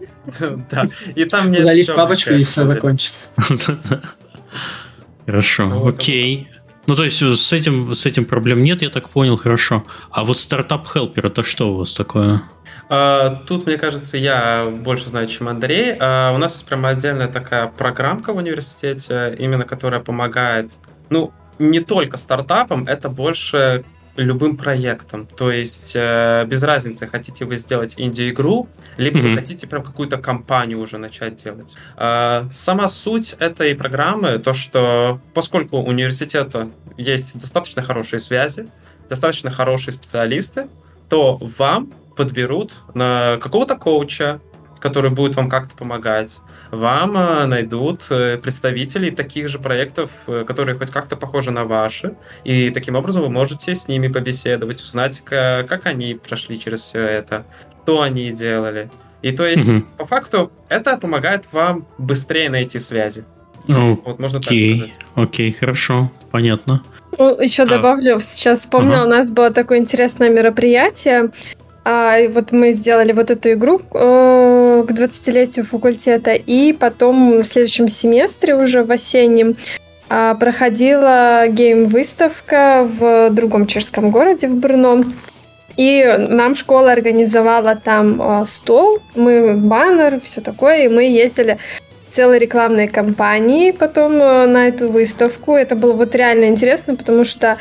Да. 0.70 0.84
И 1.16 1.24
там 1.24 1.48
мне... 1.48 1.62
Залить 1.62 1.92
папочку, 1.94 2.30
и 2.32 2.44
все 2.44 2.64
закончится. 2.64 3.28
Хорошо, 5.26 5.86
окей. 5.86 6.48
Ну, 6.86 6.96
то 6.96 7.04
есть 7.04 7.22
с 7.22 7.52
этим, 7.52 7.94
с 7.94 8.06
этим 8.06 8.24
проблем 8.24 8.62
нет, 8.62 8.82
я 8.82 8.88
так 8.88 9.08
понял, 9.08 9.36
хорошо. 9.36 9.84
А 10.10 10.24
вот 10.24 10.38
стартап 10.38 10.86
Helper, 10.86 11.26
это 11.26 11.44
что 11.44 11.72
у 11.72 11.76
вас 11.76 11.94
такое? 11.94 12.42
А, 12.88 13.42
тут, 13.46 13.66
мне 13.66 13.76
кажется, 13.78 14.16
я 14.16 14.66
больше 14.70 15.08
знаю, 15.08 15.26
чем 15.26 15.48
Андрей. 15.48 15.96
А, 15.98 16.32
у 16.34 16.38
нас 16.38 16.54
есть 16.54 16.66
прямо 16.66 16.90
отдельная 16.90 17.28
такая 17.28 17.66
программка 17.68 18.32
в 18.32 18.36
университете, 18.36 19.34
именно 19.38 19.64
которая 19.64 20.00
помогает, 20.00 20.72
ну, 21.10 21.32
не 21.58 21.80
только 21.80 22.16
стартапам, 22.16 22.86
это 22.86 23.08
больше 23.08 23.84
любым 24.16 24.56
проектом. 24.56 25.26
То 25.26 25.50
есть 25.50 25.92
э, 25.94 26.44
без 26.46 26.62
разницы, 26.62 27.06
хотите 27.06 27.44
вы 27.44 27.56
сделать 27.56 27.94
инди-игру, 27.96 28.68
либо 28.98 29.18
mm-hmm. 29.18 29.22
вы 29.22 29.34
хотите 29.34 29.66
прям 29.66 29.82
какую-то 29.82 30.18
компанию 30.18 30.80
уже 30.80 30.98
начать 30.98 31.36
делать. 31.36 31.74
Э, 31.96 32.44
сама 32.52 32.88
суть 32.88 33.34
этой 33.38 33.74
программы, 33.74 34.38
то 34.38 34.52
что 34.52 35.20
поскольку 35.32 35.78
у 35.78 35.86
университета 35.86 36.70
есть 36.98 37.32
достаточно 37.38 37.82
хорошие 37.82 38.20
связи, 38.20 38.66
достаточно 39.08 39.50
хорошие 39.50 39.92
специалисты, 39.92 40.66
то 41.08 41.38
вам 41.40 41.92
подберут 42.16 42.74
на 42.94 43.38
какого-то 43.38 43.76
коуча, 43.76 44.40
который 44.82 45.10
будет 45.10 45.36
вам 45.36 45.48
как-то 45.48 45.76
помогать. 45.76 46.38
Вам 46.72 47.16
э, 47.16 47.46
найдут 47.46 48.06
э, 48.10 48.36
представителей 48.36 49.12
таких 49.12 49.48
же 49.48 49.58
проектов, 49.60 50.10
э, 50.26 50.44
которые 50.44 50.76
хоть 50.76 50.90
как-то 50.90 51.16
похожи 51.16 51.52
на 51.52 51.64
ваши, 51.64 52.16
и 52.42 52.70
таким 52.70 52.96
образом 52.96 53.22
вы 53.22 53.28
можете 53.28 53.74
с 53.76 53.86
ними 53.86 54.08
побеседовать, 54.08 54.82
узнать, 54.82 55.22
как 55.24 55.86
они 55.86 56.14
прошли 56.14 56.58
через 56.58 56.80
все 56.80 56.98
это, 56.98 57.44
что 57.84 58.02
они 58.02 58.30
делали. 58.32 58.90
И 59.22 59.30
то 59.30 59.46
есть, 59.46 59.68
угу. 59.68 59.86
по 59.98 60.06
факту, 60.06 60.50
это 60.68 60.96
помогает 60.96 61.46
вам 61.52 61.86
быстрее 61.96 62.50
найти 62.50 62.80
связи. 62.80 63.24
Ну, 63.68 64.02
вот 64.04 64.18
можно 64.18 64.40
окей, 64.40 64.80
так 64.80 64.88
сказать. 64.88 65.04
Окей, 65.14 65.52
хорошо, 65.52 66.10
понятно. 66.32 66.82
Ну, 67.16 67.40
еще 67.40 67.62
а. 67.62 67.66
добавлю, 67.66 68.20
сейчас 68.20 68.60
вспомнила, 68.60 69.02
ага. 69.02 69.06
у 69.06 69.10
нас 69.10 69.30
было 69.30 69.50
такое 69.50 69.78
интересное 69.78 70.30
мероприятие. 70.30 71.30
А, 71.84 72.18
вот 72.28 72.52
мы 72.52 72.72
сделали 72.72 73.12
вот 73.12 73.30
эту 73.30 73.52
игру 73.52 73.80
э, 73.92 74.84
к 74.86 74.90
20-летию 74.90 75.64
факультета, 75.64 76.32
и 76.32 76.72
потом 76.72 77.38
в 77.38 77.44
следующем 77.44 77.88
семестре, 77.88 78.54
уже 78.54 78.84
в 78.84 78.92
осеннем, 78.92 79.56
э, 80.08 80.34
проходила 80.38 81.48
гейм-выставка 81.48 82.88
в 82.88 83.30
другом 83.30 83.66
чешском 83.66 84.10
городе, 84.10 84.46
в 84.46 84.54
Брно. 84.54 85.02
И 85.76 86.04
нам 86.28 86.54
школа 86.54 86.92
организовала 86.92 87.74
там 87.74 88.42
э, 88.42 88.46
стол, 88.46 89.00
мы 89.16 89.54
баннер, 89.56 90.20
все 90.20 90.40
такое, 90.40 90.84
и 90.84 90.88
мы 90.88 91.04
ездили 91.04 91.58
целой 92.10 92.38
рекламной 92.38 92.88
кампании 92.88 93.70
потом 93.72 94.12
э, 94.22 94.46
на 94.46 94.68
эту 94.68 94.88
выставку. 94.88 95.56
Это 95.56 95.74
было 95.74 95.94
вот 95.94 96.14
реально 96.14 96.44
интересно, 96.44 96.94
потому 96.94 97.24
что 97.24 97.52
а, 97.52 97.58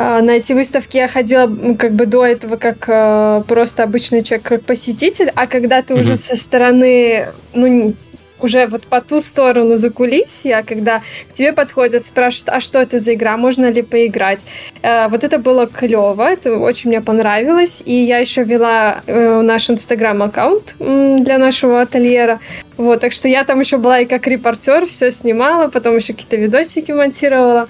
на 0.00 0.30
эти 0.30 0.52
выставки 0.52 0.96
я 0.96 1.08
ходила 1.08 1.46
как 1.76 1.92
бы 1.92 2.06
до 2.06 2.24
этого 2.24 2.56
как 2.56 2.84
э, 2.88 3.42
просто 3.46 3.82
обычный 3.82 4.22
человек, 4.22 4.46
как 4.46 4.62
посетитель, 4.62 5.30
а 5.34 5.46
когда 5.46 5.82
ты 5.82 5.94
mm-hmm. 5.94 6.00
уже 6.00 6.16
со 6.16 6.36
стороны, 6.36 7.28
ну, 7.52 7.94
уже 8.42 8.66
вот 8.66 8.86
по 8.86 9.00
ту 9.00 9.20
сторону 9.20 9.76
за 9.76 9.90
кулисья, 9.90 10.64
когда 10.66 11.02
к 11.28 11.32
тебе 11.34 11.52
подходят, 11.52 12.04
спрашивают, 12.04 12.48
а 12.48 12.60
что 12.60 12.80
это 12.80 12.98
за 12.98 13.14
игра, 13.14 13.36
можно 13.36 13.70
ли 13.70 13.82
поиграть. 13.82 14.40
Э, 14.82 15.08
вот 15.08 15.24
это 15.24 15.38
было 15.38 15.66
клево, 15.66 16.22
это 16.22 16.56
очень 16.56 16.90
мне 16.90 17.00
понравилось. 17.00 17.82
И 17.84 17.92
я 17.92 18.18
еще 18.18 18.44
вела 18.44 19.02
э, 19.06 19.40
наш 19.42 19.70
инстаграм-аккаунт 19.70 20.76
для 20.78 21.38
нашего 21.38 21.82
ательера. 21.82 22.40
Вот, 22.76 23.00
так 23.00 23.12
что 23.12 23.28
я 23.28 23.44
там 23.44 23.60
еще 23.60 23.76
была 23.76 24.00
и 24.00 24.06
как 24.06 24.26
репортер, 24.26 24.86
все 24.86 25.10
снимала, 25.10 25.68
потом 25.68 25.96
еще 25.96 26.14
какие-то 26.14 26.36
видосики 26.36 26.92
монтировала. 26.92 27.68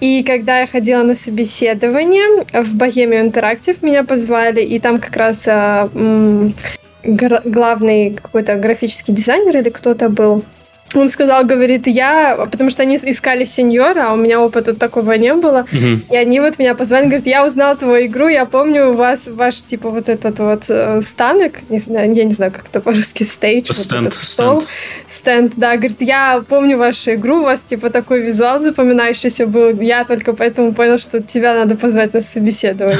И 0.00 0.22
когда 0.22 0.60
я 0.60 0.66
ходила 0.66 1.02
на 1.02 1.14
собеседование 1.14 2.44
в 2.52 2.76
Bohemian 2.76 3.32
Interactive, 3.32 3.78
меня 3.82 4.04
позвали, 4.04 4.60
и 4.62 4.78
там 4.78 5.00
как 5.00 5.16
раз 5.16 5.44
а, 5.48 5.88
м- 5.94 6.54
главный 7.02 8.14
какой-то 8.14 8.56
графический 8.56 9.14
дизайнер 9.14 9.56
или 9.56 9.70
кто-то 9.70 10.08
был. 10.08 10.44
Он 10.94 11.08
сказал, 11.08 11.44
говорит, 11.44 11.86
я, 11.86 12.36
потому 12.50 12.70
что 12.70 12.82
они 12.82 12.96
искали 12.96 13.44
сеньора, 13.44 14.08
а 14.08 14.12
у 14.14 14.16
меня 14.16 14.40
опыта 14.40 14.74
такого 14.74 15.12
не 15.12 15.34
было. 15.34 15.66
Uh-huh. 15.70 16.00
И 16.10 16.16
они 16.16 16.40
вот 16.40 16.58
меня 16.58 16.74
позвали, 16.74 17.04
говорят, 17.04 17.26
я 17.26 17.44
узнал 17.44 17.76
твою 17.76 18.06
игру, 18.06 18.28
я 18.28 18.46
помню 18.46 18.90
у 18.90 18.92
вас 18.94 19.26
ваш 19.26 19.62
типа 19.62 19.90
вот 19.90 20.08
этот 20.08 20.38
вот 20.38 20.64
э, 20.68 21.02
станок, 21.02 21.52
не 21.68 21.78
знаю, 21.78 22.14
я 22.14 22.24
не 22.24 22.32
знаю, 22.32 22.52
как 22.52 22.68
это 22.68 22.80
по-русски, 22.80 23.24
стейдж, 23.24 23.72
стенд, 23.72 24.04
вот 24.04 24.14
стол, 24.14 24.62
стенд, 25.06 25.52
да, 25.56 25.76
говорит, 25.76 26.00
я 26.00 26.42
помню 26.48 26.78
вашу 26.78 27.12
игру, 27.14 27.40
у 27.40 27.42
вас 27.42 27.60
типа 27.60 27.90
такой 27.90 28.22
визуал 28.22 28.60
запоминающийся 28.60 29.46
был, 29.46 29.78
я 29.80 30.04
только 30.04 30.32
поэтому 30.32 30.72
понял, 30.72 30.98
что 30.98 31.22
тебя 31.22 31.54
надо 31.54 31.76
позвать 31.76 32.14
на 32.14 32.20
собеседование. 32.20 32.98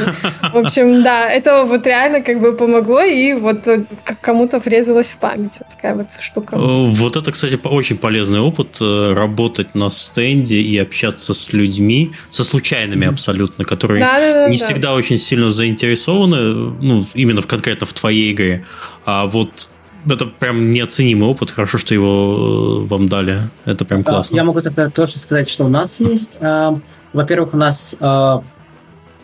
В 0.53 0.59
общем, 0.59 1.03
да, 1.03 1.29
это 1.31 1.65
вот 1.65 1.87
реально 1.87 2.21
как 2.21 2.41
бы 2.41 2.53
помогло, 2.53 3.03
и 3.03 3.33
вот 3.33 3.67
э, 3.67 3.85
кому-то 4.21 4.59
врезалось 4.59 5.09
в 5.09 5.17
память 5.17 5.59
вот 5.59 5.69
такая 5.75 5.95
вот 5.95 6.09
штука. 6.21 6.57
Вот 6.57 7.17
это, 7.17 7.33
кстати, 7.33 7.57
очень 7.79 7.97
полезный 7.97 8.41
опыт 8.41 8.79
э, 8.81 9.13
работать 9.15 9.75
на 9.75 9.91
стенде 9.91 10.59
и 10.59 10.77
общаться 10.79 11.35
с 11.35 11.53
людьми, 11.53 12.13
со 12.31 12.45
случайными 12.45 13.07
абсолютно, 13.07 13.65
которые 13.65 14.01
да, 14.01 14.19
да, 14.19 14.33
да, 14.33 14.49
не 14.49 14.59
да. 14.59 14.65
всегда 14.65 14.95
очень 14.95 15.19
сильно 15.19 15.51
заинтересованы, 15.51 16.73
ну, 16.81 17.05
именно 17.15 17.41
в, 17.41 17.47
конкретно 17.47 17.87
в 17.87 17.93
твоей 17.93 18.33
игре. 18.33 18.65
А 19.05 19.27
вот 19.27 19.71
это 20.09 20.27
прям 20.27 20.71
неоценимый 20.71 21.29
опыт. 21.29 21.51
Хорошо, 21.51 21.79
что 21.79 21.95
его 21.95 22.85
э, 22.85 22.89
вам 22.89 23.07
дали. 23.07 23.39
Это 23.65 23.85
прям 23.85 24.05
классно. 24.05 24.37
Я 24.37 24.45
могу 24.45 24.61
тогда 24.61 24.91
тоже 24.91 25.19
сказать, 25.19 25.49
что 25.49 25.65
у 25.65 25.69
нас 25.69 26.01
есть. 26.01 26.39
Э, 26.41 26.77
во-первых, 27.13 27.55
у 27.55 27.57
нас 27.57 27.97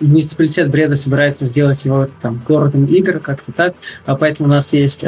муниципалитет 0.00 0.70
Бреда 0.70 0.96
собирается 0.96 1.44
сделать 1.44 1.84
его 1.84 2.08
там 2.20 2.42
городом 2.46 2.84
игр, 2.86 3.20
как-то 3.20 3.52
так. 3.52 3.74
Поэтому 4.04 4.48
у 4.48 4.52
нас 4.52 4.72
есть 4.72 5.04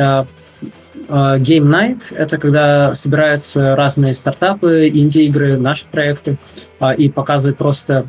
Game 1.08 1.68
Night— 1.68 2.04
это 2.16 2.38
когда 2.38 2.94
собираются 2.94 3.76
разные 3.76 4.14
стартапы, 4.14 4.88
инди-игры, 4.88 5.56
наши 5.56 5.84
проекты, 5.86 6.38
э, 6.80 6.94
и 6.96 7.08
показывают 7.08 7.58
просто 7.58 8.08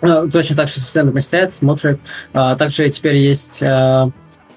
э, 0.00 0.28
точно 0.32 0.56
так 0.56 0.68
же 0.68 0.80
сцены 0.80 1.20
стоят, 1.20 1.52
смотрят. 1.52 2.00
Также 2.32 2.88
теперь 2.88 3.16
есть 3.16 3.62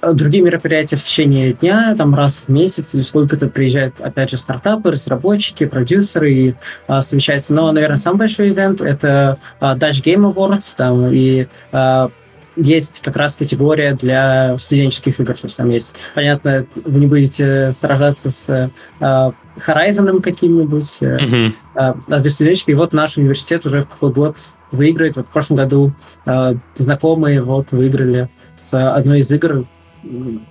другие 0.01 0.43
мероприятия 0.43 0.95
в 0.95 1.03
течение 1.03 1.53
дня, 1.53 1.95
там 1.97 2.13
раз 2.13 2.43
в 2.45 2.49
месяц 2.49 2.93
или 2.93 3.01
сколько-то 3.01 3.47
приезжают, 3.47 3.99
опять 3.99 4.29
же, 4.29 4.37
стартапы, 4.37 4.91
разработчики, 4.91 5.65
продюсеры 5.65 6.33
и 6.33 6.55
а, 6.87 7.01
совещаются. 7.01 7.53
Но, 7.53 7.71
наверное, 7.71 7.97
самый 7.97 8.19
большой 8.19 8.49
ивент— 8.49 8.81
это 8.81 9.39
а, 9.59 9.75
Dutch 9.75 10.03
Game 10.03 10.31
Awards, 10.31 10.75
там, 10.75 11.07
и 11.07 11.47
а, 11.71 12.11
есть 12.57 13.01
как 13.01 13.15
раз 13.15 13.35
категория 13.35 13.93
для 13.93 14.57
студенческих 14.57 15.19
игр. 15.19 15.33
То 15.33 15.45
есть 15.45 15.57
там 15.57 15.69
есть, 15.69 15.95
понятно, 16.15 16.65
вы 16.75 16.99
не 16.99 17.07
будете 17.07 17.71
сражаться 17.71 18.31
с 18.31 18.49
э, 18.49 18.69
Horizon 18.99 20.21
каким-нибудь, 20.21 20.97
э, 21.01 21.17
uh-huh. 21.17 21.53
а 21.75 22.19
для 22.19 22.29
студенческих. 22.29 22.69
И 22.69 22.75
вот 22.75 22.93
наш 22.93 23.17
университет 23.17 23.65
уже 23.65 23.81
в 23.81 23.87
какой 23.87 24.11
год 24.11 24.37
выиграет. 24.71 25.15
Вот 25.15 25.27
в 25.27 25.29
прошлом 25.29 25.57
году 25.57 25.93
э, 26.25 26.55
знакомые 26.75 27.41
вот 27.41 27.71
выиграли 27.71 28.29
с 28.55 28.77
одной 28.77 29.19
из 29.19 29.31
игр 29.31 29.65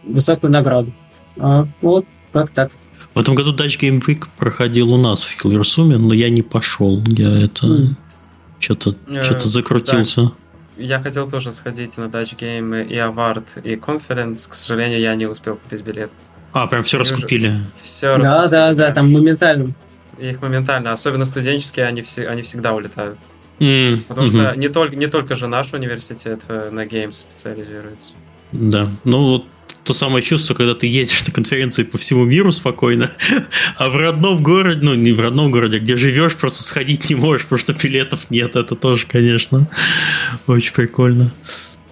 высокую 0.04 0.52
награду. 0.52 0.92
А, 1.38 1.68
вот, 1.82 2.06
как 2.32 2.50
так. 2.50 2.72
В 3.14 3.20
этом 3.20 3.34
году 3.34 3.54
Dutch 3.54 3.80
Game 3.80 4.02
Week 4.06 4.24
проходил 4.36 4.92
у 4.92 4.96
нас 4.96 5.24
в 5.24 5.40
Хиллерсуме, 5.40 5.96
но 5.96 6.14
я 6.14 6.30
не 6.30 6.42
пошел. 6.42 7.02
Я 7.06 7.44
это... 7.44 7.66
Mm. 7.66 7.88
Что-то, 8.58 8.96
что-то 9.22 9.46
закрутился. 9.46 10.22
Да. 10.22 10.32
Я 10.76 11.00
хотел 11.00 11.28
тоже 11.28 11.52
сходить 11.52 11.96
на 11.96 12.04
Dutch 12.04 12.36
Game 12.36 12.86
и 12.86 12.96
Award, 12.96 13.62
и 13.62 13.76
конференц. 13.76 14.46
К 14.46 14.54
сожалению, 14.54 15.00
я 15.00 15.14
не 15.14 15.26
успел 15.26 15.56
купить 15.56 15.82
билет. 15.82 16.10
А, 16.52 16.66
прям 16.66 16.82
все 16.82 16.98
раскупили? 16.98 17.52
Все 17.80 18.16
Да, 18.18 18.18
раскупили. 18.18 18.50
да, 18.50 18.74
да, 18.74 18.92
там 18.92 19.12
моментально. 19.12 19.72
Их 20.18 20.40
моментально, 20.40 20.92
особенно 20.92 21.24
студенческие, 21.24 21.86
они, 21.86 22.02
все, 22.02 22.28
они 22.28 22.42
всегда 22.42 22.72
улетают. 22.72 23.18
Mm, 23.58 24.02
Потому 24.08 24.28
mm-hmm. 24.28 24.48
что 24.50 24.58
не 24.58 24.68
только, 24.68 24.96
не 24.96 25.06
только 25.06 25.34
же 25.34 25.46
наш 25.46 25.72
университет 25.72 26.40
э, 26.48 26.70
на 26.70 26.84
Games 26.84 27.12
специализируется. 27.12 28.10
Да, 28.52 28.88
ну 29.04 29.24
вот 29.24 29.44
то 29.86 29.94
самое 29.94 30.24
чувство, 30.24 30.54
когда 30.54 30.74
ты 30.74 30.88
едешь 30.88 31.24
на 31.24 31.32
конференции 31.32 31.84
по 31.84 31.96
всему 31.96 32.24
миру 32.24 32.50
спокойно, 32.50 33.10
а 33.76 33.88
в 33.88 33.96
родном 33.96 34.42
городе, 34.42 34.80
ну 34.82 34.94
не 34.94 35.12
в 35.12 35.20
родном 35.20 35.52
городе, 35.52 35.78
где 35.78 35.96
живешь, 35.96 36.34
просто 36.34 36.62
сходить 36.62 37.08
не 37.08 37.14
можешь, 37.14 37.44
потому 37.44 37.60
что 37.60 37.72
билетов 37.72 38.30
нет. 38.30 38.56
Это 38.56 38.74
тоже, 38.74 39.06
конечно, 39.06 39.70
очень 40.46 40.72
прикольно. 40.72 41.32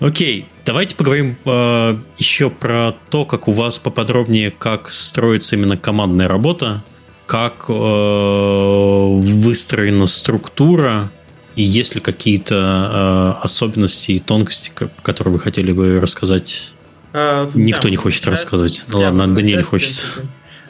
Окей, 0.01 0.47
давайте 0.67 0.97
поговорим 0.97 1.39
э, 1.45 1.99
еще 2.19 2.51
про 2.51 2.97
то, 3.11 3.25
как 3.25 3.47
у 3.47 3.53
вас 3.53 3.79
поподробнее, 3.79 4.51
как 4.51 4.91
строится 4.91 5.55
именно 5.55 5.77
командная 5.77 6.27
работа, 6.27 6.83
как 7.27 7.67
э, 7.69 7.73
выстроена 7.73 10.07
структура, 10.07 11.13
и 11.55 11.63
есть 11.63 11.95
ли 11.95 12.01
какие-то 12.01 13.37
э, 13.41 13.45
особенности 13.45 14.13
и 14.13 14.19
тонкости, 14.19 14.73
которые 15.03 15.35
вы 15.35 15.39
хотели 15.39 15.71
бы 15.71 16.01
рассказать 16.01 16.75
а, 17.15 17.51
Никто 17.55 17.89
не 17.89 17.97
хочет 17.97 18.27
рассказывать. 18.27 18.85
Ну 18.89 18.99
ладно, 18.99 19.33
Даниэль 19.33 19.63
хочет. 19.63 20.05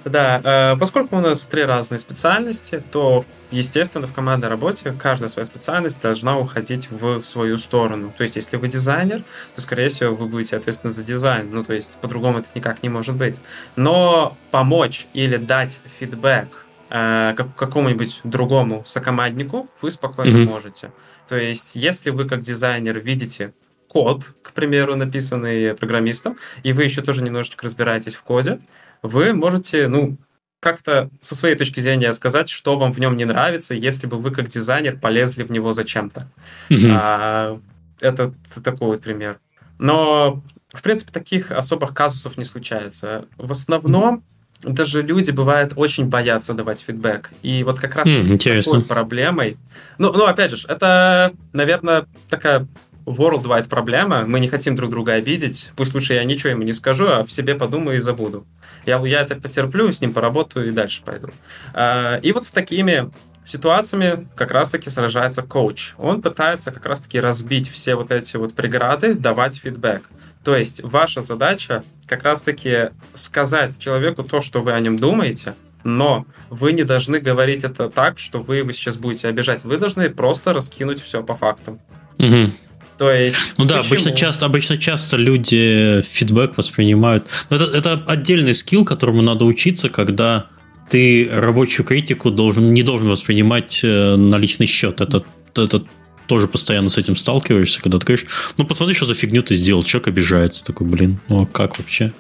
Да, 0.05 0.41
э, 0.45 0.79
поскольку 0.79 1.17
у 1.17 1.21
нас 1.21 1.47
три 1.47 1.65
разные 1.65 1.99
специальности, 1.99 2.83
то, 2.91 3.25
естественно, 3.51 4.07
в 4.07 4.13
командной 4.13 4.51
работе 4.51 4.93
каждая 4.93 5.31
своя 5.31 5.47
специальность 5.47 6.03
должна 6.03 6.39
уходить 6.39 6.91
в 6.91 7.23
свою 7.23 7.57
сторону. 7.57 8.13
То 8.17 8.23
есть, 8.23 8.37
если 8.37 8.59
вы 8.59 8.69
дизайнер, 8.69 9.25
то, 9.55 9.63
скорее 9.63 9.89
всего, 9.89 10.15
вы 10.15 10.27
будете 10.27 10.57
ответственны 10.57 10.93
за 10.93 11.03
дизайн. 11.03 11.49
Ну, 11.51 11.65
то 11.65 11.73
есть, 11.73 11.97
по-другому 12.03 12.41
это 12.41 12.49
никак 12.55 12.83
не 12.83 12.91
может 12.91 13.17
быть. 13.17 13.41
Но 13.77 14.37
помочь 14.51 15.07
или 15.15 15.39
дать 15.39 15.81
фидбэк 15.99 16.67
э, 16.91 17.35
какому-нибудь 17.57 18.21
другому 18.25 18.83
сокоманднику 18.85 19.71
вы 19.81 19.91
спокойно 19.91 20.37
mm-hmm. 20.37 20.49
можете. 20.49 20.93
То 21.29 21.37
есть, 21.37 21.77
если 21.77 22.11
вы 22.11 22.29
как 22.29 22.43
дизайнер 22.43 22.99
видите 22.99 23.55
код, 23.95 24.35
к 24.43 24.53
примеру, 24.53 24.97
написанный 24.97 25.73
программистом, 25.75 26.37
и 26.65 26.73
вы 26.73 26.83
еще 26.83 27.01
тоже 27.01 27.23
немножечко 27.23 27.65
разбираетесь 27.65 28.17
в 28.17 28.23
коде, 28.23 28.59
вы 29.03 29.33
можете, 29.35 29.87
ну, 29.87 30.17
как-то 30.59 31.11
со 31.21 31.37
своей 31.37 31.55
точки 31.55 31.79
зрения 31.79 32.13
сказать, 32.13 32.49
что 32.49 32.77
вам 32.77 32.93
в 32.93 32.99
нем 32.99 33.17
не 33.17 33.25
нравится, 33.25 33.73
если 33.73 34.09
бы 34.09 34.19
вы 34.19 34.33
как 34.33 34.49
дизайнер 34.49 34.99
полезли 34.99 35.45
в 35.45 35.53
него 35.53 35.73
зачем-то. 35.73 36.29
Mm-hmm. 36.71 36.99
А, 37.01 37.61
это 38.01 38.35
такой 38.65 38.89
вот 38.89 39.01
пример. 39.01 39.39
Но, 39.79 40.43
в 40.73 40.83
принципе, 40.83 41.13
таких 41.13 41.53
особых 41.53 41.95
казусов 41.95 42.37
не 42.37 42.45
случается. 42.45 43.27
В 43.37 43.53
основном 43.53 44.25
даже 44.65 45.03
люди, 45.03 45.31
бывает, 45.31 45.75
очень 45.77 46.09
боятся 46.09 46.53
давать 46.53 46.81
фидбэк. 46.81 47.31
И 47.43 47.63
вот 47.63 47.79
как 47.79 47.95
раз 47.95 48.09
mm, 48.09 48.61
с 48.61 48.65
такой 48.65 48.83
проблемой... 48.83 49.57
Ну, 49.99 50.13
ну, 50.13 50.25
опять 50.25 50.51
же, 50.51 50.67
это, 50.67 51.33
наверное, 51.53 52.07
такая 52.29 52.67
worldwide 53.07 53.69
проблема. 53.69 54.25
Мы 54.27 54.41
не 54.41 54.49
хотим 54.49 54.77
друг 54.77 54.91
друга 54.91 55.13
обидеть. 55.15 55.71
Пусть 55.77 55.95
лучше 55.95 56.15
я 56.15 56.25
ничего 56.25 56.51
ему 56.51 56.63
не 56.63 56.73
скажу, 56.73 57.07
а 57.07 57.25
в 57.25 57.33
себе 57.33 57.55
подумаю 57.55 57.99
и 57.99 58.01
забуду. 58.01 58.47
Я, 58.87 58.99
я 59.07 59.23
это 59.23 59.37
потерплю, 59.37 59.91
с 59.91 60.01
ним 60.01 60.13
поработаю 60.13 60.69
и 60.69 60.71
дальше 60.71 61.03
пойду. 61.05 61.29
А, 61.73 62.19
и 62.23 62.33
вот 62.33 62.45
с 62.45 62.51
такими 62.51 63.11
ситуациями 63.45 64.27
как 64.35 64.51
раз-таки 64.51 64.91
сражается 64.91 65.43
коуч. 65.43 65.95
Он 65.99 66.23
пытается 66.23 66.73
как 66.73 66.87
раз-таки 66.87 67.21
разбить 67.21 67.71
все 67.71 67.95
вот 67.95 68.11
эти 68.11 68.37
вот 68.37 68.55
преграды, 68.55 69.15
давать 69.15 69.57
фидбэк. 69.57 70.09
То 70.43 70.57
есть 70.57 70.83
ваша 70.83 71.21
задача 71.21 71.85
как 72.07 72.23
раз-таки 72.23 72.91
сказать 73.15 73.79
человеку 73.79 74.25
то, 74.25 74.41
что 74.41 74.63
вы 74.63 74.73
о 74.73 74.81
нем 74.81 74.99
думаете, 74.99 75.55
но 75.85 76.27
вы 76.51 76.73
не 76.73 76.85
должны 76.85 77.21
говорить 77.21 77.65
это 77.65 77.91
так, 77.91 78.19
что 78.19 78.41
вы 78.41 78.57
его 78.57 78.73
сейчас 78.73 78.97
будете 78.97 79.29
обижать. 79.29 79.65
Вы 79.65 79.77
должны 79.77 80.09
просто 80.11 80.53
раскинуть 80.53 81.03
все 81.03 81.23
по 81.23 81.37
фактам. 81.37 81.79
Угу. 82.19 82.51
То 82.99 83.11
есть. 83.11 83.55
Ну 83.59 83.65
да, 83.65 83.81
обычно 83.81 84.13
часто, 84.13 84.47
обычно 84.47 84.79
часто 84.79 85.17
люди 85.17 86.03
фидбэк 86.03 86.57
воспринимают. 86.57 87.27
Но 87.51 87.57
это, 87.57 87.65
это 87.77 88.05
отдельный 88.07 88.55
скилл, 88.55 88.85
которому 88.85 89.23
надо 89.23 89.45
учиться, 89.45 89.89
когда 89.89 90.47
ты 90.89 91.29
рабочую 91.33 91.87
критику 91.87 92.31
должен, 92.31 92.73
не 92.73 92.83
должен 92.83 93.09
воспринимать 93.09 93.81
э, 93.83 94.17
на 94.17 94.37
личный 94.37 94.67
счет. 94.67 95.01
Это, 95.01 95.25
это 95.57 95.85
тоже 96.27 96.49
постоянно 96.49 96.91
с 96.91 96.99
этим 96.99 97.17
сталкиваешься, 97.17 97.81
когда 97.81 97.99
ты 97.99 98.07
говоришь, 98.07 98.27
ну 98.57 98.65
посмотри, 98.65 98.95
что 98.95 99.07
за 99.07 99.15
фигню 99.15 99.43
ты 99.43 99.55
сделал, 99.55 99.83
человек 99.83 100.09
обижается. 100.09 100.65
Такой, 100.65 100.87
блин, 100.87 101.21
ну 101.29 101.43
а 101.43 101.47
как 101.47 101.79
вообще? 101.79 102.13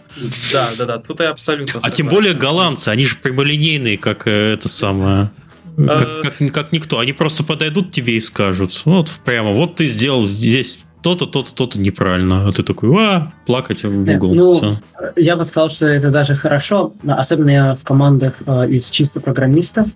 Да, 0.52 0.70
да, 0.76 0.84
да, 0.86 0.98
тут 0.98 1.20
я 1.20 1.30
абсолютно 1.30 1.80
А 1.82 1.90
тем 1.90 2.08
более 2.08 2.34
голландцы, 2.34 2.88
они 2.88 3.04
же 3.06 3.16
прямолинейные, 3.16 3.98
как 3.98 4.26
э, 4.26 4.54
это 4.54 4.68
самое... 4.68 5.30
Как, 5.76 6.02
э, 6.02 6.20
как, 6.22 6.52
как 6.52 6.72
никто. 6.72 6.98
Они 6.98 7.12
просто 7.12 7.44
подойдут 7.44 7.90
тебе 7.90 8.16
и 8.16 8.20
скажут, 8.20 8.82
вот 8.84 9.10
прямо, 9.24 9.52
вот 9.52 9.76
ты 9.76 9.86
сделал 9.86 10.22
здесь 10.22 10.80
то-то, 11.04 11.26
то-то, 11.26 11.54
то-то 11.54 11.78
неправильно. 11.78 12.48
А 12.48 12.52
ты 12.52 12.62
такой, 12.62 12.90
а, 12.98 13.32
плакать 13.44 13.84
в 13.84 14.10
угол. 14.10 14.34
Ну, 14.34 14.54
Все. 14.54 14.78
я 15.16 15.36
бы 15.36 15.44
сказал, 15.44 15.68
что 15.68 15.86
это 15.86 16.10
даже 16.10 16.34
хорошо, 16.34 16.94
особенно 17.06 17.74
в 17.74 17.84
командах 17.84 18.36
э, 18.46 18.70
из 18.70 18.88
чисто 18.88 19.20
программистов, 19.20 19.88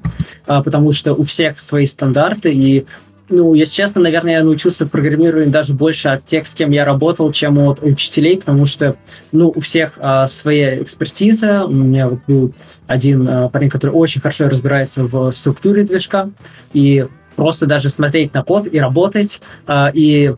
э, 0.47 0.63
потому 0.63 0.93
что 0.93 1.15
у 1.15 1.23
всех 1.23 1.61
свои 1.61 1.87
стандарты, 1.87 2.53
и 2.53 2.85
ну, 3.29 3.55
если 3.55 3.75
честно, 3.75 4.01
наверное, 4.01 4.39
я 4.39 4.45
научился 4.45 4.87
программированию 4.87 5.51
даже 5.51 5.75
больше 5.75 6.09
от 6.09 6.25
тех, 6.25 6.47
с 6.47 6.55
кем 6.55 6.71
я 6.71 6.85
работал, 6.85 7.31
чем 7.33 7.59
от 7.59 7.83
учителей, 7.83 8.39
потому 8.39 8.65
что, 8.67 8.97
ну, 9.33 9.53
у 9.55 9.61
всех 9.61 9.95
а, 9.99 10.27
своя 10.27 10.83
экспертиза. 10.83 11.65
У 11.65 11.73
меня 11.73 12.09
вот 12.09 12.21
был 12.27 12.55
один 12.87 13.29
а, 13.29 13.49
парень, 13.49 13.69
который 13.69 13.91
очень 13.91 14.21
хорошо 14.21 14.49
разбирается 14.49 15.05
в 15.05 15.31
структуре 15.31 15.83
движка, 15.83 16.31
и 16.73 17.07
просто 17.37 17.67
даже 17.67 17.89
смотреть 17.89 18.35
на 18.35 18.43
код 18.43 18.67
и 18.67 18.79
работать, 18.79 19.41
а, 19.67 19.91
и 19.93 20.35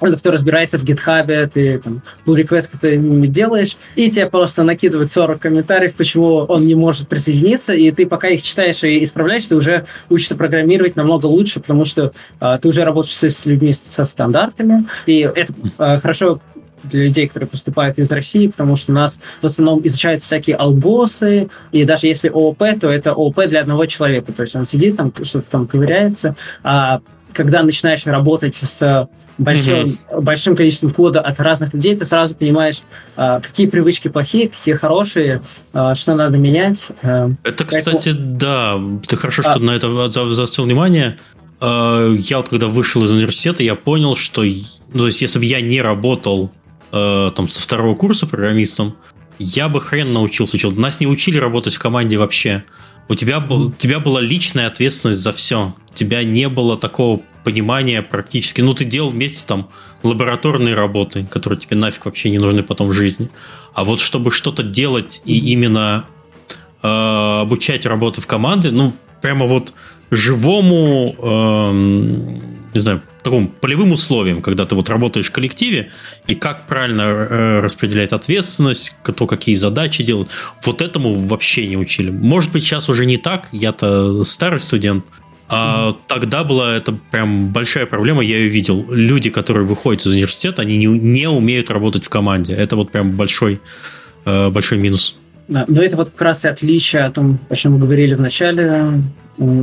кто 0.00 0.30
разбирается 0.30 0.78
в 0.78 0.84
гитхабе, 0.84 1.46
ты 1.46 1.78
там 1.78 2.02
pull 2.24 2.36
request 2.36 2.70
ты 2.80 2.98
делаешь, 3.26 3.76
и 3.96 4.10
тебе 4.10 4.26
просто 4.26 4.64
накидывают 4.64 5.10
40 5.10 5.38
комментариев, 5.38 5.94
почему 5.94 6.36
он 6.36 6.66
не 6.66 6.74
может 6.74 7.08
присоединиться, 7.08 7.72
и 7.74 7.90
ты 7.90 8.06
пока 8.06 8.28
их 8.28 8.42
читаешь 8.42 8.82
и 8.82 9.02
исправляешь, 9.04 9.46
ты 9.46 9.56
уже 9.56 9.86
учишься 10.08 10.36
программировать 10.36 10.96
намного 10.96 11.26
лучше, 11.26 11.60
потому 11.60 11.84
что 11.84 12.12
а, 12.40 12.58
ты 12.58 12.68
уже 12.68 12.84
работаешь 12.84 13.16
с 13.16 13.46
людьми 13.46 13.72
со 13.72 14.04
стандартами, 14.04 14.86
и 15.06 15.20
это 15.20 15.52
а, 15.78 15.98
хорошо 15.98 16.40
для 16.84 17.04
людей, 17.04 17.28
которые 17.28 17.48
поступают 17.48 17.98
из 17.98 18.10
России, 18.10 18.46
потому 18.48 18.76
что 18.76 18.92
нас 18.92 19.20
в 19.42 19.46
основном 19.46 19.86
изучают 19.86 20.22
всякие 20.22 20.56
албосы, 20.56 21.50
и 21.72 21.84
даже 21.84 22.06
если 22.06 22.28
ООП, 22.28 22.62
то 22.80 22.88
это 22.88 23.12
ООП 23.12 23.46
для 23.48 23.60
одного 23.60 23.86
человека, 23.86 24.32
то 24.32 24.42
есть 24.42 24.56
он 24.56 24.64
сидит 24.64 24.96
там, 24.96 25.12
что-то 25.22 25.50
там 25.50 25.66
ковыряется, 25.66 26.36
а 26.62 27.00
когда 27.32 27.62
начинаешь 27.62 28.04
работать 28.06 28.56
с 28.56 29.08
большим, 29.38 29.74
mm-hmm. 29.74 30.20
большим 30.20 30.56
количеством 30.56 30.90
кода 30.90 31.20
от 31.20 31.40
разных 31.40 31.74
людей, 31.74 31.96
ты 31.96 32.04
сразу 32.04 32.34
понимаешь, 32.34 32.82
а, 33.16 33.40
какие 33.40 33.66
привычки 33.66 34.08
плохие, 34.08 34.48
какие 34.48 34.74
хорошие, 34.74 35.42
а, 35.72 35.94
что 35.94 36.14
надо 36.14 36.38
менять. 36.38 36.88
А. 37.02 37.30
Это, 37.42 37.64
кстати, 37.64 38.12
да, 38.12 38.80
ты 39.06 39.16
хорошо, 39.16 39.42
что 39.42 39.54
а... 39.54 39.58
на 39.58 39.72
это 39.72 40.08
заострил 40.08 40.66
внимание. 40.66 41.16
Я 41.62 42.38
вот 42.38 42.48
когда 42.48 42.68
вышел 42.68 43.04
из 43.04 43.10
университета, 43.10 43.62
я 43.62 43.74
понял, 43.74 44.16
что, 44.16 44.42
ну, 44.42 44.98
то 44.98 45.06
есть, 45.06 45.20
если 45.20 45.38
бы 45.38 45.44
я 45.44 45.60
не 45.60 45.82
работал 45.82 46.50
там 46.90 47.48
со 47.48 47.60
второго 47.60 47.94
курса 47.94 48.26
программистом, 48.26 48.96
я 49.38 49.68
бы 49.68 49.82
хрен 49.82 50.10
научился. 50.12 50.56
Нас 50.70 51.00
не 51.00 51.06
учили 51.06 51.36
работать 51.36 51.74
в 51.74 51.78
команде 51.78 52.16
вообще. 52.16 52.64
У 53.10 53.16
тебя, 53.16 53.40
был, 53.40 53.66
у 53.66 53.72
тебя 53.72 53.98
была 53.98 54.20
личная 54.20 54.68
ответственность 54.68 55.18
за 55.18 55.32
все. 55.32 55.74
У 55.90 55.94
тебя 55.94 56.22
не 56.22 56.48
было 56.48 56.78
такого 56.78 57.20
понимания 57.42 58.02
практически. 58.02 58.60
Ну, 58.60 58.72
ты 58.72 58.84
делал 58.84 59.10
вместе 59.10 59.44
там 59.44 59.68
лабораторные 60.04 60.76
работы, 60.76 61.26
которые 61.28 61.58
тебе 61.58 61.76
нафиг 61.76 62.04
вообще 62.04 62.30
не 62.30 62.38
нужны 62.38 62.62
потом 62.62 62.86
в 62.86 62.92
жизни. 62.92 63.28
А 63.74 63.82
вот 63.82 63.98
чтобы 63.98 64.30
что-то 64.30 64.62
делать 64.62 65.22
и 65.24 65.52
именно 65.52 66.04
э, 66.84 66.86
обучать 67.40 67.84
работу 67.84 68.20
в 68.20 68.28
команде, 68.28 68.70
ну, 68.70 68.92
прямо 69.20 69.46
вот 69.46 69.74
живому, 70.12 71.16
э, 71.18 71.72
не 72.74 72.80
знаю, 72.80 73.02
такому 73.22 73.48
полевым 73.48 73.92
условиям, 73.92 74.42
когда 74.42 74.64
ты 74.64 74.74
вот 74.74 74.88
работаешь 74.88 75.28
в 75.28 75.32
коллективе, 75.32 75.90
и 76.26 76.34
как 76.34 76.66
правильно 76.66 77.02
э, 77.02 77.60
распределять 77.60 78.12
ответственность, 78.12 78.96
кто 79.02 79.26
какие 79.26 79.54
задачи 79.54 80.02
делает, 80.02 80.28
вот 80.64 80.82
этому 80.82 81.14
вообще 81.14 81.66
не 81.66 81.76
учили. 81.76 82.10
Может 82.10 82.52
быть, 82.52 82.64
сейчас 82.64 82.88
уже 82.88 83.06
не 83.06 83.18
так, 83.18 83.48
я-то 83.52 84.24
старый 84.24 84.60
студент, 84.60 85.04
а 85.52 85.96
тогда 86.06 86.44
была 86.44 86.76
это 86.76 86.96
прям 87.10 87.48
большая 87.48 87.84
проблема, 87.84 88.22
я 88.22 88.38
ее 88.38 88.48
видел. 88.48 88.86
Люди, 88.88 89.30
которые 89.30 89.66
выходят 89.66 90.02
из 90.02 90.06
университета, 90.06 90.62
они 90.62 90.76
не, 90.76 90.86
не 90.86 91.28
умеют 91.28 91.70
работать 91.70 92.04
в 92.04 92.08
команде. 92.08 92.54
Это 92.54 92.76
вот 92.76 92.92
прям 92.92 93.16
большой, 93.16 93.60
э, 94.24 94.48
большой 94.50 94.78
минус. 94.78 95.16
Да, 95.48 95.64
но 95.66 95.82
это 95.82 95.96
вот 95.96 96.10
как 96.10 96.22
раз 96.22 96.44
и 96.44 96.48
отличие 96.48 97.02
о 97.02 97.10
том, 97.10 97.40
о 97.48 97.56
чем 97.56 97.72
мы 97.72 97.78
говорили 97.80 98.14
в 98.14 98.20
начале 98.20 99.02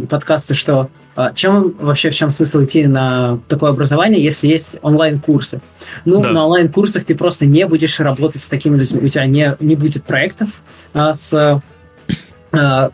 подкаста, 0.10 0.54
что 0.54 0.90
а, 1.16 1.34
чем 1.34 1.74
вообще 1.80 2.12
в 2.12 2.16
чем 2.16 2.30
смысл 2.30 2.64
идти 2.64 2.86
на 2.86 3.40
такое 3.48 3.72
образование, 3.72 4.24
если 4.24 4.48
есть 4.48 4.78
онлайн-курсы? 4.84 5.62
Ну, 6.06 6.22
да. 6.22 6.32
на 6.32 6.45
онлайн-курсах 6.45 7.06
ты 7.06 7.16
просто 7.16 7.45
не 7.45 7.66
будешь 7.66 7.99
работать 7.99 8.44
с 8.44 8.49
такими 8.49 8.78
людьми, 8.78 8.99
у 9.02 9.08
тебя 9.08 9.26
не, 9.26 9.56
не 9.60 9.76
будет 9.76 10.04
проектов 10.04 10.49
а, 10.94 11.14
с 11.14 11.62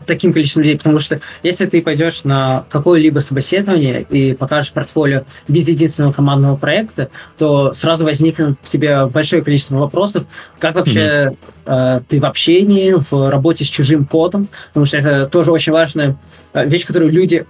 таким 0.06 0.32
количеством 0.32 0.62
людей, 0.62 0.76
потому 0.78 0.98
что 0.98 1.20
если 1.42 1.66
ты 1.66 1.82
пойдешь 1.82 2.24
на 2.24 2.64
какое-либо 2.70 3.20
собеседование 3.20 4.02
и 4.02 4.34
покажешь 4.34 4.72
портфолио 4.72 5.24
без 5.48 5.68
единственного 5.68 6.12
командного 6.12 6.56
проекта, 6.56 7.10
то 7.38 7.72
сразу 7.72 8.04
возникнет 8.04 8.60
тебе 8.62 9.06
большое 9.06 9.42
количество 9.42 9.76
вопросов, 9.76 10.26
как 10.58 10.74
вообще 10.74 11.34
mm-hmm. 11.64 12.04
ты 12.08 12.20
в 12.20 12.24
общении, 12.24 12.94
в 12.94 13.30
работе 13.30 13.64
с 13.64 13.68
чужим 13.68 14.06
кодом, 14.06 14.48
потому 14.68 14.86
что 14.86 14.98
это 14.98 15.26
тоже 15.26 15.50
очень 15.52 15.72
важная 15.72 16.16
э, 16.52 16.66
вещь, 16.66 16.86
которую 16.86 17.12
люди 17.12 17.46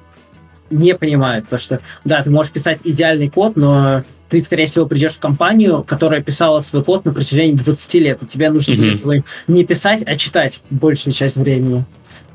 не 0.70 0.95
понимают, 0.95 1.49
то 1.49 1.59
что, 1.59 1.81
да, 2.05 2.23
ты 2.23 2.31
можешь 2.31 2.53
писать 2.53 2.81
идеальный 2.85 3.28
код, 3.28 3.57
но 3.57 4.03
ты, 4.28 4.41
скорее 4.41 4.66
всего, 4.66 4.86
придешь 4.86 5.12
в 5.12 5.20
компанию, 5.20 5.85
которая 5.86 6.23
писала 6.23 6.61
свой 6.61 6.82
код 6.82 7.05
на 7.05 7.12
протяжении 7.12 7.53
20 7.55 7.95
лет, 7.95 8.23
и 8.23 8.27
тебе 8.27 8.51
нужно 8.51 8.73
mm-hmm. 8.73 9.24
не 9.47 9.65
писать, 9.65 10.03
а 10.07 10.16
читать 10.16 10.61
большую 10.70 11.15
часть 11.15 11.36
времени. 11.36 11.85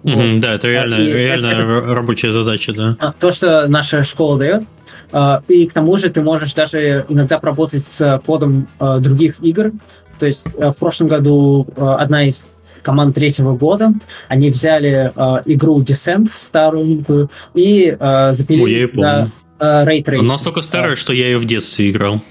Вот. 0.04 0.40
Да, 0.40 0.54
это 0.54 0.68
реально, 0.68 0.96
и 0.96 1.12
реально 1.12 1.48
это, 1.48 1.94
рабочая 1.94 2.32
задача, 2.32 2.74
да. 2.74 2.96
А, 3.00 3.12
то, 3.12 3.32
что 3.32 3.68
наша 3.68 4.04
школа 4.04 4.38
дает. 4.38 4.64
А, 5.12 5.44
и 5.48 5.68
к 5.68 5.74
тому 5.74 5.98
же 5.98 6.10
ты 6.10 6.22
можешь 6.22 6.54
даже 6.54 7.06
иногда 7.10 7.40
поработать 7.40 7.86
с 7.86 8.22
кодом 8.26 8.68
а, 8.80 9.00
других 9.00 9.36
игр. 9.42 9.72
То 10.20 10.26
есть 10.26 10.48
в 10.54 10.74
прошлом 10.74 11.08
году 11.08 11.66
одна 11.78 12.28
из 12.28 12.52
команд 12.82 13.16
третьего 13.16 13.56
года. 13.56 13.94
Они 14.28 14.50
взяли 14.50 15.12
э, 15.16 15.42
игру 15.46 15.82
Descent 15.82 16.28
старую 16.30 17.30
и 17.54 17.96
э, 17.98 18.34
запилили 18.34 18.86
Ой, 18.86 18.92
я 18.96 19.28
Ray 19.60 20.04
Tracing. 20.04 20.20
Она 20.20 20.34
настолько 20.34 20.62
старая, 20.62 20.96
что 20.96 21.14
я 21.14 21.28
ее 21.28 21.38
в 21.38 21.46
детстве 21.46 21.90
играл. 21.90 22.22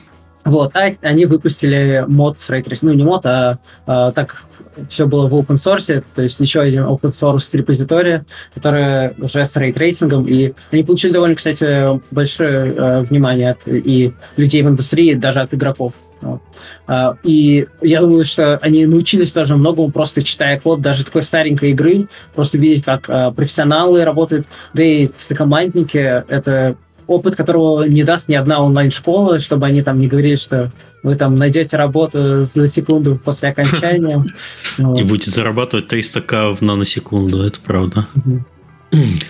Вот, 0.48 0.74
а 0.74 0.90
они 1.02 1.26
выпустили 1.26 2.04
мод 2.08 2.38
с 2.38 2.48
ray 2.48 2.60
tracing 2.60 2.85
ом, 2.85 2.96
ну 2.96 2.98
не 2.98 3.04
мод, 3.04 3.26
а, 3.26 3.58
а 3.86 4.12
так 4.12 4.44
все 4.88 5.06
было 5.06 5.26
в 5.26 5.34
open 5.34 5.56
source, 5.56 6.02
то 6.14 6.22
есть 6.22 6.40
еще 6.40 6.60
один 6.60 6.84
open 6.84 7.10
source 7.10 7.54
репозиторий, 7.54 8.20
который 8.54 9.10
уже 9.18 9.44
с 9.44 9.54
рейтрейсингом, 9.56 10.26
и 10.26 10.54
они 10.70 10.84
получили 10.84 11.12
довольно, 11.12 11.34
кстати, 11.34 12.00
большое 12.10 12.72
э, 12.74 13.00
внимание 13.02 13.50
от 13.50 13.68
и 13.68 14.14
людей 14.38 14.62
в 14.62 14.68
индустрии, 14.68 15.12
даже 15.12 15.40
от 15.40 15.52
игроков. 15.52 15.92
Вот. 16.22 16.40
А, 16.86 17.16
и 17.22 17.66
я 17.82 18.00
думаю, 18.00 18.24
что 18.24 18.56
они 18.56 18.86
научились 18.86 19.32
даже 19.34 19.54
многому, 19.54 19.90
просто 19.90 20.22
читая 20.22 20.58
код 20.58 20.80
даже 20.80 21.04
такой 21.04 21.24
старенькой 21.24 21.72
игры, 21.72 22.08
просто 22.34 22.56
видеть, 22.56 22.84
как 22.84 23.04
а, 23.08 23.32
профессионалы 23.32 24.02
работают, 24.02 24.46
да 24.72 24.82
и 24.82 25.08
сокомандники, 25.12 25.98
это 25.98 26.76
опыт 27.08 27.34
которого 27.34 27.84
не 27.84 28.04
даст 28.04 28.28
ни 28.28 28.34
одна 28.34 28.62
онлайн-школа, 28.62 29.38
чтобы 29.38 29.66
они 29.66 29.82
там 29.82 29.98
не 29.98 30.06
говорили, 30.06 30.36
что 30.36 30.70
вы 31.02 31.16
там 31.16 31.34
найдете 31.34 31.76
работу 31.76 32.42
за 32.42 32.68
секунду 32.68 33.16
после 33.16 33.48
окончания. 33.48 34.22
И 34.78 35.02
будете 35.02 35.30
зарабатывать 35.30 35.92
300к 35.92 36.54
в 36.56 36.60
наносекунду, 36.60 37.42
это 37.42 37.58
правда. 37.60 38.06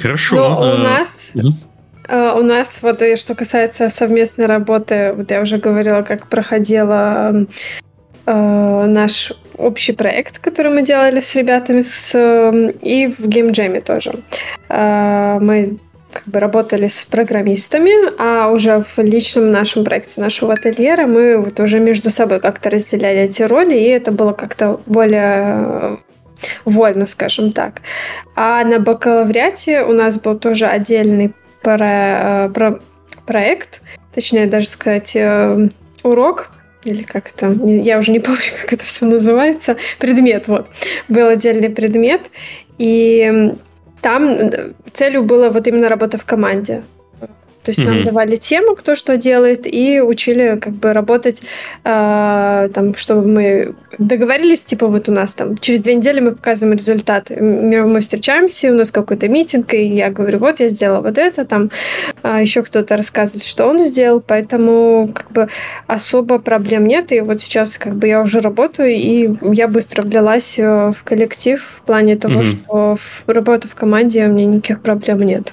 Хорошо. 0.03 0.37
Но 0.37 0.61
у 0.61 0.65
э, 0.65 0.79
нас 0.79 1.33
э, 2.09 2.33
у 2.33 2.43
нас 2.43 2.79
вот 2.83 3.03
и 3.03 3.17
что 3.17 3.35
касается 3.35 3.91
совместной 3.91 4.47
работы, 4.47 5.13
вот 5.17 5.31
я 5.31 5.41
уже 5.41 5.59
говорила, 5.59 6.03
как 6.03 6.29
проходила 6.29 7.47
э, 8.27 8.87
наш 8.87 9.33
общий 9.57 9.93
проект, 9.93 10.39
который 10.39 10.73
мы 10.73 10.83
делали 10.83 11.21
с 11.21 11.35
ребятами 11.35 11.83
с, 11.83 12.17
и 12.83 13.13
в 13.19 13.27
геймджеме 13.27 13.81
тоже. 13.81 14.13
Мы 14.69 15.79
как 16.19 16.27
бы 16.27 16.41
работали 16.41 16.89
с 16.89 17.05
программистами, 17.05 17.93
а 18.19 18.51
уже 18.51 18.83
в 18.83 18.99
личном 18.99 19.51
нашем 19.51 19.85
проекте 19.85 20.21
нашего 20.21 20.55
ательера 20.55 21.07
мы 21.07 21.41
вот 21.41 21.61
уже 21.61 21.79
между 21.79 22.11
собой 22.11 22.41
как-то 22.41 22.71
разделяли 22.71 23.21
эти 23.21 23.43
роли, 23.43 23.77
и 23.77 23.85
это 23.85 24.11
было 24.11 24.33
как-то 24.33 24.81
более 24.87 26.01
вольно, 26.65 27.07
скажем 27.07 27.53
так. 27.53 27.83
А 28.35 28.65
на 28.65 28.81
бакалавриате 28.81 29.83
у 29.83 29.93
нас 29.93 30.19
был 30.19 30.37
тоже 30.37 30.67
отдельный 30.67 31.35
про, 31.63 32.51
про, 32.53 32.81
проект, 33.25 33.81
точнее 34.13 34.47
даже 34.47 34.67
сказать 34.67 35.13
э, 35.15 35.69
урок, 36.03 36.51
или 36.83 37.05
как 37.05 37.31
это, 37.31 37.53
я 37.65 37.99
уже 37.99 38.11
не 38.11 38.19
помню, 38.19 38.41
как 38.61 38.73
это 38.73 38.85
все 38.85 39.07
называется, 39.07 39.77
предмет, 40.01 40.49
вот. 40.49 40.67
Был 41.07 41.29
отдельный 41.29 41.71
предмет, 41.71 42.23
и 42.79 43.55
там 44.01 44.49
целью 44.93 45.25
было 45.25 45.51
вот 45.51 45.67
именно 45.67 45.89
работа 45.89 46.19
в 46.19 46.25
команде. 46.25 46.83
То 47.63 47.71
есть 47.71 47.81
mm-hmm. 47.81 47.85
нам 47.85 48.05
давали 48.05 48.37
тему, 48.37 48.75
кто 48.75 48.95
что 48.95 49.17
делает, 49.17 49.67
и 49.67 50.01
учили 50.01 50.59
как 50.61 50.75
бы 50.75 50.93
работать, 50.93 51.43
э, 51.85 52.69
там, 52.73 52.95
чтобы 52.95 53.27
мы 53.27 53.75
договорились, 53.99 54.63
типа 54.63 54.87
вот 54.87 55.09
у 55.09 55.13
нас 55.13 55.33
там 55.33 55.59
через 55.59 55.81
две 55.81 55.95
недели 55.95 56.21
мы 56.21 56.33
показываем 56.33 56.77
результаты. 56.77 57.43
Мы 57.43 58.01
встречаемся, 58.01 58.71
у 58.71 58.75
нас 58.75 58.91
какой-то 58.91 59.29
митинг, 59.29 59.75
и 59.75 59.85
я 59.85 60.11
говорю, 60.11 60.39
вот 60.39 60.61
я 60.61 60.69
сделала 60.69 61.01
вот 61.01 61.19
это, 61.19 61.45
там 61.45 61.71
а 62.23 62.41
еще 62.41 62.63
кто-то 62.63 62.97
рассказывает, 62.97 63.45
что 63.45 63.67
он 63.67 63.79
сделал, 63.85 64.21
поэтому 64.21 65.11
как 65.13 65.31
бы 65.33 65.49
особо 65.87 66.39
проблем 66.39 66.87
нет, 66.87 67.13
и 67.13 67.21
вот 67.21 67.41
сейчас 67.41 67.77
как 67.79 67.95
бы 67.95 68.07
я 68.07 68.21
уже 68.21 68.41
работаю, 68.41 68.91
и 68.91 69.31
я 69.43 69.69
быстро 69.69 70.03
влилась 70.03 70.59
э, 70.59 70.93
в 70.93 71.03
коллектив 71.05 71.63
в 71.63 71.83
плане 71.83 72.17
того, 72.17 72.43
mm-hmm. 72.43 72.65
что 72.65 72.97
в 72.97 73.25
работу 73.27 73.69
в 73.69 73.75
команде 73.75 74.27
у 74.27 74.33
меня 74.33 74.47
никаких 74.47 74.81
проблем 74.81 75.21
нет. 75.23 75.53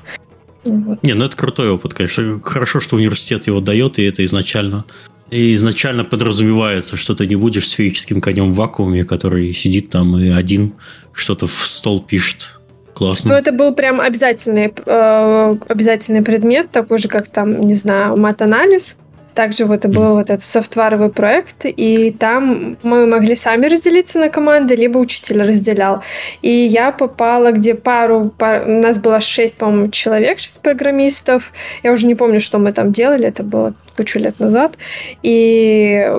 Не, 0.66 1.14
ну 1.14 1.26
это 1.26 1.38
крутой 1.38 1.70
опыт, 1.70 1.94
конечно. 1.94 2.42
Хорошо, 2.42 2.80
что 2.80 2.96
университет 2.96 3.48
его 3.48 3.60
дает, 3.60 4.00
и 4.00 4.04
это 4.04 4.26
изначально. 4.26 4.86
И 5.32 5.56
изначально 5.56 6.04
подразумевается, 6.04 6.98
что 6.98 7.16
ты 7.16 7.26
не 7.26 7.36
будешь 7.36 7.68
сферическим 7.68 8.22
конем 8.22 8.54
в 8.54 8.56
вакууме, 8.56 9.06
который 9.06 9.52
сидит 9.52 9.90
там 9.90 10.18
и 10.18 10.30
один 10.30 10.74
что-то 11.14 11.48
в 11.48 11.68
стол 11.68 12.02
пишет. 12.02 12.60
Классно. 12.94 13.32
Ну, 13.32 13.38
это 13.38 13.52
был 13.52 13.76
прям 13.76 14.00
обязательный, 14.00 14.74
э, 14.86 15.56
обязательный 15.68 16.24
предмет, 16.24 16.72
такой 16.72 16.98
же, 16.98 17.10
как 17.10 17.28
там, 17.28 17.68
не 17.68 17.74
знаю, 17.74 18.16
мат-анализ. 18.18 18.98
Также 19.36 19.66
вот 19.66 19.84
и 19.84 19.88
был 19.90 20.16
вот 20.16 20.30
этот 20.30 20.44
софтваровый 20.44 21.10
проект, 21.10 21.66
и 21.66 22.12
там 22.12 22.78
мы 22.84 23.06
могли 23.06 23.36
сами 23.36 23.68
разделиться 23.68 24.18
на 24.18 24.30
команды, 24.30 24.76
либо 24.76 24.98
учитель 24.98 25.44
разделял. 25.44 26.02
И 26.41 26.49
я 26.49 26.91
попала, 26.91 27.52
где 27.52 27.76
пару, 27.76 28.32
пар... 28.38 28.64
у 28.66 28.82
нас 28.82 28.98
было 28.98 29.20
шесть, 29.20 29.57
по-моему, 29.57 29.90
человек, 29.91 30.40
шесть 30.40 30.62
программистов. 30.62 31.52
Я 31.84 31.91
уже 31.91 32.07
не 32.07 32.16
помню, 32.16 32.40
что 32.40 32.60
мы 32.60 32.72
там 32.72 32.94
делали, 32.94 33.28
это 33.28 33.44
было 33.44 33.74
кучу 33.98 34.20
лет 34.20 34.40
назад. 34.40 34.78
И 35.22 36.10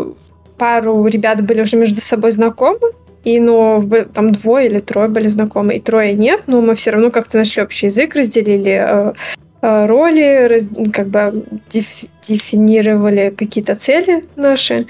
пару 0.59 1.06
ребят 1.06 1.44
были 1.44 1.62
уже 1.62 1.78
между 1.78 2.02
собой 2.02 2.32
знакомы, 2.32 2.93
и, 3.24 3.40
ну, 3.40 3.82
там 4.14 4.30
двое 4.30 4.66
или 4.66 4.80
трое 4.80 5.09
были 5.09 5.28
знакомы, 5.28 5.76
и 5.76 5.80
трое 5.80 6.14
нет, 6.14 6.43
но 6.47 6.60
мы 6.60 6.74
все 6.74 6.90
равно 6.90 7.10
как-то 7.10 7.38
нашли 7.38 7.62
общий 7.62 7.86
язык, 7.86 8.14
разделили 8.14 9.14
э, 9.62 9.86
роли, 9.86 10.60
как 10.92 11.08
бы 11.08 11.44
дефинировали 12.22 13.30
какие-то 13.36 13.74
цели 13.74 14.24
наши. 14.36 14.86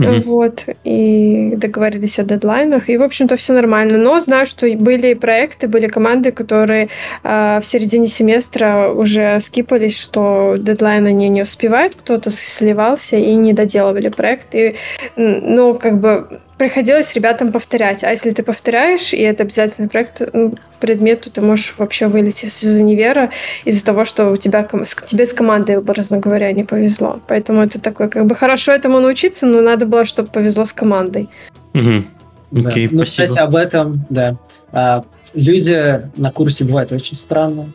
Угу. 0.00 0.22
Вот, 0.24 0.64
и 0.82 1.52
договорились 1.56 2.18
о 2.18 2.24
дедлайнах. 2.24 2.88
И, 2.88 2.96
в 2.96 3.02
общем-то, 3.02 3.36
все 3.36 3.52
нормально. 3.52 3.98
Но 3.98 4.18
знаю, 4.20 4.46
что 4.46 4.66
были 4.76 5.14
проекты, 5.14 5.68
были 5.68 5.86
команды, 5.86 6.32
которые 6.32 6.88
э, 7.22 7.60
в 7.62 7.64
середине 7.64 8.06
семестра 8.06 8.90
уже 8.92 9.38
скипались, 9.40 10.00
что 10.00 10.56
дедлайн 10.58 11.06
они 11.06 11.28
не 11.28 11.42
успевают, 11.42 11.94
кто-то 11.94 12.30
сливался 12.30 13.16
и 13.16 13.34
не 13.34 13.52
доделывали 13.52 14.08
проект. 14.08 14.54
И, 14.54 14.74
ну, 15.16 15.74
как 15.74 16.00
бы 16.00 16.40
приходилось 16.58 17.14
ребятам 17.14 17.52
повторять. 17.52 18.04
А 18.04 18.10
если 18.10 18.30
ты 18.30 18.42
повторяешь, 18.42 19.12
и 19.12 19.20
это 19.20 19.42
обязательный 19.42 19.88
проект, 19.88 20.22
ну, 20.32 20.54
предмет, 20.80 21.22
то 21.22 21.30
ты 21.30 21.40
можешь 21.40 21.74
вообще 21.78 22.06
вылететь 22.06 22.62
из 22.62 22.78
универа 22.78 23.30
из-за 23.64 23.84
того, 23.84 24.04
что 24.04 24.30
у 24.30 24.36
тебя 24.36 24.68
тебе 25.06 25.26
с 25.26 25.32
командой, 25.32 25.78
образно 25.78 26.18
говоря, 26.18 26.52
не 26.52 26.64
повезло. 26.64 27.20
Поэтому 27.26 27.62
это 27.62 27.80
такое, 27.80 28.08
как 28.08 28.26
бы 28.26 28.34
хорошо 28.34 28.72
этому 28.72 29.00
научиться, 29.00 29.46
но 29.46 29.62
надо 29.62 29.86
было, 29.86 30.04
чтобы 30.04 30.28
повезло 30.28 30.64
с 30.64 30.72
командой. 30.72 31.28
Угу. 31.74 32.04
Да. 32.50 32.70
Okay, 32.70 32.88
ну, 32.90 32.98
спасибо. 32.98 33.04
кстати, 33.04 33.38
об 33.38 33.56
этом, 33.56 34.04
да. 34.10 34.36
А, 34.70 35.04
люди 35.34 36.02
на 36.16 36.30
курсе 36.30 36.64
бывают 36.64 36.92
очень 36.92 37.16
странно, 37.16 37.72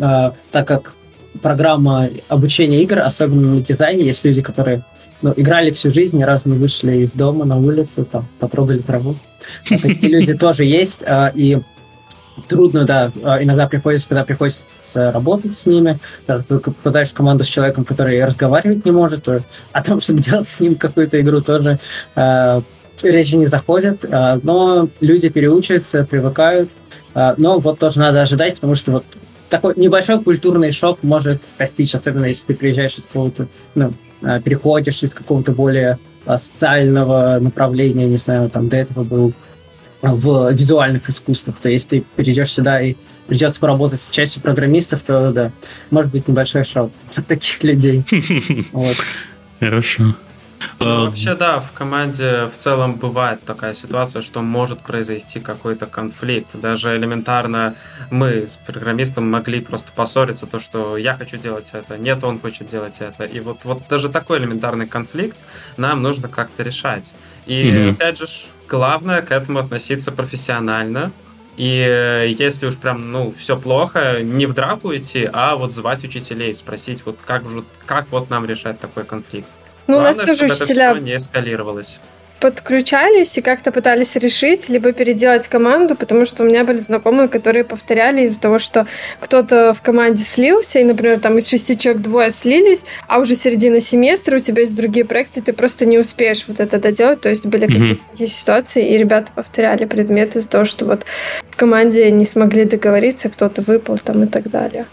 а, 0.00 0.34
так 0.50 0.66
как 0.66 0.94
программа 1.42 2.08
обучения 2.28 2.82
игр, 2.82 3.00
особенно 3.00 3.54
на 3.54 3.60
дизайне, 3.60 4.04
есть 4.04 4.24
люди, 4.24 4.42
которые 4.42 4.84
ну, 5.22 5.32
играли 5.36 5.70
всю 5.70 5.90
жизнь, 5.90 6.18
ни 6.18 6.22
разу 6.22 6.48
не 6.48 6.56
вышли 6.56 6.96
из 6.96 7.14
дома 7.14 7.44
на 7.44 7.56
улицу, 7.56 8.04
там, 8.04 8.28
потрогали 8.38 8.78
траву. 8.78 9.16
А 9.70 9.78
такие 9.78 10.12
люди 10.12 10.34
тоже 10.38 10.64
есть, 10.64 11.02
а, 11.06 11.32
и 11.34 11.58
трудно, 12.48 12.84
да, 12.84 13.10
а, 13.22 13.42
иногда 13.42 13.66
приходится, 13.66 14.08
когда 14.08 14.24
приходится 14.24 15.12
работать 15.12 15.54
с 15.54 15.66
ними, 15.66 15.98
когда 16.26 16.42
ты 16.42 16.58
попадаешь 16.58 17.08
в 17.08 17.14
команду 17.14 17.44
с 17.44 17.48
человеком, 17.48 17.84
который 17.84 18.22
разговаривать 18.24 18.84
не 18.84 18.90
может, 18.90 19.24
то 19.24 19.42
о 19.72 19.82
том, 19.82 20.00
чтобы 20.00 20.20
делать 20.20 20.48
с 20.48 20.60
ним 20.60 20.74
какую-то 20.74 21.18
игру, 21.20 21.40
тоже 21.40 21.78
э, 22.14 22.60
речи 23.02 23.36
не 23.36 23.46
заходят, 23.46 24.04
э, 24.04 24.40
но 24.42 24.88
люди 25.00 25.28
переучиваются, 25.28 26.04
привыкают, 26.04 26.70
э, 27.14 27.34
но 27.38 27.58
вот 27.58 27.78
тоже 27.78 28.00
надо 28.00 28.22
ожидать, 28.22 28.56
потому 28.56 28.74
что 28.74 28.92
вот 28.92 29.04
такой 29.48 29.74
небольшой 29.76 30.22
культурный 30.22 30.72
шок 30.72 31.02
может 31.02 31.42
постичь, 31.58 31.94
особенно 31.94 32.26
если 32.26 32.48
ты 32.48 32.54
приезжаешь 32.54 32.96
из 32.96 33.06
какого-то, 33.06 33.48
ну, 33.74 33.92
переходишь 34.20 35.02
из 35.02 35.14
какого-то 35.14 35.52
более 35.52 35.98
социального 36.26 37.38
направления, 37.40 38.06
не 38.06 38.16
знаю, 38.16 38.50
там 38.50 38.68
до 38.68 38.76
этого 38.76 39.04
был 39.04 39.32
в 40.02 40.52
визуальных 40.52 41.08
искусствах. 41.08 41.58
То 41.60 41.68
есть 41.68 41.90
ты 41.90 42.04
перейдешь 42.16 42.52
сюда 42.52 42.80
и 42.80 42.96
придется 43.26 43.60
поработать 43.60 44.00
с 44.00 44.10
частью 44.10 44.42
программистов, 44.42 45.02
то 45.02 45.32
да, 45.32 45.52
может 45.90 46.12
быть 46.12 46.28
небольшой 46.28 46.64
шок 46.64 46.92
от 47.14 47.26
таких 47.26 47.62
людей. 47.62 48.04
Хорошо. 49.60 50.16
Ну, 50.78 50.86
а, 50.86 51.06
вообще, 51.06 51.34
да, 51.34 51.60
в 51.60 51.72
команде 51.72 52.46
в 52.46 52.56
целом 52.56 52.94
бывает 52.94 53.44
такая 53.44 53.74
ситуация, 53.74 54.22
что 54.22 54.42
может 54.42 54.80
произойти 54.80 55.40
какой-то 55.40 55.86
конфликт. 55.86 56.50
Даже 56.54 56.96
элементарно 56.96 57.74
мы 58.10 58.46
с 58.46 58.56
программистом 58.56 59.30
могли 59.30 59.60
просто 59.60 59.92
поссориться, 59.92 60.46
то, 60.46 60.58
что 60.58 60.96
я 60.96 61.14
хочу 61.14 61.36
делать 61.36 61.70
это, 61.72 61.98
нет, 61.98 62.22
он 62.24 62.40
хочет 62.40 62.68
делать 62.68 63.00
это. 63.00 63.24
И 63.24 63.40
вот, 63.40 63.64
вот 63.64 63.82
даже 63.88 64.08
такой 64.08 64.38
элементарный 64.38 64.86
конфликт 64.86 65.36
нам 65.76 66.02
нужно 66.02 66.28
как-то 66.28 66.62
решать. 66.62 67.14
И, 67.46 67.86
угу. 67.88 67.94
опять 67.94 68.18
же, 68.18 68.26
главное 68.68 69.22
к 69.22 69.30
этому 69.30 69.58
относиться 69.58 70.12
профессионально, 70.12 71.12
и 71.56 72.34
если 72.38 72.66
уж 72.66 72.76
прям, 72.76 73.12
ну, 73.12 73.32
все 73.32 73.58
плохо, 73.58 74.22
не 74.22 74.46
в 74.46 74.52
драку 74.52 74.94
идти, 74.94 75.28
а 75.32 75.56
вот 75.56 75.72
звать 75.72 76.04
учителей, 76.04 76.54
спросить, 76.54 77.06
вот 77.06 77.20
как, 77.24 77.44
как 77.86 78.10
вот 78.10 78.28
нам 78.28 78.44
решать 78.44 78.78
такой 78.78 79.04
конфликт. 79.04 79.48
Ну, 79.86 79.94
Главное, 79.94 80.12
у 80.12 80.16
нас 80.16 80.26
тоже 80.26 80.48
чтобы 80.48 80.52
учителя... 80.54 80.90
это 80.90 80.94
все 80.96 81.04
не 81.04 81.16
эскалировалось. 81.16 82.00
подключались 82.40 83.38
и 83.38 83.40
как-то 83.40 83.72
пытались 83.72 84.14
решить, 84.16 84.68
либо 84.68 84.92
переделать 84.92 85.48
команду, 85.48 85.94
потому 85.96 86.24
что 86.24 86.42
у 86.42 86.46
меня 86.46 86.64
были 86.64 86.78
знакомые, 86.78 87.28
которые 87.28 87.64
повторяли 87.64 88.22
из-за 88.22 88.40
того, 88.40 88.58
что 88.58 88.86
кто-то 89.20 89.72
в 89.72 89.80
команде 89.80 90.22
слился, 90.22 90.78
и, 90.80 90.84
например, 90.84 91.18
там 91.20 91.38
из 91.38 91.48
шести 91.48 91.78
человек 91.78 92.02
двое 92.02 92.30
слились, 92.30 92.84
а 93.08 93.20
уже 93.20 93.36
середина 93.36 93.80
семестра, 93.80 94.36
у 94.36 94.40
тебя 94.40 94.62
есть 94.62 94.76
другие 94.76 95.06
проекты, 95.06 95.40
ты 95.40 95.52
просто 95.52 95.86
не 95.86 95.98
успеешь 95.98 96.44
вот 96.46 96.60
это 96.60 96.78
доделать. 96.78 97.20
То 97.22 97.30
есть 97.30 97.46
были 97.46 97.66
mm-hmm. 97.66 97.98
какие-то 98.10 98.32
ситуации, 98.32 98.92
и 98.94 98.98
ребята 98.98 99.32
повторяли 99.34 99.86
предметы 99.86 100.38
из-за 100.40 100.50
того, 100.50 100.64
что 100.64 100.84
вот 100.84 101.06
в 101.50 101.56
команде 101.56 102.10
не 102.10 102.24
смогли 102.24 102.64
договориться, 102.64 103.30
кто-то 103.30 103.62
выпал 103.62 103.98
там 103.98 104.24
и 104.24 104.26
так 104.26 104.50
далее. 104.50 104.86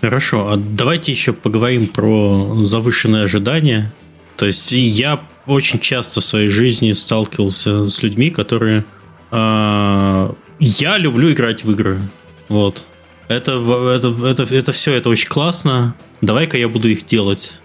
Хорошо, 0.00 0.48
а 0.48 0.56
давайте 0.56 1.12
еще 1.12 1.32
поговорим 1.32 1.86
про 1.86 2.54
завышенные 2.62 3.24
ожидания. 3.24 3.92
То 4.40 4.46
есть 4.46 4.72
я 4.72 5.20
очень 5.44 5.80
часто 5.80 6.22
в 6.22 6.24
своей 6.24 6.48
жизни 6.48 6.94
сталкивался 6.94 7.90
с 7.90 8.02
людьми, 8.02 8.30
которые... 8.30 8.86
Э, 9.30 10.32
я 10.58 10.96
люблю 10.96 11.30
играть 11.30 11.62
в 11.62 11.70
игры. 11.70 12.08
Вот. 12.48 12.86
Это, 13.28 13.52
это, 13.94 14.26
это, 14.26 14.54
это 14.54 14.72
все, 14.72 14.94
это 14.94 15.10
очень 15.10 15.28
классно. 15.28 15.94
Давай-ка 16.22 16.56
я 16.56 16.70
буду 16.70 16.88
их 16.88 17.04
делать. 17.04 17.60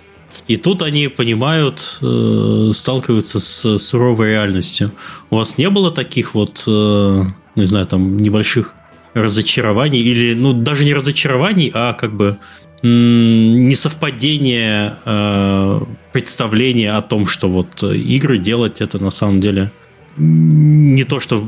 И 0.49 0.57
тут 0.57 0.81
они 0.81 1.07
понимают, 1.07 1.99
э, 2.01 2.71
сталкиваются 2.73 3.39
с 3.39 3.77
суровой 3.77 4.31
реальностью. 4.31 4.91
У 5.29 5.37
вас 5.37 5.57
не 5.57 5.69
было 5.69 5.91
таких 5.91 6.35
вот, 6.35 6.65
э, 6.67 7.23
не 7.55 7.65
знаю, 7.65 7.87
там 7.87 8.17
небольших 8.17 8.73
разочарований 9.13 10.01
или, 10.01 10.33
ну, 10.33 10.51
даже 10.51 10.83
не 10.83 10.93
разочарований, 10.93 11.71
а 11.73 11.93
как 11.93 12.17
бы 12.17 12.37
несовпадение 12.85 14.97
э, 15.05 15.81
представления 16.13 16.93
о 16.93 17.01
том, 17.01 17.25
что 17.25 17.49
вот 17.49 17.83
игры 17.83 18.37
делать 18.37 18.81
это 18.81 19.03
на 19.03 19.09
самом 19.09 19.41
деле 19.41 19.71
не 20.17 21.03
то, 21.03 21.19
что, 21.19 21.45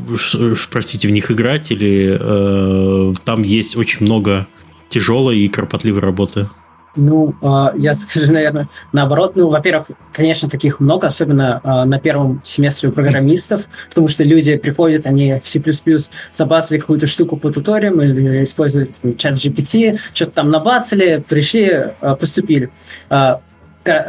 простите, 0.72 1.08
в 1.08 1.12
них 1.12 1.32
играть, 1.32 1.72
или 1.72 2.18
э, 2.20 3.14
там 3.24 3.44
есть 3.44 3.78
очень 3.78 4.02
много 4.02 4.46
тяжелой 4.90 5.40
и 5.40 5.48
кропотливой 5.48 6.02
работы. 6.02 6.50
Ну, 6.98 7.36
а, 7.42 7.74
я 7.78 7.94
скажу, 7.94 8.34
наверное, 8.34 8.68
наоборот. 8.92 9.36
Ну, 9.36 9.50
во-первых, 9.50 9.88
конечно, 10.12 10.50
таких 10.50 10.80
много, 10.80 11.08
особенно 11.08 11.62
а, 11.64 11.86
на 11.86 12.00
первом 12.00 12.42
семестре 12.44 12.90
у 12.90 12.92
программистов, 12.92 13.62
потому 13.90 14.08
что 14.08 14.24
люди 14.24 14.58
приходят, 14.58 15.06
они 15.06 15.40
в 15.40 15.48
C++ 15.48 15.62
забацали 16.32 16.80
какую-то 16.80 17.08
штуку 17.08 17.38
по 17.38 17.52
туториям 17.52 18.02
или 18.02 18.44
использовали 18.44 18.90
чат 19.18 19.36
GPT, 19.36 20.00
что-то 20.14 20.32
там 20.32 20.50
набацали, 20.50 21.24
пришли, 21.28 21.92
а, 22.02 22.16
поступили 22.16 22.72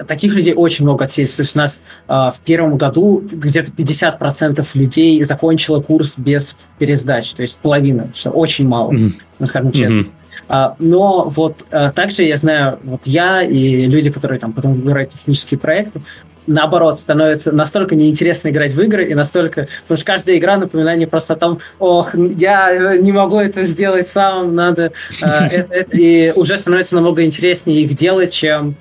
таких 0.09 0.35
людей 0.35 0.55
очень 0.55 0.85
много 0.85 1.05
отсеется. 1.05 1.37
То 1.37 1.43
есть 1.43 1.55
у 1.55 1.59
нас 1.59 1.81
э, 2.09 2.13
в 2.13 2.37
первом 2.45 2.77
году 2.77 3.23
где-то 3.25 3.71
50% 3.71 4.67
людей 4.75 5.23
закончило 5.23 5.81
курс 5.81 6.15
без 6.17 6.57
пересдач, 6.79 7.33
то 7.33 7.43
есть 7.43 7.59
половина, 7.61 8.11
что 8.13 8.31
очень 8.31 8.67
мало, 8.67 8.93
mm-hmm. 8.93 9.13
ну, 9.39 9.47
скажем 9.47 9.73
честно. 9.73 10.01
Mm-hmm. 10.01 10.11
А, 10.49 10.77
но 10.79 11.29
вот 11.29 11.65
а, 11.71 11.91
также 11.91 12.23
я 12.23 12.37
знаю, 12.37 12.79
вот 12.83 13.03
я 13.05 13.43
и 13.43 13.87
люди, 13.87 14.11
которые 14.11 14.39
там 14.39 14.53
потом 14.53 14.75
выбирают 14.75 15.11
технические 15.11 15.59
проекты, 15.59 16.01
наоборот, 16.47 16.99
становится 16.99 17.53
настолько 17.53 17.95
неинтересно 17.95 18.49
играть 18.49 18.73
в 18.73 18.81
игры, 18.81 19.05
и 19.05 19.15
настолько... 19.15 19.67
Потому 19.83 19.97
что 19.97 20.07
каждая 20.07 20.39
игра 20.39 20.57
напоминание 20.57 21.07
просто 21.07 21.35
о 21.35 21.37
том, 21.37 21.61
ох, 21.79 22.15
я 22.15 22.97
не 22.97 23.13
могу 23.13 23.37
это 23.39 23.65
сделать 23.65 24.09
сам, 24.09 24.55
надо... 24.55 24.93
Э, 25.23 25.85
и 25.93 26.33
уже 26.35 26.57
становится 26.57 26.95
намного 26.95 27.25
интереснее 27.25 27.83
их 27.83 27.95
делать, 27.95 28.33
чем 28.33 28.77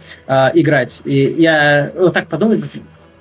играть. 0.54 1.02
И 1.04 1.36
я 1.38 1.92
вот 1.96 2.14
так 2.14 2.28
подумал, 2.28 2.58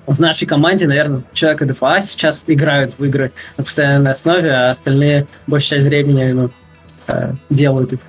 в 0.07 0.19
нашей 0.21 0.45
команде, 0.47 0.87
наверное, 0.87 1.23
человека 1.33 1.65
ДФА 1.65 2.01
сейчас 2.01 2.45
играют 2.47 2.97
в 2.97 3.03
игры 3.03 3.33
на 3.57 3.65
постоянной 3.65 4.11
основе, 4.11 4.51
а 4.51 4.69
остальные 4.69 5.27
большую 5.45 5.79
часть 5.79 5.85
времени 5.85 6.31
ну, 6.31 6.49
делают 7.49 7.93
их. 7.93 7.99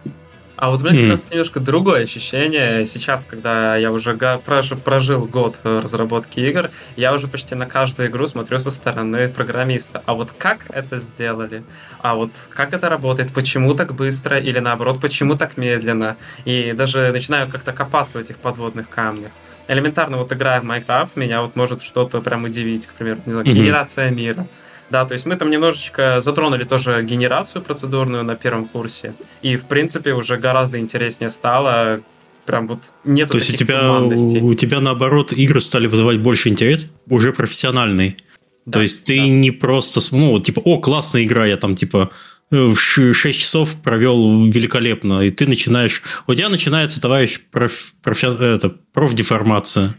А 0.59 0.71
вот 0.71 0.83
у 0.83 0.85
меня 0.87 0.95
mm. 0.95 1.03
как 1.03 1.11
раз 1.11 1.31
немножко 1.31 1.61
другое 1.61 2.03
ощущение. 2.03 2.85
Сейчас, 2.85 3.25
когда 3.25 3.77
я 3.77 3.93
уже 3.93 4.19
прожил, 4.45 4.77
прожил 4.77 5.25
год 5.25 5.61
разработки 5.63 6.41
игр, 6.41 6.71
я 6.97 7.15
уже 7.15 7.29
почти 7.29 7.55
на 7.55 7.67
каждую 7.67 8.09
игру 8.09 8.27
смотрю 8.27 8.59
со 8.59 8.73
стороны 8.73 9.29
программиста. 9.29 10.03
А 10.05 10.15
вот 10.15 10.33
как 10.37 10.67
это 10.71 10.97
сделали? 10.97 11.63
А 12.03 12.17
вот 12.17 12.33
как 12.51 12.75
это 12.75 12.89
работает? 12.89 13.33
Почему 13.33 13.73
так 13.75 13.95
быстро? 13.95 14.37
Или 14.37 14.59
наоборот, 14.59 15.01
почему 15.01 15.37
так 15.37 15.57
медленно? 15.57 16.17
И 16.45 16.73
даже 16.73 17.13
начинаю 17.13 17.49
как-то 17.49 17.73
копаться 17.73 18.19
в 18.19 18.21
этих 18.21 18.39
подводных 18.39 18.89
камнях. 18.89 19.31
Элементарно, 19.69 20.17
вот 20.17 20.33
играя 20.33 20.61
в 20.61 20.65
Майнкрафт, 20.65 21.15
меня 21.15 21.41
вот 21.43 21.55
может 21.55 21.83
что-то 21.83 22.21
прям 22.21 22.43
удивить, 22.43 22.89
к 22.89 22.95
примеру, 22.95 23.21
не 23.27 23.33
знаю, 23.33 23.47
mm-hmm. 23.47 23.53
генерация 23.53 24.11
мира 24.11 24.49
да, 24.91 25.05
то 25.05 25.15
есть 25.15 25.27
мы 25.27 25.37
там 25.37 25.51
немножечко 25.51 26.21
затронули 26.21 26.65
тоже 26.65 27.03
генерацию 27.03 27.63
процедурную 27.63 28.25
на 28.25 28.37
первом 28.37 28.67
курсе, 28.67 29.15
и, 29.43 29.57
в 29.57 29.65
принципе, 29.65 30.13
уже 30.13 30.37
гораздо 30.37 30.79
интереснее 30.79 31.31
стало, 31.31 32.01
прям 32.47 32.67
вот 32.67 32.93
нет 33.05 33.29
То 33.31 33.37
есть 33.37 33.53
у 33.53 33.57
тебя, 33.57 34.01
у 34.01 34.55
тебя, 34.55 34.81
наоборот, 34.81 35.33
игры 35.33 35.61
стали 35.61 35.87
вызывать 35.87 36.19
больше 36.19 36.49
интерес, 36.49 36.93
уже 37.09 37.33
профессиональный. 37.33 38.17
Да, 38.65 38.73
То 38.73 38.83
есть 38.83 39.05
ты 39.05 39.17
да. 39.19 39.27
не 39.29 39.51
просто, 39.51 40.01
ну, 40.13 40.39
типа, 40.41 40.61
о, 40.65 40.79
классная 40.81 41.25
игра, 41.25 41.47
я 41.47 41.57
там, 41.57 41.75
типа, 41.75 42.11
6 42.51 43.39
часов 43.39 43.75
провел 43.83 44.47
великолепно, 44.47 45.21
и 45.21 45.31
ты 45.31 45.47
начинаешь... 45.47 46.03
У 46.27 46.35
тебя 46.35 46.49
начинается, 46.49 47.01
товарищ, 47.01 47.41
проф, 47.51 47.93
проф, 48.03 48.25
это, 48.25 48.71
профдеформация. 48.93 49.95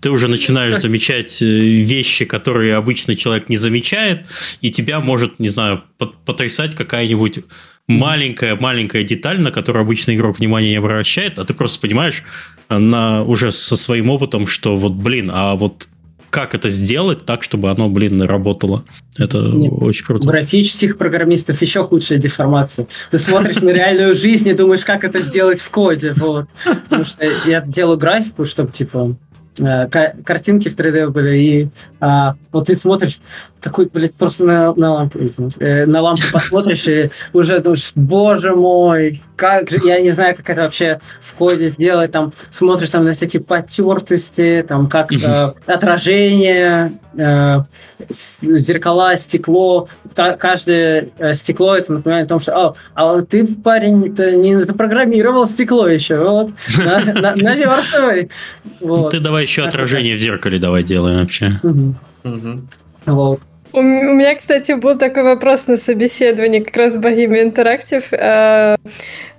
Ты 0.00 0.10
уже 0.10 0.28
начинаешь 0.28 0.76
замечать 0.80 1.40
э, 1.40 1.44
вещи, 1.44 2.24
которые 2.24 2.74
обычный 2.74 3.14
человек 3.14 3.48
не 3.48 3.56
замечает, 3.56 4.26
и 4.60 4.70
тебя 4.70 4.98
может, 5.00 5.38
не 5.38 5.48
знаю, 5.48 5.84
потрясать 6.24 6.74
какая-нибудь 6.74 7.40
маленькая-маленькая 7.86 9.04
деталь, 9.04 9.40
на 9.40 9.50
которую 9.50 9.82
обычный 9.82 10.16
игрок 10.16 10.38
внимания 10.38 10.70
не 10.70 10.76
обращает, 10.76 11.38
а 11.38 11.44
ты 11.44 11.54
просто 11.54 11.80
понимаешь 11.80 12.22
на, 12.68 13.22
уже 13.22 13.52
со 13.52 13.76
своим 13.76 14.10
опытом, 14.10 14.46
что 14.46 14.76
вот, 14.76 14.92
блин, 14.92 15.30
а 15.32 15.54
вот 15.54 15.88
как 16.32 16.54
это 16.54 16.70
сделать 16.70 17.26
так, 17.26 17.42
чтобы 17.42 17.70
оно, 17.70 17.90
блин, 17.90 18.22
работало. 18.22 18.84
Это 19.18 19.38
Нет, 19.38 19.70
очень 19.76 20.06
круто. 20.06 20.24
У 20.24 20.30
графических 20.30 20.96
программистов 20.96 21.60
еще 21.60 21.84
худшая 21.84 22.18
деформация. 22.18 22.88
Ты 23.10 23.18
смотришь 23.18 23.60
на 23.60 23.68
реальную 23.68 24.14
жизнь 24.14 24.48
и 24.48 24.54
думаешь, 24.54 24.82
как 24.82 25.04
это 25.04 25.18
сделать 25.18 25.60
в 25.60 25.70
коде. 25.70 26.14
Вот. 26.16 26.46
Потому 26.64 27.04
что 27.04 27.26
я 27.46 27.60
делаю 27.60 27.98
графику, 27.98 28.46
чтобы, 28.46 28.72
типа, 28.72 29.14
э, 29.58 29.88
картинки 30.24 30.70
в 30.70 30.76
3D 30.76 31.10
были, 31.10 31.38
и 31.38 31.68
а, 32.00 32.36
вот 32.50 32.68
ты 32.68 32.76
смотришь, 32.76 33.20
какой, 33.62 33.86
блядь, 33.86 34.14
просто 34.14 34.44
на, 34.44 34.74
на 34.74 34.92
лампу, 34.92 35.18
э, 35.60 35.86
на 35.86 36.00
лампу 36.02 36.22
посмотришь, 36.32 36.86
и 36.88 37.10
уже 37.32 37.60
думаешь, 37.60 37.92
боже 37.94 38.56
мой, 38.56 39.22
как 39.36 39.70
же, 39.70 39.78
я 39.84 40.00
не 40.00 40.10
знаю, 40.10 40.36
как 40.36 40.50
это 40.50 40.62
вообще 40.62 41.00
в 41.20 41.34
коде 41.34 41.68
сделать, 41.68 42.10
там, 42.10 42.32
смотришь 42.50 42.90
там 42.90 43.04
на 43.04 43.12
всякие 43.12 43.40
потертости, 43.40 44.64
там, 44.66 44.88
как 44.88 45.12
э, 45.12 45.52
отражение, 45.66 46.98
э, 47.16 47.58
зеркала, 48.10 49.16
стекло, 49.16 49.88
каждое 50.14 51.10
э, 51.18 51.34
стекло, 51.34 51.76
это 51.76 51.92
напоминает 51.92 52.26
о 52.26 52.30
том, 52.30 52.40
что, 52.40 52.52
о, 52.52 52.74
а 52.94 53.22
ты, 53.22 53.46
парень, 53.46 54.14
ты 54.14 54.36
не 54.36 54.60
запрограммировал 54.60 55.46
стекло 55.46 55.86
еще, 55.86 56.18
вот, 56.18 56.50
наверстывай. 57.36 58.30
Ты 59.10 59.20
давай 59.20 59.44
еще 59.44 59.62
отражение 59.62 60.16
в 60.16 60.18
зеркале 60.18 60.58
давай 60.58 60.82
делаем 60.82 61.20
вообще. 61.20 61.52
Вот. 63.06 63.40
У 63.72 63.80
меня, 63.80 64.34
кстати, 64.34 64.72
был 64.72 64.98
такой 64.98 65.22
вопрос 65.22 65.66
на 65.66 65.76
собеседовании 65.76 66.60
как 66.60 66.76
раз 66.76 66.94
в 66.94 67.00
Bohemian 67.00 67.52
Interactive. 67.52 68.04
Э, 68.12 68.76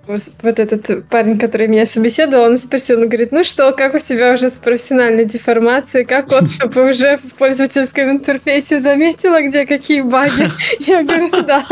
вот 0.05 0.59
этот 0.59 1.07
парень, 1.07 1.39
который 1.39 1.67
меня 1.67 1.85
собеседовал, 1.85 2.45
он 2.45 2.57
спросил, 2.57 2.99
он 2.99 3.07
говорит, 3.07 3.31
ну 3.31 3.43
что, 3.43 3.71
как 3.71 3.93
у 3.93 3.99
тебя 3.99 4.33
уже 4.33 4.49
с 4.49 4.53
профессиональной 4.53 5.25
деформацией, 5.25 6.03
как 6.03 6.29
вот, 6.31 6.49
чтобы 6.51 6.89
уже 6.89 7.17
в 7.17 7.35
пользовательском 7.35 8.09
интерфейсе 8.11 8.79
заметила, 8.79 9.41
где 9.41 9.65
какие 9.65 10.01
баги? 10.01 10.49
Я 10.79 11.03
говорю, 11.03 11.29
да, 11.43 11.63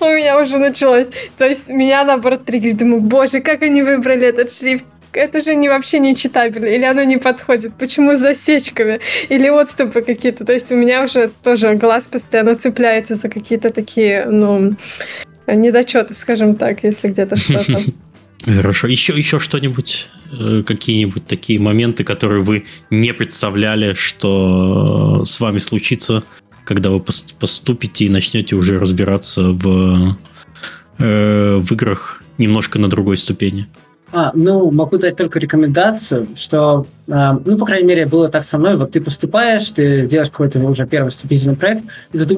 у 0.00 0.04
меня 0.04 0.40
уже 0.40 0.58
началось. 0.58 1.08
То 1.38 1.48
есть 1.48 1.68
меня, 1.68 2.04
наоборот, 2.04 2.44
триггерит, 2.44 2.76
думаю, 2.76 3.00
боже, 3.00 3.40
как 3.40 3.62
они 3.62 3.82
выбрали 3.82 4.26
этот 4.26 4.52
шрифт, 4.52 4.84
это 5.12 5.40
же 5.40 5.54
не 5.54 5.68
вообще 5.68 5.98
не 5.98 6.14
читабельно, 6.14 6.66
или 6.66 6.84
оно 6.84 7.02
не 7.02 7.16
подходит, 7.16 7.74
почему 7.74 8.16
с 8.16 8.20
засечками, 8.20 9.00
или 9.28 9.48
отступы 9.48 10.02
какие-то. 10.02 10.44
То 10.44 10.52
есть 10.52 10.70
у 10.70 10.76
меня 10.76 11.04
уже 11.04 11.30
тоже 11.42 11.74
глаз 11.74 12.06
постоянно 12.06 12.56
цепляется 12.56 13.14
за 13.16 13.28
какие-то 13.28 13.70
такие, 13.70 14.26
ну, 14.26 14.76
недочеты, 15.46 16.14
скажем 16.14 16.56
так, 16.56 16.84
если 16.84 17.08
где-то 17.08 17.36
что-то. 17.36 17.78
Хорошо. 18.44 18.86
Еще, 18.86 19.12
еще 19.12 19.38
что-нибудь, 19.38 20.08
э, 20.32 20.62
какие-нибудь 20.66 21.26
такие 21.26 21.60
моменты, 21.60 22.04
которые 22.04 22.42
вы 22.42 22.64
не 22.90 23.12
представляли, 23.12 23.92
что 23.92 25.24
с 25.26 25.40
вами 25.40 25.58
случится, 25.58 26.24
когда 26.64 26.90
вы 26.90 27.00
поступите 27.00 28.06
и 28.06 28.08
начнете 28.08 28.56
уже 28.56 28.78
разбираться 28.78 29.52
в, 29.52 30.16
э, 30.98 31.56
в 31.56 31.72
играх 31.72 32.22
немножко 32.38 32.78
на 32.78 32.88
другой 32.88 33.18
ступени? 33.18 33.66
А, 34.12 34.32
ну, 34.34 34.70
могу 34.70 34.98
дать 34.98 35.16
только 35.16 35.38
рекомендацию, 35.38 36.28
что, 36.34 36.86
э, 37.06 37.32
ну, 37.44 37.56
по 37.56 37.64
крайней 37.64 37.86
мере, 37.86 38.06
было 38.06 38.28
так 38.28 38.44
со 38.44 38.58
мной. 38.58 38.76
Вот 38.76 38.92
ты 38.92 39.00
поступаешь, 39.00 39.68
ты 39.70 40.06
делаешь 40.06 40.30
какой-то 40.30 40.58
уже 40.60 40.86
первый 40.86 41.10
вступительный 41.10 41.56
проект, 41.56 41.84
и 42.12 42.18
ты 42.18 42.36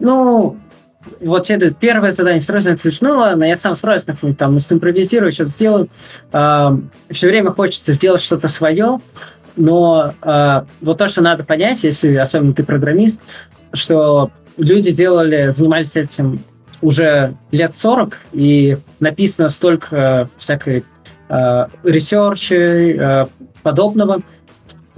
ну, 0.00 0.56
вот 1.20 1.46
тебе 1.46 1.70
первое 1.70 2.10
задание, 2.10 2.40
второе 2.40 2.60
задание, 2.60 2.80
ключ, 2.80 3.00
ну 3.00 3.16
ладно, 3.16 3.44
я 3.44 3.54
сам 3.54 3.76
справлюсь, 3.76 4.02
как-нибудь 4.02 4.38
там 4.38 4.58
симпровизирую, 4.58 5.30
что-то 5.30 5.50
сделаю. 5.50 5.88
Э, 6.32 6.76
все 7.10 7.28
время 7.28 7.50
хочется 7.50 7.92
сделать 7.92 8.20
что-то 8.20 8.48
свое, 8.48 9.00
но 9.56 10.14
э, 10.20 10.62
вот 10.80 10.98
то, 10.98 11.06
что 11.06 11.22
надо 11.22 11.44
понять, 11.44 11.84
если 11.84 12.16
особенно 12.16 12.54
ты 12.54 12.64
программист, 12.64 13.22
что 13.72 14.32
люди 14.56 14.90
делали, 14.90 15.50
занимались 15.50 15.94
этим 15.94 16.42
уже 16.82 17.36
лет 17.52 17.76
40, 17.76 18.18
и 18.32 18.78
написано 18.98 19.48
столько 19.48 20.28
всякой 20.36 20.84
э, 21.28 21.66
ресерча 21.82 22.54
э, 22.54 23.26
подобного, 23.62 24.22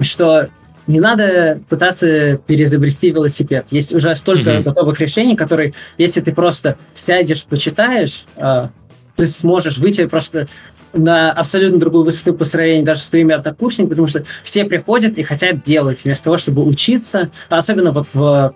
что 0.00 0.48
не 0.86 1.00
надо 1.00 1.60
пытаться 1.68 2.36
переизобрести 2.46 3.10
велосипед. 3.10 3.66
Есть 3.70 3.92
уже 3.92 4.14
столько 4.14 4.50
mm-hmm. 4.50 4.62
готовых 4.62 5.00
решений, 5.00 5.36
которые, 5.36 5.74
если 5.98 6.20
ты 6.20 6.32
просто 6.32 6.76
сядешь, 6.94 7.44
почитаешь, 7.44 8.26
э, 8.36 8.68
ты 9.16 9.26
сможешь 9.26 9.78
выйти 9.78 10.06
просто 10.06 10.46
на 10.92 11.32
абсолютно 11.32 11.78
другую 11.78 12.04
высоту 12.04 12.34
по 12.34 12.44
сравнению 12.44 12.84
даже 12.84 13.00
с 13.00 13.10
твоими 13.10 13.34
однокурсниками, 13.34 13.90
потому 13.90 14.06
что 14.06 14.24
все 14.44 14.64
приходят 14.64 15.18
и 15.18 15.22
хотят 15.22 15.62
делать, 15.62 16.04
вместо 16.04 16.24
того, 16.24 16.36
чтобы 16.36 16.64
учиться, 16.64 17.30
особенно 17.48 17.90
вот 17.92 18.08
в 18.14 18.54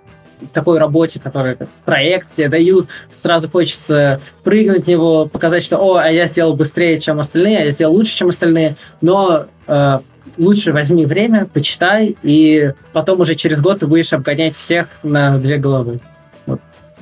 такой 0.53 0.79
работе, 0.79 1.21
которая 1.21 1.59
проект 1.85 2.33
тебе 2.33 2.49
дают, 2.49 2.89
сразу 3.11 3.49
хочется 3.49 4.21
прыгнуть 4.43 4.85
в 4.85 4.89
него, 4.89 5.27
показать, 5.27 5.65
что 5.65 5.79
«О, 5.79 5.97
а 5.97 6.09
я 6.09 6.27
сделал 6.27 6.55
быстрее, 6.55 7.01
чем 7.01 7.21
остальные, 7.21 7.59
а 7.59 7.65
я 7.65 7.71
сделал 7.71 7.95
лучше, 7.95 8.17
чем 8.17 8.29
остальные», 8.29 8.77
но 9.01 9.47
э, 9.67 9.99
лучше 10.39 10.73
возьми 10.73 11.07
время, 11.07 11.47
почитай, 11.47 12.17
и 12.23 12.73
потом 12.93 13.21
уже 13.21 13.35
через 13.35 13.61
год 13.61 13.81
ты 13.81 13.87
будешь 13.87 14.13
обгонять 14.13 14.57
всех 14.57 14.89
на 15.03 15.39
две 15.39 15.57
головы. 15.57 16.01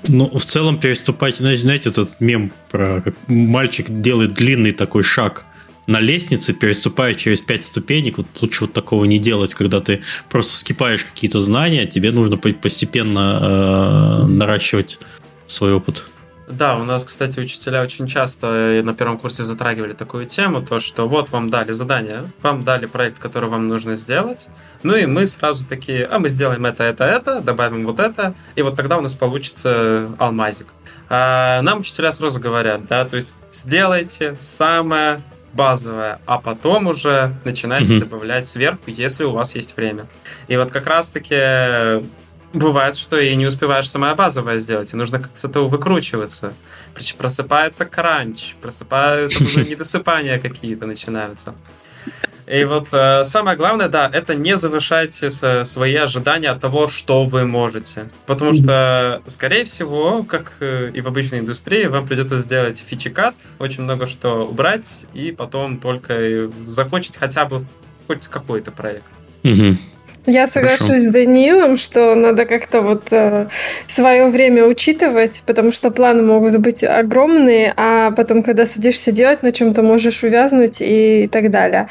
Ну, 0.06 0.30
в 0.38 0.44
целом 0.44 0.78
переступать, 0.78 1.38
знаете, 1.38 1.90
этот 1.90 2.20
мем 2.20 2.52
про 2.70 3.00
как 3.00 3.14
мальчик 3.26 3.86
делает 3.88 4.34
длинный 4.34 4.72
такой 4.72 5.02
шаг 5.02 5.44
на 5.88 6.00
лестнице, 6.00 6.52
переступая 6.52 7.14
через 7.14 7.40
пять 7.40 7.64
ступенек, 7.64 8.18
вот 8.18 8.26
лучше 8.42 8.64
вот 8.64 8.74
такого 8.74 9.06
не 9.06 9.18
делать, 9.18 9.54
когда 9.54 9.80
ты 9.80 10.02
просто 10.28 10.58
скипаешь 10.58 11.04
какие-то 11.04 11.40
знания, 11.40 11.86
тебе 11.86 12.12
нужно 12.12 12.36
постепенно 12.36 13.38
э, 13.40 14.26
наращивать 14.26 15.00
свой 15.46 15.72
опыт. 15.72 16.04
Да, 16.46 16.76
у 16.76 16.84
нас, 16.84 17.04
кстати, 17.04 17.40
учителя 17.40 17.82
очень 17.82 18.06
часто 18.06 18.82
на 18.84 18.94
первом 18.94 19.18
курсе 19.18 19.44
затрагивали 19.44 19.94
такую 19.94 20.26
тему, 20.26 20.62
то, 20.62 20.78
что 20.78 21.08
вот 21.08 21.30
вам 21.30 21.48
дали 21.48 21.72
задание, 21.72 22.30
вам 22.42 22.64
дали 22.64 22.84
проект, 22.84 23.18
который 23.18 23.48
вам 23.48 23.66
нужно 23.66 23.94
сделать, 23.94 24.48
ну 24.82 24.94
и 24.94 25.06
мы 25.06 25.26
сразу 25.26 25.66
такие, 25.66 26.04
а 26.04 26.18
мы 26.18 26.28
сделаем 26.28 26.66
это, 26.66 26.84
это, 26.84 27.04
это, 27.04 27.40
добавим 27.40 27.86
вот 27.86 27.98
это, 27.98 28.34
и 28.56 28.62
вот 28.62 28.76
тогда 28.76 28.98
у 28.98 29.00
нас 29.00 29.14
получится 29.14 30.14
алмазик. 30.18 30.68
А 31.08 31.62
нам 31.62 31.80
учителя 31.80 32.12
сразу 32.12 32.40
говорят, 32.40 32.86
да, 32.86 33.06
то 33.06 33.16
есть 33.16 33.34
сделайте 33.52 34.36
самое 34.38 35.22
базовое, 35.52 36.20
а 36.26 36.38
потом 36.38 36.86
уже 36.86 37.34
начинайте 37.44 37.94
mm-hmm. 37.94 38.00
добавлять 38.00 38.46
сверху, 38.46 38.82
если 38.86 39.24
у 39.24 39.32
вас 39.32 39.54
есть 39.54 39.76
время. 39.76 40.06
И 40.46 40.56
вот 40.56 40.70
как 40.70 40.86
раз-таки 40.86 42.04
Бывает, 42.54 42.96
что 42.96 43.18
и 43.20 43.36
не 43.36 43.46
успеваешь 43.46 43.90
самое 43.90 44.14
базовое 44.14 44.56
сделать, 44.56 44.94
и 44.94 44.96
нужно 44.96 45.18
как-то 45.18 45.38
с 45.38 45.44
этого 45.44 45.68
выкручиваться. 45.68 46.54
Просыпается 47.18 47.84
кранч, 47.84 48.54
просыпаются 48.62 49.44
уже 49.44 49.64
недосыпания 49.68 50.38
какие-то 50.38 50.86
начинаются. 50.86 51.54
И 52.50 52.64
вот 52.64 52.88
э, 52.92 53.24
самое 53.24 53.56
главное, 53.56 53.88
да, 53.88 54.10
это 54.12 54.34
не 54.34 54.56
завышайте 54.56 55.30
свои 55.30 55.94
ожидания 55.96 56.48
от 56.48 56.60
того, 56.60 56.88
что 56.88 57.24
вы 57.24 57.44
можете. 57.44 58.08
Потому 58.26 58.52
что, 58.52 59.20
скорее 59.26 59.64
всего, 59.64 60.22
как 60.22 60.54
э, 60.60 60.90
и 60.94 61.00
в 61.00 61.08
обычной 61.08 61.40
индустрии, 61.40 61.84
вам 61.86 62.06
придется 62.06 62.38
сделать 62.38 62.82
фичикат, 62.86 63.34
очень 63.58 63.82
много 63.82 64.06
что 64.06 64.46
убрать, 64.46 65.06
и 65.12 65.30
потом 65.30 65.78
только 65.78 66.50
закончить 66.66 67.16
хотя 67.16 67.44
бы 67.44 67.66
хоть 68.06 68.26
какой-то 68.28 68.70
проект. 68.70 69.10
Угу. 69.44 69.76
Я 70.26 70.46
соглашусь 70.46 70.86
Хорошо. 70.86 71.04
с 71.04 71.10
Даниилом, 71.10 71.76
что 71.76 72.14
надо 72.14 72.44
как-то 72.44 72.82
вот 72.82 73.12
э, 73.12 73.48
свое 73.86 74.28
время 74.28 74.66
учитывать, 74.66 75.42
потому 75.46 75.72
что 75.72 75.90
планы 75.90 76.22
могут 76.22 76.58
быть 76.58 76.84
огромные, 76.84 77.72
а 77.76 78.10
потом, 78.10 78.42
когда 78.42 78.66
садишься 78.66 79.10
делать, 79.10 79.42
на 79.42 79.52
чем-то 79.52 79.82
можешь 79.82 80.22
увязнуть 80.22 80.78
и 80.80 81.28
так 81.32 81.50
далее. 81.50 81.88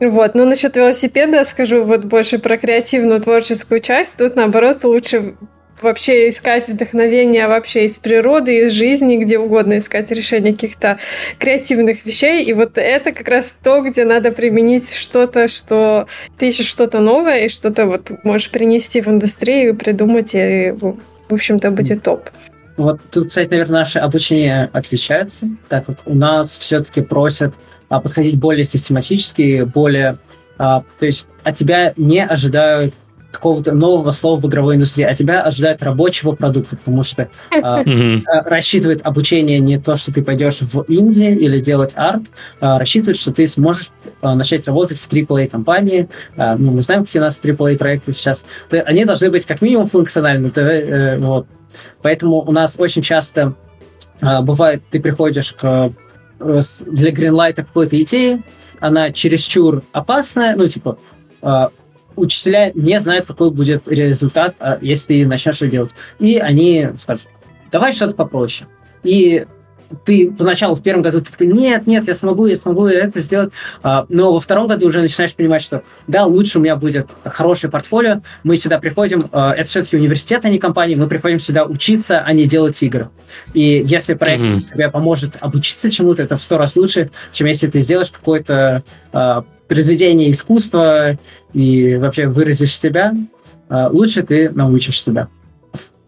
Вот, 0.00 0.34
но 0.34 0.44
насчет 0.44 0.76
велосипеда 0.76 1.44
скажу 1.44 1.84
вот 1.84 2.04
больше 2.04 2.38
про 2.38 2.56
креативную 2.56 3.20
творческую 3.20 3.80
часть. 3.80 4.16
Тут, 4.18 4.36
наоборот, 4.36 4.84
лучше 4.84 5.34
вообще 5.82 6.28
искать 6.28 6.68
вдохновение 6.68 7.46
вообще 7.46 7.84
из 7.84 7.98
природы, 7.98 8.66
из 8.66 8.72
жизни, 8.72 9.16
где 9.16 9.38
угодно 9.38 9.78
искать 9.78 10.10
решение 10.10 10.52
каких-то 10.52 10.98
креативных 11.38 12.04
вещей. 12.04 12.42
И 12.44 12.52
вот 12.52 12.78
это 12.78 13.12
как 13.12 13.28
раз 13.28 13.54
то, 13.62 13.80
где 13.80 14.04
надо 14.04 14.32
применить 14.32 14.92
что-то, 14.92 15.48
что 15.48 16.06
ты 16.38 16.48
ищешь 16.48 16.66
что-то 16.66 17.00
новое 17.00 17.44
и 17.44 17.48
что-то 17.48 17.86
вот 17.86 18.12
можешь 18.24 18.50
принести 18.50 19.00
в 19.00 19.08
индустрию, 19.08 19.76
придумать, 19.76 20.34
и, 20.34 20.74
в 20.80 20.96
общем-то, 21.30 21.70
будет 21.70 22.02
топ. 22.02 22.30
Вот 22.78 23.00
тут, 23.10 23.28
кстати, 23.28 23.50
наверное, 23.50 23.80
наше 23.80 23.98
обучение 23.98 24.70
отличается, 24.72 25.48
так 25.68 25.84
как 25.84 25.98
у 26.06 26.14
нас 26.14 26.56
все-таки 26.56 27.02
просят 27.02 27.52
а, 27.88 28.00
подходить 28.00 28.38
более 28.38 28.64
систематически, 28.64 29.64
более... 29.64 30.18
А, 30.58 30.84
то 30.98 31.06
есть 31.06 31.28
от 31.42 31.56
тебя 31.56 31.92
не 31.96 32.24
ожидают 32.24 32.94
какого-то 33.30 33.72
нового 33.72 34.10
слова 34.10 34.40
в 34.40 34.46
игровой 34.46 34.76
индустрии, 34.76 35.04
а 35.04 35.12
тебя 35.12 35.42
ожидает 35.42 35.82
рабочего 35.82 36.32
продукта, 36.32 36.76
потому 36.76 37.02
что 37.02 37.28
э, 37.50 38.20
рассчитывает 38.24 39.04
обучение 39.04 39.60
не 39.60 39.78
то, 39.78 39.96
что 39.96 40.12
ты 40.12 40.22
пойдешь 40.22 40.60
в 40.60 40.82
Индии 40.82 41.34
или 41.34 41.58
делать 41.58 41.92
арт, 41.94 42.22
а 42.60 42.78
рассчитывает, 42.78 43.16
что 43.16 43.32
ты 43.32 43.46
сможешь 43.46 43.90
э, 44.22 44.34
начать 44.34 44.66
работать 44.66 44.98
в 44.98 45.12
AAA-компании. 45.12 46.08
Э, 46.36 46.54
ну, 46.56 46.72
мы 46.72 46.80
знаем, 46.80 47.04
какие 47.04 47.20
у 47.20 47.24
нас 47.24 47.38
AAA-проекты 47.42 48.12
сейчас. 48.12 48.44
Ты, 48.70 48.80
они 48.80 49.04
должны 49.04 49.30
быть 49.30 49.44
как 49.46 49.60
минимум 49.60 49.86
функциональны. 49.86 50.50
Ты, 50.50 50.60
э, 50.60 51.18
вот. 51.18 51.46
Поэтому 52.00 52.36
у 52.36 52.52
нас 52.52 52.76
очень 52.78 53.02
часто 53.02 53.54
э, 54.22 54.40
бывает, 54.40 54.82
ты 54.90 55.00
приходишь 55.00 55.52
к 55.52 55.92
э, 56.40 56.60
для 56.86 57.10
Greenlight 57.10 57.54
какой-то 57.56 58.00
идеи, 58.02 58.42
она 58.80 59.12
чересчур 59.12 59.82
опасная, 59.92 60.54
ну, 60.56 60.66
типа, 60.68 60.98
учителя 62.18 62.72
не 62.74 62.98
знают, 63.00 63.26
какой 63.26 63.50
будет 63.50 63.88
результат, 63.88 64.56
а, 64.60 64.78
если 64.80 65.14
ты 65.14 65.26
начнешь 65.26 65.56
это 65.56 65.68
делать. 65.68 65.90
И 66.18 66.38
они 66.38 66.88
скажут, 66.96 67.28
давай 67.70 67.92
что-то 67.92 68.14
попроще. 68.14 68.68
И 69.02 69.46
ты 70.04 70.30
поначалу 70.30 70.74
в 70.74 70.82
первом 70.82 71.02
году 71.02 71.20
ты 71.20 71.32
такой, 71.32 71.46
нет, 71.46 71.86
нет, 71.86 72.06
я 72.06 72.14
смогу, 72.14 72.46
я 72.46 72.56
смогу 72.56 72.86
это 72.86 73.20
сделать, 73.20 73.52
а, 73.82 74.06
но 74.08 74.32
во 74.32 74.40
втором 74.40 74.68
году 74.68 74.86
уже 74.86 75.00
начинаешь 75.00 75.34
понимать, 75.34 75.62
что 75.62 75.82
да, 76.06 76.24
лучше 76.24 76.58
у 76.58 76.62
меня 76.62 76.76
будет 76.76 77.08
хорошее 77.24 77.70
портфолио, 77.70 78.22
мы 78.42 78.56
сюда 78.56 78.78
приходим, 78.78 79.28
а, 79.32 79.52
это 79.54 79.68
все-таки 79.68 79.96
университет, 79.96 80.44
а 80.44 80.48
не 80.48 80.58
компания, 80.58 80.96
мы 80.96 81.08
приходим 81.08 81.40
сюда 81.40 81.64
учиться, 81.64 82.20
а 82.20 82.32
не 82.32 82.44
делать 82.44 82.82
игры. 82.82 83.08
И 83.54 83.82
если 83.84 84.14
проект 84.14 84.42
mm-hmm. 84.42 84.60
тебе 84.62 84.90
поможет 84.90 85.36
обучиться 85.40 85.90
чему-то, 85.90 86.22
это 86.22 86.36
в 86.36 86.42
сто 86.42 86.58
раз 86.58 86.76
лучше, 86.76 87.10
чем 87.32 87.46
если 87.46 87.66
ты 87.68 87.80
сделаешь 87.80 88.10
какое-то 88.10 88.82
а, 89.12 89.44
произведение 89.68 90.30
искусства 90.30 91.18
и 91.52 91.96
вообще 91.96 92.26
выразишь 92.26 92.76
себя, 92.76 93.14
лучше 93.68 94.22
ты 94.22 94.50
научишь 94.50 95.02
себя. 95.02 95.28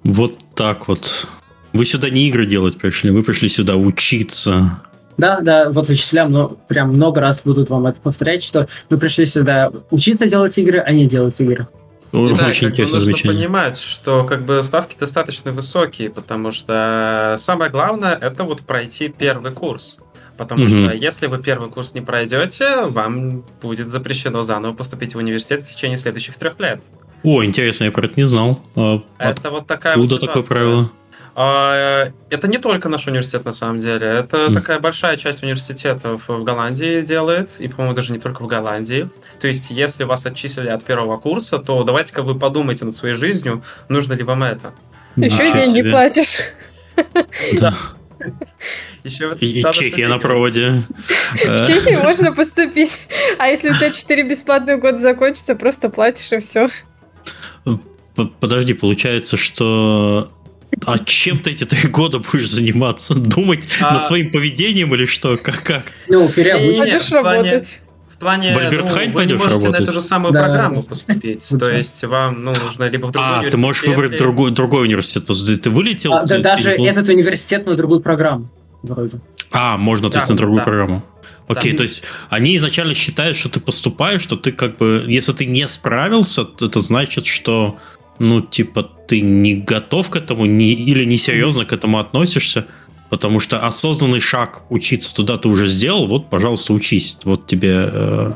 Вот 0.03 0.32
так 0.55 0.89
вот. 0.89 1.28
Вы 1.73 1.85
сюда 1.85 2.11
не 2.11 2.28
игры 2.28 2.47
делать 2.47 2.78
пришли, 2.78 3.11
вы 3.11 3.23
пришли 3.23 3.49
сюда 3.49 3.77
учиться. 3.77 4.81
Да, 5.19 5.41
да, 5.41 5.70
вот 5.70 5.89
учителя 5.91 6.27
но 6.27 6.49
прям 6.49 6.95
много 6.95 7.20
раз 7.20 7.43
будут 7.45 7.69
вам 7.69 7.87
это 7.87 8.01
повторять, 8.01 8.43
что 8.43 8.66
вы 8.89 8.97
пришли 8.97 9.27
сюда 9.27 9.70
учиться 9.91 10.27
делать 10.27 10.57
игры, 10.57 10.78
а 10.78 10.91
не 10.93 11.07
делать 11.07 11.39
игры. 11.41 11.69
Ну, 12.12 12.28
и 12.28 12.32
очень 12.32 12.62
да, 12.62 12.69
интересно 12.70 12.97
нужно 12.97 13.12
звучание. 13.12 13.39
понимать, 13.39 13.78
что 13.78 14.24
как 14.24 14.45
бы 14.45 14.62
ставки 14.62 14.97
достаточно 14.99 15.53
высокие, 15.53 16.11
потому 16.11 16.51
что 16.51 17.37
самое 17.39 17.70
главное 17.70 18.15
это 18.15 18.43
вот 18.43 18.62
пройти 18.62 19.09
первый 19.09 19.53
курс. 19.53 19.99
Потому 20.41 20.65
угу. 20.65 20.71
что 20.71 20.93
если 20.95 21.27
вы 21.27 21.37
первый 21.37 21.69
курс 21.69 21.93
не 21.93 22.01
пройдете, 22.01 22.87
вам 22.87 23.45
будет 23.61 23.89
запрещено 23.89 24.43
заново 24.43 24.73
поступить 24.73 25.15
в 25.15 25.19
университет 25.19 25.62
в 25.62 25.71
течение 25.71 25.99
следующих 25.99 26.37
трех 26.37 26.59
лет. 26.59 26.81
О, 27.23 27.45
интересно, 27.45 27.85
я 27.85 27.93
про 27.93 28.07
это 28.07 28.15
не 28.17 28.27
знал. 28.27 28.59
А 28.75 29.03
это 29.19 29.51
вот 29.51 29.67
такая 29.67 29.99
вот 29.99 30.07
ситуация. 30.07 30.27
такое 30.29 30.43
правило? 30.43 30.91
А, 31.35 32.11
это 32.31 32.49
не 32.49 32.57
только 32.57 32.89
наш 32.89 33.07
университет, 33.07 33.45
на 33.45 33.53
самом 33.53 33.81
деле. 33.81 34.07
Это 34.07 34.47
mm. 34.47 34.55
такая 34.55 34.81
большая 34.81 35.19
часть 35.19 35.43
университетов 35.43 36.27
в 36.27 36.43
Голландии 36.43 37.03
делает, 37.03 37.51
и, 37.59 37.69
по-моему, 37.69 37.95
даже 37.95 38.15
не 38.15 38.19
только 38.19 38.41
в 38.43 38.47
Голландии. 38.47 39.11
То 39.43 39.47
есть, 39.47 39.69
если 39.69 40.05
вас 40.05 40.25
отчислили 40.25 40.71
от 40.71 40.83
первого 40.87 41.19
курса, 41.19 41.59
то 41.59 41.85
давайте-ка 41.85 42.23
вы 42.23 42.35
подумайте 42.35 42.87
над 42.87 42.97
своей 42.97 43.15
жизнью, 43.15 43.62
нужно 43.91 44.15
ли 44.15 44.23
вам 44.23 44.43
это. 44.43 44.73
Еще 45.17 45.43
а, 45.43 45.53
деньги 45.53 45.81
себе. 45.81 45.91
платишь. 45.91 46.39
Да. 47.59 47.75
Еще 49.05 49.36
и 49.40 49.62
Чехия 49.72 50.09
на 50.09 50.18
проводе. 50.18 50.82
В 51.32 51.66
Чехии 51.66 51.97
можно 52.02 52.32
поступить. 52.32 52.98
А 53.39 53.48
если 53.48 53.70
у 53.70 53.72
тебя 53.72 53.90
4 53.90 54.22
бесплатных 54.28 54.81
года 54.81 54.98
закончится, 54.98 55.55
просто 55.55 55.89
платишь 55.89 56.32
и 56.32 56.39
все. 56.39 56.68
Подожди, 58.40 58.74
получается, 58.74 59.36
что 59.36 60.31
а 60.85 60.98
чем 60.98 61.39
ты 61.39 61.51
эти 61.51 61.64
три 61.64 61.89
года 61.89 62.18
будешь 62.18 62.51
заниматься? 62.51 63.14
Думать 63.14 63.66
а... 63.81 63.94
над 63.94 64.05
своим 64.05 64.31
поведением 64.31 64.94
или 64.94 65.06
что? 65.06 65.36
Как? 65.36 65.62
как? 65.62 65.85
Ну, 66.09 66.28
переобучишь 66.28 67.10
работать 67.10 67.81
плане, 68.20 68.52
в 68.52 68.59
ну, 68.59 69.12
вы 69.12 69.27
не 69.27 69.32
можете 69.32 69.55
работать. 69.55 69.81
на 69.81 69.82
эту 69.82 69.93
же 69.93 70.02
самую 70.02 70.32
да. 70.32 70.44
программу 70.44 70.82
поступить. 70.82 71.48
То 71.59 71.70
есть 71.70 72.05
вам 72.05 72.44
ну, 72.44 72.55
нужно 72.55 72.85
либо 72.89 73.06
в 73.06 73.12
другой 73.12 73.28
а, 73.28 73.39
университет. 73.39 73.51
ты 73.52 73.56
можешь 73.56 73.82
выбрать 73.85 74.18
другой, 74.18 74.51
другой 74.52 74.82
университет. 74.85 75.27
Ты 75.27 75.70
вылетел? 75.70 76.14
А, 76.14 76.24
да, 76.24 76.39
даже 76.39 76.70
этот 76.70 77.09
университет 77.09 77.66
на 77.66 77.74
другую 77.74 78.01
программу. 78.01 78.48
Вроде. 78.82 79.20
А, 79.51 79.77
можно, 79.77 80.11
то 80.11 80.19
есть 80.19 80.31
на 80.31 80.36
другую 80.36 80.59
да. 80.59 80.65
программу. 80.65 81.02
Окей, 81.48 81.73
да. 81.73 81.78
то 81.78 81.82
есть 81.82 82.02
они 82.28 82.57
изначально 82.57 82.94
считают, 82.94 83.36
что 83.36 83.48
ты 83.48 83.61
поступаешь, 83.61 84.23
что 84.23 84.36
ты 84.36 84.52
как 84.52 84.77
бы, 84.77 85.05
если 85.09 85.32
ты 85.32 85.47
не 85.47 85.66
справился, 85.69 86.44
то 86.44 86.66
это 86.66 86.81
значит, 86.81 87.27
что, 87.27 87.77
ну, 88.20 88.40
типа, 88.40 88.89
ты 89.09 89.20
не 89.20 89.55
готов 89.55 90.11
к 90.11 90.16
этому 90.16 90.47
не, 90.47 90.73
или 90.73 91.05
несерьезно 91.05 91.65
к 91.65 91.73
этому 91.73 91.98
относишься, 91.98 92.66
Потому 93.11 93.40
что 93.40 93.66
осознанный 93.66 94.20
шаг 94.20 94.62
учиться 94.70 95.12
туда 95.12 95.36
ты 95.36 95.48
уже 95.48 95.66
сделал, 95.66 96.07
вот, 96.07 96.31
пожалуйста, 96.31 96.73
учись. 96.73 97.19
Вот 97.24 97.44
тебе... 97.44 97.90
Э, 97.93 98.32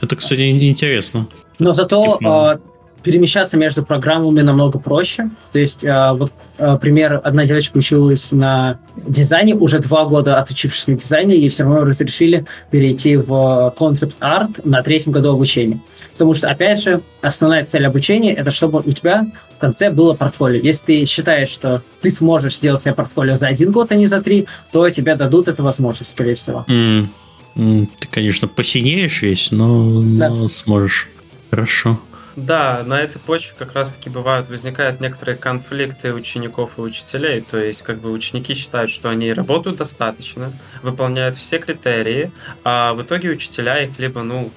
это, 0.00 0.16
кстати, 0.16 0.50
интересно. 0.68 1.28
Но 1.60 1.72
зато 1.72 2.18
типа 2.18 2.60
перемещаться 3.06 3.56
между 3.56 3.84
программами 3.84 4.42
намного 4.42 4.80
проще. 4.80 5.30
То 5.52 5.60
есть, 5.60 5.84
э, 5.84 6.12
вот, 6.14 6.32
э, 6.58 6.76
пример, 6.80 7.20
одна 7.22 7.46
девочка 7.46 7.76
училась 7.76 8.32
на 8.32 8.80
дизайне, 8.96 9.54
уже 9.54 9.78
два 9.78 10.06
года 10.06 10.40
отучившись 10.40 10.88
на 10.88 10.94
дизайне, 10.94 11.36
ей 11.36 11.48
все 11.48 11.62
равно 11.62 11.84
разрешили 11.84 12.46
перейти 12.68 13.16
в 13.16 13.72
концепт-арт 13.78 14.64
на 14.64 14.82
третьем 14.82 15.12
году 15.12 15.30
обучения. 15.30 15.80
Потому 16.14 16.34
что, 16.34 16.50
опять 16.50 16.82
же, 16.82 17.00
основная 17.22 17.64
цель 17.64 17.86
обучения– 17.86 18.34
это 18.34 18.50
чтобы 18.50 18.80
у 18.84 18.90
тебя 18.90 19.24
в 19.54 19.60
конце 19.60 19.92
было 19.92 20.14
портфолио. 20.14 20.60
Если 20.60 20.86
ты 20.86 21.04
считаешь, 21.04 21.48
что 21.48 21.84
ты 22.00 22.10
сможешь 22.10 22.56
сделать 22.56 22.80
себе 22.80 22.94
портфолио 22.94 23.36
за 23.36 23.46
один 23.46 23.70
год, 23.70 23.92
а 23.92 23.94
не 23.94 24.08
за 24.08 24.20
три, 24.20 24.48
то 24.72 24.90
тебе 24.90 25.14
дадут 25.14 25.46
эту 25.46 25.62
возможность, 25.62 26.10
скорее 26.10 26.34
всего. 26.34 26.64
Mm. 26.66 27.06
Mm. 27.54 27.88
Ты, 28.00 28.08
конечно, 28.08 28.48
посинеешь 28.48 29.22
весь, 29.22 29.52
но, 29.52 30.02
да. 30.02 30.28
но 30.28 30.48
сможешь. 30.48 31.08
Хорошо. 31.50 32.00
Да, 32.36 32.82
на 32.84 33.00
этой 33.00 33.18
почве 33.18 33.54
как 33.58 33.72
раз-таки 33.72 34.10
бывают, 34.10 34.50
возникают 34.50 35.00
некоторые 35.00 35.38
конфликты 35.38 36.12
учеников 36.12 36.76
и 36.76 36.82
учителей. 36.82 37.40
То 37.40 37.56
есть, 37.56 37.80
как 37.80 37.98
бы 37.98 38.12
ученики 38.12 38.54
считают, 38.54 38.90
что 38.90 39.08
они 39.08 39.32
работают 39.32 39.78
достаточно, 39.78 40.52
выполняют 40.82 41.36
все 41.36 41.58
критерии, 41.58 42.30
а 42.62 42.92
в 42.92 43.02
итоге 43.02 43.30
учителя 43.30 43.82
их 43.82 43.98
либо, 43.98 44.22
ну, 44.22 44.52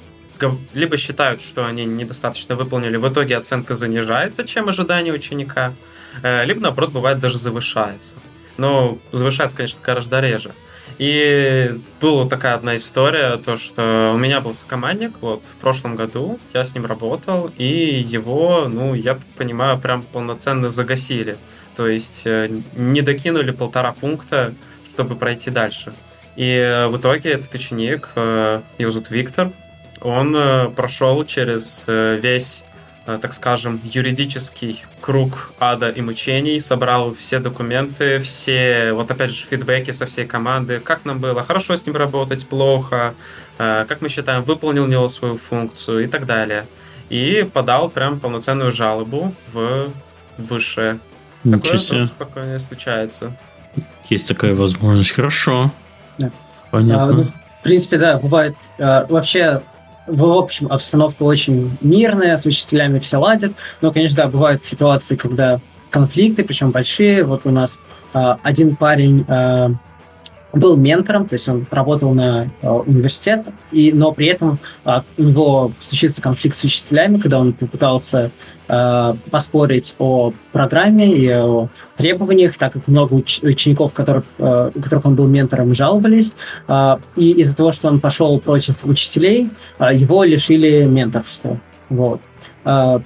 либо 0.73 0.97
считают, 0.97 1.41
что 1.41 1.65
они 1.65 1.85
недостаточно 1.85 2.57
выполнили, 2.57 2.97
в 2.97 3.07
итоге 3.07 3.37
оценка 3.37 3.75
занижается, 3.75 4.45
чем 4.45 4.67
ожидание 4.67 5.13
ученика, 5.13 5.73
э, 6.21 6.43
либо, 6.43 6.59
наоборот, 6.59 6.91
бывает 6.91 7.19
даже 7.19 7.37
завышается. 7.37 8.17
Но 8.57 8.99
завышается, 9.13 9.55
конечно, 9.55 9.79
гораздо 9.81 10.19
реже. 10.19 10.53
И 10.99 11.79
была 12.01 12.27
такая 12.27 12.55
одна 12.55 12.75
история, 12.75 13.37
то, 13.37 13.55
что 13.55 14.11
у 14.13 14.17
меня 14.17 14.41
был 14.41 14.53
сокомандник, 14.53 15.13
вот, 15.21 15.45
в 15.45 15.55
прошлом 15.55 15.95
году 15.95 16.39
я 16.53 16.65
с 16.65 16.75
ним 16.75 16.85
работал, 16.85 17.49
и 17.57 18.05
его, 18.05 18.67
ну, 18.69 18.93
я 18.93 19.13
так 19.13 19.25
понимаю, 19.37 19.79
прям 19.79 20.03
полноценно 20.03 20.67
загасили. 20.67 21.37
То 21.77 21.87
есть 21.87 22.23
э, 22.25 22.49
не 22.75 23.01
докинули 23.01 23.51
полтора 23.51 23.93
пункта, 23.93 24.53
чтобы 24.93 25.15
пройти 25.15 25.49
дальше. 25.49 25.93
И 26.35 26.87
в 26.89 26.97
итоге 26.97 27.29
этот 27.29 27.55
ученик, 27.55 28.09
э, 28.15 28.61
его 28.77 28.91
зовут 28.91 29.09
Виктор, 29.09 29.51
он 30.01 30.35
э, 30.35 30.69
прошел 30.69 31.23
через 31.25 31.85
весь 31.87 32.65
Э, 32.65 32.68
так 33.17 33.33
скажем, 33.33 33.81
юридический 33.83 34.83
круг 35.01 35.51
ада 35.59 35.89
и 35.89 36.01
мучений, 36.01 36.59
собрал 36.59 37.13
все 37.13 37.39
документы, 37.39 38.19
все, 38.19 38.91
вот 38.93 39.09
опять 39.09 39.31
же, 39.31 39.45
фидбэки 39.45 39.91
со 39.91 40.05
всей 40.05 40.25
команды, 40.25 40.79
как 40.79 41.05
нам 41.05 41.19
было, 41.19 41.43
хорошо 41.43 41.75
с 41.75 41.85
ним 41.85 41.95
работать, 41.95 42.47
плохо, 42.47 43.15
э, 43.57 43.85
как 43.87 44.01
мы 44.01 44.09
считаем, 44.09 44.43
выполнил 44.43 44.85
него 44.85 45.07
свою 45.07 45.37
функцию 45.37 46.03
и 46.03 46.07
так 46.07 46.25
далее. 46.25 46.65
И 47.09 47.49
подал 47.51 47.89
прям 47.89 48.19
полноценную 48.19 48.71
жалобу 48.71 49.33
в 49.51 49.91
высшее. 50.37 50.99
Ничего 51.43 51.77
себе. 51.77 52.07
спокойно 52.07 52.59
случается. 52.59 53.35
Есть 54.09 54.27
такая 54.27 54.53
возможность. 54.53 55.11
Хорошо. 55.11 55.71
Да. 56.17 56.31
Понятно. 56.71 57.03
А, 57.03 57.11
ну, 57.11 57.23
в 57.23 57.63
принципе, 57.63 57.97
да, 57.97 58.19
бывает. 58.19 58.55
А, 58.77 59.05
вообще, 59.07 59.61
в 60.09 60.25
общем, 60.25 60.71
обстановка 60.71 61.23
очень 61.23 61.77
мирная, 61.81 62.37
с 62.37 62.45
учителями 62.45 62.99
все 62.99 63.17
ладят, 63.17 63.53
но, 63.81 63.91
конечно, 63.91 64.17
да, 64.17 64.27
бывают 64.27 64.61
ситуации, 64.61 65.15
когда 65.15 65.61
конфликты, 65.89 66.43
причем 66.43 66.71
большие. 66.71 67.23
Вот 67.23 67.45
у 67.45 67.51
нас 67.51 67.79
э, 68.13 68.35
один 68.43 68.75
парень 68.75 69.25
э, 69.27 69.69
был 70.53 70.77
ментором, 70.77 71.27
то 71.27 71.33
есть 71.33 71.47
он 71.47 71.65
работал 71.69 72.13
на 72.13 72.51
э, 72.61 72.69
университет, 72.69 73.47
и, 73.71 73.91
но 73.93 74.11
при 74.11 74.27
этом 74.27 74.59
э, 74.85 75.01
у 75.17 75.23
него 75.23 75.71
случился 75.77 76.21
конфликт 76.21 76.55
с 76.55 76.63
учителями, 76.63 77.17
когда 77.17 77.39
он 77.39 77.53
попытался 77.53 78.31
э, 78.67 79.13
поспорить 79.29 79.95
о 79.99 80.33
программе 80.51 81.15
и 81.15 81.29
о 81.29 81.69
требованиях, 81.95 82.57
так 82.57 82.73
как 82.73 82.87
много 82.87 83.15
уч- 83.15 83.45
учеников, 83.47 83.93
которых, 83.93 84.23
э, 84.39 84.71
у 84.73 84.81
которых 84.81 85.05
он 85.05 85.15
был 85.15 85.27
ментором, 85.27 85.73
жаловались, 85.73 86.33
э, 86.67 86.97
и 87.15 87.31
из-за 87.41 87.55
того, 87.55 87.71
что 87.71 87.87
он 87.87 87.99
пошел 87.99 88.39
против 88.39 88.85
учителей, 88.85 89.49
э, 89.77 89.93
его 89.93 90.23
лишили 90.23 90.85
менторства. 90.85 91.59
Вот. 91.89 92.21
Э, 92.65 92.99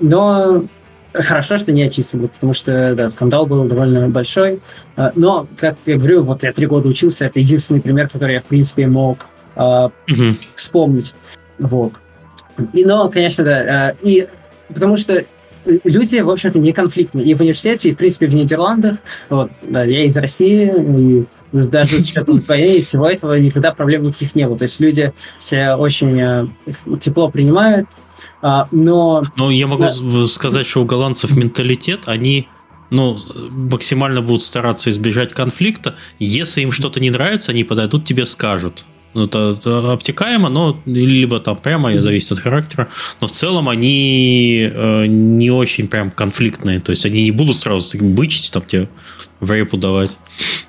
но 0.00 0.64
Хорошо, 1.12 1.56
что 1.56 1.72
не 1.72 1.82
отчислили, 1.82 2.26
потому 2.26 2.54
что, 2.54 2.94
да, 2.94 3.08
скандал 3.08 3.46
был 3.46 3.64
довольно 3.64 4.08
большой. 4.08 4.60
А, 4.96 5.12
но, 5.14 5.46
как 5.56 5.76
я 5.86 5.96
говорю, 5.96 6.22
вот 6.22 6.42
я 6.42 6.52
три 6.52 6.66
года 6.66 6.88
учился, 6.88 7.26
это 7.26 7.40
единственный 7.40 7.80
пример, 7.80 8.08
который 8.08 8.34
я, 8.34 8.40
в 8.40 8.44
принципе, 8.44 8.86
мог 8.86 9.26
uh, 9.56 9.90
uh-huh. 10.08 10.36
вспомнить. 10.54 11.14
Вот. 11.58 11.94
И, 12.72 12.84
но, 12.84 13.08
конечно, 13.08 13.44
да. 13.44 13.88
А, 13.88 13.94
и 14.02 14.28
потому 14.68 14.96
что 14.96 15.24
люди, 15.84 16.18
в 16.20 16.30
общем-то, 16.30 16.58
не 16.58 16.72
конфликтные. 16.72 17.26
И 17.26 17.34
в 17.34 17.40
университете, 17.40 17.90
и, 17.90 17.92
в 17.92 17.96
принципе, 17.96 18.26
в 18.26 18.34
Нидерландах. 18.34 18.98
Вот, 19.28 19.50
да, 19.62 19.84
я 19.84 20.04
из 20.04 20.16
России, 20.16 20.72
и 20.72 21.24
даже 21.52 22.00
с 22.00 22.10
учетом 22.10 22.40
войны 22.48 22.76
и 22.76 22.82
всего 22.82 23.08
этого 23.08 23.34
никогда 23.34 23.72
проблем 23.72 24.04
никаких 24.04 24.34
не 24.34 24.46
было. 24.46 24.56
То 24.56 24.64
есть 24.64 24.80
люди 24.80 25.12
все 25.38 25.74
очень 25.74 26.20
э, 26.20 26.46
тепло 27.00 27.30
принимают, 27.30 27.88
а, 28.42 28.68
но... 28.70 29.22
Ну, 29.36 29.50
я 29.50 29.66
могу 29.66 29.82
да. 29.82 30.26
сказать, 30.26 30.66
что 30.66 30.82
у 30.82 30.84
голландцев 30.84 31.32
менталитет, 31.32 32.04
они 32.06 32.48
ну, 32.90 33.18
максимально 33.50 34.22
будут 34.22 34.42
стараться 34.42 34.90
избежать 34.90 35.32
конфликта. 35.32 35.96
Если 36.18 36.62
им 36.62 36.72
что-то 36.72 37.00
не 37.00 37.10
нравится, 37.10 37.52
они 37.52 37.64
подойдут, 37.64 38.04
тебе 38.04 38.26
скажут. 38.26 38.84
Ну, 39.12 39.24
это, 39.24 39.56
это 39.58 39.92
обтекаемо, 39.92 40.48
но 40.48 40.80
либо 40.86 41.40
там 41.40 41.56
прямо, 41.56 42.00
зависит 42.00 42.32
от 42.32 42.38
характера. 42.38 42.88
Но 43.20 43.26
в 43.26 43.32
целом 43.32 43.68
они 43.68 44.70
э, 44.72 45.06
не 45.06 45.50
очень 45.50 45.88
прям 45.88 46.10
конфликтные. 46.10 46.78
То 46.80 46.90
есть 46.90 47.04
они 47.04 47.24
не 47.24 47.32
будут 47.32 47.56
сразу 47.56 47.98
бычить, 47.98 48.52
там 48.52 48.62
тебе 48.62 48.88
в 49.40 49.50
репу 49.50 49.76
давать. 49.76 50.18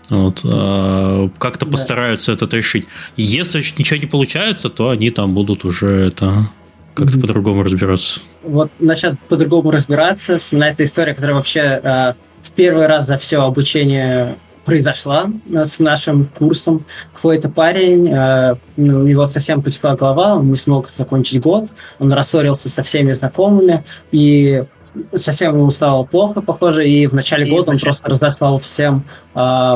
Вот. 0.10 0.42
А, 0.44 1.30
как-то 1.38 1.66
да. 1.66 1.72
постараются 1.72 2.32
это 2.32 2.48
решить. 2.56 2.88
Если 3.16 3.60
ничего 3.78 4.00
не 4.00 4.08
получается, 4.08 4.70
то 4.70 4.90
они 4.90 5.12
там 5.12 5.36
будут 5.36 5.64
уже 5.64 5.88
это 5.88 6.50
как-то 6.94 7.18
mm-hmm. 7.18 7.22
по-другому 7.22 7.64
разбираться. 7.64 8.22
Вот 8.44 8.72
начать 8.80 9.20
по-другому 9.30 9.72
разбираться, 9.72 10.38
вспоминается 10.38 10.84
история, 10.84 11.14
которая 11.14 11.36
вообще 11.36 11.60
э, 11.60 12.14
в 12.44 12.52
первый 12.52 12.88
раз 12.88 13.08
за 13.08 13.18
все 13.18 13.42
обучение 13.42 14.38
произошла 14.66 15.30
э, 15.52 15.66
с 15.66 15.80
нашим 15.80 16.26
курсом. 16.26 16.86
Какой-то 17.14 17.50
парень, 17.50 18.08
э, 18.08 18.56
ну, 18.78 19.02
у 19.02 19.08
него 19.08 19.26
совсем 19.26 19.62
потекла 19.62 19.96
голова, 19.96 20.36
он 20.36 20.50
не 20.50 20.56
смог 20.56 20.90
закончить 20.90 21.42
год, 21.42 21.70
он 22.00 22.14
рассорился 22.14 22.70
со 22.70 22.84
всеми 22.84 23.12
знакомыми, 23.14 23.84
и 24.12 24.64
совсем 25.14 25.56
ему 25.56 25.70
стало 25.72 26.04
плохо, 26.04 26.42
похоже, 26.42 26.88
и 26.88 27.08
в 27.08 27.14
начале 27.14 27.48
и 27.48 27.52
года 27.52 27.72
он 27.72 27.80
просто 27.80 28.10
разослал 28.10 28.58
всем 28.60 29.06
э, 29.36 29.74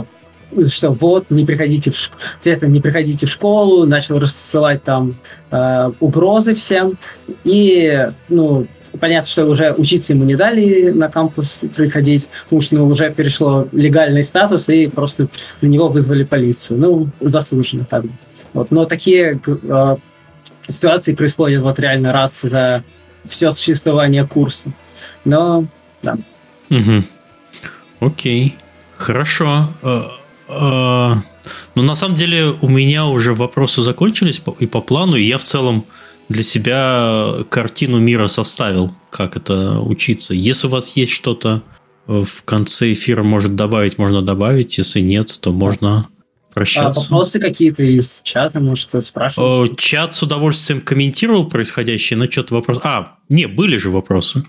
что 0.70 0.92
вот, 0.92 1.30
не 1.30 1.46
приходите 1.46 1.92
в 1.92 2.12
где-то 2.42 2.68
не 2.68 2.80
приходите 2.80 3.26
в 3.26 3.30
школу, 3.30 3.86
начал 3.86 4.20
рассылать 4.20 4.84
там 4.84 5.16
э, 5.52 5.92
угрозы 6.00 6.56
всем. 6.56 6.98
И, 7.44 8.10
ну, 8.30 8.68
понятно, 9.00 9.30
что 9.30 9.46
уже 9.46 9.74
учиться 9.74 10.14
ему 10.14 10.24
не 10.26 10.36
дали 10.36 10.92
на 10.92 11.10
кампус 11.10 11.66
приходить, 11.76 12.28
потому 12.46 12.62
что 12.62 12.76
ну, 12.76 12.88
уже 12.88 13.14
перешло 13.14 13.68
легальный 13.72 14.24
статус, 14.24 14.70
и 14.70 14.88
просто 14.88 15.28
на 15.62 15.68
него 15.68 15.90
вызвали 15.90 16.24
полицию. 16.24 16.80
Ну, 16.80 17.10
заслуженно 17.20 17.86
бы. 17.90 18.10
Вот. 18.54 18.72
Но 18.72 18.86
такие 18.86 19.40
э, 19.46 19.98
ситуации 20.68 21.14
происходят 21.14 21.62
вот 21.62 21.80
реально 21.80 22.12
раз 22.14 22.42
за 22.42 22.84
все 23.24 23.52
существование 23.52 24.26
курса. 24.28 24.72
Но, 25.24 25.66
да. 26.02 26.18
Угу. 26.70 27.04
Окей. 28.00 28.56
Хорошо. 28.98 29.68
Э, 30.48 30.54
А, 30.54 31.24
ну, 31.76 31.84
на 31.84 31.96
самом 31.96 32.16
деле, 32.16 32.56
у 32.62 32.68
меня 32.68 33.06
уже 33.08 33.34
вопросы 33.34 33.82
закончились 33.82 34.42
и 34.60 34.66
по 34.66 34.82
плану, 34.82 35.16
и 35.16 35.24
я 35.24 35.38
в 35.38 35.44
целом 35.44 35.86
для 36.30 36.44
себя 36.44 37.44
картину 37.50 38.00
мира 38.00 38.28
составил, 38.28 38.92
как 39.12 39.38
это 39.38 39.80
учиться. 39.80 40.34
Если 40.34 40.68
у 40.68 40.70
вас 40.72 40.96
есть 40.96 41.12
что-то 41.12 41.62
в 42.08 42.44
конце 42.46 42.94
эфира, 42.94 43.24
может 43.24 43.56
добавить, 43.56 43.98
можно 43.98 44.22
добавить. 44.22 44.78
Если 44.78 45.02
нет, 45.02 45.40
то 45.42 45.52
можно 45.52 46.08
прощаться. 46.54 47.02
А 47.02 47.04
вопросы 47.04 47.40
какие-то 47.40 47.84
из 47.84 48.22
чата, 48.24 48.60
может, 48.60 48.90
кто-то 48.90 49.06
спрашивал? 49.06 49.68
Чат 49.76 50.14
с 50.14 50.24
удовольствием 50.24 50.82
комментировал 50.82 51.48
происходящее, 51.48 52.18
но 52.18 52.30
что-то 52.30 52.56
вопрос... 52.56 52.80
А, 52.84 53.18
не, 53.30 53.48
были 53.48 53.78
же 53.78 53.90
вопросы. 53.90 54.46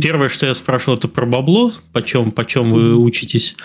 Первое, 0.00 0.28
что 0.28 0.46
я 0.46 0.54
спрашивал, 0.54 0.96
это 0.96 1.08
про 1.08 1.26
бабло, 1.26 1.70
почем, 1.92 2.30
почем 2.30 2.72
вы 2.72 2.96
учитесь. 2.96 3.56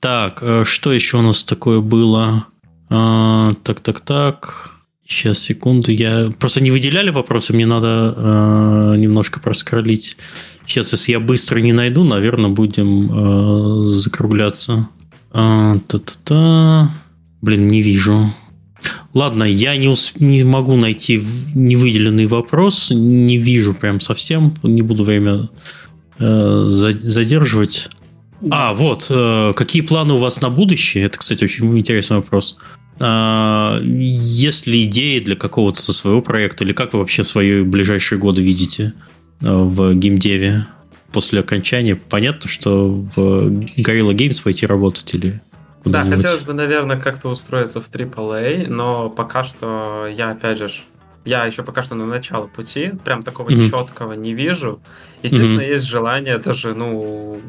Так, 0.00 0.38
э, 0.42 0.64
что 0.64 0.92
еще 0.92 1.18
у 1.18 1.22
нас 1.22 1.44
такое 1.44 1.80
было? 1.80 2.46
А, 2.90 3.52
так, 3.62 3.80
так, 3.80 4.00
так. 4.00 4.72
Сейчас, 5.06 5.38
секунду. 5.38 5.90
Я 5.90 6.30
просто 6.38 6.62
не 6.62 6.70
выделяли 6.70 7.10
вопросы, 7.10 7.52
мне 7.52 7.66
надо 7.66 8.14
э, 8.16 8.96
немножко 8.98 9.40
проскролить. 9.40 10.16
Сейчас, 10.66 10.92
если 10.92 11.12
я 11.12 11.20
быстро 11.20 11.58
не 11.60 11.72
найду, 11.72 12.04
наверное, 12.04 12.50
будем 12.50 13.08
э, 13.10 13.90
закругляться. 13.90 14.88
А, 15.32 15.78
та-та-та. 15.86 16.90
Блин, 17.40 17.68
не 17.68 17.82
вижу. 17.82 18.32
Ладно, 19.14 19.44
я 19.44 19.76
не, 19.76 19.88
усп... 19.88 20.20
не 20.20 20.44
могу 20.44 20.76
найти 20.76 21.24
невыделенный 21.54 22.26
вопрос, 22.26 22.90
не 22.90 23.38
вижу 23.38 23.74
прям 23.74 24.00
совсем, 24.00 24.54
не 24.62 24.82
буду 24.82 25.04
время 25.04 25.48
э, 26.18 26.66
задерживать. 26.68 27.90
А, 28.50 28.72
вот, 28.72 29.06
э, 29.10 29.52
какие 29.56 29.82
планы 29.82 30.14
у 30.14 30.18
вас 30.18 30.40
на 30.40 30.50
будущее? 30.50 31.04
Это, 31.04 31.18
кстати, 31.18 31.44
очень 31.44 31.76
интересный 31.78 32.18
вопрос. 32.18 32.56
А, 33.00 33.80
есть 33.82 34.66
ли 34.66 34.82
идеи 34.84 35.18
для 35.20 35.36
какого-то 35.36 35.82
со 35.82 35.92
своего 35.92 36.22
проекта, 36.22 36.64
или 36.64 36.72
как 36.72 36.92
вы 36.92 37.00
вообще 37.00 37.24
свои 37.24 37.62
ближайшие 37.62 38.18
годы 38.18 38.42
видите 38.42 38.94
э, 39.42 39.46
в 39.46 39.94
геймдеве 39.94 40.66
после 41.12 41.40
окончания? 41.40 41.96
Понятно, 41.96 42.48
что 42.48 42.88
в 42.88 43.48
Gorilla 43.76 44.14
Games 44.14 44.42
пойти 44.42 44.66
работать 44.66 45.14
или 45.14 45.40
да, 45.84 46.02
хотелось 46.02 46.42
бы, 46.42 46.52
наверное, 46.52 47.00
как-то 47.00 47.28
устроиться 47.28 47.80
в 47.80 47.90
AAA, 47.90 48.68
но 48.68 49.08
пока 49.08 49.44
что 49.44 50.06
я, 50.06 50.30
опять 50.30 50.58
же, 50.58 50.68
я 51.24 51.44
еще 51.46 51.62
пока 51.62 51.82
что 51.82 51.94
на 51.94 52.06
начало 52.06 52.46
пути, 52.46 52.92
прям 53.04 53.22
такого 53.22 53.48
mm-hmm. 53.48 53.70
четкого 53.70 54.12
не 54.14 54.34
вижу. 54.34 54.80
Естественно, 55.22 55.60
mm-hmm. 55.60 55.70
есть 55.70 55.86
желание 55.86 56.38
даже, 56.38 56.74
ну, 56.74 57.40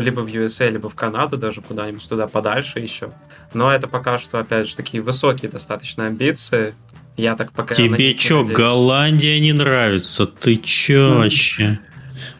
либо 0.00 0.20
в 0.20 0.26
USA, 0.26 0.70
либо 0.70 0.88
в 0.88 0.94
Канаду, 0.94 1.36
даже 1.36 1.60
куда-нибудь 1.60 2.06
туда 2.08 2.26
подальше 2.26 2.78
еще. 2.78 3.10
Но 3.54 3.72
это 3.72 3.88
пока 3.88 4.18
что, 4.18 4.38
опять 4.38 4.68
же, 4.68 4.76
такие 4.76 5.02
высокие 5.02 5.50
достаточно 5.50 6.06
амбиции. 6.06 6.74
Я 7.16 7.34
так 7.34 7.52
пока... 7.52 7.74
Тебе 7.74 8.16
что, 8.16 8.44
Голландия 8.44 9.40
не 9.40 9.52
нравится? 9.52 10.26
Ты 10.26 10.56
че 10.56 11.14
вообще? 11.14 11.78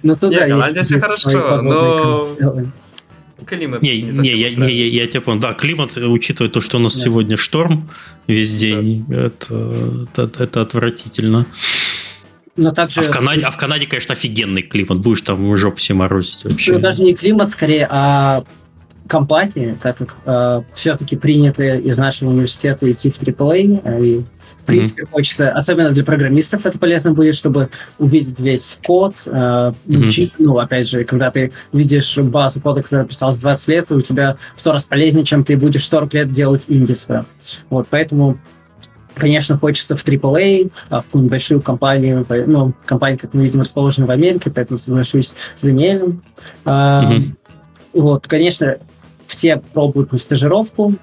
Ну, 0.03 0.15
туда 0.15 0.41
Нет, 0.41 0.49
Голландия 0.49 0.83
все 0.83 1.01
хорошо, 1.01 1.63
но... 1.63 2.25
Климат 3.47 3.83
не, 3.83 4.03
не, 4.03 4.11
не, 4.11 4.31
я, 4.31 4.55
не 4.55 4.73
я, 4.73 5.03
я 5.03 5.07
тебя 5.07 5.21
понял. 5.21 5.41
Да, 5.41 5.55
климат, 5.55 5.97
учитывая 5.97 6.51
то, 6.51 6.61
что 6.61 6.79
у 6.79 6.81
нас 6.81 6.97
да. 6.97 7.05
сегодня 7.05 7.37
шторм 7.37 7.89
весь 8.27 8.59
день, 8.59 9.05
да. 9.09 9.27
это, 9.27 10.07
это, 10.13 10.43
это 10.43 10.61
отвратительно. 10.61 11.47
Но 12.59 12.73
также... 12.73 13.01
а, 13.01 13.03
в 13.05 13.11
Канаде, 13.11 13.45
а 13.45 13.51
в 13.51 13.57
Канаде, 13.57 13.87
конечно, 13.87 14.13
офигенный 14.13 14.63
климат. 14.63 14.99
Будешь 14.99 15.23
там 15.23 15.57
жопу 15.57 15.77
все 15.77 15.95
морозить 15.95 16.45
вообще. 16.45 16.73
Ну, 16.73 16.79
даже 16.81 17.03
не 17.03 17.15
климат, 17.15 17.51
скорее, 17.51 17.89
а 17.91 18.45
компании, 19.09 19.77
так 19.83 19.97
как 19.97 20.17
э, 20.27 20.63
все-таки 20.73 21.17
принято 21.17 21.65
из 21.65 21.99
нашего 21.99 22.31
университета 22.31 22.91
идти 22.91 23.11
в 23.11 23.21
AAA, 23.21 24.05
и 24.05 24.25
в 24.59 24.65
принципе 24.67 25.03
mm-hmm. 25.03 25.11
хочется, 25.11 25.51
особенно 25.51 25.91
для 25.93 26.05
программистов 26.05 26.67
это 26.67 26.79
полезно 26.79 27.13
будет, 27.13 27.35
чтобы 27.35 27.71
увидеть 27.99 28.39
весь 28.39 28.79
код, 28.87 29.15
э, 29.25 29.31
mm-hmm. 29.31 30.35
ну, 30.39 30.59
опять 30.59 30.89
же, 30.89 31.05
когда 31.05 31.31
ты 31.31 31.53
видишь 31.73 32.19
базу 32.19 32.61
кода, 32.61 32.83
которая 32.83 33.07
писалась 33.07 33.41
20 33.41 33.69
лет, 33.69 33.91
у 33.91 34.01
тебя 34.03 34.37
в 34.55 34.61
сто 34.61 34.73
раз 34.73 34.85
полезнее, 34.85 35.25
чем 35.25 35.43
ты 35.43 35.57
будешь 35.57 35.89
40 35.89 36.15
лет 36.15 36.31
делать 36.31 36.67
инди 36.69 36.95
Вот, 37.71 37.89
поэтому 37.89 38.39
Конечно, 39.19 39.57
хочется 39.57 39.97
в 39.97 40.05
AAA, 40.07 40.71
а 40.91 41.01
в 41.01 41.07
какую-нибудь 41.07 41.31
большую 41.31 41.61
компанию, 41.61 42.27
ну, 42.47 42.75
компания, 42.87 43.19
как 43.19 43.35
мы 43.35 43.43
видим, 43.43 43.61
расположена 43.61 44.07
в 44.07 44.11
Америке, 44.11 44.51
поэтому 44.51 44.79
соглашусь 44.79 45.35
с 45.57 45.63
Даниэлем. 45.63 46.23
Mm-hmm. 46.65 47.23
Вот, 47.95 48.27
конечно, 48.27 48.79
все 49.25 49.57
пробуют 49.57 50.13
на 50.13 50.19
стажировку, 50.19 50.95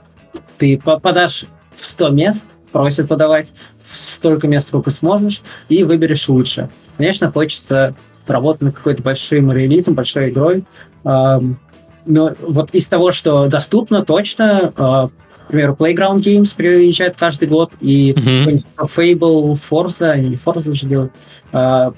ты 0.58 0.78
подашь 0.80 1.46
в 1.76 1.86
100 1.86 2.10
мест, 2.10 2.46
просят 2.72 3.08
подавать 3.08 3.54
в 3.78 3.98
столько 3.98 4.48
мест, 4.48 4.68
сколько 4.68 4.92
сможешь, 4.92 5.42
и 5.70 5.84
выберешь 5.84 6.28
лучше. 6.30 6.70
Конечно, 6.98 7.32
хочется 7.32 7.96
поработать 8.26 8.62
над 8.62 8.76
какой-то 8.76 9.04
большим 9.04 9.52
релизом, 9.52 9.94
большой 9.94 10.30
игрой. 10.30 10.66
Но 11.04 12.36
вот 12.42 12.74
из 12.74 12.88
того, 12.88 13.12
что 13.12 13.48
доступно, 13.48 14.06
точно, 14.06 15.12
к 15.46 15.48
примеру, 15.50 15.76
Playground 15.78 16.18
Games 16.18 16.56
приезжает 16.56 17.16
каждый 17.18 17.48
год, 17.48 17.72
и 17.80 18.14
mm-hmm. 18.14 18.66
Fable, 18.78 19.54
Forza, 19.54 20.10
они 20.10 20.36
Forza 20.36 20.72
уже 20.72 20.88
делают, 20.88 21.14
а, 21.52 21.94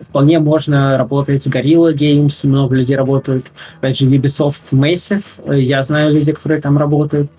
вполне 0.00 0.38
можно 0.38 0.98
работать 0.98 1.46
Gorilla 1.46 1.94
Games, 1.94 2.46
много 2.46 2.76
людей 2.76 2.96
работают. 2.96 3.46
Опять 3.78 3.98
же, 3.98 4.06
Ubisoft 4.06 4.64
Massive, 4.70 5.24
я 5.58 5.82
знаю 5.82 6.12
людей, 6.12 6.34
которые 6.34 6.60
там 6.60 6.78
работают. 6.78 7.30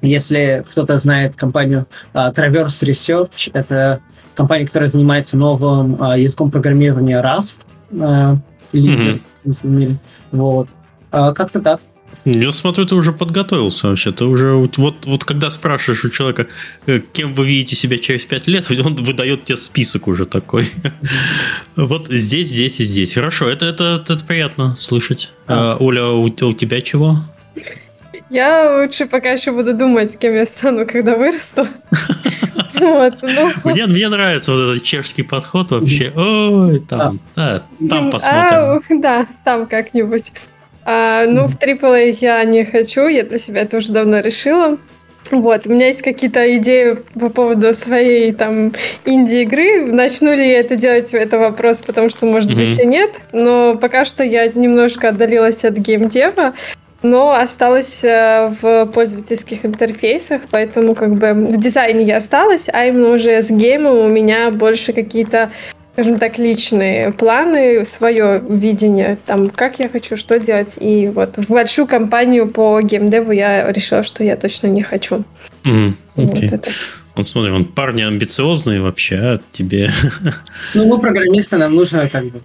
Если 0.00 0.64
кто-то 0.68 0.96
знает 0.96 1.36
компанию 1.36 1.86
uh, 2.14 2.34
Traverse 2.34 2.88
Research, 2.88 3.50
это 3.52 4.00
компания, 4.34 4.66
которая 4.66 4.88
занимается 4.88 5.36
новым 5.36 5.94
uh, 5.96 6.18
языком 6.18 6.50
программирования 6.50 7.22
Rust, 7.22 7.62
uh, 7.90 8.38
лидер 8.72 9.20
mm-hmm. 9.44 9.52
в 9.62 9.64
мире. 9.64 9.96
Вот. 10.30 10.68
Uh, 11.10 11.32
как-то 11.34 11.60
так. 11.60 11.80
Я 12.24 12.52
смотрю, 12.52 12.84
ты 12.86 12.94
уже 12.94 13.12
подготовился 13.12 13.88
вообще. 13.88 14.10
Ты 14.12 14.24
уже 14.24 14.54
вот, 14.54 15.06
вот 15.06 15.24
когда 15.24 15.50
спрашиваешь 15.50 16.04
у 16.04 16.10
человека, 16.10 16.46
э, 16.86 17.00
кем 17.12 17.34
вы 17.34 17.46
видите 17.46 17.76
себя 17.76 17.98
через 17.98 18.26
пять 18.26 18.46
лет, 18.46 18.70
он 18.84 18.94
выдает 18.94 19.44
тебе 19.44 19.56
список 19.56 20.08
уже 20.08 20.26
такой. 20.26 20.66
Вот 21.76 22.06
здесь, 22.06 22.48
здесь 22.48 22.80
и 22.80 22.84
здесь. 22.84 23.14
Хорошо, 23.14 23.48
это, 23.48 23.66
это, 23.66 24.00
это 24.02 24.24
приятно 24.24 24.76
слышать. 24.76 25.32
А, 25.48 25.76
Оля, 25.80 26.06
у, 26.06 26.22
у 26.24 26.52
тебя 26.52 26.80
чего? 26.80 27.16
Я 28.30 28.80
лучше 28.80 29.06
пока 29.06 29.30
еще 29.30 29.52
буду 29.52 29.74
думать, 29.74 30.18
кем 30.18 30.34
я 30.34 30.46
стану, 30.46 30.86
когда 30.86 31.16
вырасту. 31.16 31.66
Вот, 32.80 33.14
ну. 33.22 33.70
мне, 33.70 33.86
мне 33.86 34.08
нравится 34.08 34.50
вот 34.52 34.58
этот 34.58 34.82
чешский 34.82 35.22
подход 35.22 35.70
вообще. 35.70 36.12
Ой, 36.14 36.80
там, 36.80 37.20
да, 37.36 37.62
там 37.88 38.10
посмотрим. 38.10 38.50
А, 38.50 38.80
да, 39.00 39.26
там 39.44 39.66
как-нибудь. 39.66 40.32
А, 40.84 41.24
ну, 41.26 41.46
в 41.46 41.56
AAA 41.56 42.18
я 42.20 42.44
не 42.44 42.64
хочу, 42.64 43.06
я 43.08 43.22
для 43.22 43.38
себя 43.38 43.62
это 43.62 43.78
уже 43.78 43.92
давно 43.92 44.20
решила. 44.20 44.78
Вот, 45.30 45.66
у 45.66 45.70
меня 45.70 45.86
есть 45.86 46.02
какие-то 46.02 46.56
идеи 46.56 46.98
по 47.18 47.30
поводу 47.30 47.72
своей 47.72 48.32
там 48.32 48.72
инди-игры. 49.06 49.86
Начну 49.86 50.34
ли 50.34 50.50
я 50.50 50.60
это 50.60 50.76
делать, 50.76 51.14
это 51.14 51.38
вопрос, 51.38 51.78
потому 51.78 52.10
что, 52.10 52.26
может 52.26 52.50
mm-hmm. 52.50 52.70
быть, 52.70 52.78
и 52.80 52.86
нет. 52.86 53.10
Но 53.32 53.74
пока 53.74 54.04
что 54.04 54.22
я 54.22 54.46
немножко 54.48 55.08
отдалилась 55.08 55.64
от 55.64 55.74
геймдева, 55.74 56.54
но 57.02 57.32
осталась 57.32 58.02
э, 58.02 58.52
в 58.60 58.86
пользовательских 58.86 59.64
интерфейсах, 59.64 60.42
поэтому 60.50 60.94
как 60.94 61.14
бы 61.14 61.32
в 61.32 61.56
дизайне 61.58 62.04
я 62.04 62.18
осталась, 62.18 62.68
а 62.72 62.86
именно 62.86 63.10
уже 63.10 63.42
с 63.42 63.50
геймом 63.50 63.98
у 63.98 64.08
меня 64.08 64.50
больше 64.50 64.92
какие-то 64.92 65.50
скажем 65.94 66.18
так, 66.18 66.38
личные 66.38 67.12
планы, 67.12 67.84
свое 67.84 68.42
видение, 68.48 69.16
там, 69.26 69.48
как 69.48 69.78
я 69.78 69.88
хочу, 69.88 70.16
что 70.16 70.38
делать. 70.40 70.76
И 70.80 71.08
вот 71.08 71.38
в 71.38 71.48
большую 71.48 71.86
компанию 71.86 72.50
по 72.50 72.80
геймдеву 72.80 73.30
я 73.30 73.70
решила, 73.70 74.02
что 74.02 74.24
я 74.24 74.36
точно 74.36 74.66
не 74.66 74.82
хочу. 74.82 75.24
Mm, 75.62 75.92
okay. 75.92 75.94
вот 76.16 76.52
это. 76.52 76.70
Он, 77.14 77.24
смотри, 77.24 77.52
он 77.52 77.64
парни 77.64 78.02
амбициозные 78.02 78.80
вообще, 78.80 79.16
а 79.16 79.40
тебе... 79.52 79.90
Ну, 80.74 80.86
мы 80.86 80.98
программисты, 80.98 81.58
нам 81.58 81.76
нужно 81.76 82.08
как 82.08 82.24
бы 82.24 82.40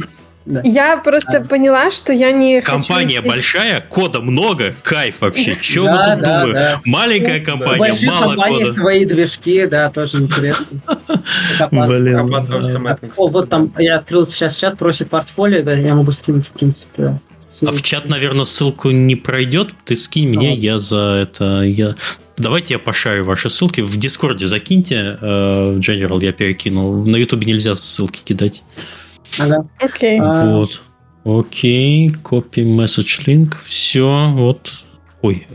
да. 0.49 0.61
Я 0.63 0.97
просто 0.97 1.37
а. 1.37 1.41
поняла, 1.41 1.91
что 1.91 2.11
я 2.11 2.31
не 2.31 2.61
Компания 2.61 3.17
хочу... 3.17 3.29
большая, 3.29 3.81
кода 3.81 4.19
много, 4.19 4.73
кайф 4.81 5.21
вообще. 5.21 5.55
Че 5.61 5.83
да, 5.83 5.91
мы 5.91 5.97
тут 5.97 6.23
да, 6.23 6.39
думаем? 6.39 6.53
Да. 6.53 6.81
Маленькая 6.85 7.39
компания, 7.39 7.77
Большие 7.77 8.11
мало 8.11 8.29
компании, 8.29 8.63
кода. 8.63 8.73
свои 8.73 9.05
движки, 9.05 9.65
да, 9.67 9.91
тоже 9.91 10.17
интересно. 10.17 10.79
Блин. 11.71 13.13
О, 13.15 13.27
вот 13.27 13.49
там, 13.49 13.71
я 13.77 13.97
открыл 13.97 14.25
сейчас 14.25 14.57
чат, 14.57 14.77
просит 14.79 15.11
портфолио, 15.11 15.61
да, 15.61 15.73
я 15.73 15.93
могу 15.93 16.11
скинуть, 16.11 16.47
в 16.47 16.51
принципе. 16.51 17.19
А 17.65 17.71
в 17.71 17.81
чат, 17.83 18.09
наверное, 18.09 18.45
ссылку 18.45 18.89
не 18.89 19.15
пройдет. 19.15 19.69
Ты 19.85 19.95
скинь 19.95 20.29
мне, 20.29 20.55
я 20.55 20.79
за 20.79 21.27
это... 21.27 21.61
Я... 21.61 21.95
Давайте 22.37 22.73
я 22.73 22.79
пошарю 22.79 23.25
ваши 23.25 23.49
ссылки. 23.49 23.81
В 23.81 23.97
Дискорде 23.97 24.47
закиньте. 24.47 25.17
Э, 25.21 25.65
в 25.65 25.79
General 25.79 26.23
я 26.23 26.31
перекинул. 26.31 27.05
На 27.05 27.17
Ютубе 27.17 27.45
нельзя 27.45 27.75
ссылки 27.75 28.23
кидать. 28.23 28.63
Ага. 29.37 29.67
Окей. 29.79 30.19
А... 30.21 30.53
Вот. 30.53 30.81
Окей, 31.25 32.09
copy 32.09 32.63
message 32.63 33.25
link. 33.25 33.55
Все, 33.65 34.31
вот. 34.31 34.83
Ой, 35.21 35.45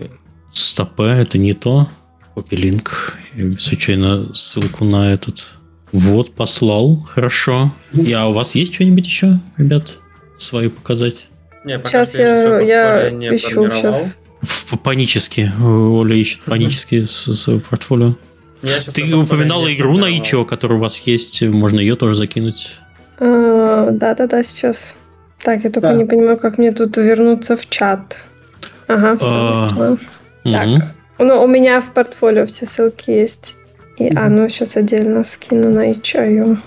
Стопе, 0.53 1.05
это 1.05 1.39
не 1.39 1.53
то. 1.55 1.89
Копилинк. 2.35 3.17
Я 3.35 3.53
случайно 3.53 4.35
ссылку 4.35 4.85
на 4.85 5.13
этот. 5.13 5.55
Вот, 5.93 6.35
послал. 6.35 6.97
Хорошо. 7.09 7.73
И, 7.93 8.13
а 8.13 8.27
у 8.27 8.33
вас 8.33 8.55
есть 8.55 8.75
что-нибудь 8.75 9.07
еще, 9.07 9.39
ребят, 9.57 9.99
свои 10.39 10.69
показать? 10.69 11.29
Не, 11.65 11.79
пока 11.79 12.05
Сейчас 12.05 12.19
я, 12.19 12.61
я, 12.61 13.09
я 13.09 13.37
ищу 13.37 13.71
сейчас. 13.71 14.19
В- 14.43 14.77
Панически. 14.79 15.51
Оля 15.61 16.17
ищет 16.17 16.43
панически 16.43 17.03
с, 17.03 17.33
с 17.33 17.59
портфолио. 17.61 18.17
Я 18.63 18.81
Ты 18.81 19.15
упоминала 19.15 19.73
игру 19.73 19.97
на. 19.97 20.07
Ичо, 20.07 20.45
которая 20.45 20.79
у 20.79 20.81
вас 20.83 21.01
есть. 21.07 21.43
Можно 21.43 21.81
ее 21.81 21.97
тоже 21.97 22.17
закинуть. 22.17 22.77
А, 23.19 23.91
Да-да-да, 23.91 24.43
сейчас. 24.43 24.97
Так, 25.43 25.65
я 25.65 25.71
только 25.71 25.89
Да. 25.89 25.95
не 25.95 26.05
понимаю, 26.05 26.39
как 26.39 26.59
мне 26.59 26.73
тут 26.73 26.97
вернуться 26.97 27.57
в 27.57 27.69
чат. 27.69 28.23
Ага, 28.89 29.13
А, 29.21 29.69
все. 29.69 29.99
Так. 30.45 30.67
Мгм. 30.67 30.83
Ну, 31.19 31.43
у 31.43 31.47
меня 31.47 31.81
в 31.81 31.93
портфолио 31.93 32.45
все 32.47 32.67
ссылки 32.67 33.11
есть. 33.11 33.57
И, 33.99 34.11
а, 34.17 34.29
ну, 34.29 34.49
сейчас 34.49 34.77
отдельно 34.77 35.23
скину 35.25 35.71
на 35.71 35.93
ичаю. 35.93 36.59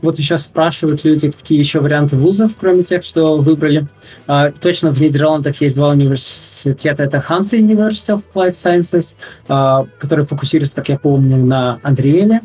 Вот 0.00 0.16
сейчас 0.16 0.44
спрашивают 0.44 1.04
люди, 1.04 1.30
какие 1.30 1.58
еще 1.58 1.80
варианты 1.80 2.16
вузов, 2.16 2.52
кроме 2.58 2.82
тех, 2.82 3.04
что 3.04 3.38
выбрали. 3.38 3.86
А, 4.26 4.50
точно 4.50 4.90
в 4.90 5.00
Нидерландах 5.00 5.60
есть 5.60 5.76
два 5.76 5.90
университета. 5.90 7.04
Это 7.04 7.24
Hansa 7.26 7.58
University 7.58 8.14
of 8.14 8.22
Applied 8.34 8.50
Sciences, 8.50 9.16
а, 9.48 9.86
который 9.98 10.24
фокусируется, 10.24 10.76
как 10.76 10.88
я 10.88 10.98
помню, 10.98 11.44
на 11.44 11.78
Unreal. 11.84 12.40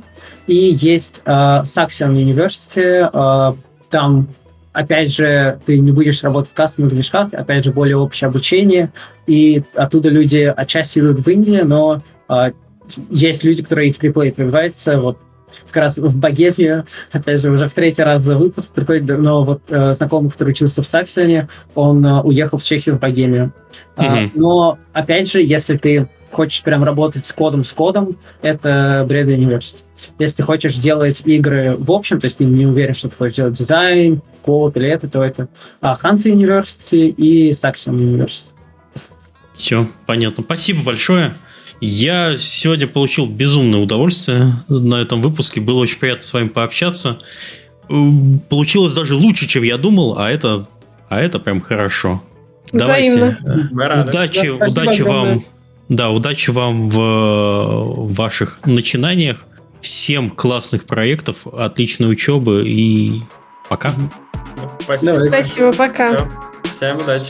И 0.48 0.56
есть 0.56 1.22
а, 1.26 1.64
Saxion 1.64 2.14
University. 2.14 3.10
а, 3.12 3.56
там, 3.90 4.28
опять 4.74 5.12
же, 5.12 5.60
ты 5.66 5.80
не 5.80 5.92
будешь 5.92 6.24
работать 6.24 6.52
в 6.52 6.54
кастомных 6.54 6.94
движках, 6.94 7.34
опять 7.34 7.64
же, 7.64 7.72
более 7.72 7.98
общее 7.98 8.28
обучение. 8.28 8.92
И 9.26 9.64
оттуда 9.76 10.10
люди 10.10 10.54
отчасти 10.56 11.00
идут 11.00 11.20
в 11.20 11.28
Индию, 11.28 11.66
но 11.66 12.04
а, 12.28 12.52
есть 13.10 13.44
люди, 13.44 13.64
которые 13.64 13.90
и 13.90 13.92
в 13.92 14.02
AAA 14.02 14.34
пробиваются. 14.34 14.98
Вот 15.00 15.18
как 15.68 15.76
раз 15.78 15.98
в 15.98 16.18
Богемию, 16.18 16.86
опять 17.12 17.42
же, 17.42 17.52
уже 17.52 17.68
в 17.68 17.74
третий 17.74 18.04
раз 18.04 18.22
за 18.22 18.36
выпуск 18.36 18.74
приходит, 18.74 19.08
но 19.20 19.44
вот 19.44 19.62
э, 19.70 19.94
знакомый, 19.94 20.32
который 20.32 20.50
учился 20.50 20.82
в 20.82 20.88
Саксоне, 20.88 21.48
он 21.76 22.06
э, 22.06 22.22
уехал 22.22 22.58
в 22.58 22.64
Чехию 22.64 22.96
в 22.96 23.00
Богемию. 23.00 23.54
А, 23.96 24.04
Мгм. 24.04 24.32
но, 24.36 24.78
опять 24.94 25.32
же, 25.32 25.42
если 25.42 25.78
ты 25.78 26.08
хочешь 26.32 26.62
прям 26.64 26.84
работать 26.84 27.26
с 27.26 27.32
кодом, 27.32 27.64
с 27.64 27.72
кодом, 27.72 28.18
это 28.42 29.06
Бреда 29.08 29.32
University. 29.32 29.84
Если 30.20 30.38
ты 30.38 30.44
хочешь 30.44 30.76
делать 30.76 31.22
игры 31.26 31.76
в 31.78 31.92
общем, 31.92 32.20
то 32.20 32.26
есть 32.26 32.38
ты 32.38 32.46
не 32.46 32.66
уверен, 32.66 32.94
что 32.94 33.10
ты 33.10 33.16
хочешь 33.16 33.38
делать 33.38 33.54
дизайн, 33.58 34.22
код 34.44 34.76
или 34.78 34.90
это, 34.90 35.08
то 35.08 35.24
это 35.24 35.48
а, 35.82 35.96
Hansa 35.96 36.32
University 36.32 37.08
и 37.08 37.52
Saxion 37.52 37.96
University. 37.96 38.52
Все, 39.54 39.88
понятно. 40.06 40.44
Спасибо 40.44 40.84
большое. 40.84 41.34
Я 41.80 42.38
сегодня 42.38 42.88
получил 42.88 43.28
безумное 43.28 43.80
удовольствие 43.80 44.54
на 44.68 44.96
этом 44.96 45.22
выпуске. 45.22 45.62
Было 45.62 45.80
очень 45.80 46.00
приятно 46.00 46.24
с 46.24 46.34
вами 46.34 46.48
пообщаться. 46.48 47.20
Получилось 48.50 48.94
даже 48.94 49.16
лучше, 49.16 49.48
чем 49.48 49.64
я 49.64 49.78
думал, 49.78 50.18
а 50.18 50.30
это, 50.30 50.68
а 51.08 51.22
это 51.22 51.40
прям 51.40 51.62
хорошо. 51.62 52.22
Взаимно. 52.72 53.38
Давайте. 53.42 53.76
рады. 53.96 54.10
Удачи, 54.10 54.52
Да, 54.58 54.66
удачи 54.66 55.02
огромное. 55.02 55.34
вам. 55.36 55.46
Да, 55.90 56.10
удачи 56.10 56.50
вам 56.50 56.90
в 56.90 58.14
ваших 58.14 58.60
начинаниях. 58.66 59.46
Всем 59.80 60.32
классных 60.32 60.86
проектов, 60.86 61.46
отличной 61.48 62.12
учебы 62.12 62.64
и 62.68 63.22
пока. 63.70 63.94
Спасибо. 64.82 65.26
Спасибо, 65.28 65.72
пока. 65.72 66.28
Всем 66.64 67.00
удачи. 67.00 67.28